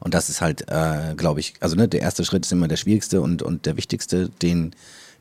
Und 0.00 0.14
das 0.14 0.28
ist 0.28 0.40
halt, 0.40 0.70
äh, 0.70 1.14
glaube 1.16 1.40
ich, 1.40 1.54
also 1.60 1.76
ne, 1.76 1.88
der 1.88 2.00
erste 2.00 2.24
Schritt 2.24 2.46
ist 2.46 2.52
immer 2.52 2.68
der 2.68 2.76
schwierigste 2.76 3.20
und, 3.20 3.42
und 3.42 3.66
der 3.66 3.76
wichtigste, 3.76 4.28
den, 4.28 4.74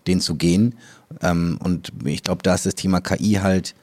den 0.05 0.21
zu 0.21 0.35
gehen. 0.35 0.75
Ähm, 1.21 1.59
und 1.63 1.91
ich 2.05 2.23
glaube, 2.23 2.43
da 2.43 2.55
ist 2.55 2.65
das 2.65 2.75
Thema 2.75 3.01
KI 3.01 3.39
halt, 3.41 3.75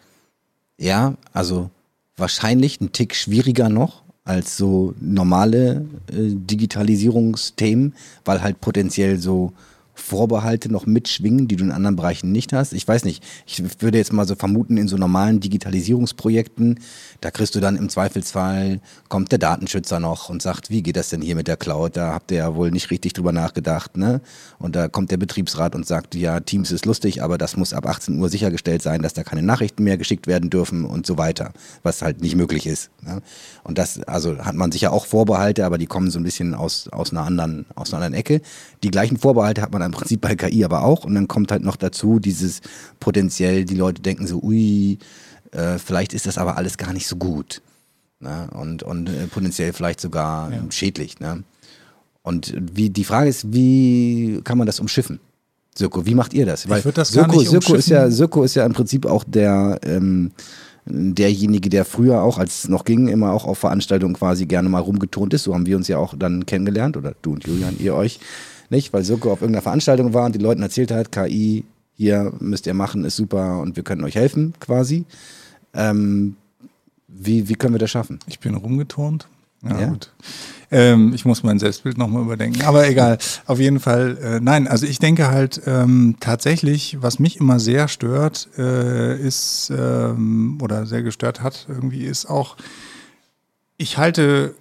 ja, 0.79 1.15
also 1.33 1.71
wahrscheinlich 2.17 2.81
ein 2.81 2.93
Tick 2.93 3.15
schwieriger 3.15 3.69
noch, 3.69 4.04
als 4.25 4.57
so 4.57 4.95
normale 5.01 5.85
äh, 6.11 6.35
Digitalisierungsthemen, 6.35 7.95
weil 8.25 8.43
halt 8.43 8.61
potenziell 8.61 9.19
so 9.19 9.53
Vorbehalte 9.95 10.71
noch 10.71 10.87
mitschwingen, 10.87 11.49
die 11.49 11.57
du 11.57 11.65
in 11.65 11.73
anderen 11.73 11.97
Bereichen 11.97 12.33
nicht 12.33 12.53
hast. 12.53 12.73
Ich 12.73 12.87
weiß 12.87 13.05
nicht, 13.05 13.23
ich 13.47 13.63
würde 13.81 13.99
jetzt 13.99 14.13
mal 14.13 14.27
so 14.27 14.35
vermuten, 14.35 14.77
in 14.77 14.89
so 14.89 14.97
normalen 14.97 15.41
Digitalisierungsprojekten, 15.41 16.81
da 17.21 17.31
kriegst 17.31 17.55
du 17.55 17.61
dann 17.61 17.77
im 17.77 17.89
Zweifelsfall, 17.89 18.81
kommt 19.09 19.33
der 19.33 19.39
Datenschützer 19.39 20.01
noch 20.01 20.29
und 20.29 20.43
sagt, 20.43 20.71
wie 20.71 20.83
geht 20.83 20.97
das 20.97 21.11
denn 21.11 21.23
hier 21.23 21.37
mit 21.37 21.49
der 21.49 21.57
Cloud? 21.57 21.97
Da 21.97 22.13
habt 22.13 22.31
ihr 22.31 22.39
ja 22.39 22.55
wohl 22.55 22.71
nicht 22.71 22.91
richtig 22.91 23.13
drüber 23.13 23.33
nachgedacht, 23.33 23.97
ne? 23.97 24.21
Und 24.59 24.77
da 24.77 24.89
kommt 24.89 25.11
der 25.11 25.17
Betriebsrat 25.17 25.75
und 25.75 25.87
sagt, 25.87 26.15
ja, 26.15 26.41
Teams 26.41 26.71
ist 26.71 26.87
lustig, 26.87 27.23
aber 27.23 27.39
das 27.39 27.57
muss 27.57 27.73
ab 27.73 27.87
18 27.87 28.19
Uhr 28.19 28.29
sichergestellt 28.29 28.83
sein, 28.83 29.03
dass 29.03 29.15
da 29.15 29.23
keine 29.23 29.43
Nachrichten 29.43 29.85
mehr 29.85 29.97
geschickt 29.97 30.27
werden 30.27 30.51
dürfen 30.51 30.85
und 30.85 31.07
so 31.07 31.19
weiter, 31.19 31.53
was 31.83 32.03
halt 32.03 32.21
nicht 32.21 32.35
möglich 32.35 32.67
ist. 32.67 32.91
Ne? 33.03 33.23
Und 33.63 33.79
das, 33.79 34.03
also 34.03 34.39
hat 34.39 34.55
man 34.55 34.73
sicher 34.73 34.93
auch 34.93 35.07
Vorbehalte, 35.07 35.65
aber 35.65 35.79
die 35.79 35.87
kommen 35.87 36.11
so 36.11 36.19
ein 36.19 36.25
bisschen 36.25 36.55
aus, 36.55 36.89
aus 36.89 37.13
einer 37.13 37.23
anderen, 37.23 37.67
aus 37.75 37.93
einer 37.93 38.05
anderen 38.05 38.19
Ecke. 38.19 38.41
Die 38.83 38.91
gleichen 38.91 39.19
Vorbehalte 39.19 39.63
hat 39.63 39.73
man 39.73 39.81
im 39.85 39.93
Prinzip 39.93 40.21
bei 40.21 40.35
KI 40.37 40.65
aber 40.65 40.85
auch. 40.85 41.05
Und 41.05 41.15
dann 41.15 41.29
kommt 41.29 41.53
halt 41.53 41.63
noch 41.63 41.77
dazu 41.77 42.19
dieses 42.19 42.61
potenziell, 43.01 43.65
die 43.65 43.75
Leute 43.75 44.03
denken 44.03 44.27
so, 44.27 44.41
ui, 44.43 44.99
äh, 45.53 45.79
vielleicht 45.79 46.15
ist 46.15 46.27
das 46.27 46.39
aber 46.39 46.57
alles 46.57 46.77
gar 46.77 46.93
nicht 46.93 47.07
so 47.07 47.17
gut. 47.17 47.63
Ne? 48.21 48.49
Und, 48.53 48.83
und 48.83 49.09
äh, 49.09 49.27
potenziell 49.27 49.73
vielleicht 49.73 50.01
sogar 50.01 50.51
ja. 50.53 50.61
schädlich. 50.71 51.21
Ne? 51.21 51.45
Und 52.23 52.55
wie, 52.57 52.91
die 52.91 53.05
Frage 53.05 53.29
ist, 53.29 53.53
wie 53.53 54.41
kann 54.45 54.59
man 54.59 54.67
das 54.67 54.81
umschiffen? 54.81 55.21
Sirko, 55.77 56.07
wie 56.07 56.15
macht 56.15 56.33
ihr 56.33 56.47
das? 56.47 56.69
Weil 56.69 56.83
ich 56.87 56.95
das 56.95 57.09
Sirko, 57.09 57.41
Sirko 57.41 57.75
ist 57.75 57.89
ja, 57.89 58.11
Sirko 58.11 58.45
ist 58.45 58.55
ja 58.55 58.65
im 58.65 58.73
Prinzip 58.73 59.07
auch 59.07 59.25
der, 59.25 59.79
ähm, 59.83 60.31
derjenige, 60.87 61.69
der 61.69 61.85
früher 61.85 62.23
auch, 62.23 62.39
als 62.39 62.65
es 62.65 62.69
noch 62.69 62.85
ging, 62.85 63.09
immer 63.09 63.33
auch 63.33 63.45
auf 63.45 63.59
Veranstaltungen 63.59 64.15
quasi 64.15 64.47
gerne 64.47 64.69
mal 64.69 64.81
rumgetont 64.81 65.35
ist. 65.35 65.45
So 65.45 65.55
haben 65.55 65.67
wir 65.67 65.77
uns 65.77 65.89
ja 65.89 65.99
auch 65.99 66.15
dann 66.17 66.47
kennengelernt, 66.47 66.97
oder 66.97 67.15
du 67.23 67.33
und 67.33 67.47
Julian, 67.47 67.77
ihr 67.79 67.95
euch 67.95 68.21
nicht? 68.75 68.93
Weil 68.93 69.05
Soko 69.05 69.33
auf 69.33 69.41
irgendeiner 69.41 69.63
Veranstaltung 69.63 70.13
war 70.13 70.27
und 70.27 70.35
die 70.35 70.41
Leuten 70.41 70.63
erzählt 70.63 70.91
hat, 70.91 71.13
KI, 71.13 71.65
hier 71.97 72.33
müsst 72.41 72.67
ihr 72.67 72.75
machen, 72.75 73.05
ist 73.05 73.17
super 73.17 73.61
und 73.61 73.77
wir 73.77 73.85
können 73.85 74.05
euch 74.05 74.17
helfen, 74.17 74.55
quasi. 74.61 75.05
Ähm, 75.73 76.37
wie, 77.09 77.49
wie 77.49 77.55
können 77.55 77.75
wir 77.75 77.79
das 77.79 77.91
schaffen? 77.91 78.19
Ich 78.27 78.41
bin 78.41 78.55
rumgeturnt. 78.55 79.29
Ja, 79.63 79.81
ja. 79.81 79.87
gut. 79.87 80.13
Ähm, 80.71 81.13
ich 81.15 81.25
muss 81.25 81.43
mein 81.43 81.59
Selbstbild 81.59 81.97
nochmal 81.97 82.23
überdenken. 82.23 82.63
Aber 82.63 82.89
egal. 82.89 83.19
Auf 83.47 83.61
jeden 83.61 83.81
Fall, 83.81 84.19
äh, 84.19 84.41
nein, 84.41 84.67
also 84.67 84.87
ich 84.87 84.99
denke 84.99 85.31
halt 85.31 85.63
ähm, 85.67 86.17
tatsächlich, 86.21 86.99
was 87.01 87.19
mich 87.19 87.39
immer 87.39 87.61
sehr 87.61 87.87
stört, 87.89 88.49
äh, 88.59 89.17
ist, 89.17 89.71
ähm, 89.71 90.59
oder 90.61 90.87
sehr 90.87 91.03
gestört 91.03 91.43
hat, 91.43 91.67
irgendwie, 91.69 92.05
ist 92.05 92.27
auch, 92.27 92.57
ich 93.77 93.99
halte 93.99 94.55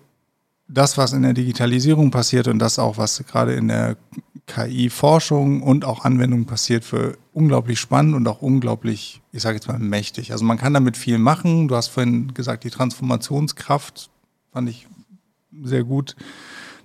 das, 0.74 0.98
was 0.98 1.14
in 1.14 1.22
der 1.22 1.34
Digitalisierung 1.34 2.10
passiert 2.12 2.48
und 2.48 2.60
das 2.60 2.80
auch, 2.80 2.98
was 2.98 3.24
gerade 3.26 3.54
in 3.54 3.68
der 3.68 3.96
KI-Forschung 4.48 5.62
und 5.62 5.86
auch 5.86 6.04
Anwendung 6.04 6.46
passiert, 6.46 6.84
für 6.84 7.18
unglaublich 7.32 7.80
spannend 7.80 8.16
und 8.16 8.28
auch 8.28 8.42
unglaublich, 8.42 9.22
ich 9.32 9.42
sage 9.42 9.56
jetzt 9.56 9.68
mal, 9.68 9.80
mächtig. 9.80 10.32
Also 10.32 10.44
man 10.44 10.58
kann 10.58 10.74
damit 10.74 10.98
viel 10.98 11.18
machen. 11.18 11.68
Du 11.68 11.76
hast 11.76 11.88
vorhin 11.88 12.34
gesagt, 12.34 12.64
die 12.64 12.70
Transformationskraft 12.70 14.10
fand 14.52 14.70
ich 14.70 14.88
sehr 15.64 15.84
gut, 15.84 16.16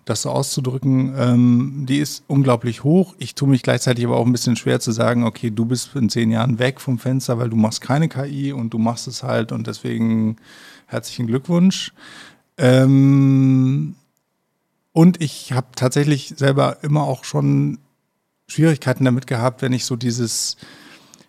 das 0.04 0.22
so 0.22 0.30
auszudrücken. 0.30 1.14
Ähm, 1.18 1.86
die 1.88 1.98
ist 1.98 2.24
unglaublich 2.28 2.84
hoch. 2.84 3.14
Ich 3.18 3.34
tue 3.34 3.48
mich 3.48 3.62
gleichzeitig 3.62 4.04
aber 4.04 4.18
auch 4.18 4.26
ein 4.26 4.32
bisschen 4.32 4.56
schwer 4.56 4.80
zu 4.80 4.92
sagen, 4.92 5.24
okay, 5.24 5.50
du 5.50 5.64
bist 5.64 5.96
in 5.96 6.10
zehn 6.10 6.30
Jahren 6.30 6.58
weg 6.58 6.80
vom 6.80 6.98
Fenster, 6.98 7.38
weil 7.38 7.50
du 7.50 7.56
machst 7.56 7.80
keine 7.80 8.08
KI 8.08 8.52
und 8.52 8.70
du 8.70 8.78
machst 8.78 9.08
es 9.08 9.22
halt 9.22 9.50
und 9.50 9.66
deswegen 9.66 10.36
herzlichen 10.86 11.26
Glückwunsch. 11.26 11.92
Ähm, 12.58 13.94
und 14.92 15.22
ich 15.22 15.52
habe 15.52 15.68
tatsächlich 15.76 16.34
selber 16.36 16.78
immer 16.82 17.04
auch 17.04 17.24
schon 17.24 17.78
Schwierigkeiten 18.48 19.04
damit 19.04 19.26
gehabt, 19.26 19.62
wenn 19.62 19.72
ich 19.72 19.84
so 19.84 19.96
dieses 19.96 20.56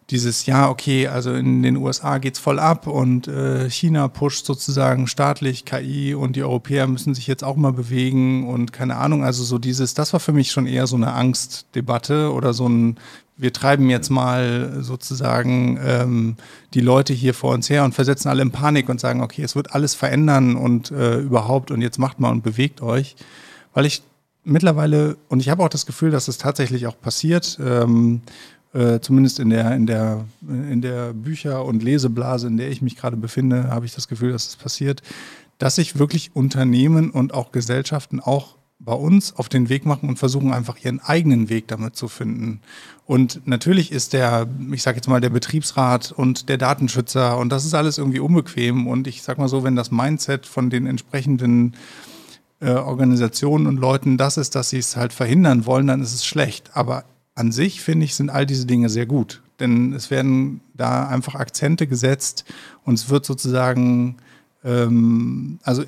dieses, 0.09 0.45
ja, 0.47 0.69
okay, 0.69 1.07
also 1.07 1.33
in 1.33 1.61
den 1.61 1.77
USA 1.77 2.17
geht's 2.17 2.39
voll 2.39 2.59
ab 2.59 2.87
und 2.87 3.27
äh, 3.27 3.69
China 3.69 4.07
pusht 4.07 4.45
sozusagen 4.45 5.07
staatlich 5.07 5.65
KI 5.65 6.15
und 6.15 6.35
die 6.35 6.43
Europäer 6.43 6.87
müssen 6.87 7.13
sich 7.13 7.27
jetzt 7.27 7.43
auch 7.43 7.55
mal 7.55 7.73
bewegen 7.73 8.47
und 8.47 8.73
keine 8.73 8.95
Ahnung, 8.95 9.23
also 9.23 9.43
so 9.43 9.59
dieses, 9.59 9.93
das 9.93 10.13
war 10.13 10.19
für 10.19 10.33
mich 10.33 10.51
schon 10.51 10.65
eher 10.65 10.87
so 10.87 10.95
eine 10.95 11.13
Angstdebatte 11.13 12.33
oder 12.33 12.53
so 12.53 12.67
ein, 12.67 12.97
wir 13.39 13.53
treiben 13.53 13.89
jetzt 13.89 14.09
mal 14.09 14.79
sozusagen 14.81 15.79
ähm, 15.81 16.35
die 16.73 16.81
Leute 16.81 17.13
hier 17.13 17.33
vor 17.33 17.53
uns 17.53 17.69
her 17.69 17.85
und 17.85 17.95
versetzen 17.95 18.27
alle 18.27 18.41
in 18.41 18.51
Panik 18.51 18.89
und 18.89 18.99
sagen, 18.99 19.21
okay, 19.21 19.41
es 19.43 19.55
wird 19.55 19.73
alles 19.73 19.95
verändern 19.95 20.57
und 20.57 20.91
äh, 20.91 21.19
überhaupt 21.19 21.71
und 21.71 21.81
jetzt 21.81 21.99
macht 21.99 22.19
mal 22.19 22.31
und 22.31 22.43
bewegt 22.43 22.81
euch. 22.81 23.15
Weil 23.73 23.85
ich 23.85 24.03
mittlerweile, 24.43 25.15
und 25.29 25.39
ich 25.39 25.47
habe 25.47 25.63
auch 25.63 25.69
das 25.69 25.85
Gefühl, 25.85 26.11
dass 26.11 26.27
es 26.27 26.37
tatsächlich 26.37 26.85
auch 26.85 26.99
passiert, 26.99 27.57
ähm, 27.63 28.21
äh, 28.73 28.99
zumindest 28.99 29.39
in 29.39 29.49
der, 29.49 29.73
in, 29.73 29.87
der, 29.87 30.25
in 30.41 30.81
der 30.81 31.13
Bücher- 31.13 31.63
und 31.63 31.81
Leseblase, 31.81 32.47
in 32.47 32.57
der 32.57 32.69
ich 32.69 32.81
mich 32.81 32.97
gerade 32.97 33.15
befinde, 33.15 33.69
habe 33.69 33.85
ich 33.85 33.95
das 33.95 34.09
Gefühl, 34.09 34.33
dass 34.33 34.47
es 34.47 34.57
passiert, 34.57 35.01
dass 35.59 35.75
sich 35.75 35.97
wirklich 35.97 36.35
Unternehmen 36.35 37.09
und 37.09 37.33
auch 37.33 37.53
Gesellschaften 37.53 38.19
auch 38.19 38.58
bei 38.79 38.93
uns 38.93 39.35
auf 39.35 39.49
den 39.49 39.67
Weg 39.67 39.85
machen 39.85 40.07
und 40.07 40.17
versuchen 40.17 40.53
einfach 40.53 40.77
ihren 40.81 41.01
eigenen 41.01 41.49
Weg 41.49 41.67
damit 41.67 41.97
zu 41.97 42.07
finden. 42.07 42.61
Und 43.05 43.45
natürlich 43.45 43.91
ist 43.91 44.13
der, 44.13 44.47
ich 44.71 44.83
sage 44.83 44.97
jetzt 44.97 45.09
mal, 45.09 45.19
der 45.19 45.29
Betriebsrat 45.29 46.13
und 46.13 46.47
der 46.47 46.57
Datenschützer 46.57 47.37
und 47.37 47.49
das 47.49 47.65
ist 47.65 47.73
alles 47.73 47.97
irgendwie 47.97 48.19
unbequem. 48.19 48.87
Und 48.87 49.07
ich 49.07 49.21
sage 49.21 49.41
mal 49.41 49.49
so, 49.49 49.63
wenn 49.63 49.75
das 49.75 49.91
Mindset 49.91 50.45
von 50.45 50.69
den 50.69 50.85
entsprechenden 50.87 51.75
äh, 52.61 52.71
Organisationen 52.71 53.67
und 53.67 53.77
Leuten 53.77 54.17
das 54.17 54.37
ist, 54.37 54.55
dass 54.55 54.69
sie 54.69 54.79
es 54.79 54.95
halt 54.95 55.11
verhindern 55.11 55.65
wollen, 55.65 55.87
dann 55.87 56.01
ist 56.01 56.13
es 56.13 56.25
schlecht. 56.25 56.71
Aber 56.73 57.03
an 57.35 57.51
sich 57.51 57.81
finde 57.81 58.05
ich, 58.05 58.15
sind 58.15 58.29
all 58.29 58.45
diese 58.45 58.65
Dinge 58.65 58.89
sehr 58.89 59.05
gut. 59.05 59.41
Denn 59.59 59.91
es 59.91 60.09
werden 60.09 60.61
da 60.73 61.07
einfach 61.07 61.35
Akzente 61.35 61.85
gesetzt 61.85 62.45
und 62.85 62.93
es 62.93 63.09
wird 63.09 63.25
sozusagen, 63.25 64.17
ähm, 64.63 65.59
also 65.63 65.83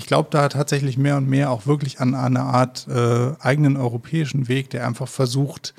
ich 0.00 0.06
glaube 0.06 0.28
da 0.30 0.48
tatsächlich 0.48 0.96
mehr 0.96 1.18
und 1.18 1.28
mehr 1.28 1.50
auch 1.50 1.66
wirklich 1.66 2.00
an, 2.00 2.14
an 2.14 2.38
eine 2.38 2.46
Art 2.46 2.88
äh, 2.88 3.32
eigenen 3.38 3.76
europäischen 3.76 4.48
Weg, 4.48 4.70
der 4.70 4.86
einfach 4.86 5.08
versucht, 5.08 5.74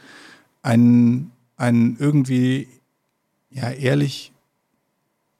einen, 0.61 1.31
einen 1.57 1.97
irgendwie, 1.97 2.67
ja, 3.49 3.71
ehrlich, 3.71 4.31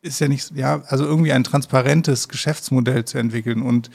ist 0.02 0.20
ja 0.20 0.28
nicht, 0.28 0.56
ja, 0.56 0.82
also 0.88 1.06
irgendwie 1.06 1.32
ein 1.32 1.44
transparentes 1.44 2.28
Geschäftsmodell 2.28 3.06
zu 3.06 3.20
entwickeln 3.20 3.62
und 3.62 3.92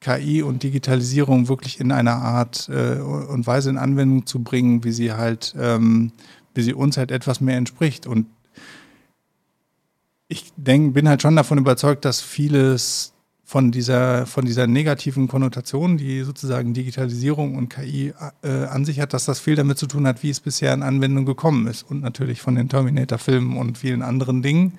KI 0.00 0.42
und 0.42 0.62
Digitalisierung 0.62 1.48
wirklich 1.48 1.78
in 1.78 1.92
einer 1.92 2.16
Art 2.16 2.70
äh, 2.70 3.00
und 3.00 3.46
Weise 3.46 3.68
in 3.68 3.76
Anwendung 3.76 4.24
zu 4.24 4.42
bringen, 4.42 4.84
wie 4.84 4.92
sie 4.92 5.12
halt, 5.12 5.54
ähm, 5.58 6.12
wie 6.54 6.62
sie 6.62 6.72
uns 6.72 6.96
halt 6.96 7.10
etwas 7.10 7.42
mehr 7.42 7.58
entspricht. 7.58 8.06
Und 8.06 8.26
ich 10.28 10.50
denk, 10.56 10.94
bin 10.94 11.10
halt 11.10 11.20
schon 11.20 11.36
davon 11.36 11.58
überzeugt, 11.58 12.06
dass 12.06 12.22
vieles 12.22 13.13
von 13.44 13.70
dieser, 13.70 14.26
von 14.26 14.46
dieser 14.46 14.66
negativen 14.66 15.28
Konnotation, 15.28 15.98
die 15.98 16.22
sozusagen 16.22 16.72
Digitalisierung 16.72 17.56
und 17.56 17.68
KI 17.68 18.14
äh, 18.42 18.48
an 18.48 18.84
sich 18.86 19.00
hat, 19.00 19.12
dass 19.12 19.26
das 19.26 19.38
viel 19.38 19.54
damit 19.54 19.78
zu 19.78 19.86
tun 19.86 20.06
hat, 20.06 20.22
wie 20.22 20.30
es 20.30 20.40
bisher 20.40 20.72
in 20.72 20.82
Anwendung 20.82 21.26
gekommen 21.26 21.66
ist. 21.66 21.82
Und 21.82 22.00
natürlich 22.00 22.40
von 22.40 22.54
den 22.54 22.70
Terminator-Filmen 22.70 23.58
und 23.58 23.76
vielen 23.76 24.02
anderen 24.02 24.42
Dingen. 24.42 24.78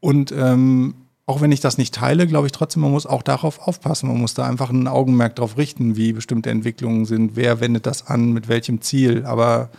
Und 0.00 0.32
ähm, 0.32 0.94
auch 1.26 1.40
wenn 1.40 1.52
ich 1.52 1.60
das 1.60 1.78
nicht 1.78 1.94
teile, 1.94 2.26
glaube 2.26 2.48
ich 2.48 2.52
trotzdem, 2.52 2.82
man 2.82 2.90
muss 2.90 3.06
auch 3.06 3.22
darauf 3.22 3.60
aufpassen. 3.60 4.08
Man 4.08 4.18
muss 4.18 4.34
da 4.34 4.46
einfach 4.48 4.70
ein 4.70 4.88
Augenmerk 4.88 5.36
darauf 5.36 5.56
richten, 5.56 5.96
wie 5.96 6.12
bestimmte 6.12 6.50
Entwicklungen 6.50 7.04
sind, 7.04 7.36
wer 7.36 7.60
wendet 7.60 7.86
das 7.86 8.08
an, 8.08 8.32
mit 8.32 8.48
welchem 8.48 8.80
Ziel. 8.80 9.24
Aber 9.24 9.70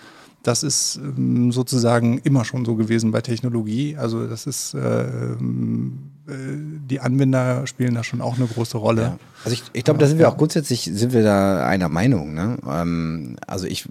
das 0.44 0.64
ist 0.64 0.96
ähm, 0.96 1.52
sozusagen 1.52 2.20
immer 2.20 2.46
schon 2.46 2.64
so 2.64 2.76
gewesen 2.76 3.12
bei 3.12 3.22
Technologie. 3.22 3.98
Also 3.98 4.28
das 4.28 4.48
ist, 4.48 4.74
äh, 4.74 5.04
äh, 5.04 5.36
die 6.90 7.00
Anwender 7.00 7.68
spielen 7.68 7.96
da 7.96 8.04
schon 8.04 8.22
auch 8.22 8.38
eine 8.38 8.48
große 8.48 8.78
Rolle. 8.78 9.02
Ja. 9.02 9.20
Also 9.44 9.54
ich, 9.54 9.64
ich 9.74 9.84
glaube, 9.84 10.00
da 10.00 10.08
sind 10.08 10.20
wir 10.20 10.30
auch 10.30 10.38
grundsätzlich, 10.38 10.90
sind 10.94 11.14
wir 11.14 11.24
da 11.24 11.66
einer 11.66 11.90
Meinung. 11.90 12.34
Ne? 12.34 12.58
Ähm, 12.68 13.38
also 13.48 13.68
ich, 13.68 13.88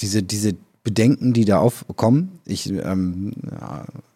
diese, 0.00 0.22
diese 0.22 0.54
Bedenken, 0.84 1.32
die 1.32 1.44
da 1.44 1.58
aufkommen. 1.58 2.40
Ich, 2.44 2.68
ähm, 2.70 3.32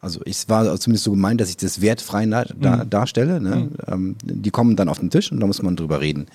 also 0.01 0.21
es 0.25 0.49
war 0.49 0.65
zumindest 0.81 1.05
so 1.05 1.13
gemeint, 1.13 1.41
dass 1.41 1.49
ich 1.49 1.57
das 1.57 1.81
wertfrei 1.81 2.27
da, 2.27 2.45
mhm. 2.55 2.91
darstelle. 2.91 3.41
Ne? 3.41 3.57
Mhm. 3.57 3.71
Ähm, 3.87 4.17
die 4.23 4.51
kommen 4.51 4.75
dann 4.75 4.89
auf 4.89 4.99
den 4.99 5.11
Tisch 5.11 5.31
und 5.31 5.41
da 5.41 5.47
muss 5.47 5.63
man 5.63 5.77
drüber 5.77 6.01
reden. 6.01 6.27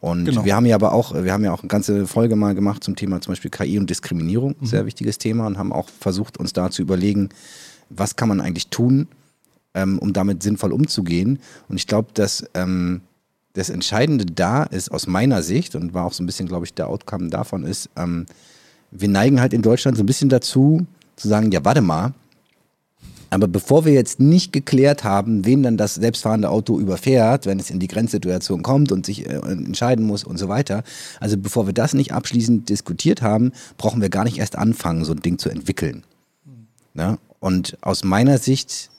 Und 0.00 0.24
genau. 0.26 0.44
wir 0.44 0.54
haben 0.54 0.66
ja 0.66 0.74
aber 0.74 0.92
auch, 0.92 1.14
wir 1.14 1.32
haben 1.32 1.44
ja 1.44 1.52
auch 1.52 1.60
eine 1.60 1.68
ganze 1.68 2.06
Folge 2.06 2.36
mal 2.36 2.54
gemacht 2.54 2.84
zum 2.84 2.96
Thema 2.96 3.20
zum 3.20 3.32
Beispiel 3.32 3.50
KI 3.50 3.78
und 3.78 3.88
Diskriminierung, 3.88 4.56
mhm. 4.60 4.66
sehr 4.66 4.86
wichtiges 4.86 5.18
Thema 5.18 5.46
und 5.46 5.56
haben 5.56 5.72
auch 5.72 5.88
versucht, 6.00 6.36
uns 6.36 6.52
da 6.52 6.70
zu 6.70 6.82
überlegen, 6.82 7.30
was 7.88 8.16
kann 8.16 8.28
man 8.28 8.40
eigentlich 8.40 8.68
tun, 8.68 9.06
ähm, 9.76 9.98
um 10.00 10.12
damit 10.12 10.42
sinnvoll 10.42 10.72
umzugehen. 10.72 11.38
Und 11.68 11.76
ich 11.76 11.86
glaube, 11.86 12.08
dass 12.14 12.44
ähm, 12.54 13.02
das 13.52 13.70
Entscheidende 13.70 14.26
da 14.26 14.64
ist 14.64 14.90
aus 14.90 15.06
meiner 15.06 15.42
Sicht 15.42 15.76
und 15.76 15.94
war 15.94 16.04
auch 16.04 16.12
so 16.12 16.22
ein 16.22 16.26
bisschen, 16.26 16.48
glaube 16.48 16.66
ich, 16.66 16.74
der 16.74 16.88
Outcome 16.88 17.28
davon 17.30 17.64
ist, 17.64 17.88
ähm, 17.96 18.26
wir 18.90 19.08
neigen 19.08 19.40
halt 19.40 19.52
in 19.52 19.62
Deutschland 19.62 19.96
so 19.96 20.02
ein 20.02 20.06
bisschen 20.06 20.28
dazu, 20.28 20.86
zu 21.16 21.28
sagen, 21.28 21.52
ja, 21.52 21.64
warte 21.64 21.80
mal, 21.80 22.14
aber 23.30 23.48
bevor 23.48 23.84
wir 23.84 23.92
jetzt 23.92 24.20
nicht 24.20 24.52
geklärt 24.52 25.04
haben, 25.04 25.44
wen 25.44 25.62
dann 25.62 25.76
das 25.76 25.96
selbstfahrende 25.96 26.48
Auto 26.48 26.78
überfährt, 26.78 27.46
wenn 27.46 27.58
es 27.58 27.70
in 27.70 27.80
die 27.80 27.88
Grenzsituation 27.88 28.62
kommt 28.62 28.92
und 28.92 29.04
sich 29.04 29.26
äh, 29.26 29.34
entscheiden 29.34 30.06
muss 30.06 30.24
und 30.24 30.38
so 30.38 30.48
weiter, 30.48 30.84
also 31.18 31.36
bevor 31.36 31.66
wir 31.66 31.74
das 31.74 31.92
nicht 31.92 32.12
abschließend 32.12 32.68
diskutiert 32.68 33.22
haben, 33.22 33.52
brauchen 33.78 34.00
wir 34.00 34.10
gar 34.10 34.24
nicht 34.24 34.38
erst 34.38 34.56
anfangen, 34.56 35.04
so 35.04 35.12
ein 35.12 35.20
Ding 35.20 35.38
zu 35.38 35.48
entwickeln. 35.48 36.04
Mhm. 36.44 36.66
Ja? 36.94 37.18
Und 37.40 37.76
aus 37.80 38.04
meiner 38.04 38.38
Sicht 38.38 38.90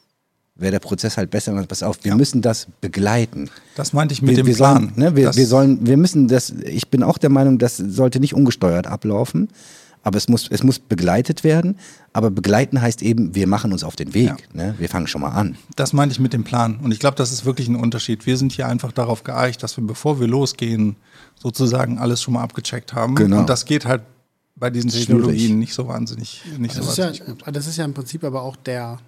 wäre 0.58 0.72
der 0.72 0.80
Prozess 0.80 1.18
halt 1.18 1.30
besser. 1.30 1.54
Pass 1.68 1.84
auf, 1.84 2.00
wir 2.04 2.12
ja. 2.12 2.16
müssen 2.16 2.42
das 2.42 2.68
begleiten. 2.82 3.50
Das 3.76 3.94
meinte 3.94 4.14
ich 4.14 4.22
mit 4.22 4.32
wir, 4.32 4.38
dem 4.38 4.48
wir 4.48 4.56
Plan. 4.56 4.76
Sollen, 4.76 4.94
ne, 4.96 5.16
wir, 5.16 5.36
wir, 5.36 5.48
sollen, 5.48 5.86
wir 5.86 5.98
müssen 5.98 6.28
das, 6.28 6.50
ich 6.50 6.90
bin 6.90 7.04
auch 7.04 7.18
der 7.18 7.30
Meinung, 7.30 7.58
das 7.58 7.78
sollte 7.78 8.20
nicht 8.20 8.34
ungesteuert 8.34 8.88
ablaufen, 8.88 9.50
aber 10.04 10.18
es 10.18 10.28
muss, 10.30 10.48
es 10.50 10.64
muss 10.64 10.80
begleitet 10.80 11.44
werden. 11.44 11.78
Aber 12.14 12.32
begleiten 12.32 12.82
heißt 12.82 13.02
eben, 13.02 13.36
wir 13.36 13.46
machen 13.46 13.74
uns 13.74 13.84
auf 13.84 13.96
den 13.96 14.14
Weg. 14.14 14.28
Ja. 14.28 14.36
Ne? 14.54 14.76
Wir 14.78 14.90
fangen 14.90 15.08
schon 15.08 15.22
mal 15.22 15.32
an. 15.32 15.58
Das 15.76 15.94
meinte 15.94 16.14
ich 16.14 16.20
mit 16.20 16.34
dem 16.34 16.44
Plan. 16.44 16.78
Und 16.78 16.92
ich 16.92 17.00
glaube, 17.00 17.18
das 17.18 17.32
ist 17.32 17.46
wirklich 17.46 17.68
ein 17.68 17.76
Unterschied. 17.76 18.26
Wir 18.26 18.38
sind 18.38 18.54
hier 18.54 18.68
einfach 18.68 18.92
darauf 18.92 19.24
geeicht, 19.24 19.62
dass 19.64 19.78
wir, 19.78 19.86
bevor 19.86 20.20
wir 20.20 20.28
losgehen, 20.28 20.96
sozusagen 21.36 22.00
alles 22.00 22.22
schon 22.22 22.36
mal 22.36 22.42
abgecheckt 22.42 22.94
haben. 22.94 23.16
Genau. 23.16 23.40
Und 23.40 23.50
das 23.50 23.66
geht 23.66 23.86
halt 23.86 24.02
bei 24.56 24.70
diesen 24.70 24.90
Technologien 24.90 25.40
Schwierig. 25.40 25.56
nicht 25.56 25.74
so 25.74 25.88
wahnsinnig. 25.88 26.42
Nicht 26.58 26.78
das, 26.78 26.96
so 26.96 27.04
ist 27.04 27.20
ja, 27.20 27.52
das 27.52 27.68
ist 27.68 27.78
ja 27.78 27.86
im 27.86 27.94
Prinzip 27.94 28.24
aber 28.24 28.42
auch 28.42 28.56
der, 28.56 29.00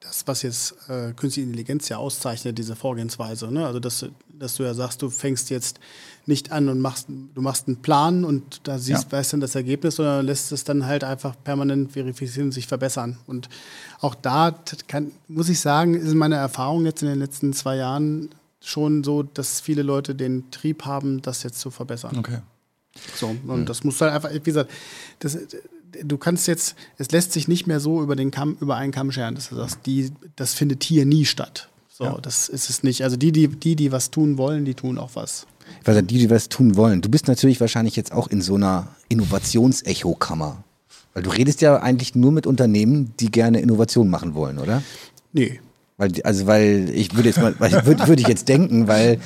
das, 0.00 0.26
was 0.26 0.42
jetzt 0.42 0.76
äh, 0.88 1.12
künstliche 1.12 1.46
Intelligenz 1.46 1.88
ja 1.88 1.96
auszeichnet, 1.96 2.56
diese 2.56 2.76
Vorgehensweise. 2.76 3.50
Ne? 3.50 3.66
Also, 3.66 3.80
dass, 3.80 4.06
dass 4.28 4.56
du 4.56 4.62
ja 4.62 4.72
sagst, 4.74 5.02
du 5.02 5.10
fängst 5.10 5.50
jetzt 5.50 5.80
nicht 6.26 6.52
an 6.52 6.68
und 6.68 6.80
machst, 6.80 7.08
du 7.08 7.42
machst 7.42 7.66
einen 7.66 7.78
Plan 7.78 8.24
und 8.24 8.60
da 8.64 8.78
siehst, 8.78 9.04
ja. 9.04 9.12
weißt 9.12 9.32
dann 9.32 9.40
das 9.40 9.54
Ergebnis, 9.54 9.96
sondern 9.96 10.24
lässt 10.24 10.52
es 10.52 10.62
dann 10.62 10.86
halt 10.86 11.02
einfach 11.02 11.34
permanent 11.42 11.92
verifizieren, 11.92 12.52
sich 12.52 12.66
verbessern. 12.66 13.18
Und 13.26 13.48
auch 14.00 14.14
da 14.14 14.56
kann, 14.86 15.10
muss 15.26 15.48
ich 15.48 15.58
sagen, 15.58 15.94
ist 15.94 16.14
meine 16.14 16.36
Erfahrung 16.36 16.84
jetzt 16.84 17.02
in 17.02 17.08
den 17.08 17.18
letzten 17.18 17.52
zwei 17.52 17.76
Jahren 17.76 18.30
schon 18.60 19.02
so, 19.02 19.22
dass 19.22 19.60
viele 19.60 19.82
Leute 19.82 20.14
den 20.14 20.50
Trieb 20.50 20.84
haben, 20.84 21.22
das 21.22 21.42
jetzt 21.42 21.60
zu 21.60 21.70
verbessern. 21.70 22.18
Okay. 22.18 22.38
So, 23.14 23.28
und 23.28 23.60
mhm. 23.60 23.66
das 23.66 23.84
muss 23.84 24.00
halt 24.00 24.12
einfach, 24.12 24.32
wie 24.32 24.40
gesagt, 24.40 24.70
das, 25.20 25.38
du 26.02 26.18
kannst 26.18 26.48
jetzt, 26.48 26.74
es 26.98 27.10
lässt 27.10 27.32
sich 27.32 27.48
nicht 27.48 27.66
mehr 27.66 27.80
so 27.80 28.02
über 28.02 28.16
den 28.16 28.30
Kamm, 28.30 28.56
über 28.60 28.76
einen 28.76 28.92
Kamm 28.92 29.12
scheren, 29.12 29.34
dass 29.34 29.48
du 29.48 29.56
sagst, 29.56 29.80
die, 29.86 30.10
das 30.36 30.54
findet 30.54 30.84
hier 30.84 31.06
nie 31.06 31.24
statt. 31.24 31.68
So, 31.88 32.04
ja. 32.04 32.18
das 32.20 32.48
ist 32.48 32.70
es 32.70 32.82
nicht. 32.82 33.02
Also 33.02 33.16
die, 33.16 33.32
die, 33.32 33.48
die, 33.48 33.74
die 33.74 33.92
was 33.92 34.10
tun 34.10 34.38
wollen, 34.38 34.64
die 34.64 34.74
tun 34.74 34.98
auch 34.98 35.10
was. 35.14 35.46
Weil 35.84 36.02
die, 36.02 36.18
die 36.18 36.30
was 36.30 36.48
tun 36.48 36.76
wollen. 36.76 37.02
Du 37.02 37.08
bist 37.08 37.28
natürlich 37.28 37.60
wahrscheinlich 37.60 37.96
jetzt 37.96 38.12
auch 38.12 38.28
in 38.28 38.40
so 38.40 38.54
einer 38.54 38.88
Innovationsechokammer. 39.08 40.62
Weil 41.14 41.22
du 41.22 41.30
redest 41.30 41.60
ja 41.60 41.76
eigentlich 41.80 42.14
nur 42.14 42.32
mit 42.32 42.46
Unternehmen, 42.46 43.12
die 43.18 43.30
gerne 43.30 43.60
Innovation 43.60 44.08
machen 44.08 44.34
wollen, 44.34 44.58
oder? 44.58 44.82
Nee, 45.32 45.60
weil, 45.98 46.12
also 46.22 46.46
weil 46.46 46.88
ich 46.94 47.14
würde 47.16 47.28
jetzt 47.28 47.40
mal, 47.40 47.58
würde 47.58 48.06
würd 48.06 48.20
ich 48.20 48.28
jetzt 48.28 48.48
denken, 48.48 48.86
weil 48.86 49.18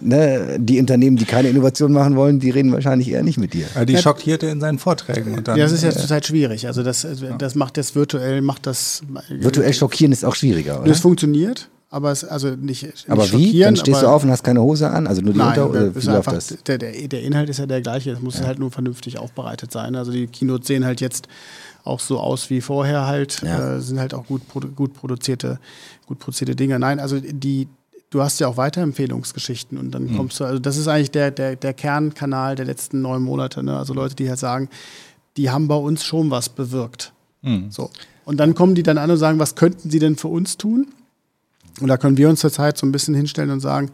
ne, 0.00 0.56
die 0.58 0.80
Unternehmen, 0.80 1.16
die 1.16 1.24
keine 1.24 1.48
Innovation 1.48 1.92
machen 1.92 2.16
wollen, 2.16 2.40
die 2.40 2.50
reden 2.50 2.72
wahrscheinlich 2.72 3.12
eher 3.12 3.22
nicht 3.22 3.38
mit 3.38 3.54
dir. 3.54 3.66
Ja, 3.76 3.84
die 3.84 3.96
schockiert 3.96 4.42
er 4.42 4.50
in 4.50 4.60
seinen 4.60 4.80
Vorträgen. 4.80 5.34
Und 5.36 5.46
dann, 5.46 5.56
ja, 5.56 5.64
das 5.64 5.72
ist 5.72 5.84
ja 5.84 5.90
äh, 5.90 5.96
zurzeit 5.96 6.26
schwierig. 6.26 6.66
Also 6.66 6.82
das, 6.82 7.06
das 7.38 7.54
macht 7.54 7.76
das 7.76 7.94
virtuell, 7.94 8.42
macht 8.42 8.66
das. 8.66 9.02
Virtuell 9.28 9.72
schockieren 9.72 10.10
ist 10.10 10.24
auch 10.24 10.34
schwieriger, 10.34 10.80
oder? 10.80 10.88
Das 10.88 10.98
funktioniert. 10.98 11.68
Aber 11.88 12.10
es 12.10 12.24
also 12.24 12.48
nicht, 12.48 12.82
nicht 12.82 13.08
aber 13.08 13.30
wie? 13.30 13.60
Dann 13.60 13.76
stehst 13.76 14.02
du 14.02 14.08
auf 14.08 14.24
und 14.24 14.30
hast 14.30 14.42
keine 14.42 14.60
Hose 14.60 14.90
an, 14.90 15.06
also 15.06 15.22
nur 15.22 15.32
die 15.32 15.38
Nein, 15.38 15.60
Unter 15.60 15.70
oder 15.70 15.94
wie 15.94 16.06
läuft 16.06 16.32
das? 16.32 16.48
Der, 16.66 16.78
der, 16.78 17.06
der 17.06 17.22
Inhalt 17.22 17.48
ist 17.48 17.60
ja 17.60 17.66
der 17.66 17.80
gleiche, 17.80 18.10
es 18.10 18.20
muss 18.20 18.40
ja. 18.40 18.46
halt 18.46 18.58
nur 18.58 18.72
vernünftig 18.72 19.18
aufbereitet 19.18 19.70
sein. 19.70 19.94
Also 19.94 20.10
die 20.10 20.26
Keynotes 20.26 20.66
sehen 20.66 20.84
halt 20.84 21.00
jetzt 21.00 21.28
auch 21.86 22.00
so 22.00 22.18
aus 22.18 22.50
wie 22.50 22.60
vorher 22.60 23.06
halt, 23.06 23.42
ja. 23.42 23.76
äh, 23.76 23.80
sind 23.80 24.00
halt 24.00 24.14
auch 24.14 24.26
gut, 24.26 24.42
gut 24.74 24.94
produzierte, 24.94 25.58
gut 26.06 26.18
produzierte 26.18 26.56
Dinge. 26.56 26.78
Nein, 26.78 27.00
also 27.00 27.20
die, 27.20 27.68
du 28.10 28.22
hast 28.22 28.40
ja 28.40 28.48
auch 28.48 28.56
Weiterempfehlungsgeschichten 28.56 29.78
und 29.78 29.90
dann 29.90 30.04
mhm. 30.04 30.16
kommst 30.16 30.40
du, 30.40 30.44
also 30.44 30.58
das 30.58 30.76
ist 30.76 30.88
eigentlich 30.88 31.10
der, 31.10 31.30
der, 31.30 31.56
der 31.56 31.74
Kernkanal 31.74 32.54
der 32.56 32.64
letzten 32.64 33.02
neun 33.02 33.22
Monate. 33.22 33.62
Ne? 33.62 33.76
Also 33.76 33.92
Leute, 33.94 34.14
die 34.14 34.28
halt 34.28 34.38
sagen, 34.38 34.68
die 35.36 35.50
haben 35.50 35.68
bei 35.68 35.76
uns 35.76 36.04
schon 36.04 36.30
was 36.30 36.48
bewirkt. 36.48 37.12
Mhm. 37.42 37.70
So. 37.70 37.90
Und 38.24 38.38
dann 38.38 38.54
kommen 38.54 38.74
die 38.74 38.82
dann 38.82 38.98
an 38.98 39.10
und 39.10 39.18
sagen, 39.18 39.38
was 39.38 39.54
könnten 39.54 39.90
sie 39.90 39.98
denn 39.98 40.16
für 40.16 40.28
uns 40.28 40.56
tun? 40.56 40.88
Und 41.80 41.88
da 41.88 41.96
können 41.96 42.16
wir 42.16 42.28
uns 42.28 42.40
zurzeit 42.40 42.78
so 42.78 42.86
ein 42.86 42.92
bisschen 42.92 43.14
hinstellen 43.14 43.50
und 43.50 43.60
sagen, 43.60 43.90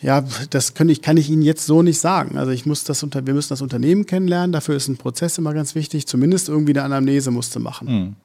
ja, 0.00 0.24
das 0.50 0.74
kann 0.74 0.88
ich, 0.88 1.02
kann 1.02 1.16
ich 1.16 1.28
Ihnen 1.28 1.42
jetzt 1.42 1.66
so 1.66 1.82
nicht 1.82 1.98
sagen. 1.98 2.38
Also 2.38 2.52
ich 2.52 2.66
muss 2.66 2.84
das 2.84 3.02
unter, 3.02 3.26
wir 3.26 3.34
müssen 3.34 3.48
das 3.48 3.62
Unternehmen 3.62 4.06
kennenlernen, 4.06 4.52
dafür 4.52 4.76
ist 4.76 4.86
ein 4.86 4.96
Prozess 4.96 5.38
immer 5.38 5.54
ganz 5.54 5.74
wichtig, 5.74 6.06
zumindest 6.06 6.48
irgendwie 6.48 6.72
eine 6.72 6.84
Anamnese 6.84 7.30
musste 7.30 7.58
machen. 7.58 7.88
Mhm. 7.88 8.16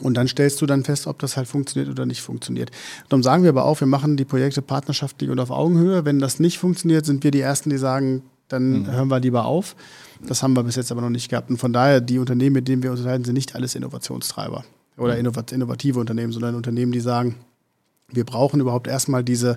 Und 0.00 0.16
dann 0.16 0.26
stellst 0.26 0.60
du 0.60 0.66
dann 0.66 0.84
fest, 0.84 1.06
ob 1.06 1.18
das 1.18 1.36
halt 1.36 1.46
funktioniert 1.46 1.90
oder 1.90 2.06
nicht 2.06 2.22
funktioniert. 2.22 2.70
Darum 3.08 3.22
sagen 3.22 3.42
wir 3.42 3.50
aber 3.50 3.64
auch, 3.64 3.80
wir 3.80 3.86
machen 3.86 4.16
die 4.16 4.24
Projekte 4.24 4.62
partnerschaftlich 4.62 5.30
und 5.30 5.38
auf 5.38 5.50
Augenhöhe. 5.50 6.04
Wenn 6.04 6.18
das 6.18 6.40
nicht 6.40 6.58
funktioniert, 6.58 7.04
sind 7.04 7.24
wir 7.24 7.30
die 7.30 7.40
Ersten, 7.40 7.70
die 7.70 7.76
sagen, 7.76 8.22
dann 8.48 8.80
mhm. 8.80 8.90
hören 8.90 9.08
wir 9.08 9.20
lieber 9.20 9.44
auf. 9.44 9.76
Das 10.26 10.42
haben 10.42 10.54
wir 10.54 10.62
bis 10.62 10.76
jetzt 10.76 10.92
aber 10.92 11.00
noch 11.00 11.10
nicht 11.10 11.28
gehabt. 11.28 11.50
Und 11.50 11.58
von 11.58 11.72
daher, 11.72 12.00
die 12.00 12.18
Unternehmen, 12.18 12.54
mit 12.54 12.68
denen 12.68 12.82
wir 12.82 12.90
unterhalten, 12.90 13.24
sind 13.24 13.34
nicht 13.34 13.54
alles 13.54 13.74
Innovationstreiber 13.74 14.64
oder 14.96 15.14
mhm. 15.14 15.32
innovative 15.48 16.00
Unternehmen, 16.00 16.32
sondern 16.32 16.54
Unternehmen, 16.54 16.92
die 16.92 17.00
sagen, 17.00 17.36
wir 18.14 18.24
brauchen 18.24 18.60
überhaupt 18.60 18.88
erstmal 18.88 19.24
diese, 19.24 19.56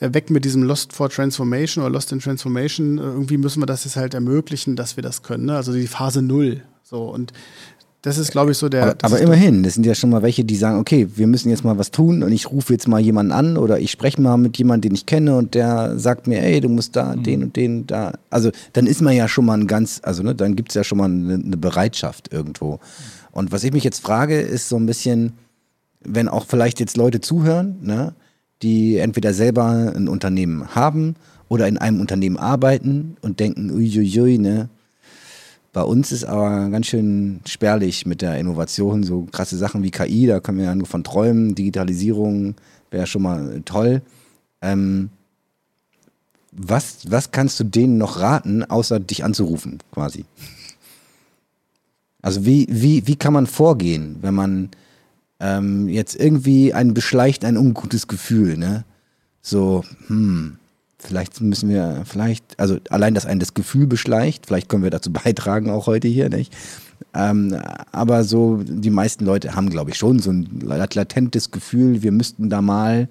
äh, 0.00 0.12
weg 0.12 0.30
mit 0.30 0.44
diesem 0.44 0.62
Lost 0.62 0.92
for 0.92 1.08
Transformation 1.08 1.82
oder 1.82 1.92
Lost 1.92 2.12
in 2.12 2.20
Transformation. 2.20 2.98
Irgendwie 2.98 3.38
müssen 3.38 3.62
wir 3.62 3.66
das 3.66 3.84
jetzt 3.84 3.96
halt 3.96 4.14
ermöglichen, 4.14 4.76
dass 4.76 4.96
wir 4.96 5.02
das 5.02 5.22
können. 5.22 5.46
Ne? 5.46 5.56
Also 5.56 5.72
die 5.72 5.86
Phase 5.86 6.22
Null. 6.22 6.62
So, 6.82 7.04
und 7.04 7.32
das 8.06 8.18
ist, 8.18 8.30
glaube 8.30 8.52
ich, 8.52 8.58
so 8.58 8.68
der. 8.68 8.84
Aber, 8.84 8.96
aber 9.02 9.18
immerhin, 9.18 9.64
das 9.64 9.74
sind 9.74 9.84
ja 9.84 9.96
schon 9.96 10.10
mal 10.10 10.22
welche, 10.22 10.44
die 10.44 10.54
sagen, 10.54 10.78
okay, 10.78 11.08
wir 11.16 11.26
müssen 11.26 11.50
jetzt 11.50 11.64
mal 11.64 11.76
was 11.76 11.90
tun 11.90 12.22
und 12.22 12.30
ich 12.30 12.52
rufe 12.52 12.72
jetzt 12.72 12.86
mal 12.86 13.00
jemanden 13.00 13.32
an 13.32 13.56
oder 13.56 13.80
ich 13.80 13.90
spreche 13.90 14.22
mal 14.22 14.36
mit 14.36 14.56
jemandem, 14.58 14.90
den 14.90 14.94
ich 14.94 15.06
kenne 15.06 15.36
und 15.36 15.56
der 15.56 15.98
sagt 15.98 16.28
mir, 16.28 16.40
ey, 16.40 16.60
du 16.60 16.68
musst 16.68 16.94
da, 16.94 17.16
mhm. 17.16 17.22
den 17.24 17.42
und 17.42 17.56
den 17.56 17.84
da. 17.88 18.12
Also 18.30 18.52
dann 18.74 18.86
ist 18.86 19.02
man 19.02 19.16
ja 19.16 19.26
schon 19.26 19.44
mal 19.44 19.58
ein 19.58 19.66
ganz, 19.66 20.00
also 20.04 20.22
ne, 20.22 20.36
dann 20.36 20.54
gibt 20.54 20.68
es 20.68 20.76
ja 20.76 20.84
schon 20.84 20.98
mal 20.98 21.06
eine, 21.06 21.34
eine 21.34 21.56
Bereitschaft 21.56 22.32
irgendwo. 22.32 22.78
Und 23.32 23.50
was 23.50 23.64
ich 23.64 23.72
mich 23.72 23.82
jetzt 23.82 24.02
frage, 24.02 24.38
ist 24.38 24.68
so 24.68 24.76
ein 24.76 24.86
bisschen, 24.86 25.32
wenn 26.04 26.28
auch 26.28 26.46
vielleicht 26.46 26.78
jetzt 26.78 26.96
Leute 26.96 27.20
zuhören, 27.20 27.78
ne, 27.82 28.14
die 28.62 28.98
entweder 28.98 29.34
selber 29.34 29.92
ein 29.96 30.06
Unternehmen 30.06 30.76
haben 30.76 31.16
oder 31.48 31.66
in 31.66 31.76
einem 31.76 32.00
Unternehmen 32.00 32.36
arbeiten 32.36 33.16
und 33.22 33.40
denken, 33.40 33.72
uiuiui, 33.72 34.38
ne, 34.38 34.68
bei 35.76 35.82
uns 35.82 36.10
ist 36.10 36.24
aber 36.24 36.70
ganz 36.70 36.86
schön 36.86 37.40
spärlich 37.44 38.06
mit 38.06 38.22
der 38.22 38.38
Innovation, 38.38 39.02
so 39.02 39.28
krasse 39.30 39.58
Sachen 39.58 39.82
wie 39.82 39.90
KI, 39.90 40.26
da 40.26 40.40
können 40.40 40.56
wir 40.56 40.64
ja 40.64 40.74
nur 40.74 40.86
von 40.86 41.04
träumen, 41.04 41.54
Digitalisierung 41.54 42.54
wäre 42.90 43.06
schon 43.06 43.20
mal 43.20 43.60
toll. 43.66 44.00
Ähm, 44.62 45.10
was, 46.50 47.10
was 47.10 47.30
kannst 47.30 47.60
du 47.60 47.64
denen 47.64 47.98
noch 47.98 48.20
raten, 48.20 48.64
außer 48.64 49.00
dich 49.00 49.22
anzurufen, 49.22 49.80
quasi? 49.92 50.24
Also 52.22 52.46
wie, 52.46 52.66
wie, 52.70 53.06
wie 53.06 53.16
kann 53.16 53.34
man 53.34 53.46
vorgehen, 53.46 54.16
wenn 54.22 54.32
man 54.32 54.70
ähm, 55.40 55.90
jetzt 55.90 56.16
irgendwie 56.16 56.72
einen 56.72 56.94
beschleicht 56.94 57.44
ein 57.44 57.58
ungutes 57.58 58.08
Gefühl, 58.08 58.56
ne? 58.56 58.86
So, 59.42 59.84
hm, 60.06 60.56
vielleicht 61.06 61.40
müssen 61.40 61.68
wir, 61.68 62.02
vielleicht, 62.04 62.58
also 62.58 62.78
allein, 62.90 63.14
dass 63.14 63.26
ein 63.26 63.38
das 63.38 63.54
Gefühl 63.54 63.86
beschleicht, 63.86 64.46
vielleicht 64.46 64.68
können 64.68 64.82
wir 64.82 64.90
dazu 64.90 65.12
beitragen, 65.24 65.70
auch 65.70 65.86
heute 65.86 66.08
hier, 66.08 66.28
nicht? 66.28 66.52
Ähm, 67.14 67.56
aber 67.92 68.24
so, 68.24 68.60
die 68.62 68.90
meisten 68.90 69.24
Leute 69.24 69.54
haben, 69.54 69.70
glaube 69.70 69.90
ich, 69.90 69.96
schon 69.96 70.18
so 70.18 70.30
ein 70.30 70.60
latentes 70.60 71.50
Gefühl, 71.50 72.02
wir 72.02 72.12
müssten 72.12 72.50
da 72.50 72.62
mal. 72.62 73.08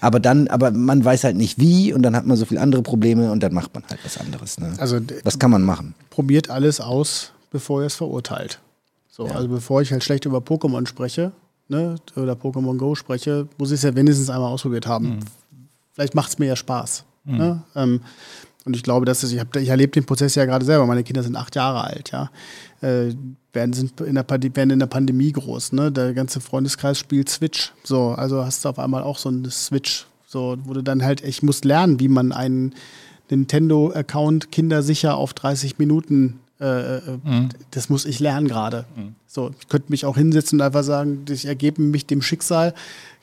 Aber 0.00 0.18
dann, 0.18 0.48
aber 0.48 0.72
man 0.72 1.04
weiß 1.04 1.24
halt 1.24 1.36
nicht 1.36 1.58
wie 1.60 1.92
und 1.92 2.02
dann 2.02 2.16
hat 2.16 2.26
man 2.26 2.36
so 2.36 2.44
viele 2.44 2.60
andere 2.60 2.82
Probleme 2.82 3.30
und 3.30 3.42
dann 3.42 3.54
macht 3.54 3.72
man 3.74 3.84
halt 3.88 4.00
was 4.04 4.18
anderes. 4.18 4.58
Ne? 4.58 4.72
Also, 4.78 4.98
was 5.22 5.38
kann 5.38 5.52
man 5.52 5.62
machen? 5.62 5.94
Probiert 6.10 6.50
alles 6.50 6.80
aus, 6.80 7.32
bevor 7.50 7.82
ihr 7.82 7.86
es 7.86 7.94
verurteilt. 7.94 8.60
So, 9.08 9.26
ja. 9.26 9.34
also 9.34 9.48
bevor 9.48 9.82
ich 9.82 9.92
halt 9.92 10.02
schlecht 10.02 10.24
über 10.24 10.38
Pokémon 10.38 10.86
spreche, 10.86 11.32
ne, 11.68 11.96
oder 12.16 12.32
Pokémon 12.32 12.76
Go 12.76 12.94
spreche, 12.94 13.46
muss 13.58 13.70
ich 13.70 13.76
es 13.76 13.82
ja 13.82 13.94
wenigstens 13.94 14.30
einmal 14.30 14.50
ausprobiert 14.50 14.86
haben. 14.86 15.16
Mhm. 15.16 15.20
Vielleicht 15.92 16.14
macht 16.14 16.30
es 16.30 16.38
mir 16.38 16.46
ja 16.46 16.56
Spaß. 16.56 17.04
Mhm. 17.24 17.36
Ne? 17.36 17.62
Ähm, 17.74 18.00
und 18.64 18.76
ich 18.76 18.82
glaube, 18.82 19.06
dass 19.06 19.22
es, 19.22 19.32
ich, 19.32 19.42
ich 19.56 19.68
erlebe 19.68 19.92
den 19.92 20.04
Prozess 20.04 20.34
ja 20.34 20.44
gerade 20.44 20.64
selber. 20.64 20.86
Meine 20.86 21.02
Kinder 21.02 21.22
sind 21.22 21.36
acht 21.36 21.54
Jahre 21.56 21.84
alt, 21.84 22.12
ja. 22.12 22.30
Äh, 22.80 23.14
werden, 23.52 23.72
sind 23.72 24.00
in 24.00 24.14
der, 24.14 24.24
werden 24.28 24.70
in 24.70 24.78
der 24.78 24.86
Pandemie 24.86 25.32
groß, 25.32 25.72
ne? 25.72 25.90
Der 25.90 26.14
ganze 26.14 26.40
Freundeskreis 26.40 26.98
spielt 26.98 27.28
Switch. 27.28 27.72
So, 27.82 28.10
also 28.10 28.44
hast 28.44 28.64
du 28.64 28.68
auf 28.68 28.78
einmal 28.78 29.02
auch 29.02 29.18
so 29.18 29.28
einen 29.28 29.50
Switch, 29.50 30.06
so, 30.26 30.56
wo 30.64 30.74
du 30.74 30.82
dann 30.82 31.02
halt, 31.02 31.22
ich 31.22 31.42
muss 31.42 31.64
lernen, 31.64 32.00
wie 32.00 32.08
man 32.08 32.32
einen 32.32 32.74
Nintendo-Account 33.30 34.52
kindersicher 34.52 35.16
auf 35.16 35.34
30 35.34 35.78
Minuten 35.78 36.38
äh, 36.62 36.96
äh, 36.98 37.00
mhm. 37.24 37.48
das 37.72 37.88
muss 37.88 38.04
ich 38.04 38.20
lernen 38.20 38.46
gerade. 38.46 38.84
Mhm. 38.94 39.14
So, 39.26 39.50
ich 39.58 39.68
könnte 39.68 39.90
mich 39.90 40.04
auch 40.04 40.16
hinsetzen 40.16 40.60
und 40.60 40.66
einfach 40.66 40.84
sagen, 40.84 41.24
ich 41.28 41.46
ergebe 41.46 41.82
mich 41.82 42.06
dem 42.06 42.22
Schicksal, 42.22 42.72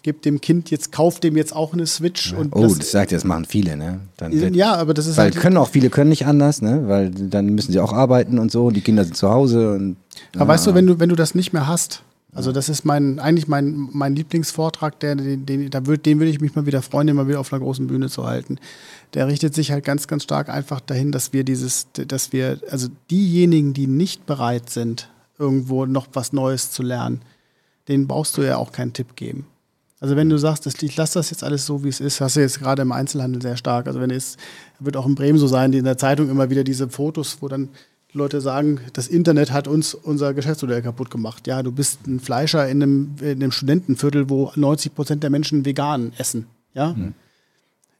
gebe 0.02 0.20
dem 0.20 0.42
Kind 0.42 0.72
jetzt, 0.72 0.92
kauft 0.92 1.24
dem 1.24 1.38
jetzt 1.38 1.56
auch 1.56 1.72
eine 1.72 1.88
Switch. 1.88 2.34
Ja. 2.34 2.40
oh, 2.52 2.64
das, 2.64 2.80
das 2.80 2.92
sagt 2.92 3.12
das 3.14 3.24
machen 3.24 3.46
viele, 3.46 3.78
ne? 3.78 4.02
Dann 4.18 4.54
ja, 4.54 4.76
aber 4.76 4.94
das 4.94 5.08
ist 5.08 5.16
weil 5.16 5.32
halt. 5.32 5.38
können 5.38 5.56
auch 5.56 5.70
viele 5.70 5.90
können 5.90 6.10
nicht 6.10 6.26
anders, 6.26 6.62
ne? 6.62 6.84
Weil 6.88 7.12
dann 7.12 7.46
müssen 7.48 7.72
sie 7.72 7.80
auch 7.80 7.94
arbeiten 7.94 8.40
und 8.40 8.52
so 8.52 8.68
und 8.68 8.74
die 8.76 8.82
Kinder 8.82 9.06
sind 9.06 9.16
zu 9.16 9.30
Hause. 9.30 9.74
Und, 9.74 9.96
aber 10.34 10.44
ja. 10.44 10.48
weißt 10.50 10.68
du, 10.68 10.76
wenn 10.76 10.88
du, 10.88 11.00
wenn 11.00 11.10
du 11.10 11.16
das 11.16 11.34
nicht 11.34 11.54
mehr 11.54 11.68
hast, 11.68 12.04
also 12.32 12.52
das 12.52 12.70
ist 12.70 12.86
mein, 12.86 13.20
eigentlich 13.20 13.48
mein, 13.48 13.90
mein 13.92 14.16
Lieblingsvortrag, 14.16 15.00
der, 15.00 15.16
den, 15.16 15.46
den, 15.46 15.70
da 15.72 15.86
würd, 15.88 16.06
den 16.06 16.20
würde 16.20 16.30
ich 16.30 16.40
mich 16.40 16.56
mal 16.56 16.66
wieder 16.66 16.82
freuen, 16.82 17.08
den 17.08 17.16
mal 17.16 17.28
wieder 17.28 17.40
auf 17.40 17.52
einer 17.52 17.62
großen 17.62 17.88
Bühne 17.88 18.10
zu 18.10 18.26
halten. 18.26 18.60
Der 19.16 19.28
richtet 19.28 19.56
sich 19.56 19.72
halt 19.72 19.84
ganz, 19.84 20.08
ganz 20.08 20.24
stark 20.24 20.50
einfach 20.50 20.80
dahin, 20.80 21.12
dass 21.12 21.34
wir 21.34 21.44
dieses, 21.44 21.88
dass 21.94 22.32
wir, 22.32 22.60
also 22.70 22.88
diejenigen, 23.10 23.74
die 23.74 23.88
nicht 23.88 24.28
bereit 24.28 24.70
sind, 24.70 25.10
irgendwo 25.40 25.86
noch 25.86 26.08
was 26.14 26.32
Neues 26.32 26.72
zu 26.72 26.84
lernen, 26.84 27.22
denen 27.88 28.08
brauchst 28.08 28.38
du 28.38 28.44
ja 28.44 28.58
auch 28.58 28.72
keinen 28.72 28.94
Tipp 28.94 29.16
geben. 29.16 29.48
Also 30.00 30.16
wenn 30.16 30.30
du 30.30 30.38
sagst, 30.38 30.66
ich 30.82 30.96
lasse 30.96 31.20
das 31.20 31.32
jetzt 31.32 31.44
alles 31.44 31.66
so, 31.66 31.84
wie 31.84 31.90
es 31.90 32.00
ist, 32.00 32.22
hast 32.22 32.36
du 32.36 32.42
jetzt 32.42 32.60
gerade 32.60 32.84
im 32.84 32.92
Einzelhandel 32.92 33.42
sehr 33.42 33.58
stark. 33.58 33.88
Also 33.88 34.00
wenn 34.00 34.12
es 34.12 34.38
wird 34.80 34.96
auch 34.96 35.06
in 35.06 35.16
Bremen 35.16 35.40
so 35.40 35.48
sein, 35.48 35.72
die 35.72 35.80
in 35.80 35.86
der 35.86 35.98
Zeitung 35.98 36.30
immer 36.30 36.50
wieder 36.50 36.64
diese 36.64 36.88
Fotos, 36.90 37.38
wo 37.42 37.48
dann 37.48 37.70
Leute 38.12 38.42
sagen, 38.42 38.80
das 38.94 39.08
Internet 39.08 39.52
hat 39.52 39.68
uns 39.68 39.94
unser 39.94 40.34
Geschäftsmodell 40.34 40.82
kaputt 40.82 41.12
gemacht. 41.12 41.46
Ja, 41.48 41.62
du 41.62 41.72
bist 41.72 42.08
ein 42.08 42.20
Fleischer 42.20 42.68
in 42.68 42.82
einem, 42.82 43.16
in 43.22 43.44
einem 43.44 43.52
Studentenviertel, 43.52 44.30
wo 44.30 44.52
90 44.56 44.96
Prozent 44.96 45.24
der 45.24 45.30
Menschen 45.30 45.64
vegan 45.66 46.12
essen. 46.18 46.48
Ja, 46.74 46.94
mhm. 46.94 47.14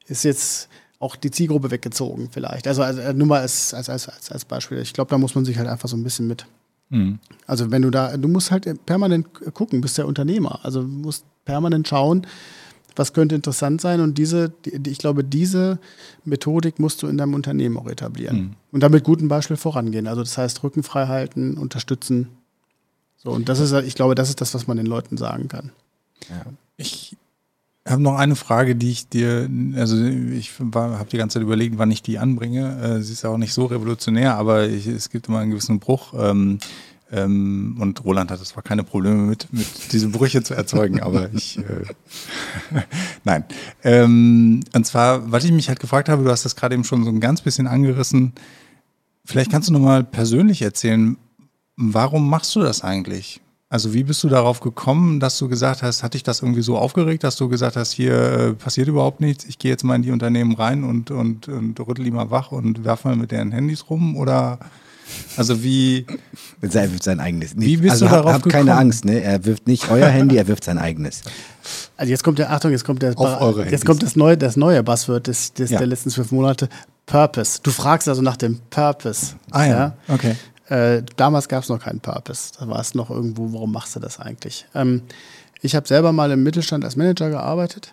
ist 0.06 0.24
jetzt 0.24 0.68
auch 0.98 1.16
die 1.16 1.30
Zielgruppe 1.30 1.70
weggezogen 1.70 2.28
vielleicht. 2.30 2.66
Also, 2.66 2.82
also 2.82 3.12
nur 3.12 3.26
mal 3.26 3.40
als, 3.40 3.72
als, 3.72 3.88
als, 3.88 4.30
als 4.30 4.44
Beispiel. 4.44 4.78
Ich 4.78 4.92
glaube, 4.92 5.10
da 5.10 5.18
muss 5.18 5.34
man 5.34 5.44
sich 5.44 5.58
halt 5.58 5.68
einfach 5.68 5.88
so 5.88 5.96
ein 5.96 6.04
bisschen 6.04 6.26
mit. 6.26 6.44
Mhm. 6.90 7.18
Also 7.46 7.70
wenn 7.70 7.82
du 7.82 7.90
da, 7.90 8.16
du 8.16 8.28
musst 8.28 8.50
halt 8.50 8.68
permanent 8.84 9.28
gucken, 9.54 9.80
bist 9.80 9.96
der 9.96 10.06
Unternehmer. 10.06 10.60
Also 10.62 10.82
du 10.82 10.88
musst 10.88 11.24
permanent 11.44 11.88
schauen, 11.88 12.26
was 13.00 13.14
könnte 13.14 13.34
interessant 13.34 13.80
sein. 13.80 14.00
Und 14.00 14.18
diese, 14.18 14.50
die, 14.50 14.90
ich 14.90 14.98
glaube, 14.98 15.24
diese 15.24 15.78
Methodik 16.26 16.78
musst 16.78 17.02
du 17.02 17.06
in 17.06 17.16
deinem 17.16 17.32
Unternehmen 17.32 17.78
auch 17.78 17.88
etablieren. 17.88 18.36
Mhm. 18.36 18.50
Und 18.72 18.82
damit 18.82 19.04
gutem 19.04 19.26
Beispiel 19.26 19.56
vorangehen. 19.56 20.06
Also 20.06 20.20
das 20.20 20.36
heißt, 20.36 20.62
Rücken 20.62 20.82
frei 20.82 21.06
halten, 21.06 21.54
unterstützen. 21.54 22.28
So, 23.16 23.30
und 23.30 23.48
das 23.48 23.58
ist, 23.58 23.72
ich 23.72 23.94
glaube, 23.94 24.14
das 24.14 24.28
ist 24.28 24.42
das, 24.42 24.52
was 24.52 24.66
man 24.66 24.76
den 24.76 24.84
Leuten 24.84 25.16
sagen 25.16 25.48
kann. 25.48 25.72
Ja. 26.28 26.44
Ich 26.76 27.16
habe 27.88 28.02
noch 28.02 28.16
eine 28.16 28.36
Frage, 28.36 28.76
die 28.76 28.90
ich 28.90 29.08
dir, 29.08 29.48
also 29.76 29.96
ich 29.96 30.52
habe 30.60 31.06
die 31.10 31.16
ganze 31.16 31.34
Zeit 31.34 31.42
überlegt, 31.42 31.78
wann 31.78 31.90
ich 31.90 32.02
die 32.02 32.18
anbringe. 32.18 32.80
Äh, 32.82 33.02
sie 33.02 33.14
ist 33.14 33.22
ja 33.22 33.30
auch 33.30 33.38
nicht 33.38 33.54
so 33.54 33.64
revolutionär, 33.64 34.36
aber 34.36 34.68
ich, 34.68 34.86
es 34.86 35.08
gibt 35.08 35.28
immer 35.28 35.38
einen 35.38 35.52
gewissen 35.52 35.80
Bruch. 35.80 36.12
Ähm, 36.14 36.58
ähm, 37.12 37.76
und 37.80 38.04
Roland 38.04 38.30
hatte 38.30 38.44
zwar 38.44 38.62
keine 38.62 38.84
Probleme 38.84 39.16
mit, 39.16 39.52
mit 39.52 39.92
diese 39.92 40.08
Brüche 40.08 40.42
zu 40.42 40.54
erzeugen, 40.54 41.00
aber 41.02 41.32
ich, 41.32 41.58
äh, 41.58 41.62
nein. 43.24 43.44
Ähm, 43.82 44.60
und 44.74 44.86
zwar, 44.86 45.30
was 45.30 45.44
ich 45.44 45.52
mich 45.52 45.68
halt 45.68 45.80
gefragt 45.80 46.08
habe, 46.08 46.22
du 46.22 46.30
hast 46.30 46.44
das 46.44 46.56
gerade 46.56 46.74
eben 46.74 46.84
schon 46.84 47.04
so 47.04 47.10
ein 47.10 47.20
ganz 47.20 47.40
bisschen 47.40 47.66
angerissen. 47.66 48.32
Vielleicht 49.24 49.50
kannst 49.50 49.68
du 49.68 49.72
nochmal 49.72 50.04
persönlich 50.04 50.62
erzählen, 50.62 51.16
warum 51.76 52.28
machst 52.28 52.54
du 52.54 52.60
das 52.60 52.82
eigentlich? 52.82 53.40
Also 53.68 53.94
wie 53.94 54.02
bist 54.02 54.22
du 54.24 54.28
darauf 54.28 54.58
gekommen, 54.58 55.20
dass 55.20 55.38
du 55.38 55.48
gesagt 55.48 55.82
hast, 55.82 56.02
hat 56.02 56.14
dich 56.14 56.24
das 56.24 56.42
irgendwie 56.42 56.62
so 56.62 56.76
aufgeregt, 56.76 57.22
dass 57.22 57.36
du 57.36 57.48
gesagt 57.48 57.76
hast, 57.76 57.92
hier 57.92 58.14
äh, 58.14 58.52
passiert 58.54 58.88
überhaupt 58.88 59.20
nichts, 59.20 59.44
ich 59.44 59.58
gehe 59.58 59.70
jetzt 59.70 59.84
mal 59.84 59.94
in 59.94 60.02
die 60.02 60.10
Unternehmen 60.10 60.54
rein 60.54 60.82
und, 60.82 61.12
und, 61.12 61.46
und 61.46 61.78
rüttel 61.78 62.04
die 62.04 62.10
mal 62.10 62.32
wach 62.32 62.50
und 62.50 62.84
werfe 62.84 63.08
mal 63.08 63.16
mit 63.16 63.30
deren 63.30 63.52
Handys 63.52 63.88
rum 63.88 64.16
oder 64.16 64.58
also 65.36 65.62
wie. 65.62 66.06
Er 66.60 66.90
wirft 66.90 67.04
sein 67.04 67.20
eigenes. 67.20 67.52
Wie 67.56 67.76
bist 67.76 67.92
also 67.92 68.06
du 68.06 68.10
darauf 68.10 68.32
hab, 68.32 68.44
hab 68.44 68.52
keine 68.52 68.76
Angst, 68.76 69.04
ne? 69.04 69.22
Er 69.22 69.44
wirft 69.44 69.66
nicht 69.66 69.90
euer 69.90 70.08
Handy, 70.08 70.36
er 70.36 70.46
wirft 70.46 70.64
sein 70.64 70.78
eigenes. 70.78 71.22
Also 71.96 72.10
jetzt 72.10 72.24
kommt 72.24 72.38
der, 72.38 72.52
Achtung, 72.52 72.70
jetzt 72.70 72.84
kommt 72.84 73.02
der, 73.02 73.14
jetzt 73.70 73.86
kommt 73.86 74.02
das 74.02 74.16
neue, 74.16 74.36
das 74.36 74.56
neue 74.56 74.82
Buzzword 74.82 75.26
des, 75.26 75.52
des 75.52 75.70
ja. 75.70 75.78
der 75.78 75.86
letzten 75.86 76.10
zwölf 76.10 76.32
Monate. 76.32 76.68
Purpose. 77.06 77.60
Du 77.62 77.70
fragst 77.70 78.08
also 78.08 78.22
nach 78.22 78.36
dem 78.36 78.60
Purpose. 78.70 79.34
Ah 79.50 79.64
ja, 79.64 79.70
ja? 79.70 79.96
okay. 80.08 80.36
Äh, 80.68 81.02
damals 81.16 81.48
gab 81.48 81.64
es 81.64 81.68
noch 81.68 81.80
keinen 81.80 81.98
Purpose. 81.98 82.52
Da 82.58 82.68
war 82.68 82.78
es 82.78 82.94
noch 82.94 83.10
irgendwo, 83.10 83.52
warum 83.52 83.72
machst 83.72 83.96
du 83.96 84.00
das 84.00 84.20
eigentlich? 84.20 84.66
Ähm, 84.74 85.02
ich 85.60 85.74
habe 85.74 85.88
selber 85.88 86.12
mal 86.12 86.30
im 86.30 86.44
Mittelstand 86.44 86.84
als 86.84 86.96
Manager 86.96 87.28
gearbeitet 87.28 87.92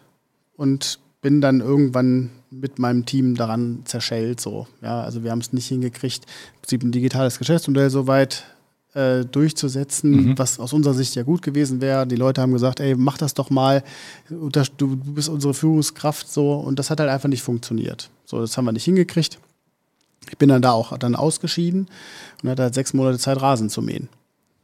und 0.55 0.99
bin 1.21 1.41
dann 1.41 1.59
irgendwann 1.59 2.29
mit 2.49 2.79
meinem 2.79 3.05
Team 3.05 3.35
daran 3.35 3.81
zerschellt. 3.85 4.39
So. 4.39 4.67
Ja, 4.81 5.01
also 5.01 5.23
wir 5.23 5.31
haben 5.31 5.41
es 5.41 5.53
nicht 5.53 5.67
hingekriegt, 5.67 6.25
im 6.25 6.61
Prinzip 6.61 6.83
ein 6.83 6.91
digitales 6.91 7.39
Geschäftsmodell 7.39 7.89
so 7.89 8.07
weit 8.07 8.45
äh, 8.93 9.25
durchzusetzen, 9.25 10.11
mhm. 10.11 10.37
was 10.37 10.59
aus 10.59 10.73
unserer 10.73 10.93
Sicht 10.93 11.15
ja 11.15 11.23
gut 11.23 11.41
gewesen 11.41 11.81
wäre. 11.81 12.07
Die 12.07 12.15
Leute 12.15 12.41
haben 12.41 12.53
gesagt, 12.53 12.79
ey, 12.79 12.95
mach 12.95 13.17
das 13.17 13.33
doch 13.33 13.49
mal, 13.49 13.83
du 14.29 14.95
bist 14.97 15.29
unsere 15.29 15.53
Führungskraft 15.53 16.31
so 16.31 16.53
und 16.53 16.79
das 16.79 16.89
hat 16.89 16.99
halt 16.99 17.09
einfach 17.09 17.29
nicht 17.29 17.43
funktioniert. 17.43 18.09
So, 18.25 18.39
das 18.39 18.57
haben 18.57 18.65
wir 18.65 18.71
nicht 18.71 18.85
hingekriegt. 18.85 19.39
Ich 20.29 20.37
bin 20.37 20.49
dann 20.49 20.61
da 20.61 20.71
auch 20.71 20.97
dann 20.97 21.15
ausgeschieden 21.15 21.87
und 22.41 22.49
hatte 22.49 22.63
halt 22.63 22.73
sechs 22.73 22.93
Monate 22.93 23.19
Zeit, 23.19 23.41
Rasen 23.41 23.69
zu 23.69 23.81
mähen. 23.81 24.09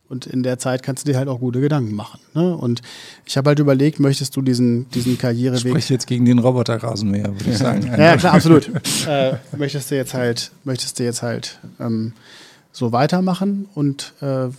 Und 0.10 0.28
in 0.28 0.44
der 0.44 0.60
Zeit 0.60 0.84
kannst 0.84 1.08
du 1.08 1.12
dir 1.12 1.18
halt 1.18 1.28
auch 1.28 1.40
gute 1.40 1.62
Gedanken 1.62 1.96
machen. 1.96 2.20
Ne? 2.34 2.56
Und 2.56 2.82
ich 3.26 3.38
habe 3.38 3.50
halt 3.50 3.60
überlegt, 3.60 4.00
möchtest 4.00 4.36
du 4.36 4.42
diesen, 4.42 4.90
diesen 4.92 5.18
Karriereweg. 5.18 5.64
Ich 5.64 5.70
spreche 5.72 5.94
jetzt 5.94 6.08
gegen 6.08 6.26
den 6.26 6.40
Roboterrasenmäher, 6.40 7.30
würde 7.30 7.50
ich 7.50 7.58
sagen. 7.58 7.88
ja, 7.98 8.18
klar, 8.18 8.34
absolut. 8.36 8.70
äh, 9.08 9.38
möchtest 9.58 9.90
du 9.90 9.96
jetzt 9.96 10.14
halt, 10.14 10.52
möchtest 10.66 11.00
du 11.00 11.04
jetzt 11.04 11.24
halt 11.24 11.60
ähm, 11.80 12.14
so 12.72 12.92
weitermachen 12.92 13.68
und 13.74 14.14
äh, 14.22 14.50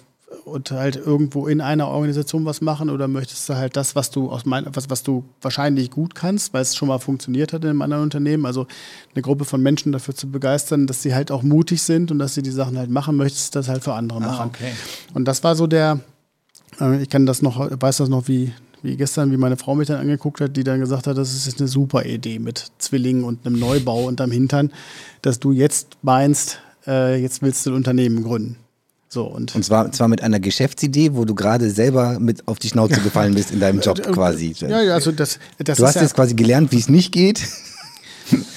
und 0.44 0.70
halt 0.70 0.96
irgendwo 0.96 1.46
in 1.46 1.60
einer 1.60 1.88
Organisation 1.88 2.44
was 2.44 2.60
machen 2.60 2.90
oder 2.90 3.08
möchtest 3.08 3.48
du 3.48 3.54
halt 3.54 3.76
das, 3.76 3.94
was 3.94 4.10
du 4.10 4.30
aus 4.30 4.44
mein, 4.44 4.66
was, 4.72 4.90
was 4.90 5.02
du 5.02 5.24
wahrscheinlich 5.40 5.90
gut 5.90 6.14
kannst, 6.14 6.52
weil 6.52 6.62
es 6.62 6.76
schon 6.76 6.88
mal 6.88 6.98
funktioniert 6.98 7.52
hat 7.52 7.64
in 7.64 7.70
einem 7.70 7.82
anderen 7.82 8.02
Unternehmen, 8.02 8.46
also 8.46 8.66
eine 9.14 9.22
Gruppe 9.22 9.44
von 9.44 9.62
Menschen 9.62 9.92
dafür 9.92 10.14
zu 10.14 10.30
begeistern, 10.30 10.86
dass 10.86 11.02
sie 11.02 11.14
halt 11.14 11.30
auch 11.30 11.42
mutig 11.42 11.82
sind 11.82 12.10
und 12.10 12.18
dass 12.18 12.34
sie 12.34 12.42
die 12.42 12.50
Sachen 12.50 12.78
halt 12.78 12.90
machen, 12.90 13.16
möchtest 13.16 13.54
du 13.54 13.58
das 13.58 13.68
halt 13.68 13.84
für 13.84 13.94
andere 13.94 14.18
ah, 14.18 14.26
machen. 14.26 14.50
Okay. 14.54 14.72
Und 15.14 15.26
das 15.26 15.44
war 15.44 15.56
so 15.56 15.66
der, 15.66 16.00
äh, 16.80 17.02
ich 17.02 17.08
kann 17.08 17.26
das 17.26 17.42
noch, 17.42 17.68
weiß 17.70 17.98
das 17.98 18.08
noch 18.08 18.28
wie, 18.28 18.52
wie 18.82 18.96
gestern, 18.96 19.32
wie 19.32 19.36
meine 19.36 19.56
Frau 19.56 19.74
mich 19.74 19.88
dann 19.88 20.00
angeguckt 20.00 20.40
hat, 20.40 20.56
die 20.56 20.64
dann 20.64 20.80
gesagt 20.80 21.06
hat, 21.06 21.16
das 21.16 21.34
ist 21.34 21.60
eine 21.60 21.68
super 21.68 22.04
Idee 22.04 22.38
mit 22.38 22.72
Zwillingen 22.78 23.24
und 23.24 23.46
einem 23.46 23.58
Neubau 23.58 24.04
unterm 24.04 24.30
Hintern, 24.30 24.70
dass 25.22 25.40
du 25.40 25.52
jetzt 25.52 25.96
meinst, 26.02 26.60
äh, 26.86 27.20
jetzt 27.20 27.42
willst 27.42 27.64
du 27.64 27.70
ein 27.70 27.76
Unternehmen 27.76 28.22
gründen. 28.22 28.58
So, 29.14 29.22
und, 29.26 29.54
und 29.54 29.64
zwar, 29.64 29.92
zwar 29.92 30.08
mit 30.08 30.24
einer 30.24 30.40
Geschäftsidee, 30.40 31.14
wo 31.14 31.24
du 31.24 31.36
gerade 31.36 31.70
selber 31.70 32.18
mit 32.18 32.48
auf 32.48 32.58
die 32.58 32.66
Schnauze 32.66 33.00
gefallen 33.04 33.34
bist 33.34 33.52
in 33.52 33.60
deinem 33.60 33.78
Job 33.78 34.00
äh, 34.00 34.10
quasi. 34.10 34.52
Ja, 34.58 34.82
ja, 34.82 34.94
also 34.94 35.12
das, 35.12 35.38
das 35.58 35.78
Du 35.78 35.86
hast 35.86 35.94
ja 35.94 36.02
jetzt 36.02 36.16
quasi 36.16 36.34
gelernt, 36.34 36.72
wie 36.72 36.78
es 36.78 36.88
nicht 36.88 37.12
geht. 37.12 37.40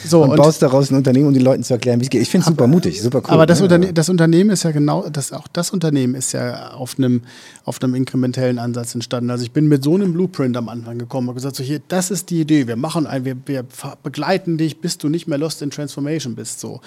So, 0.05 0.23
und, 0.23 0.29
und, 0.29 0.37
baust 0.37 0.61
daraus 0.61 0.89
ein 0.89 0.95
Unternehmen, 0.95 1.27
um 1.27 1.33
den 1.33 1.43
Leuten 1.43 1.61
zu 1.61 1.73
erklären, 1.73 1.99
wie 1.99 2.05
es 2.05 2.09
geht. 2.09 2.21
Ich 2.21 2.29
finde 2.29 2.43
es 2.43 2.47
super 2.47 2.67
mutig, 2.67 3.01
super 3.01 3.17
cool. 3.17 3.31
Aber 3.31 3.45
das, 3.45 3.59
ne? 3.59 3.65
Unterne 3.65 3.91
das, 3.91 4.07
Unternehmen 4.07 4.49
ist 4.49 4.63
ja 4.63 4.71
genau, 4.71 5.09
das, 5.09 5.33
auch 5.33 5.45
das 5.51 5.71
Unternehmen 5.71 6.15
ist 6.15 6.31
ja 6.31 6.71
auf 6.71 6.97
einem, 6.97 7.23
auf 7.65 7.83
einem 7.83 7.93
inkrementellen 7.93 8.59
Ansatz 8.59 8.95
entstanden. 8.95 9.29
Also 9.29 9.43
ich 9.43 9.51
bin 9.51 9.67
mit 9.67 9.83
so 9.83 9.95
einem 9.95 10.13
Blueprint 10.13 10.55
am 10.55 10.69
Anfang 10.69 10.97
gekommen 10.97 11.27
und 11.27 11.35
gesagt, 11.35 11.57
so 11.57 11.63
hier, 11.63 11.81
das 11.89 12.11
ist 12.11 12.29
die 12.29 12.39
Idee, 12.39 12.65
wir 12.65 12.77
machen 12.77 13.05
ein, 13.05 13.25
wir, 13.25 13.35
wir 13.45 13.65
begleiten 14.03 14.57
dich, 14.57 14.79
bis 14.79 14.97
du 14.97 15.09
nicht 15.09 15.27
mehr 15.27 15.37
lost 15.37 15.61
in 15.61 15.69
Transformation 15.69 16.35
bist. 16.35 16.61
So. 16.61 16.79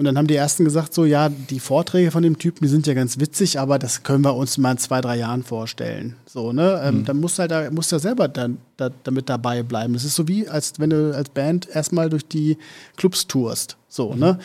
Und 0.00 0.06
dann 0.06 0.16
haben 0.16 0.28
die 0.28 0.34
ersten 0.34 0.64
gesagt, 0.64 0.94
so 0.94 1.04
ja, 1.04 1.28
die 1.28 1.60
Vorträge 1.60 2.10
von 2.10 2.22
dem 2.22 2.38
Typen, 2.38 2.64
die 2.64 2.70
sind 2.70 2.86
ja 2.86 2.94
ganz 2.94 3.20
witzig, 3.20 3.60
aber 3.60 3.78
das 3.78 4.02
können 4.02 4.24
wir 4.24 4.34
uns 4.34 4.56
mal 4.56 4.70
in 4.70 4.78
zwei, 4.78 5.02
drei 5.02 5.18
Jahren 5.18 5.42
vorstellen. 5.42 6.16
So, 6.24 6.54
ne? 6.54 6.80
Ähm, 6.82 7.00
mhm. 7.00 7.04
Dann 7.04 7.20
musst 7.20 7.36
du 7.36 7.40
halt 7.42 7.50
da, 7.50 7.70
musst 7.70 7.92
du 7.92 7.98
selber 7.98 8.26
dann, 8.26 8.56
da, 8.78 8.88
damit 9.02 9.28
dabei 9.28 9.62
bleiben. 9.62 9.92
Das 9.92 10.04
ist 10.04 10.14
so 10.14 10.26
wie, 10.26 10.48
als 10.48 10.80
wenn 10.80 10.88
du 10.88 11.14
als 11.14 11.28
Band 11.28 11.68
erstmal 11.68 12.08
durch 12.08 12.26
die 12.26 12.56
Clubs 12.96 13.26
tourst. 13.26 13.76
So, 13.90 14.14
mhm. 14.14 14.20
ne? 14.20 14.38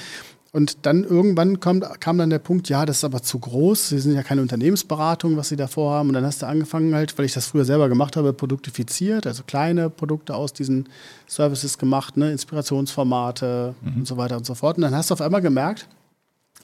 Und 0.55 0.85
dann 0.85 1.03
irgendwann 1.03 1.59
kam, 1.59 1.81
kam 1.99 2.17
dann 2.17 2.29
der 2.29 2.39
Punkt, 2.39 2.69
ja, 2.69 2.85
das 2.85 2.99
ist 2.99 3.03
aber 3.03 3.21
zu 3.21 3.39
groß. 3.39 3.89
Sie 3.89 3.99
sind 3.99 4.13
ja 4.13 4.23
keine 4.23 4.41
Unternehmensberatung, 4.41 5.35
was 5.35 5.49
sie 5.49 5.57
da 5.57 5.67
vorhaben. 5.67 6.07
Und 6.07 6.13
dann 6.13 6.25
hast 6.25 6.43
du 6.43 6.45
angefangen 6.45 6.95
halt, 6.95 7.17
weil 7.17 7.25
ich 7.25 7.33
das 7.33 7.47
früher 7.47 7.65
selber 7.65 7.89
gemacht 7.89 8.15
habe, 8.15 8.31
produktifiziert, 8.31 9.27
also 9.27 9.43
kleine 9.43 9.89
Produkte 9.89 10.33
aus 10.33 10.53
diesen 10.53 10.87
Services 11.27 11.77
gemacht, 11.77 12.15
ne, 12.15 12.31
Inspirationsformate 12.31 13.75
mhm. 13.81 13.97
und 13.97 14.07
so 14.07 14.15
weiter 14.15 14.37
und 14.37 14.45
so 14.45 14.55
fort. 14.55 14.77
Und 14.77 14.83
dann 14.83 14.95
hast 14.95 15.09
du 15.09 15.15
auf 15.15 15.19
einmal 15.19 15.41
gemerkt, 15.41 15.89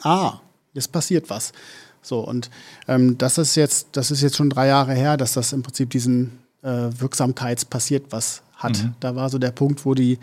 ah, 0.04 0.40
jetzt 0.72 0.94
passiert 0.94 1.30
was. 1.30 1.52
So, 2.02 2.22
und 2.22 2.50
ähm, 2.88 3.18
das 3.18 3.38
ist 3.38 3.56
jetzt, 3.56 3.90
das 3.92 4.10
ist 4.10 4.22
jetzt 4.22 4.38
schon 4.38 4.50
drei 4.50 4.68
Jahre 4.68 4.94
her, 4.94 5.18
dass 5.18 5.34
das 5.34 5.52
im 5.52 5.64
Prinzip 5.64 5.90
diesen 5.90 6.40
äh, 6.62 6.88
Wirksamkeitspassiert 6.98 8.06
was 8.12 8.42
hat. 8.56 8.82
Mhm. 8.82 8.94
Da 9.02 9.18
war 9.18 9.30
so 9.30 9.38
der 9.38 9.52
Punkt, 9.52 9.86
wo 9.86 9.96
die 9.96 10.18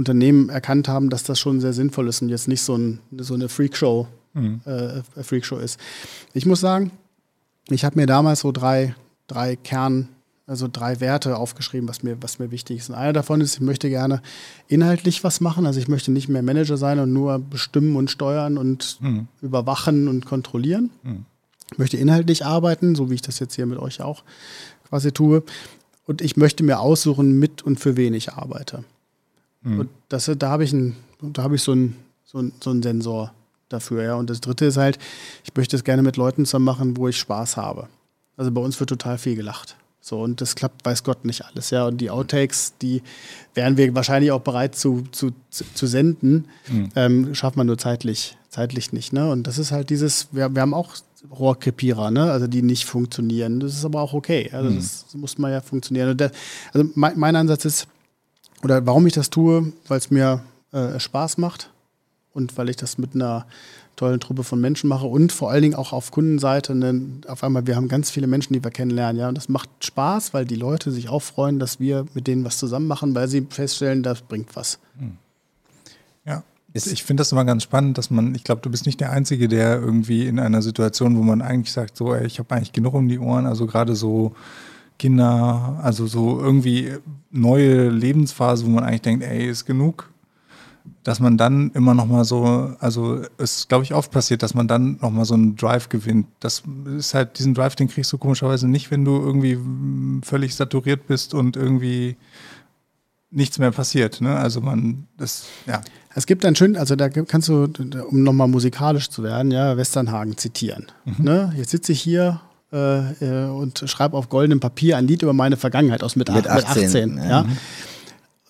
Unternehmen 0.00 0.48
erkannt 0.48 0.88
haben, 0.88 1.10
dass 1.10 1.24
das 1.24 1.38
schon 1.38 1.60
sehr 1.60 1.74
sinnvoll 1.74 2.08
ist 2.08 2.22
und 2.22 2.30
jetzt 2.30 2.48
nicht 2.48 2.62
so, 2.62 2.74
ein, 2.74 3.00
so 3.18 3.34
eine 3.34 3.50
Freakshow, 3.50 4.08
mhm. 4.32 4.62
äh, 4.64 5.22
Freakshow 5.22 5.58
ist. 5.58 5.78
Ich 6.32 6.46
muss 6.46 6.60
sagen, 6.60 6.90
ich 7.68 7.84
habe 7.84 8.00
mir 8.00 8.06
damals 8.06 8.40
so 8.40 8.50
drei, 8.50 8.94
drei 9.26 9.56
Kern, 9.56 10.08
also 10.46 10.68
drei 10.72 11.00
Werte 11.00 11.36
aufgeschrieben, 11.36 11.86
was 11.86 12.02
mir, 12.02 12.16
was 12.22 12.38
mir 12.38 12.50
wichtig 12.50 12.78
ist. 12.78 12.88
Und 12.88 12.96
einer 12.96 13.12
davon 13.12 13.42
ist, 13.42 13.54
ich 13.54 13.60
möchte 13.60 13.90
gerne 13.90 14.22
inhaltlich 14.68 15.22
was 15.22 15.42
machen. 15.42 15.66
Also 15.66 15.78
ich 15.78 15.86
möchte 15.86 16.10
nicht 16.10 16.30
mehr 16.30 16.42
Manager 16.42 16.78
sein 16.78 16.98
und 16.98 17.12
nur 17.12 17.38
bestimmen 17.38 17.94
und 17.94 18.10
steuern 18.10 18.56
und 18.56 18.98
mhm. 19.00 19.28
überwachen 19.42 20.08
und 20.08 20.24
kontrollieren. 20.24 20.90
Mhm. 21.02 21.26
Ich 21.72 21.78
möchte 21.78 21.98
inhaltlich 21.98 22.46
arbeiten, 22.46 22.94
so 22.94 23.10
wie 23.10 23.14
ich 23.14 23.22
das 23.22 23.38
jetzt 23.38 23.54
hier 23.54 23.66
mit 23.66 23.78
euch 23.78 24.00
auch 24.00 24.24
quasi 24.88 25.12
tue. 25.12 25.42
Und 26.06 26.22
ich 26.22 26.38
möchte 26.38 26.64
mir 26.64 26.80
aussuchen, 26.80 27.38
mit 27.38 27.62
und 27.62 27.78
für 27.78 27.96
wen 27.96 28.14
ich 28.14 28.32
arbeite. 28.32 28.82
Mhm. 29.62 29.80
Und 29.80 29.88
das, 30.08 30.30
da 30.38 30.50
habe 30.50 30.64
ich, 30.64 30.72
ein, 30.72 30.96
da 31.20 31.42
hab 31.42 31.52
ich 31.52 31.62
so, 31.62 31.72
einen 31.72 31.96
so, 32.24 32.42
so 32.60 32.70
einen 32.70 32.82
Sensor 32.82 33.32
dafür. 33.68 34.02
Ja. 34.02 34.14
Und 34.14 34.30
das 34.30 34.40
dritte 34.40 34.66
ist 34.66 34.76
halt, 34.76 34.98
ich 35.44 35.54
möchte 35.54 35.76
es 35.76 35.84
gerne 35.84 36.02
mit 36.02 36.16
Leuten 36.16 36.44
zusammen 36.44 36.64
machen, 36.64 36.96
wo 36.96 37.08
ich 37.08 37.18
Spaß 37.18 37.56
habe. 37.56 37.88
Also 38.36 38.50
bei 38.50 38.60
uns 38.60 38.78
wird 38.80 38.90
total 38.90 39.18
viel 39.18 39.36
gelacht. 39.36 39.76
So, 40.02 40.20
und 40.22 40.40
das 40.40 40.54
klappt, 40.54 40.84
weiß 40.84 41.04
Gott, 41.04 41.24
nicht 41.24 41.44
alles. 41.44 41.70
Ja. 41.70 41.86
Und 41.86 41.98
die 41.98 42.10
Outtakes, 42.10 42.74
die 42.80 43.02
wären 43.54 43.76
wir 43.76 43.94
wahrscheinlich 43.94 44.32
auch 44.32 44.40
bereit 44.40 44.74
zu, 44.74 45.04
zu, 45.12 45.30
zu 45.50 45.86
senden, 45.86 46.46
mhm. 46.68 46.88
ähm, 46.96 47.34
schafft 47.34 47.56
man 47.56 47.66
nur 47.66 47.76
zeitlich, 47.76 48.38
zeitlich 48.48 48.92
nicht. 48.92 49.12
Ne? 49.12 49.30
Und 49.30 49.46
das 49.46 49.58
ist 49.58 49.72
halt 49.72 49.90
dieses, 49.90 50.28
wir, 50.32 50.54
wir 50.54 50.62
haben 50.62 50.72
auch 50.72 50.96
Rohrkrepierer, 51.30 52.10
ne? 52.10 52.30
also 52.30 52.46
die 52.46 52.62
nicht 52.62 52.86
funktionieren. 52.86 53.60
Das 53.60 53.74
ist 53.74 53.84
aber 53.84 54.00
auch 54.00 54.14
okay. 54.14 54.48
Also 54.52 54.70
mhm. 54.70 54.76
das 54.76 55.06
muss 55.12 55.36
man 55.36 55.52
ja 55.52 55.60
funktionieren. 55.60 56.16
Der, 56.16 56.32
also 56.72 56.88
mein, 56.94 57.18
mein 57.18 57.36
Ansatz 57.36 57.66
ist, 57.66 57.86
oder 58.62 58.84
warum 58.86 59.06
ich 59.06 59.14
das 59.14 59.30
tue, 59.30 59.72
weil 59.88 59.98
es 59.98 60.10
mir 60.10 60.42
äh, 60.72 60.98
Spaß 60.98 61.38
macht 61.38 61.70
und 62.32 62.56
weil 62.56 62.68
ich 62.68 62.76
das 62.76 62.98
mit 62.98 63.14
einer 63.14 63.46
tollen 63.96 64.20
Truppe 64.20 64.44
von 64.44 64.60
Menschen 64.60 64.88
mache 64.88 65.06
und 65.06 65.30
vor 65.30 65.50
allen 65.50 65.62
Dingen 65.62 65.74
auch 65.74 65.92
auf 65.92 66.10
Kundenseite. 66.10 66.74
Ne, 66.74 67.02
auf 67.26 67.44
einmal, 67.44 67.66
wir 67.66 67.76
haben 67.76 67.88
ganz 67.88 68.10
viele 68.10 68.26
Menschen, 68.26 68.54
die 68.54 68.64
wir 68.64 68.70
kennenlernen, 68.70 69.20
ja, 69.20 69.28
und 69.28 69.36
das 69.36 69.48
macht 69.50 69.68
Spaß, 69.80 70.32
weil 70.32 70.46
die 70.46 70.56
Leute 70.56 70.90
sich 70.90 71.10
auch 71.10 71.20
freuen, 71.20 71.58
dass 71.58 71.80
wir 71.80 72.06
mit 72.14 72.26
denen 72.26 72.44
was 72.44 72.56
zusammen 72.56 72.86
machen, 72.86 73.14
weil 73.14 73.28
sie 73.28 73.46
feststellen, 73.50 74.02
das 74.02 74.22
bringt 74.22 74.56
was. 74.56 74.78
Hm. 74.98 75.18
Ja, 76.24 76.42
ich 76.72 77.04
finde 77.04 77.20
das 77.20 77.32
immer 77.32 77.44
ganz 77.44 77.62
spannend, 77.62 77.98
dass 77.98 78.10
man, 78.10 78.34
ich 78.34 78.44
glaube, 78.44 78.62
du 78.62 78.70
bist 78.70 78.86
nicht 78.86 79.00
der 79.00 79.10
Einzige, 79.10 79.48
der 79.48 79.78
irgendwie 79.80 80.26
in 80.26 80.38
einer 80.38 80.62
Situation, 80.62 81.18
wo 81.18 81.22
man 81.22 81.42
eigentlich 81.42 81.72
sagt, 81.72 81.96
so, 81.96 82.14
ey, 82.14 82.26
ich 82.26 82.38
habe 82.38 82.54
eigentlich 82.54 82.72
genug 82.72 82.94
um 82.94 83.08
die 83.08 83.18
Ohren, 83.18 83.44
also 83.44 83.66
gerade 83.66 83.94
so 83.94 84.34
Kinder, 85.00 85.80
also 85.82 86.06
so 86.06 86.38
irgendwie 86.38 86.92
neue 87.30 87.88
Lebensphase, 87.88 88.66
wo 88.66 88.68
man 88.68 88.84
eigentlich 88.84 89.00
denkt, 89.00 89.24
ey, 89.24 89.48
ist 89.48 89.64
genug, 89.64 90.10
dass 91.04 91.20
man 91.20 91.38
dann 91.38 91.70
immer 91.70 91.94
noch 91.94 92.04
mal 92.04 92.26
so, 92.26 92.74
also 92.80 93.22
es 93.38 93.66
glaube 93.66 93.84
ich 93.84 93.94
oft 93.94 94.10
passiert, 94.10 94.42
dass 94.42 94.52
man 94.52 94.68
dann 94.68 94.98
noch 95.00 95.10
mal 95.10 95.24
so 95.24 95.32
einen 95.32 95.56
Drive 95.56 95.88
gewinnt. 95.88 96.26
Das 96.40 96.64
ist 96.98 97.14
halt 97.14 97.38
diesen 97.38 97.54
Drive, 97.54 97.76
den 97.76 97.88
kriegst 97.88 98.12
du 98.12 98.18
komischerweise 98.18 98.68
nicht, 98.68 98.90
wenn 98.90 99.06
du 99.06 99.16
irgendwie 99.16 99.58
völlig 100.22 100.54
saturiert 100.54 101.06
bist 101.06 101.32
und 101.32 101.56
irgendwie 101.56 102.16
nichts 103.30 103.58
mehr 103.58 103.70
passiert. 103.70 104.20
Ne? 104.20 104.36
Also 104.36 104.60
man, 104.60 105.06
das, 105.16 105.46
ja. 105.66 105.80
Es 106.14 106.26
gibt 106.26 106.44
einen 106.44 106.56
schönen, 106.56 106.76
also 106.76 106.94
da 106.94 107.08
kannst 107.08 107.48
du, 107.48 107.68
um 108.10 108.22
nochmal 108.22 108.48
musikalisch 108.48 109.08
zu 109.08 109.22
werden, 109.22 109.50
ja, 109.50 109.78
Westernhagen 109.78 110.36
zitieren. 110.36 110.88
Mhm. 111.06 111.24
Ne? 111.24 111.54
Jetzt 111.56 111.70
sitze 111.70 111.92
ich 111.92 112.02
hier 112.02 112.42
äh, 112.72 113.12
äh, 113.24 113.48
und 113.48 113.82
schreibe 113.86 114.16
auf 114.16 114.28
goldenem 114.28 114.60
Papier 114.60 114.96
ein 114.96 115.06
Lied 115.06 115.22
über 115.22 115.32
meine 115.32 115.56
Vergangenheit 115.56 116.02
aus 116.02 116.16
mit, 116.16 116.32
mit 116.32 116.46
18. 116.46 116.82
Mit 116.82 116.86
18 116.86 117.20
ja. 117.28 117.42
Mhm. 117.42 117.56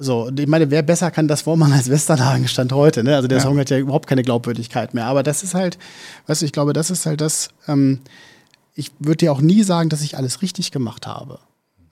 So, 0.02 0.30
ich 0.34 0.46
meine, 0.46 0.70
wer 0.70 0.82
besser 0.82 1.10
kann 1.10 1.28
das 1.28 1.42
vormachen 1.42 1.74
als 1.74 1.90
Westernhagen 1.90 2.48
stand 2.48 2.72
heute? 2.72 3.04
Ne? 3.04 3.16
Also 3.16 3.28
der 3.28 3.38
ja. 3.38 3.44
Song 3.44 3.58
hat 3.58 3.68
ja 3.68 3.78
überhaupt 3.78 4.06
keine 4.06 4.22
Glaubwürdigkeit 4.22 4.94
mehr. 4.94 5.04
Aber 5.04 5.22
das 5.22 5.42
ist 5.42 5.54
halt, 5.54 5.78
weißt 6.26 6.40
du, 6.40 6.46
ich 6.46 6.52
glaube, 6.52 6.72
das 6.72 6.90
ist 6.90 7.04
halt 7.04 7.20
das, 7.20 7.50
ähm, 7.68 8.00
ich 8.74 8.92
würde 8.98 9.18
dir 9.18 9.32
auch 9.32 9.42
nie 9.42 9.62
sagen, 9.62 9.90
dass 9.90 10.00
ich 10.00 10.16
alles 10.16 10.40
richtig 10.40 10.70
gemacht 10.70 11.06
habe. 11.06 11.38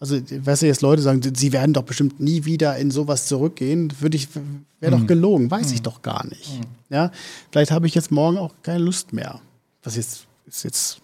Also, 0.01 0.17
weißt 0.17 0.63
du, 0.63 0.67
jetzt 0.67 0.81
Leute 0.81 1.03
sagen, 1.03 1.21
sie 1.35 1.53
werden 1.53 1.75
doch 1.75 1.83
bestimmt 1.83 2.19
nie 2.19 2.47
wieder 2.47 2.77
in 2.77 2.91
sowas 2.91 3.27
zurückgehen, 3.27 3.93
würde 4.01 4.17
ich, 4.17 4.29
wäre 4.81 4.95
mhm. 4.97 5.01
doch 5.01 5.07
gelogen, 5.07 5.51
weiß 5.51 5.69
mhm. 5.69 5.75
ich 5.75 5.83
doch 5.83 6.01
gar 6.01 6.27
nicht. 6.27 6.61
Mhm. 6.61 6.65
Ja, 6.89 7.11
vielleicht 7.51 7.73
habe 7.73 7.87
ich 7.87 7.95
jetzt 7.95 8.11
morgen 8.11 8.39
auch 8.39 8.55
keine 8.63 8.79
Lust 8.79 9.13
mehr. 9.13 9.41
Was 9.83 9.97
jetzt, 9.97 10.27
ist 10.47 10.65
jetzt 10.65 11.01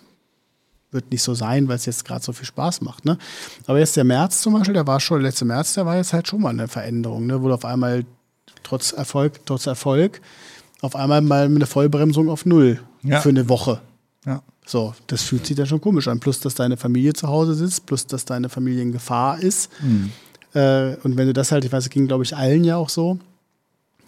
wird 0.95 1.11
nicht 1.11 1.23
so 1.23 1.35
sein, 1.35 1.69
weil 1.69 1.77
es 1.77 1.87
jetzt 1.87 2.05
gerade 2.05 2.25
so 2.25 2.33
viel 2.33 2.47
Spaß 2.47 2.81
macht. 2.81 3.05
Ne? 3.05 3.19
Aber 3.67 3.79
jetzt 3.79 3.97
der 3.97 4.05
März 4.05 4.41
zum 4.41 4.55
Beispiel, 4.55 4.75
der 4.75 4.87
war 4.87 5.01
schon, 5.01 5.21
letzte 5.21 5.45
März, 5.45 5.75
der 5.75 5.85
war 5.85 5.97
jetzt 5.97 6.13
halt 6.13 6.29
schon 6.29 6.41
mal 6.41 6.51
eine 6.51 6.69
Veränderung, 6.69 7.27
ne? 7.27 7.43
wo 7.43 7.49
du 7.49 7.55
auf 7.55 7.65
einmal 7.65 8.05
trotz 8.63 8.93
Erfolg, 8.93 9.45
trotz 9.45 9.67
Erfolg, 9.67 10.21
auf 10.81 10.97
einmal 10.97 11.21
mal 11.21 11.45
eine 11.45 11.67
Vollbremsung 11.67 12.29
auf 12.31 12.47
Null 12.47 12.81
ja. 13.03 13.21
für 13.21 13.29
eine 13.29 13.49
Woche. 13.49 13.81
Ja. 14.25 14.43
So, 14.67 14.95
das 15.07 15.23
fühlt 15.23 15.47
sich 15.47 15.57
dann 15.57 15.67
schon 15.67 15.81
komisch 15.81 16.09
an. 16.09 16.21
Plus, 16.21 16.41
dass 16.41 16.55
deine 16.55 16.77
Familie 16.77 17.13
zu 17.13 17.29
Hause 17.29 17.55
sitzt, 17.55 17.87
plus, 17.87 18.07
dass 18.07 18.25
deine 18.25 18.49
Familie 18.49 18.83
in 18.83 18.93
Gefahr 18.93 19.39
ist. 19.39 19.71
Mhm. 19.83 20.11
Äh, 20.55 20.97
und 21.03 21.17
wenn 21.17 21.27
du 21.27 21.33
das 21.33 21.53
halt, 21.53 21.65
ich 21.65 21.73
weiß, 21.73 21.85
es 21.85 21.91
ging, 21.91 22.07
glaube 22.07 22.25
ich, 22.25 22.35
allen 22.35 22.65
ja 22.65 22.77
auch 22.77 22.89
so, 22.89 23.19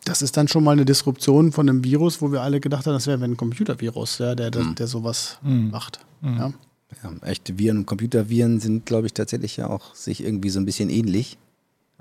das 0.07 0.23
ist 0.23 0.37
dann 0.37 0.49
schon 0.49 0.65
mal 0.65 0.73
eine 0.73 0.85
Disruption 0.85 1.53
von 1.53 1.69
einem 1.69 1.85
Virus, 1.85 2.23
wo 2.23 2.31
wir 2.31 2.41
alle 2.41 2.61
gedacht 2.61 2.87
haben, 2.87 2.95
das 2.95 3.07
wäre 3.07 3.23
ein 3.23 3.37
Computervirus, 3.37 4.19
ja, 4.19 4.35
der, 4.35 4.51
der, 4.51 4.63
mhm. 4.63 4.75
der 4.77 4.87
sowas 4.87 5.39
mhm. 5.43 5.71
macht. 5.71 6.01
Mhm. 6.21 6.39
Ja. 6.39 6.53
Ja, 7.03 7.13
echte 7.27 7.59
Viren 7.59 7.79
und 7.79 7.87
Computerviren 7.87 8.61
sind, 8.61 8.87
glaube 8.87 9.07
ich, 9.07 9.13
tatsächlich 9.13 9.57
ja 9.57 9.69
auch 9.69 9.95
sich 9.95 10.23
irgendwie 10.23 10.51
so 10.51 10.61
ein 10.61 10.67
bisschen 10.67 10.91
ähnlich. 10.91 11.39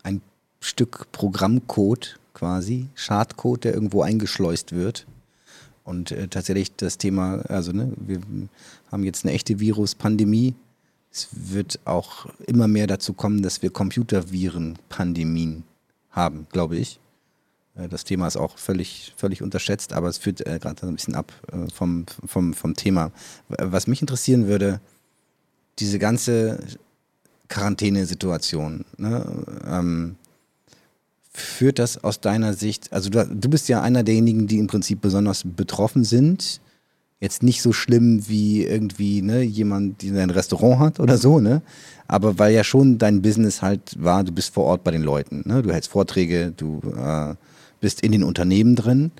Ein 0.03 0.21
Stück 0.59 1.11
Programmcode 1.11 2.19
quasi, 2.33 2.87
Schadcode, 2.95 3.63
der 3.63 3.73
irgendwo 3.73 4.01
eingeschleust 4.01 4.73
wird. 4.73 5.07
Und 5.83 6.11
äh, 6.11 6.27
tatsächlich 6.27 6.75
das 6.75 6.97
Thema, 6.97 7.37
also 7.47 7.71
ne, 7.71 7.91
wir 7.97 8.19
haben 8.91 9.03
jetzt 9.03 9.25
eine 9.25 9.33
echte 9.33 9.59
Virus-Pandemie. 9.59 10.55
Es 11.11 11.29
wird 11.31 11.79
auch 11.85 12.27
immer 12.45 12.67
mehr 12.67 12.87
dazu 12.87 13.13
kommen, 13.13 13.41
dass 13.41 13.61
wir 13.61 13.69
Computerviren-Pandemien 13.69 15.63
haben, 16.09 16.47
glaube 16.51 16.77
ich. 16.77 16.99
Äh, 17.75 17.87
das 17.87 18.03
Thema 18.03 18.27
ist 18.27 18.37
auch 18.37 18.57
völlig, 18.57 19.13
völlig 19.17 19.41
unterschätzt, 19.41 19.93
aber 19.93 20.07
es 20.07 20.17
führt 20.17 20.45
äh, 20.45 20.59
gerade 20.59 20.87
ein 20.87 20.95
bisschen 20.95 21.15
ab 21.15 21.33
äh, 21.51 21.71
vom, 21.71 22.05
vom, 22.25 22.53
vom 22.53 22.75
Thema. 22.75 23.11
Was 23.47 23.87
mich 23.87 24.01
interessieren 24.01 24.47
würde, 24.47 24.79
diese 25.79 25.99
ganze 25.99 26.59
Quarantänesituation, 27.47 28.85
ne, 28.97 29.25
ähm, 29.67 30.15
führt 31.31 31.79
das 31.79 32.01
aus 32.03 32.21
deiner 32.21 32.53
Sicht, 32.53 32.91
also 32.93 33.09
du, 33.09 33.27
du 33.27 33.49
bist 33.49 33.67
ja 33.67 33.81
einer 33.81 34.03
derjenigen, 34.03 34.47
die 34.47 34.57
im 34.57 34.67
Prinzip 34.67 35.01
besonders 35.01 35.43
betroffen 35.43 36.05
sind. 36.05 36.61
Jetzt 37.19 37.43
nicht 37.43 37.61
so 37.61 37.73
schlimm 37.73 38.27
wie 38.27 38.63
irgendwie 38.65 39.21
ne, 39.21 39.41
jemand, 39.41 40.01
der 40.01 40.23
ein 40.23 40.29
Restaurant 40.29 40.79
hat 40.79 40.99
oder 40.99 41.17
so, 41.17 41.39
ne? 41.39 41.61
Aber 42.07 42.37
weil 42.37 42.53
ja 42.53 42.63
schon 42.63 42.97
dein 42.97 43.21
Business 43.21 43.61
halt 43.61 43.95
war, 43.97 44.23
du 44.23 44.31
bist 44.31 44.53
vor 44.53 44.65
Ort 44.65 44.83
bei 44.83 44.91
den 44.91 45.01
Leuten, 45.01 45.41
ne? 45.45 45.61
Du 45.61 45.71
hältst 45.71 45.89
Vorträge, 45.89 46.53
du 46.55 46.81
äh, 46.95 47.35
bist 47.85 48.01
in 48.01 48.11
den 48.11 48.23
Unternehmen 48.23 48.75
drin. 48.75 49.11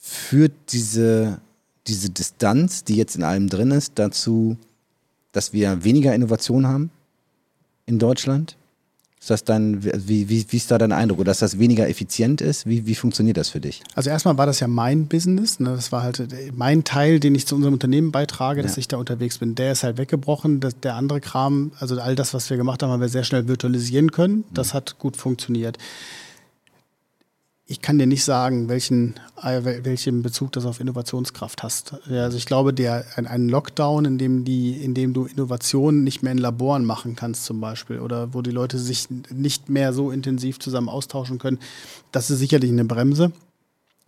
Führt 0.00 0.50
diese, 0.70 1.38
diese 1.86 2.10
Distanz, 2.10 2.82
die 2.82 2.96
jetzt 2.96 3.14
in 3.14 3.22
allem 3.22 3.48
drin 3.48 3.70
ist, 3.70 3.92
dazu, 4.00 4.56
dass 5.30 5.52
wir 5.52 5.84
weniger 5.84 6.12
Innovation 6.12 6.66
haben 6.66 6.90
in 7.86 8.00
Deutschland? 8.00 8.56
Ist 9.20 9.30
das 9.30 9.44
dein, 9.44 9.84
wie, 9.84 10.28
wie, 10.28 10.44
wie 10.50 10.56
ist 10.56 10.72
da 10.72 10.76
dein 10.76 10.90
Eindruck? 10.90 11.20
Oder 11.20 11.30
dass 11.30 11.38
das 11.38 11.60
weniger 11.60 11.88
effizient 11.88 12.40
ist? 12.40 12.66
Wie, 12.66 12.84
wie 12.84 12.96
funktioniert 12.96 13.36
das 13.36 13.50
für 13.50 13.60
dich? 13.60 13.84
Also 13.94 14.10
erstmal 14.10 14.36
war 14.38 14.46
das 14.46 14.58
ja 14.58 14.66
mein 14.66 15.06
Business. 15.06 15.60
Ne? 15.60 15.70
Das 15.70 15.92
war 15.92 16.02
halt 16.02 16.26
mein 16.56 16.82
Teil, 16.82 17.20
den 17.20 17.36
ich 17.36 17.46
zu 17.46 17.54
unserem 17.54 17.74
Unternehmen 17.74 18.10
beitrage, 18.10 18.60
dass 18.60 18.74
ja. 18.74 18.80
ich 18.80 18.88
da 18.88 18.96
unterwegs 18.96 19.38
bin. 19.38 19.54
Der 19.54 19.70
ist 19.70 19.84
halt 19.84 19.98
weggebrochen. 19.98 20.58
Das, 20.58 20.80
der 20.80 20.96
andere 20.96 21.20
Kram, 21.20 21.70
also 21.78 22.00
all 22.00 22.16
das, 22.16 22.34
was 22.34 22.50
wir 22.50 22.56
gemacht 22.56 22.82
haben, 22.82 22.90
haben 22.90 23.00
wir 23.00 23.08
sehr 23.08 23.22
schnell 23.22 23.46
virtualisieren 23.46 24.10
können. 24.10 24.42
Das 24.52 24.72
mhm. 24.72 24.78
hat 24.78 24.98
gut 24.98 25.16
funktioniert 25.16 25.78
ich 27.66 27.80
kann 27.80 27.98
dir 27.98 28.06
nicht 28.06 28.24
sagen, 28.24 28.68
welchen, 28.68 29.14
äh, 29.42 29.62
welchen 29.84 30.22
Bezug 30.22 30.52
das 30.52 30.66
auf 30.66 30.80
Innovationskraft 30.80 31.62
hast. 31.62 31.94
Also 32.10 32.36
ich 32.36 32.44
glaube, 32.44 32.74
der, 32.74 33.06
ein, 33.16 33.48
Lockdown, 33.48 34.04
in 34.04 34.18
dem, 34.18 34.44
die, 34.44 34.72
in 34.82 34.92
dem 34.92 35.14
du 35.14 35.24
Innovationen 35.24 36.04
nicht 36.04 36.22
mehr 36.22 36.32
in 36.32 36.38
Laboren 36.38 36.84
machen 36.84 37.16
kannst 37.16 37.46
zum 37.46 37.60
Beispiel 37.60 38.00
oder 38.00 38.34
wo 38.34 38.42
die 38.42 38.50
Leute 38.50 38.78
sich 38.78 39.08
nicht 39.30 39.70
mehr 39.70 39.94
so 39.94 40.10
intensiv 40.10 40.58
zusammen 40.58 40.90
austauschen 40.90 41.38
können, 41.38 41.58
das 42.12 42.30
ist 42.30 42.38
sicherlich 42.38 42.70
eine 42.70 42.84
Bremse. 42.84 43.32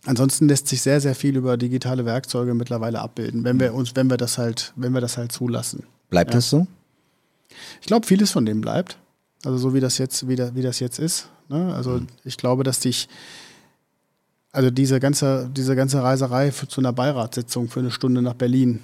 Ansonsten 0.05 0.47
lässt 0.47 0.67
sich 0.67 0.83
sehr, 0.83 1.01
sehr 1.01 1.15
viel 1.15 1.35
über 1.35 1.57
digitale 1.57 2.05
Werkzeuge 2.05 2.53
mittlerweile 2.53 3.01
abbilden, 3.01 3.43
wenn 3.43 3.59
wir 3.59 3.73
uns, 3.73 3.95
wenn 3.95 4.09
wir 4.09 4.17
das 4.17 4.37
halt, 4.37 4.71
wenn 4.75 4.93
wir 4.93 5.01
das 5.01 5.17
halt 5.17 5.31
zulassen. 5.31 5.83
Bleibt 6.11 6.31
ja. 6.31 6.37
das 6.37 6.51
so? 6.51 6.67
Ich 7.81 7.87
glaube, 7.87 8.05
vieles 8.05 8.31
von 8.31 8.45
dem 8.45 8.61
bleibt. 8.61 8.99
Also 9.43 9.57
so 9.57 9.73
wie 9.73 9.79
das 9.79 9.97
jetzt, 9.97 10.27
wie, 10.27 10.35
da, 10.35 10.53
wie 10.53 10.61
das 10.61 10.79
jetzt 10.79 10.99
ist. 10.99 11.29
Ne? 11.49 11.73
Also 11.73 11.91
mhm. 11.91 12.07
ich 12.23 12.37
glaube, 12.37 12.63
dass 12.63 12.79
dich 12.79 13.07
also 14.57 14.71
diese 14.71 14.99
ganze, 14.99 15.51
diese 15.55 15.75
ganze 15.75 16.01
Reiserei 16.01 16.51
für, 16.51 16.67
zu 16.67 16.81
einer 16.81 16.91
Beiratssitzung 16.91 17.69
für 17.69 17.79
eine 17.79 17.91
Stunde 17.91 18.23
nach 18.23 18.33
Berlin 18.33 18.79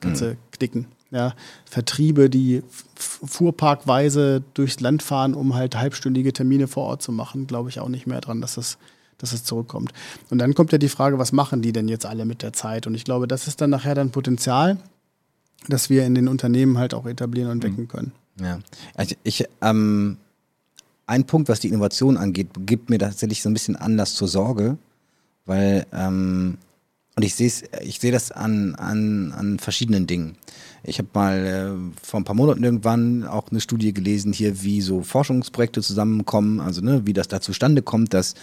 kannst 0.00 0.22
mhm. 0.22 0.38
knicken. 0.50 0.86
Ja, 1.10 1.34
Vertriebe, 1.66 2.30
die 2.30 2.62
fuhrparkweise 2.94 4.42
durchs 4.54 4.80
Land 4.80 5.02
fahren, 5.02 5.34
um 5.34 5.54
halt 5.54 5.76
halbstündige 5.76 6.32
Termine 6.32 6.68
vor 6.68 6.84
Ort 6.84 7.02
zu 7.02 7.12
machen, 7.12 7.46
glaube 7.46 7.68
ich 7.68 7.80
auch 7.80 7.90
nicht 7.90 8.06
mehr 8.06 8.22
dran, 8.22 8.40
dass 8.40 8.54
das, 8.54 8.78
dass 9.18 9.34
es 9.34 9.44
zurückkommt. 9.44 9.92
Und 10.30 10.38
dann 10.38 10.54
kommt 10.54 10.72
ja 10.72 10.78
die 10.78 10.88
Frage, 10.88 11.18
was 11.18 11.32
machen 11.32 11.60
die 11.60 11.72
denn 11.72 11.88
jetzt 11.88 12.06
alle 12.06 12.24
mit 12.24 12.40
der 12.40 12.54
Zeit? 12.54 12.86
Und 12.86 12.94
ich 12.94 13.04
glaube, 13.04 13.28
das 13.28 13.46
ist 13.46 13.60
dann 13.60 13.68
nachher 13.68 13.94
dann 13.94 14.10
Potenzial, 14.10 14.78
das 15.68 15.90
wir 15.90 16.06
in 16.06 16.14
den 16.14 16.28
Unternehmen 16.28 16.78
halt 16.78 16.94
auch 16.94 17.04
etablieren 17.04 17.50
und 17.50 17.62
wecken 17.62 17.88
können. 17.88 18.12
Ja, 18.40 18.60
also 18.94 19.14
ich, 19.22 19.44
ähm, 19.60 20.16
ein 21.10 21.24
Punkt, 21.24 21.48
was 21.48 21.60
die 21.60 21.68
Innovation 21.68 22.16
angeht, 22.16 22.48
gibt 22.66 22.88
mir 22.88 22.98
tatsächlich 22.98 23.42
so 23.42 23.50
ein 23.50 23.52
bisschen 23.52 23.76
Anlass 23.76 24.14
zur 24.14 24.28
Sorge, 24.28 24.78
weil, 25.44 25.84
ähm, 25.92 26.56
und 27.16 27.24
ich 27.24 27.34
sehe 27.34 27.50
ich 27.82 27.98
sehe 27.98 28.12
das 28.12 28.30
an, 28.30 28.76
an, 28.76 29.32
an 29.32 29.58
verschiedenen 29.58 30.06
Dingen. 30.06 30.36
Ich 30.84 30.98
habe 30.98 31.08
mal 31.12 31.46
äh, 31.46 31.96
vor 32.00 32.20
ein 32.20 32.24
paar 32.24 32.36
Monaten 32.36 32.62
irgendwann 32.62 33.24
auch 33.24 33.50
eine 33.50 33.60
Studie 33.60 33.92
gelesen 33.92 34.32
hier, 34.32 34.62
wie 34.62 34.80
so 34.80 35.02
Forschungsprojekte 35.02 35.82
zusammenkommen, 35.82 36.60
also 36.60 36.80
ne, 36.80 37.02
wie 37.04 37.12
das 37.12 37.26
da 37.26 37.40
zustande 37.40 37.82
kommt, 37.82 38.14
dass 38.14 38.34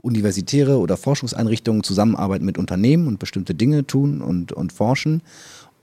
universitäre 0.00 0.78
oder 0.78 0.96
Forschungseinrichtungen 0.96 1.82
zusammenarbeiten 1.82 2.46
mit 2.46 2.56
Unternehmen 2.56 3.08
und 3.08 3.18
bestimmte 3.18 3.54
Dinge 3.54 3.86
tun 3.86 4.22
und, 4.22 4.52
und 4.52 4.72
forschen. 4.72 5.20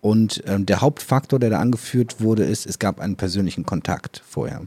Und 0.01 0.43
ähm, 0.47 0.65
der 0.65 0.81
Hauptfaktor, 0.81 1.39
der 1.39 1.51
da 1.51 1.60
angeführt 1.60 2.19
wurde, 2.19 2.43
ist, 2.43 2.65
es 2.65 2.80
gab 2.80 2.99
einen 2.99 3.18
persönlichen 3.18 3.65
Kontakt 3.65 4.23
vorher. 4.26 4.64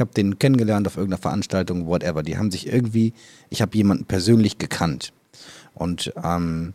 Ich 0.00 0.02
habe 0.02 0.14
den 0.14 0.38
kennengelernt 0.38 0.86
auf 0.86 0.96
irgendeiner 0.96 1.20
Veranstaltung, 1.20 1.86
whatever. 1.86 2.22
Die 2.22 2.38
haben 2.38 2.50
sich 2.50 2.66
irgendwie, 2.66 3.12
ich 3.50 3.60
habe 3.60 3.76
jemanden 3.76 4.06
persönlich 4.06 4.56
gekannt. 4.56 5.12
Und 5.74 6.14
ähm, 6.24 6.72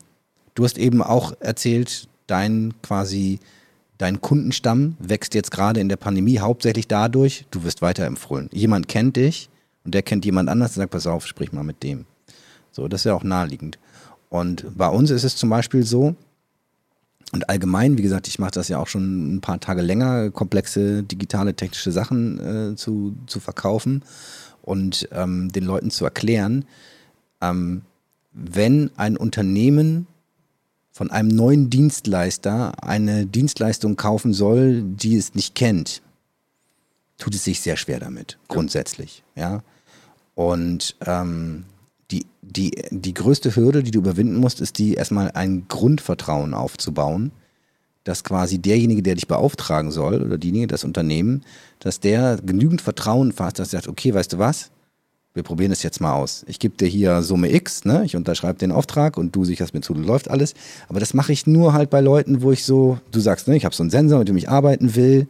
du 0.54 0.64
hast 0.64 0.78
eben 0.78 1.02
auch 1.02 1.34
erzählt, 1.40 2.08
dein 2.28 2.76
quasi, 2.84 3.40
dein 3.98 4.22
Kundenstamm 4.22 4.96
wächst 5.00 5.34
jetzt 5.34 5.50
gerade 5.50 5.80
in 5.80 5.90
der 5.90 5.96
Pandemie 5.96 6.38
hauptsächlich 6.38 6.88
dadurch, 6.88 7.48
du 7.50 7.64
wirst 7.64 7.82
weiterempfohlen. 7.82 8.48
Jemand 8.54 8.88
kennt 8.88 9.16
dich 9.16 9.50
und 9.86 9.96
der 9.96 10.04
kennt 10.04 10.24
jemand 10.24 10.48
anders 10.48 10.78
und 10.78 10.82
sagt, 10.82 10.92
pass 10.92 11.08
auf, 11.08 11.26
sprich 11.26 11.52
mal 11.52 11.64
mit 11.64 11.82
dem. 11.82 12.06
So, 12.72 12.88
das 12.88 13.02
ist 13.02 13.06
ja 13.06 13.16
auch 13.16 13.24
naheliegend. 13.24 13.80
Und 14.30 14.68
bei 14.78 14.88
uns 14.88 15.10
ist 15.10 15.24
es 15.24 15.36
zum 15.36 15.50
Beispiel 15.50 15.82
so, 15.82 16.14
und 17.36 17.50
allgemein, 17.50 17.98
wie 17.98 18.02
gesagt, 18.02 18.30
ich 18.30 18.40
mache 18.40 18.52
das 18.52 18.70
ja 18.70 18.80
auch 18.80 18.88
schon 18.88 19.36
ein 19.36 19.42
paar 19.42 19.60
Tage 19.60 19.82
länger, 19.82 20.32
komplexe 20.32 21.04
digitale 21.04 21.54
technische 21.54 21.92
Sachen 21.92 22.40
äh, 22.72 22.76
zu, 22.78 23.14
zu 23.28 23.42
verkaufen 23.42 24.04
und 24.62 25.10
ähm, 25.12 25.52
den 25.52 25.66
Leuten 25.66 25.92
zu 25.92 26.06
erklären, 26.06 26.64
ähm, 27.42 27.82
wenn 28.32 28.90
ein 28.96 29.18
Unternehmen 29.18 30.08
von 30.94 31.12
einem 31.12 31.28
neuen 31.28 31.70
Dienstleister 31.70 32.82
eine 32.82 33.26
Dienstleistung 33.26 33.98
kaufen 33.98 34.32
soll, 34.32 34.82
die 34.82 35.18
es 35.18 35.36
nicht 35.36 35.56
kennt, 35.56 36.02
tut 37.18 37.36
es 37.36 37.44
sich 37.44 37.60
sehr 37.60 37.76
schwer 37.76 38.00
damit, 38.00 38.38
grundsätzlich. 38.48 39.24
Ja. 39.36 39.62
Und 40.36 40.96
ähm, 41.06 41.66
die, 42.46 42.72
die, 42.92 43.14
größte 43.14 43.56
Hürde, 43.56 43.84
die 43.84 43.92
du 43.92 44.00
überwinden 44.00 44.38
musst, 44.38 44.62
ist 44.62 44.78
die, 44.78 44.94
erstmal 44.94 45.32
ein 45.32 45.66
Grundvertrauen 45.68 46.54
aufzubauen, 46.54 47.32
dass 48.04 48.24
quasi 48.24 48.60
derjenige, 48.60 49.02
der 49.02 49.16
dich 49.16 49.28
beauftragen 49.28 49.92
soll, 49.92 50.22
oder 50.22 50.38
diejenige, 50.38 50.68
das 50.68 50.84
Unternehmen, 50.84 51.44
dass 51.80 52.00
der 52.00 52.38
genügend 52.46 52.82
Vertrauen 52.82 53.32
fasst, 53.32 53.60
dass 53.60 53.70
er 53.74 53.80
sagt, 53.80 53.88
okay, 53.88 54.14
weißt 54.14 54.34
du 54.34 54.38
was, 54.38 54.72
wir 55.34 55.44
probieren 55.44 55.72
es 55.74 55.84
jetzt 55.84 56.00
mal 56.00 56.14
aus. 56.14 56.46
Ich 56.48 56.60
gebe 56.60 56.78
dir 56.78 56.88
hier 56.88 57.22
Summe 57.22 57.54
X, 57.54 57.84
ne? 57.84 58.06
ich 58.06 58.16
unterschreibe 58.16 58.58
den 58.58 58.72
Auftrag 58.72 59.18
und 59.18 59.36
du 59.36 59.44
sicherst 59.44 59.74
mir 59.74 59.82
zu, 59.82 59.94
läuft 59.94 60.30
alles. 60.30 60.54
Aber 60.88 61.02
das 61.02 61.14
mache 61.14 61.34
ich 61.34 61.46
nur 61.46 61.74
halt 61.74 61.90
bei 61.90 62.00
Leuten, 62.00 62.42
wo 62.42 62.54
ich 62.54 62.64
so, 62.64 63.00
du 63.12 63.20
sagst, 63.20 63.50
ne, 63.50 63.58
ich 63.58 63.66
habe 63.66 63.76
so 63.76 63.84
einen 63.84 63.90
Sensor, 63.90 64.20
mit 64.20 64.30
dem 64.30 64.38
ich 64.38 64.48
arbeiten 64.48 64.96
will. 64.96 65.28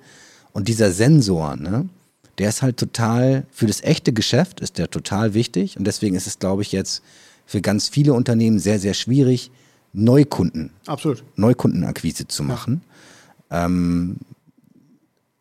Und 0.54 0.68
dieser 0.68 0.92
Sensor, 0.92 1.56
ne, 1.56 1.90
der 2.38 2.49
ist 2.49 2.62
halt 2.62 2.78
total, 2.78 3.45
für 3.52 3.66
das 3.66 3.82
echte 3.82 4.14
Geschäft 4.14 4.60
ist 4.60 4.78
der 4.78 4.90
total 4.90 5.34
wichtig 5.34 5.78
und 5.78 5.86
deswegen 5.86 6.16
ist 6.16 6.28
es, 6.28 6.40
glaube 6.40 6.62
ich, 6.62 6.72
jetzt 6.72 7.02
für 7.45 7.62
ganz 7.62 7.88
viele 7.88 8.14
Unternehmen 8.14 8.60
sehr, 8.60 8.80
sehr 8.80 8.94
schwierig, 8.94 9.52
Neukunden, 9.94 10.72
Absolut. 10.88 11.24
Neukundenakquise 11.38 12.28
zu 12.28 12.44
machen. 12.44 12.82
Ja. 13.49 13.66
Ähm, 13.66 14.18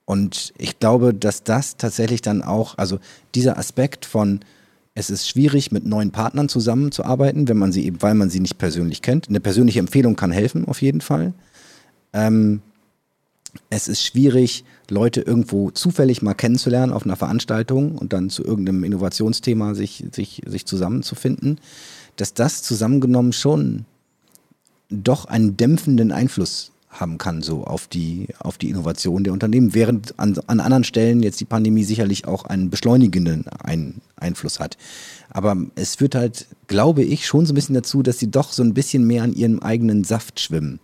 und 0.04 0.52
ich 0.58 0.78
glaube, 0.78 1.14
dass 1.14 1.42
das 1.42 1.76
tatsächlich 1.76 2.22
dann 2.22 2.42
auch, 2.42 2.76
also 2.78 2.98
dieser 3.34 3.58
Aspekt 3.58 4.04
von, 4.04 4.40
es 4.94 5.10
ist 5.10 5.28
schwierig, 5.28 5.72
mit 5.72 5.86
neuen 5.86 6.12
Partnern 6.12 6.48
zusammenzuarbeiten, 6.48 7.48
wenn 7.48 7.56
man 7.56 7.72
sie 7.72 7.84
eben, 7.84 8.00
weil 8.02 8.14
man 8.14 8.30
sie 8.30 8.40
nicht 8.40 8.58
persönlich 8.58 9.02
kennt. 9.02 9.28
Eine 9.28 9.40
persönliche 9.40 9.80
Empfehlung 9.80 10.14
kann 10.14 10.30
helfen, 10.30 10.68
auf 10.68 10.82
jeden 10.82 11.00
Fall. 11.00 11.32
Ähm, 12.12 12.60
es 13.70 13.88
ist 13.88 14.04
schwierig, 14.04 14.64
Leute 14.90 15.20
irgendwo 15.20 15.70
zufällig 15.70 16.22
mal 16.22 16.34
kennenzulernen 16.34 16.92
auf 16.92 17.04
einer 17.04 17.16
Veranstaltung 17.16 17.96
und 17.96 18.12
dann 18.12 18.30
zu 18.30 18.44
irgendeinem 18.44 18.84
Innovationsthema 18.84 19.74
sich, 19.74 20.04
sich, 20.12 20.42
sich 20.46 20.66
zusammenzufinden, 20.66 21.58
dass 22.16 22.34
das 22.34 22.62
zusammengenommen 22.62 23.32
schon 23.32 23.86
doch 24.90 25.24
einen 25.24 25.56
dämpfenden 25.56 26.12
Einfluss 26.12 26.70
haben 26.90 27.18
kann, 27.18 27.42
so 27.42 27.64
auf 27.64 27.88
die, 27.88 28.28
auf 28.38 28.56
die 28.56 28.70
Innovation 28.70 29.24
der 29.24 29.32
Unternehmen, 29.32 29.74
während 29.74 30.18
an, 30.18 30.38
an 30.46 30.60
anderen 30.60 30.84
Stellen 30.84 31.22
jetzt 31.22 31.40
die 31.40 31.44
Pandemie 31.44 31.82
sicherlich 31.82 32.26
auch 32.26 32.44
einen 32.44 32.70
beschleunigenden 32.70 33.46
ein, 33.48 34.00
Einfluss 34.16 34.60
hat. 34.60 34.76
Aber 35.30 35.56
es 35.74 35.96
führt 35.96 36.14
halt, 36.14 36.46
glaube 36.68 37.02
ich, 37.02 37.26
schon 37.26 37.46
so 37.46 37.52
ein 37.52 37.56
bisschen 37.56 37.74
dazu, 37.74 38.02
dass 38.02 38.18
sie 38.18 38.30
doch 38.30 38.52
so 38.52 38.62
ein 38.62 38.74
bisschen 38.74 39.06
mehr 39.06 39.24
an 39.24 39.34
ihrem 39.34 39.58
eigenen 39.60 40.04
Saft 40.04 40.38
schwimmen 40.38 40.78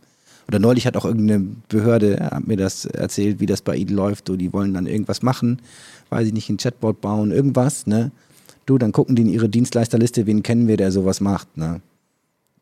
Oder 0.51 0.59
neulich 0.59 0.85
hat 0.85 0.97
auch 0.97 1.05
irgendeine 1.05 1.47
Behörde 1.69 2.29
hat 2.33 2.45
mir 2.45 2.57
das 2.57 2.85
erzählt, 2.85 3.39
wie 3.39 3.47
das 3.47 3.63
bei 3.63 3.77
ihnen 3.77 3.95
läuft. 3.95 4.27
So, 4.27 4.35
die 4.35 4.53
wollen 4.53 4.75
dann 4.75 4.87
irgendwas 4.87 5.23
machen, 5.23 5.63
weiß 6.09 6.27
ich 6.27 6.33
nicht, 6.33 6.49
ein 6.49 6.57
Chatbot 6.57 7.01
bauen, 7.01 7.31
irgendwas, 7.31 7.87
ne? 7.87 8.11
Du, 8.67 8.77
dann 8.77 8.91
gucken 8.91 9.15
die 9.15 9.23
in 9.23 9.29
ihre 9.29 9.49
Dienstleisterliste, 9.49 10.27
wen 10.27 10.43
kennen 10.43 10.67
wir, 10.67 10.77
der 10.77 10.91
sowas 10.91 11.21
macht, 11.21 11.57
ne? 11.57 11.81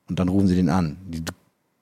Und 0.06 0.18
dann 0.18 0.28
rufen 0.28 0.48
sie 0.48 0.54
den 0.54 0.68
an. 0.68 0.98
Die 1.08 1.22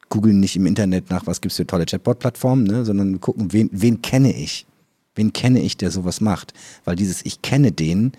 googeln 0.09 0.39
nicht 0.39 0.55
im 0.55 0.67
Internet 0.67 1.11
nach, 1.11 1.27
was 1.27 1.41
gibt 1.41 1.51
es 1.51 1.57
für 1.57 1.67
tolle 1.67 1.87
Chatbot-Plattformen, 1.87 2.63
ne? 2.63 2.85
sondern 2.85 3.21
gucken, 3.21 3.53
wen, 3.53 3.69
wen 3.73 4.01
kenne 4.01 4.33
ich? 4.33 4.65
Wen 5.17 5.33
kenne 5.33 5.61
ich, 5.61 5.77
der 5.77 5.91
sowas 5.91 6.21
macht? 6.21 6.53
Weil 6.85 6.95
dieses 6.95 7.27
Ich 7.27 7.43
kenne 7.43 7.73
den 7.73 8.13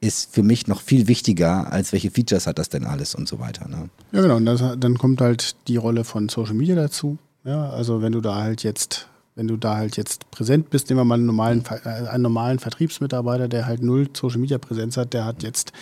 ist 0.00 0.34
für 0.34 0.42
mich 0.42 0.66
noch 0.66 0.80
viel 0.80 1.08
wichtiger, 1.08 1.72
als 1.72 1.92
welche 1.92 2.10
Features 2.10 2.46
hat 2.46 2.58
das 2.58 2.68
denn 2.68 2.84
alles 2.84 3.14
und 3.14 3.28
so 3.28 3.38
weiter. 3.38 3.68
Ne? 3.68 3.88
Ja, 4.12 4.20
genau. 4.22 4.36
Und 4.36 4.46
das, 4.46 4.62
dann 4.78 4.98
kommt 4.98 5.20
halt 5.20 5.56
die 5.66 5.76
Rolle 5.76 6.04
von 6.04 6.28
Social 6.28 6.54
Media 6.54 6.74
dazu. 6.74 7.18
Ja, 7.44 7.70
also 7.70 8.02
wenn 8.02 8.12
du 8.12 8.20
da 8.20 8.36
halt 8.36 8.62
jetzt, 8.62 9.08
wenn 9.34 9.48
du 9.48 9.56
da 9.56 9.76
halt 9.76 9.96
jetzt 9.96 10.30
präsent 10.30 10.70
bist, 10.70 10.88
nehmen 10.88 11.00
wir 11.00 11.04
mal 11.04 11.16
einen 11.16 11.26
normalen, 11.26 11.62
äh, 11.84 12.08
einen 12.08 12.22
normalen 12.22 12.58
Vertriebsmitarbeiter, 12.58 13.48
der 13.48 13.66
halt 13.66 13.82
null 13.82 14.08
Social 14.14 14.38
Media 14.40 14.58
Präsenz 14.58 14.96
hat, 14.96 15.12
der 15.12 15.24
hat 15.24 15.42
jetzt 15.42 15.72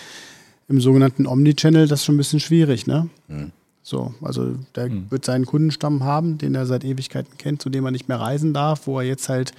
im 0.68 0.80
sogenannten 0.80 1.26
Omnichannel 1.26 1.86
das 1.86 2.04
schon 2.04 2.16
ein 2.16 2.18
bisschen 2.18 2.40
schwierig, 2.40 2.86
ne? 2.86 3.08
Mhm. 3.28 3.52
So, 3.82 4.14
also 4.22 4.54
der 4.76 4.88
mhm. 4.88 5.10
wird 5.10 5.24
seinen 5.24 5.44
Kundenstamm 5.44 6.04
haben, 6.04 6.38
den 6.38 6.54
er 6.54 6.66
seit 6.66 6.84
Ewigkeiten 6.84 7.36
kennt, 7.36 7.62
zu 7.62 7.68
dem 7.68 7.84
er 7.84 7.90
nicht 7.90 8.08
mehr 8.08 8.20
reisen 8.20 8.54
darf, 8.54 8.86
wo 8.86 8.98
er 9.00 9.06
jetzt 9.06 9.28
halt 9.28 9.52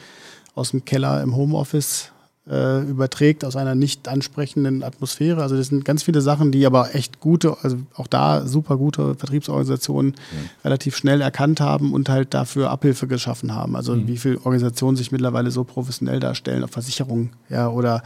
aus 0.55 0.71
dem 0.71 0.85
Keller 0.85 1.21
im 1.21 1.35
Homeoffice 1.35 2.12
äh, 2.49 2.81
überträgt, 2.81 3.45
aus 3.45 3.55
einer 3.55 3.75
nicht 3.75 4.07
ansprechenden 4.07 4.83
Atmosphäre. 4.83 5.41
Also 5.41 5.55
das 5.55 5.67
sind 5.67 5.85
ganz 5.85 6.03
viele 6.03 6.21
Sachen, 6.21 6.51
die 6.51 6.65
aber 6.65 6.93
echt 6.93 7.19
gute, 7.19 7.57
also 7.61 7.77
auch 7.95 8.07
da 8.07 8.45
super 8.45 8.77
gute 8.77 9.15
Vertriebsorganisationen 9.15 10.11
mhm. 10.11 10.49
relativ 10.63 10.97
schnell 10.97 11.21
erkannt 11.21 11.61
haben 11.61 11.93
und 11.93 12.09
halt 12.09 12.33
dafür 12.33 12.69
Abhilfe 12.69 13.07
geschaffen 13.07 13.55
haben. 13.55 13.75
Also 13.75 13.95
mhm. 13.95 14.07
wie 14.07 14.17
viele 14.17 14.37
Organisationen 14.37 14.97
sich 14.97 15.11
mittlerweile 15.11 15.51
so 15.51 15.63
professionell 15.63 16.19
darstellen, 16.19 16.63
auf 16.63 16.71
Versicherungen, 16.71 17.31
ja, 17.49 17.69
oder, 17.69 18.03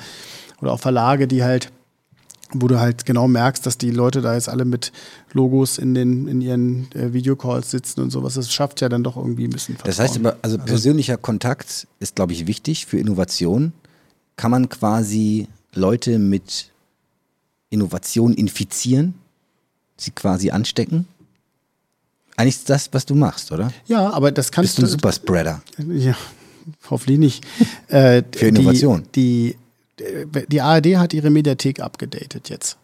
oder 0.62 0.74
auch 0.74 0.80
Verlage, 0.80 1.28
die 1.28 1.44
halt 1.44 1.72
wo 2.54 2.70
du 2.70 2.80
halt 2.80 3.06
genau 3.06 3.28
merkst, 3.28 3.66
dass 3.66 3.78
die 3.78 3.92
Leute 3.92 4.22
da 4.22 4.34
jetzt 4.34 4.48
alle 4.48 4.64
mit 4.64 4.94
Logos 5.34 5.78
in, 5.78 5.94
den, 5.94 6.30
in 6.30 6.40
ihren 6.40 6.90
äh, 6.94 7.12
Videocalls 7.12 7.72
sitzen 7.72 8.00
und 8.00 8.10
sowas. 8.10 8.36
Das 8.36 8.50
schafft 8.52 8.80
ja 8.80 8.88
dann 8.88 9.04
doch 9.04 9.18
irgendwie 9.18 9.44
ein 9.44 9.50
bisschen 9.50 9.76
Vertrauen. 9.76 9.90
Das 9.90 10.00
heißt 10.00 10.16
aber, 10.18 10.38
also, 10.42 10.56
also 10.56 10.60
persönlicher 10.60 11.18
Kontakt 11.18 11.88
ist, 12.00 12.16
glaube 12.16 12.32
ich, 12.32 12.48
wichtig 12.48 12.86
für 12.86 13.00
Innovation. 13.00 13.74
Kann 14.38 14.52
man 14.52 14.70
quasi 14.70 15.48
Leute 15.74 16.20
mit 16.20 16.72
Innovation 17.70 18.34
infizieren, 18.34 19.16
sie 19.98 20.12
quasi 20.12 20.52
anstecken? 20.52 21.08
Eigentlich 22.38 22.56
ist 22.56 22.70
das, 22.70 22.90
was 22.94 23.06
du 23.06 23.16
machst, 23.16 23.52
oder? 23.52 23.74
Ja, 23.88 24.12
aber 24.12 24.32
das 24.32 24.52
kannst 24.52 24.78
du. 24.78 24.84
Bist 24.84 24.94
du 24.94 24.96
ein 24.96 25.00
Superspreader? 25.00 25.62
Ja, 25.90 26.16
hoffentlich 26.90 27.20
nicht. 27.20 27.46
Äh, 27.90 28.22
für 28.36 28.48
Innovation. 28.48 29.08
Die, 29.16 29.56
die 29.98 30.46
die 30.48 30.62
ARD 30.62 30.98
hat 30.98 31.14
ihre 31.14 31.30
Mediathek 31.30 31.80
abgedatet 31.80 32.50
jetzt. 32.50 32.78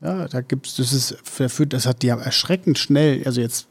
Ja, 0.00 0.26
da 0.28 0.40
gibt's, 0.40 0.76
das 0.76 0.92
ist 0.92 1.16
verführt, 1.22 1.72
das 1.72 1.86
hat 1.86 2.02
die 2.02 2.12
haben 2.12 2.20
erschreckend 2.20 2.78
schnell, 2.78 3.22
also 3.24 3.40
jetzt 3.40 3.66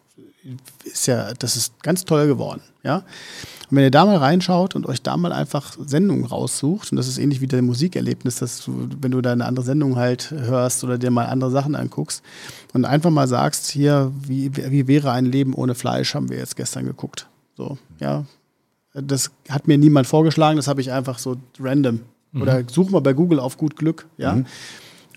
ist 0.84 1.08
ja, 1.08 1.34
das 1.34 1.56
ist 1.56 1.82
ganz 1.84 2.06
toll 2.06 2.28
geworden, 2.28 2.62
ja. 2.84 2.98
Und 3.70 3.76
wenn 3.76 3.84
ihr 3.84 3.92
da 3.92 4.06
mal 4.06 4.18
reinschaut 4.18 4.76
und 4.76 4.86
euch 4.86 5.02
da 5.02 5.18
mal 5.18 5.34
einfach 5.34 5.76
Sendungen 5.86 6.26
raussucht, 6.26 6.92
und 6.92 6.98
das 6.98 7.08
ist 7.08 7.18
ähnlich 7.18 7.42
wie 7.42 7.48
dein 7.48 7.66
Musikerlebnis, 7.66 8.38
dass 8.38 8.64
du, 8.64 8.88
wenn 9.02 9.12
du 9.12 9.22
da 9.22 9.34
eine 9.34 9.46
andere 9.46 9.66
Sendung 9.66 9.98
halt 9.98 10.32
hörst 10.32 10.84
oder 10.84 10.98
dir 10.98 11.12
mal 11.12 11.26
andere 11.26 11.52
Sachen 11.52 11.76
anguckst 11.76 12.24
und 12.74 12.86
einfach 12.86 13.10
mal 13.10 13.28
sagst, 13.28 13.70
hier, 13.70 14.12
wie, 14.22 14.56
wie 14.56 14.88
wäre 14.88 15.12
ein 15.12 15.26
Leben 15.26 15.54
ohne 15.54 15.76
Fleisch, 15.76 16.16
haben 16.16 16.30
wir 16.30 16.38
jetzt 16.38 16.56
gestern 16.56 16.86
geguckt. 16.86 17.28
So, 17.58 17.78
ja. 18.00 18.26
Das 18.94 19.32
hat 19.50 19.68
mir 19.68 19.78
niemand 19.78 20.08
vorgeschlagen, 20.08 20.58
das 20.58 20.68
habe 20.68 20.82
ich 20.82 20.92
einfach 20.92 21.20
so 21.20 21.36
random 21.60 22.00
Mhm. 22.32 22.42
Oder 22.42 22.64
such 22.70 22.90
mal 22.90 23.02
bei 23.02 23.14
Google 23.14 23.40
auf 23.40 23.58
gut 23.58 23.76
Glück, 23.76 24.06
ja. 24.18 24.36
Mhm. 24.36 24.46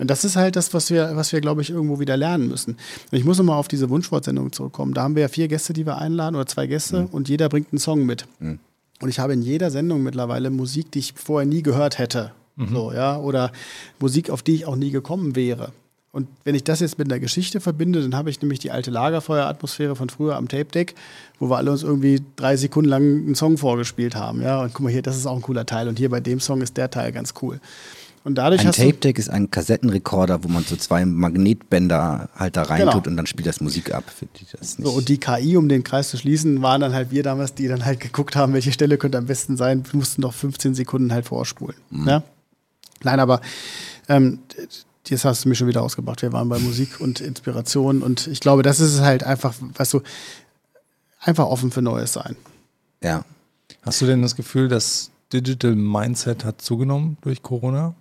Und 0.00 0.08
das 0.08 0.24
ist 0.24 0.36
halt 0.36 0.56
das, 0.56 0.72
was 0.72 0.90
wir, 0.90 1.14
was 1.14 1.32
wir, 1.32 1.40
glaube 1.40 1.62
ich, 1.62 1.70
irgendwo 1.70 2.00
wieder 2.00 2.16
lernen 2.16 2.48
müssen. 2.48 2.76
Und 3.12 3.18
ich 3.18 3.24
muss 3.24 3.38
nochmal 3.38 3.58
auf 3.58 3.68
diese 3.68 3.90
Wunschwortsendung 3.90 4.50
zurückkommen. 4.52 4.94
Da 4.94 5.02
haben 5.02 5.14
wir 5.14 5.22
ja 5.22 5.28
vier 5.28 5.46
Gäste, 5.46 5.72
die 5.72 5.84
wir 5.84 5.98
einladen, 5.98 6.36
oder 6.36 6.46
zwei 6.46 6.66
Gäste, 6.66 7.02
mhm. 7.02 7.06
und 7.06 7.28
jeder 7.28 7.48
bringt 7.48 7.68
einen 7.72 7.78
Song 7.78 8.06
mit. 8.06 8.26
Mhm. 8.38 8.58
Und 9.02 9.08
ich 9.08 9.18
habe 9.18 9.32
in 9.32 9.42
jeder 9.42 9.70
Sendung 9.70 10.02
mittlerweile 10.02 10.50
Musik, 10.50 10.90
die 10.92 11.00
ich 11.00 11.14
vorher 11.16 11.46
nie 11.46 11.62
gehört 11.62 11.98
hätte. 11.98 12.32
Mhm. 12.56 12.68
So, 12.68 12.92
ja, 12.92 13.18
oder 13.18 13.52
Musik, 13.98 14.30
auf 14.30 14.42
die 14.42 14.54
ich 14.54 14.66
auch 14.66 14.76
nie 14.76 14.90
gekommen 14.90 15.36
wäre. 15.36 15.72
Und 16.12 16.26
wenn 16.42 16.56
ich 16.56 16.64
das 16.64 16.80
jetzt 16.80 16.98
mit 16.98 17.10
einer 17.10 17.20
Geschichte 17.20 17.60
verbinde, 17.60 18.02
dann 18.02 18.16
habe 18.16 18.30
ich 18.30 18.42
nämlich 18.42 18.58
die 18.58 18.72
alte 18.72 18.90
Lagerfeueratmosphäre 18.90 19.94
von 19.94 20.08
früher 20.08 20.34
am 20.36 20.48
Tape 20.48 20.64
Deck, 20.64 20.96
wo 21.38 21.48
wir 21.48 21.56
alle 21.56 21.70
uns 21.70 21.84
irgendwie 21.84 22.20
drei 22.34 22.56
Sekunden 22.56 22.90
lang 22.90 23.02
einen 23.02 23.34
Song 23.36 23.58
vorgespielt 23.58 24.16
haben. 24.16 24.42
Ja, 24.42 24.60
und 24.60 24.74
guck 24.74 24.84
mal 24.84 24.92
hier, 24.92 25.02
das 25.02 25.16
ist 25.16 25.26
auch 25.26 25.36
ein 25.36 25.42
cooler 25.42 25.66
Teil. 25.66 25.88
Und 25.88 25.98
hier 25.98 26.10
bei 26.10 26.20
dem 26.20 26.40
Song 26.40 26.62
ist 26.62 26.76
der 26.76 26.90
Teil 26.90 27.12
ganz 27.12 27.34
cool. 27.42 27.60
Und 28.22 28.34
dadurch 28.34 28.60
ein 28.60 28.72
Tape 28.72 28.94
Deck 28.94 29.18
ist 29.18 29.30
ein 29.30 29.50
Kassettenrekorder, 29.50 30.44
wo 30.44 30.48
man 30.48 30.62
so 30.62 30.76
zwei 30.76 31.06
Magnetbänder 31.06 32.28
halt 32.36 32.56
da 32.56 32.64
reintut 32.64 33.04
genau. 33.04 33.10
und 33.10 33.16
dann 33.16 33.26
spielt 33.26 33.46
das 33.46 33.62
Musik 33.62 33.94
ab. 33.94 34.04
Das 34.58 34.72
so, 34.72 34.90
und 34.90 35.08
die 35.08 35.16
KI, 35.16 35.56
um 35.56 35.70
den 35.70 35.84
Kreis 35.84 36.10
zu 36.10 36.18
schließen, 36.18 36.60
waren 36.60 36.82
dann 36.82 36.92
halt 36.92 37.10
wir 37.10 37.22
damals, 37.22 37.54
die 37.54 37.66
dann 37.66 37.86
halt 37.86 37.98
geguckt 37.98 38.36
haben, 38.36 38.52
welche 38.52 38.72
Stelle 38.72 38.98
könnte 38.98 39.16
am 39.16 39.24
besten 39.24 39.56
sein. 39.56 39.84
Wir 39.90 39.96
mussten 39.96 40.20
doch 40.20 40.34
15 40.34 40.74
Sekunden 40.74 41.12
halt 41.14 41.24
vorspulen. 41.24 41.76
Mhm. 41.88 42.08
Ja? 42.08 42.22
Nein, 43.02 43.20
aber 43.20 43.40
ähm, 44.08 44.40
jetzt 45.06 45.24
hast 45.24 45.44
du 45.44 45.48
mich 45.48 45.56
schon 45.56 45.68
wieder 45.68 45.82
ausgebracht. 45.82 46.20
Wir 46.20 46.34
waren 46.34 46.50
bei 46.50 46.58
Musik 46.58 47.00
und 47.00 47.22
Inspiration 47.22 48.02
und 48.02 48.26
ich 48.26 48.40
glaube, 48.40 48.62
das 48.62 48.80
ist 48.80 49.00
halt 49.00 49.24
einfach, 49.24 49.54
weißt 49.76 49.94
du, 49.94 50.02
einfach 51.20 51.46
offen 51.46 51.70
für 51.70 51.80
Neues 51.80 52.12
sein. 52.12 52.36
Ja. 53.02 53.24
Hast 53.82 54.02
du 54.02 54.06
denn 54.06 54.20
das 54.20 54.36
Gefühl, 54.36 54.68
das 54.68 55.10
Digital 55.32 55.74
Mindset 55.74 56.44
hat 56.44 56.60
zugenommen 56.60 57.16
durch 57.22 57.42
Corona? 57.42 57.94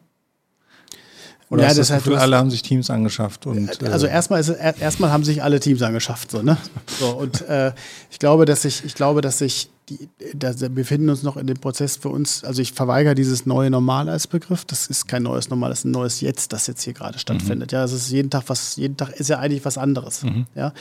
Oder 1.49 1.63
ja, 1.63 1.69
das, 1.69 1.87
das 1.87 1.97
Gefühl, 2.03 2.17
alle 2.17 2.37
haben 2.37 2.51
sich 2.51 2.61
Teams 2.61 2.89
angeschafft 2.89 3.47
und 3.47 3.83
also 3.83 4.05
äh, 4.05 4.11
erstmal 4.11 4.39
ist 4.39 4.49
erstmal 4.49 5.11
haben 5.11 5.23
sich 5.23 5.41
alle 5.41 5.59
Teams 5.59 5.81
angeschafft 5.81 6.29
so 6.29 6.43
ne 6.43 6.57
so, 6.99 7.09
und 7.09 7.41
äh, 7.49 7.73
ich 8.11 8.19
glaube 8.19 8.45
dass 8.45 8.65
ich 8.65 8.85
ich 8.85 8.93
glaube 8.93 9.21
dass 9.21 9.39
sich 9.39 9.71
die, 9.89 10.09
da, 10.33 10.59
wir 10.59 10.69
befinden 10.69 11.09
uns 11.09 11.23
noch 11.23 11.37
in 11.37 11.47
dem 11.47 11.57
Prozess 11.57 11.97
für 11.97 12.09
uns, 12.09 12.43
also 12.43 12.61
ich 12.61 12.73
verweigere 12.73 13.15
dieses 13.15 13.45
neue 13.45 13.69
Normal 13.69 14.09
als 14.09 14.27
Begriff. 14.27 14.65
Das 14.65 14.87
ist 14.87 15.07
kein 15.07 15.23
neues 15.23 15.49
Normal, 15.49 15.69
das 15.69 15.79
ist 15.79 15.85
ein 15.85 15.91
neues 15.91 16.21
Jetzt, 16.21 16.53
das 16.53 16.67
jetzt 16.67 16.83
hier 16.83 16.93
gerade 16.93 17.19
stattfindet. 17.19 17.71
Mhm. 17.71 17.77
Ja, 17.77 17.83
es 17.83 17.91
ist 17.91 18.09
jeden 18.09 18.29
Tag 18.29 18.43
was, 18.47 18.75
jeden 18.75 18.97
Tag 18.97 19.09
ist 19.19 19.29
ja 19.29 19.39
eigentlich 19.39 19.65
was 19.65 19.77
anderes. 19.77 20.23
Mhm. 20.23 20.45
Ja. 20.55 20.73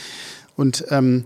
Und 0.57 0.85
ähm, 0.91 1.25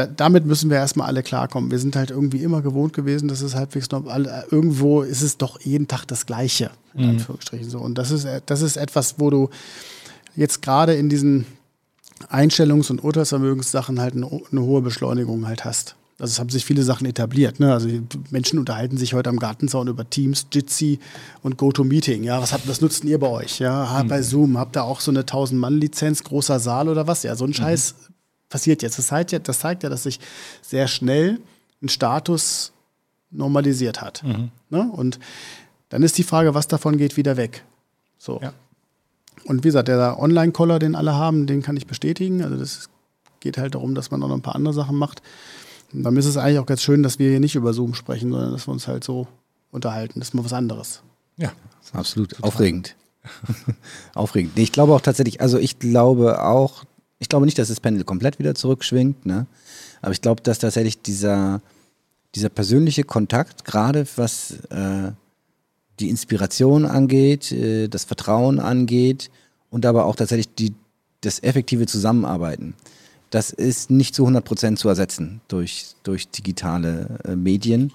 da, 0.00 0.06
damit 0.06 0.46
müssen 0.46 0.70
wir 0.70 0.78
erstmal 0.78 1.06
alle 1.06 1.22
klarkommen. 1.22 1.70
Wir 1.70 1.78
sind 1.78 1.96
halt 1.96 2.10
irgendwie 2.10 2.42
immer 2.42 2.62
gewohnt 2.62 2.92
gewesen, 2.92 3.28
dass 3.28 3.42
es 3.42 3.54
halbwegs 3.54 3.90
normal, 3.90 4.46
irgendwo 4.50 5.02
ist 5.02 5.22
es 5.22 5.36
doch 5.36 5.60
jeden 5.60 5.88
Tag 5.88 6.06
das 6.06 6.26
Gleiche, 6.26 6.70
in 6.94 7.02
mhm. 7.02 7.10
Anführungsstrichen 7.10 7.68
so. 7.68 7.78
Und 7.80 7.98
das 7.98 8.10
ist, 8.10 8.26
das 8.46 8.62
ist 8.62 8.76
etwas, 8.76 9.16
wo 9.18 9.30
du 9.30 9.50
jetzt 10.36 10.62
gerade 10.62 10.94
in 10.94 11.08
diesen 11.08 11.44
Einstellungs- 12.30 12.90
und 12.90 13.04
Urteilsvermögenssachen 13.04 14.00
halt 14.00 14.14
eine, 14.14 14.26
eine 14.26 14.62
hohe 14.62 14.80
Beschleunigung 14.80 15.46
halt 15.46 15.64
hast. 15.64 15.96
Also 16.18 16.32
es 16.32 16.38
haben 16.38 16.50
sich 16.50 16.66
viele 16.66 16.82
Sachen 16.82 17.06
etabliert. 17.06 17.60
Ne? 17.60 17.72
Also 17.72 17.88
Menschen 18.30 18.58
unterhalten 18.58 18.98
sich 18.98 19.14
heute 19.14 19.30
am 19.30 19.38
Gartenzaun 19.38 19.88
über 19.88 20.08
Teams, 20.08 20.46
Jitsi 20.52 20.98
und 21.42 21.56
GoToMeeting. 21.56 22.24
Ja, 22.24 22.42
was, 22.42 22.52
habt, 22.52 22.68
was 22.68 22.82
nutzt 22.82 23.04
ihr 23.04 23.18
bei 23.18 23.28
euch? 23.28 23.58
Ja, 23.58 24.02
mhm. 24.02 24.08
bei 24.08 24.20
Zoom 24.20 24.58
habt 24.58 24.76
ihr 24.76 24.84
auch 24.84 25.00
so 25.00 25.10
eine 25.10 25.22
1000-Mann-Lizenz, 25.22 26.22
großer 26.24 26.60
Saal 26.60 26.90
oder 26.90 27.06
was? 27.06 27.22
Ja, 27.22 27.36
so 27.36 27.44
ein 27.44 27.50
mhm. 27.50 27.54
Scheiß. 27.54 27.94
Passiert 28.50 28.82
jetzt. 28.82 28.98
Das 28.98 29.06
zeigt, 29.06 29.32
ja, 29.32 29.38
das 29.38 29.60
zeigt 29.60 29.82
ja, 29.82 29.88
dass 29.88 30.02
sich 30.02 30.20
sehr 30.60 30.86
schnell 30.88 31.40
ein 31.82 31.88
Status 31.88 32.72
normalisiert 33.30 34.02
hat. 34.02 34.22
Mhm. 34.22 34.50
Ne? 34.68 34.90
Und 34.92 35.18
dann 35.88 36.02
ist 36.02 36.18
die 36.18 36.24
Frage, 36.24 36.54
was 36.54 36.68
davon 36.68 36.98
geht 36.98 37.16
wieder 37.16 37.36
weg. 37.36 37.64
So. 38.18 38.40
Ja. 38.42 38.52
Und 39.44 39.64
wie 39.64 39.68
gesagt, 39.68 39.88
der 39.88 40.18
Online-Collar, 40.18 40.78
den 40.78 40.94
alle 40.94 41.14
haben, 41.14 41.46
den 41.46 41.62
kann 41.62 41.76
ich 41.76 41.86
bestätigen. 41.86 42.42
Also 42.42 42.56
das 42.56 42.90
geht 43.40 43.56
halt 43.56 43.74
darum, 43.74 43.94
dass 43.94 44.10
man 44.10 44.22
auch 44.22 44.28
noch 44.28 44.36
ein 44.36 44.42
paar 44.42 44.54
andere 44.54 44.74
Sachen 44.74 44.96
macht. 44.96 45.22
Und 45.92 46.02
dann 46.02 46.16
ist 46.16 46.26
es 46.26 46.36
eigentlich 46.36 46.58
auch 46.58 46.66
ganz 46.66 46.82
schön, 46.82 47.02
dass 47.02 47.18
wir 47.18 47.30
hier 47.30 47.40
nicht 47.40 47.54
über 47.54 47.72
Zoom 47.72 47.94
sprechen, 47.94 48.30
sondern 48.30 48.52
dass 48.52 48.68
wir 48.68 48.72
uns 48.72 48.86
halt 48.86 49.02
so 49.02 49.26
unterhalten. 49.70 50.20
Das 50.20 50.28
ist 50.28 50.34
mal 50.34 50.44
was 50.44 50.52
anderes. 50.52 51.02
Ja, 51.36 51.52
absolut. 51.92 52.30
Total. 52.30 52.48
Aufregend. 52.48 52.96
Aufregend. 54.14 54.56
Nee, 54.56 54.62
ich 54.62 54.72
glaube 54.72 54.94
auch 54.94 55.00
tatsächlich, 55.00 55.40
also 55.40 55.58
ich 55.58 55.78
glaube 55.78 56.42
auch, 56.42 56.84
ich 57.20 57.28
glaube 57.28 57.44
nicht, 57.44 57.58
dass 57.58 57.68
das 57.68 57.80
Pendel 57.80 58.04
komplett 58.04 58.38
wieder 58.38 58.54
zurückschwingt, 58.54 59.26
ne? 59.26 59.46
Aber 60.02 60.12
ich 60.12 60.22
glaube, 60.22 60.42
dass 60.42 60.58
tatsächlich 60.58 61.02
dieser, 61.02 61.60
dieser 62.34 62.48
persönliche 62.48 63.04
Kontakt, 63.04 63.64
gerade 63.64 64.06
was 64.16 64.52
äh, 64.70 65.12
die 66.00 66.08
Inspiration 66.08 66.86
angeht, 66.86 67.52
äh, 67.52 67.88
das 67.88 68.04
Vertrauen 68.04 68.58
angeht 68.58 69.30
und 69.68 69.84
aber 69.86 70.06
auch 70.06 70.16
tatsächlich 70.16 70.54
die, 70.54 70.74
das 71.20 71.42
effektive 71.42 71.86
Zusammenarbeiten, 71.86 72.74
das 73.28 73.50
ist 73.50 73.90
nicht 73.90 74.14
zu 74.14 74.22
100 74.22 74.44
Prozent 74.44 74.78
zu 74.78 74.88
ersetzen 74.88 75.42
durch, 75.46 75.94
durch 76.02 76.28
digitale 76.28 77.18
äh, 77.24 77.36
Medien. 77.36 77.92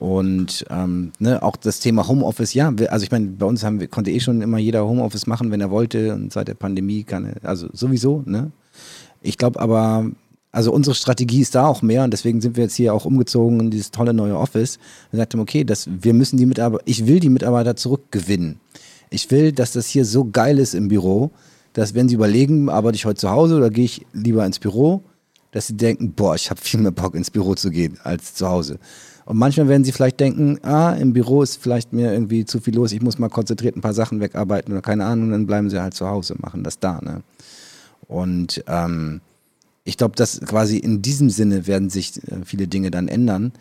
Und 0.00 0.64
ähm, 0.70 1.12
ne, 1.18 1.42
auch 1.42 1.56
das 1.56 1.78
Thema 1.78 2.08
Homeoffice, 2.08 2.54
ja, 2.54 2.72
also 2.88 3.04
ich 3.04 3.10
meine, 3.10 3.26
bei 3.26 3.44
uns 3.44 3.62
haben 3.62 3.86
konnte 3.90 4.10
eh 4.10 4.18
schon 4.18 4.40
immer 4.40 4.56
jeder 4.56 4.88
Homeoffice 4.88 5.26
machen, 5.26 5.50
wenn 5.50 5.60
er 5.60 5.70
wollte. 5.70 6.14
Und 6.14 6.32
seit 6.32 6.48
der 6.48 6.54
Pandemie 6.54 7.04
kann 7.04 7.26
er, 7.26 7.46
also 7.46 7.68
sowieso, 7.74 8.22
ne? 8.24 8.50
Ich 9.20 9.36
glaube 9.36 9.60
aber, 9.60 10.10
also 10.52 10.72
unsere 10.72 10.94
Strategie 10.94 11.42
ist 11.42 11.54
da 11.54 11.66
auch 11.66 11.82
mehr 11.82 12.02
und 12.02 12.12
deswegen 12.14 12.40
sind 12.40 12.56
wir 12.56 12.64
jetzt 12.64 12.76
hier 12.76 12.94
auch 12.94 13.04
umgezogen 13.04 13.60
in 13.60 13.70
dieses 13.70 13.90
tolle 13.90 14.14
neue 14.14 14.38
Office. 14.38 14.78
Wir 15.10 15.18
sagten, 15.18 15.38
okay, 15.38 15.64
das, 15.64 15.86
wir 15.86 16.14
müssen 16.14 16.38
die 16.38 16.46
Mitarbeiter, 16.46 16.82
ich 16.86 17.06
will 17.06 17.20
die 17.20 17.28
Mitarbeiter 17.28 17.76
zurückgewinnen. 17.76 18.58
Ich 19.10 19.30
will, 19.30 19.52
dass 19.52 19.72
das 19.72 19.86
hier 19.86 20.06
so 20.06 20.24
geil 20.24 20.58
ist 20.58 20.72
im 20.72 20.88
Büro, 20.88 21.30
dass 21.74 21.94
wenn 21.94 22.08
sie 22.08 22.14
überlegen, 22.14 22.70
arbeite 22.70 22.96
ich 22.96 23.04
heute 23.04 23.20
zu 23.20 23.30
Hause 23.30 23.56
oder 23.56 23.68
gehe 23.68 23.84
ich 23.84 24.06
lieber 24.14 24.46
ins 24.46 24.60
Büro, 24.60 25.02
dass 25.52 25.66
sie 25.66 25.76
denken, 25.76 26.14
boah, 26.14 26.36
ich 26.36 26.48
habe 26.48 26.58
viel 26.58 26.80
mehr 26.80 26.90
Bock 26.90 27.14
ins 27.14 27.30
Büro 27.30 27.54
zu 27.54 27.70
gehen 27.70 27.98
als 28.02 28.34
zu 28.34 28.48
Hause. 28.48 28.78
Und 29.30 29.38
manchmal 29.38 29.68
werden 29.68 29.84
sie 29.84 29.92
vielleicht 29.92 30.18
denken, 30.18 30.58
ah, 30.64 30.90
im 30.90 31.12
Büro 31.12 31.40
ist 31.40 31.62
vielleicht 31.62 31.92
mir 31.92 32.12
irgendwie 32.12 32.44
zu 32.44 32.58
viel 32.58 32.74
los, 32.74 32.90
ich 32.90 33.00
muss 33.00 33.20
mal 33.20 33.28
konzentriert 33.28 33.76
ein 33.76 33.80
paar 33.80 33.94
Sachen 33.94 34.18
wegarbeiten 34.18 34.72
oder 34.72 34.82
keine 34.82 35.04
Ahnung, 35.04 35.30
dann 35.30 35.46
bleiben 35.46 35.70
sie 35.70 35.80
halt 35.80 35.94
zu 35.94 36.08
Hause, 36.08 36.34
machen 36.40 36.64
das 36.64 36.80
da. 36.80 37.00
Ne? 37.00 37.22
Und 38.08 38.64
ähm, 38.66 39.20
ich 39.84 39.96
glaube, 39.96 40.16
dass 40.16 40.40
quasi 40.40 40.78
in 40.78 41.00
diesem 41.00 41.30
Sinne 41.30 41.68
werden 41.68 41.90
sich 41.90 42.20
äh, 42.24 42.44
viele 42.44 42.66
Dinge 42.66 42.90
dann 42.90 43.06
ändern. 43.06 43.52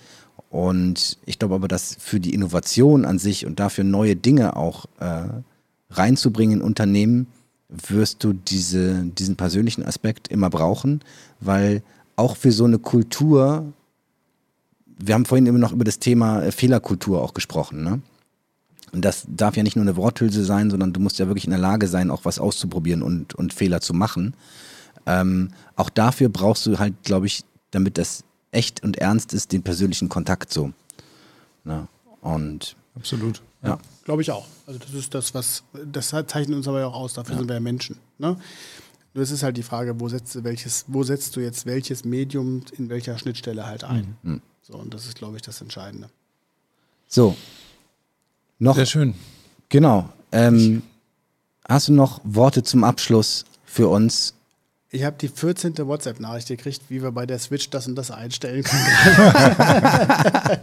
Und 0.50 1.20
ich 1.28 1.38
glaube 1.38 1.54
aber, 1.54 1.68
dass 1.68 1.96
für 2.00 2.20
die 2.20 2.34
Innovation 2.34 3.06
an 3.06 3.20
sich 3.20 3.46
und 3.46 3.60
dafür 3.60 3.84
neue 3.84 4.16
Dinge 4.16 4.56
auch 4.56 4.88
äh, 5.00 5.28
reinzubringen 5.92 6.62
in 6.62 6.66
Unternehmen, 6.66 7.28
wirst 7.68 8.24
du 8.24 8.34
diese, 8.34 9.04
diesen 9.04 9.36
persönlichen 9.36 9.86
Aspekt 9.86 10.30
immer 10.30 10.50
brauchen, 10.50 11.02
weil 11.40 11.84
auch 12.16 12.38
für 12.38 12.52
so 12.52 12.66
eine 12.66 12.80
Kultur, 12.80 13.72
wir 15.00 15.16
haben 15.16 15.26
vorhin 15.26 15.46
immer 15.46 15.60
noch 15.60 15.72
über 15.72 15.86
das 15.86 16.00
Thema 16.00 16.44
äh, 16.44 16.52
Fehlerkultur 16.52 17.22
auch 17.22 17.34
gesprochen, 17.34 17.84
ne? 17.84 18.02
Und 18.92 19.06
das 19.06 19.26
darf 19.28 19.56
ja 19.56 19.62
nicht 19.62 19.76
nur 19.76 19.84
eine 19.84 19.96
Worthülse 19.98 20.44
sein, 20.44 20.72
sondern 20.72 20.94
du 20.94 21.00
musst 21.00 21.20
ja 21.20 21.28
wirklich 21.28 21.46
in 21.46 21.52
der 21.52 21.60
Lage 21.60 21.88
sein, 21.88 22.10
auch 22.10 22.26
was 22.26 22.40
auszuprobieren 22.40 23.04
und, 23.04 23.36
und 23.36 23.54
Fehler 23.54 23.82
zu 23.82 23.94
machen. 23.94 24.34
Ähm, 25.06 25.50
auch 25.76 25.92
dafür 25.92 26.30
brauchst 26.30 26.66
du 26.66 26.80
halt, 26.80 26.96
glaube 27.04 27.28
ich, 27.28 27.44
damit 27.70 28.00
das 28.00 28.24
echt 28.52 28.84
und 28.84 28.98
ernst 28.98 29.34
ist, 29.34 29.52
den 29.52 29.62
persönlichen 29.62 30.10
Kontakt 30.10 30.52
so. 30.52 30.72
Ne? 31.64 31.88
Und 32.22 32.76
absolut. 32.96 33.44
Ja. 33.62 33.70
ja. 33.70 33.80
Glaube 34.06 34.24
ich 34.24 34.32
auch. 34.32 34.48
Also 34.66 34.80
das 34.80 34.94
ist 34.94 35.14
das, 35.14 35.36
was, 35.36 35.64
das 35.86 36.10
zeichnet 36.10 36.56
uns 36.56 36.68
aber 36.68 36.86
auch 36.88 36.96
aus, 36.96 37.14
dafür 37.14 37.34
ja. 37.34 37.40
sind 37.40 37.48
wir 37.48 37.56
ja 37.56 37.60
Menschen. 37.60 37.98
Ne? 38.18 38.38
Nur 39.14 39.24
es 39.24 39.32
ist 39.32 39.44
halt 39.44 39.58
die 39.58 39.64
Frage, 39.64 40.00
wo 40.00 40.10
setzt 40.10 40.34
du 40.36 40.44
welches, 40.44 40.86
wo 40.88 41.04
setzt 41.04 41.36
du 41.36 41.42
jetzt 41.42 41.66
welches 41.66 42.06
Medium 42.06 42.64
in 42.78 42.90
welcher 42.90 43.18
Schnittstelle 43.18 43.68
halt 43.68 43.84
ein? 43.84 44.18
Mhm. 44.24 44.42
So, 44.70 44.78
und 44.78 44.94
das 44.94 45.08
ist, 45.08 45.18
glaube 45.18 45.36
ich, 45.36 45.42
das 45.42 45.62
Entscheidende. 45.62 46.10
So. 47.08 47.36
Noch. 48.60 48.76
Sehr 48.76 48.86
schön. 48.86 49.16
Genau. 49.70 50.10
Ähm, 50.32 50.84
hast 51.68 51.88
du 51.88 51.94
noch 51.94 52.22
Worte 52.24 52.62
zum 52.62 52.84
Abschluss 52.84 53.46
für 53.66 53.88
uns? 53.88 54.36
Ich 54.92 55.04
habe 55.04 55.16
die 55.20 55.28
14. 55.28 55.78
WhatsApp-Nachricht 55.78 56.48
gekriegt, 56.50 56.82
wie 56.90 57.02
wir 57.02 57.12
bei 57.12 57.26
der 57.26 57.40
Switch 57.40 57.70
das 57.70 57.88
und 57.88 57.96
das 57.96 58.12
einstellen 58.12 58.64
können. 58.64 58.86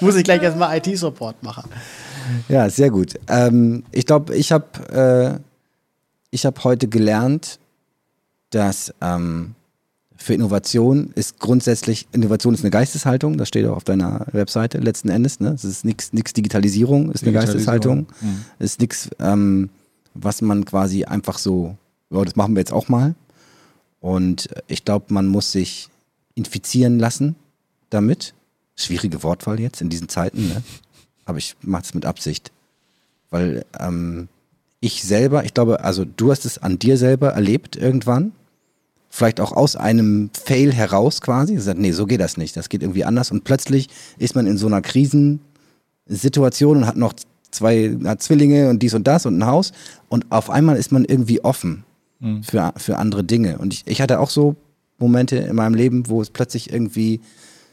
Muss 0.00 0.16
ich 0.16 0.24
gleich 0.24 0.42
erstmal 0.42 0.76
IT-Support 0.78 1.42
machen. 1.42 1.70
Ja, 2.48 2.68
sehr 2.70 2.90
gut. 2.90 3.14
Ähm, 3.28 3.84
ich 3.90 4.06
glaube, 4.06 4.36
ich 4.36 4.52
habe 4.52 5.40
äh, 6.32 6.38
hab 6.38 6.64
heute 6.64 6.88
gelernt, 6.88 7.58
dass 8.50 8.92
ähm, 9.00 9.54
für 10.18 10.34
Innovation 10.34 11.10
ist 11.14 11.38
grundsätzlich, 11.38 12.08
Innovation 12.12 12.52
ist 12.52 12.60
eine 12.60 12.70
Geisteshaltung, 12.70 13.38
das 13.38 13.48
steht 13.48 13.66
auch 13.66 13.76
auf 13.76 13.84
deiner 13.84 14.26
Webseite 14.32 14.78
letzten 14.78 15.08
Endes. 15.08 15.40
Ne? 15.40 15.50
Es 15.50 15.64
ist 15.64 15.84
nichts 15.84 16.10
Digitalisierung, 16.12 17.10
ist 17.12 17.22
eine 17.22 17.32
Geisteshaltung. 17.32 18.08
Mhm. 18.20 18.44
Es 18.58 18.72
ist 18.72 18.80
nichts, 18.80 19.10
ähm, 19.20 19.70
was 20.14 20.42
man 20.42 20.64
quasi 20.64 21.04
einfach 21.04 21.38
so, 21.38 21.76
ja, 22.10 22.22
das 22.24 22.36
machen 22.36 22.54
wir 22.54 22.60
jetzt 22.60 22.72
auch 22.72 22.88
mal, 22.88 23.14
und 24.00 24.48
ich 24.66 24.84
glaube, 24.84 25.12
man 25.12 25.26
muss 25.26 25.52
sich 25.52 25.88
infizieren 26.34 26.98
lassen 26.98 27.34
damit. 27.90 28.34
Schwierige 28.76 29.22
Wortwahl 29.22 29.58
jetzt 29.58 29.80
in 29.80 29.88
diesen 29.88 30.08
Zeiten, 30.08 30.48
ne? 30.48 30.62
aber 31.24 31.38
ich 31.38 31.56
mache 31.62 31.82
es 31.82 31.94
mit 31.94 32.06
Absicht. 32.06 32.52
Weil 33.30 33.64
ähm, 33.78 34.28
ich 34.80 35.02
selber, 35.02 35.44
ich 35.44 35.52
glaube, 35.52 35.82
also 35.82 36.04
du 36.04 36.30
hast 36.30 36.44
es 36.44 36.58
an 36.58 36.78
dir 36.78 36.96
selber 36.96 37.30
erlebt 37.30 37.74
irgendwann. 37.76 38.32
Vielleicht 39.10 39.40
auch 39.40 39.52
aus 39.52 39.76
einem 39.76 40.30
Fail 40.32 40.72
heraus 40.72 41.20
quasi. 41.20 41.54
Gesagt, 41.54 41.78
nee, 41.78 41.92
so 41.92 42.06
geht 42.06 42.20
das 42.20 42.36
nicht. 42.36 42.56
Das 42.56 42.68
geht 42.68 42.82
irgendwie 42.82 43.04
anders. 43.04 43.30
Und 43.30 43.44
plötzlich 43.44 43.88
ist 44.18 44.34
man 44.34 44.46
in 44.46 44.58
so 44.58 44.66
einer 44.66 44.82
Krisensituation 44.82 46.78
und 46.78 46.86
hat 46.86 46.96
noch 46.96 47.14
zwei 47.50 47.96
hat 48.04 48.22
Zwillinge 48.22 48.68
und 48.68 48.82
dies 48.82 48.94
und 48.94 49.06
das 49.06 49.26
und 49.26 49.38
ein 49.38 49.46
Haus. 49.46 49.72
Und 50.08 50.30
auf 50.30 50.50
einmal 50.50 50.76
ist 50.76 50.92
man 50.92 51.04
irgendwie 51.04 51.42
offen 51.42 51.84
mhm. 52.20 52.42
für, 52.42 52.72
für 52.76 52.98
andere 52.98 53.24
Dinge. 53.24 53.58
Und 53.58 53.72
ich, 53.72 53.82
ich 53.86 54.00
hatte 54.00 54.20
auch 54.20 54.30
so 54.30 54.56
Momente 54.98 55.36
in 55.36 55.56
meinem 55.56 55.74
Leben, 55.74 56.08
wo 56.08 56.20
es 56.20 56.30
plötzlich 56.30 56.72
irgendwie 56.72 57.20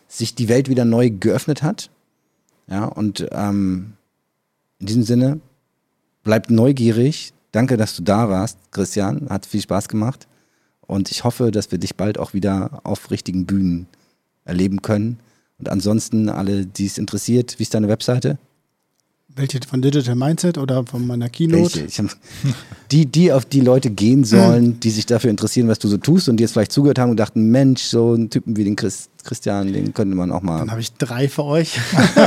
sich 0.08 0.36
die 0.36 0.50
Welt 0.50 0.70
wieder 0.70 0.86
neu 0.86 1.10
geöffnet 1.10 1.64
hat. 1.64 1.90
Ja, 2.68 2.86
und 2.86 3.28
ähm, 3.32 3.94
in 4.80 4.88
diesem 4.88 5.04
Sinne, 5.04 5.40
bleibt 6.24 6.50
neugierig. 6.50 7.34
Danke, 7.52 7.78
dass 7.78 7.96
du 7.96 8.04
da 8.04 8.30
warst, 8.30 8.58
Christian. 8.72 9.28
Hat 9.30 9.46
viel 9.46 9.62
Spaß 9.62 9.88
gemacht. 9.88 10.28
Und 10.88 11.12
ich 11.12 11.24
hoffe, 11.24 11.52
dass 11.52 11.72
wir 11.72 11.80
dich 11.80 11.96
bald 11.96 12.18
auch 12.18 12.34
wieder 12.34 12.82
auf 12.84 13.12
richtigen 13.12 13.46
Bühnen 13.46 13.88
erleben 14.44 14.82
können. 14.82 15.20
Und 15.58 15.70
ansonsten, 15.70 16.30
alle, 16.30 16.66
die 16.66 16.86
es 16.86 16.98
interessiert, 16.98 17.56
wie 17.58 17.64
ist 17.64 17.74
deine 17.74 17.88
Webseite? 17.88 18.38
Welche 19.38 19.60
von 19.68 19.82
Digital 19.82 20.16
Mindset 20.16 20.58
oder 20.58 20.86
von 20.86 21.06
meiner 21.06 21.28
Keynote? 21.28 21.82
Welche? 21.82 22.08
die, 22.92 23.06
die 23.06 23.34
auf 23.34 23.44
die 23.44 23.60
Leute 23.60 23.90
gehen 23.90 24.24
sollen, 24.24 24.80
die 24.80 24.90
sich 24.90 25.06
dafür 25.06 25.30
interessieren, 25.30 25.68
was 25.68 25.78
du 25.78 25.90
so 25.90 25.98
tust 25.98 26.30
und 26.30 26.38
die 26.38 26.44
jetzt 26.44 26.54
vielleicht 26.54 26.72
zugehört 26.72 27.00
haben 27.00 27.10
und 27.10 27.18
dachten, 27.18 27.52
Mensch, 27.52 27.84
so 27.84 28.14
einen 28.14 28.30
Typen 28.30 28.56
wie 28.56 28.64
den 28.64 28.78
Chris, 28.78 29.10
Christian, 29.26 29.74
den 29.74 29.94
könnte 29.94 30.16
man 30.16 30.32
auch 30.32 30.42
mal. 30.42 30.60
Dann 30.60 30.72
habe 30.72 30.80
ich 30.80 30.94
drei 30.94 31.28
für 31.28 31.44
euch. 31.44 31.78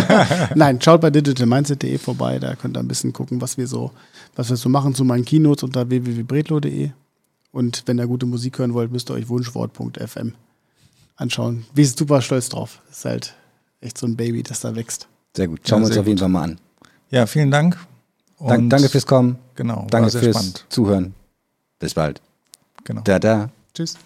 Nein, 0.54 0.82
schaut 0.82 1.00
bei 1.00 1.10
digitalmindset.de 1.10 1.96
vorbei, 1.96 2.38
da 2.38 2.54
könnt 2.56 2.76
ihr 2.76 2.80
ein 2.80 2.88
bisschen 2.88 3.14
gucken, 3.14 3.40
was 3.40 3.56
wir 3.56 3.66
so, 3.66 3.90
was 4.36 4.50
wir 4.50 4.56
so 4.56 4.68
machen 4.68 4.94
zu 4.94 5.04
meinen 5.04 5.24
Keynotes 5.24 5.62
unter 5.62 5.88
www.bretlo.de. 5.88 6.90
Und 7.50 7.82
wenn 7.86 7.98
ihr 7.98 8.06
gute 8.06 8.26
Musik 8.26 8.58
hören 8.58 8.74
wollt, 8.74 8.92
müsst 8.92 9.10
ihr 9.10 9.14
euch 9.14 9.28
wunschwort.fm 9.28 10.34
anschauen. 11.16 11.64
Wir 11.74 11.86
sind 11.86 11.98
super 11.98 12.22
stolz 12.22 12.48
drauf. 12.48 12.80
Ist 12.90 13.04
halt 13.04 13.34
echt 13.80 13.98
so 13.98 14.06
ein 14.06 14.16
Baby, 14.16 14.42
das 14.42 14.60
da 14.60 14.74
wächst. 14.74 15.08
Sehr 15.36 15.48
gut. 15.48 15.60
Schauen 15.66 15.82
ja, 15.82 15.88
wir 15.88 15.90
uns 15.90 15.98
auf 15.98 16.06
jeden 16.06 16.18
Fall 16.18 16.28
mal 16.28 16.42
an. 16.42 16.60
Ja, 17.10 17.26
vielen 17.26 17.50
Dank. 17.50 17.78
Dank, 18.38 18.70
danke 18.70 18.88
fürs 18.88 19.06
Kommen. 19.06 19.38
Genau. 19.56 19.86
Danke 19.90 20.10
fürs 20.10 20.36
spannend. 20.36 20.64
Zuhören. 20.68 21.14
Bis 21.78 21.94
bald. 21.94 22.20
Genau. 22.84 23.02
Da, 23.02 23.18
da. 23.18 23.50
Tschüss. 23.74 23.96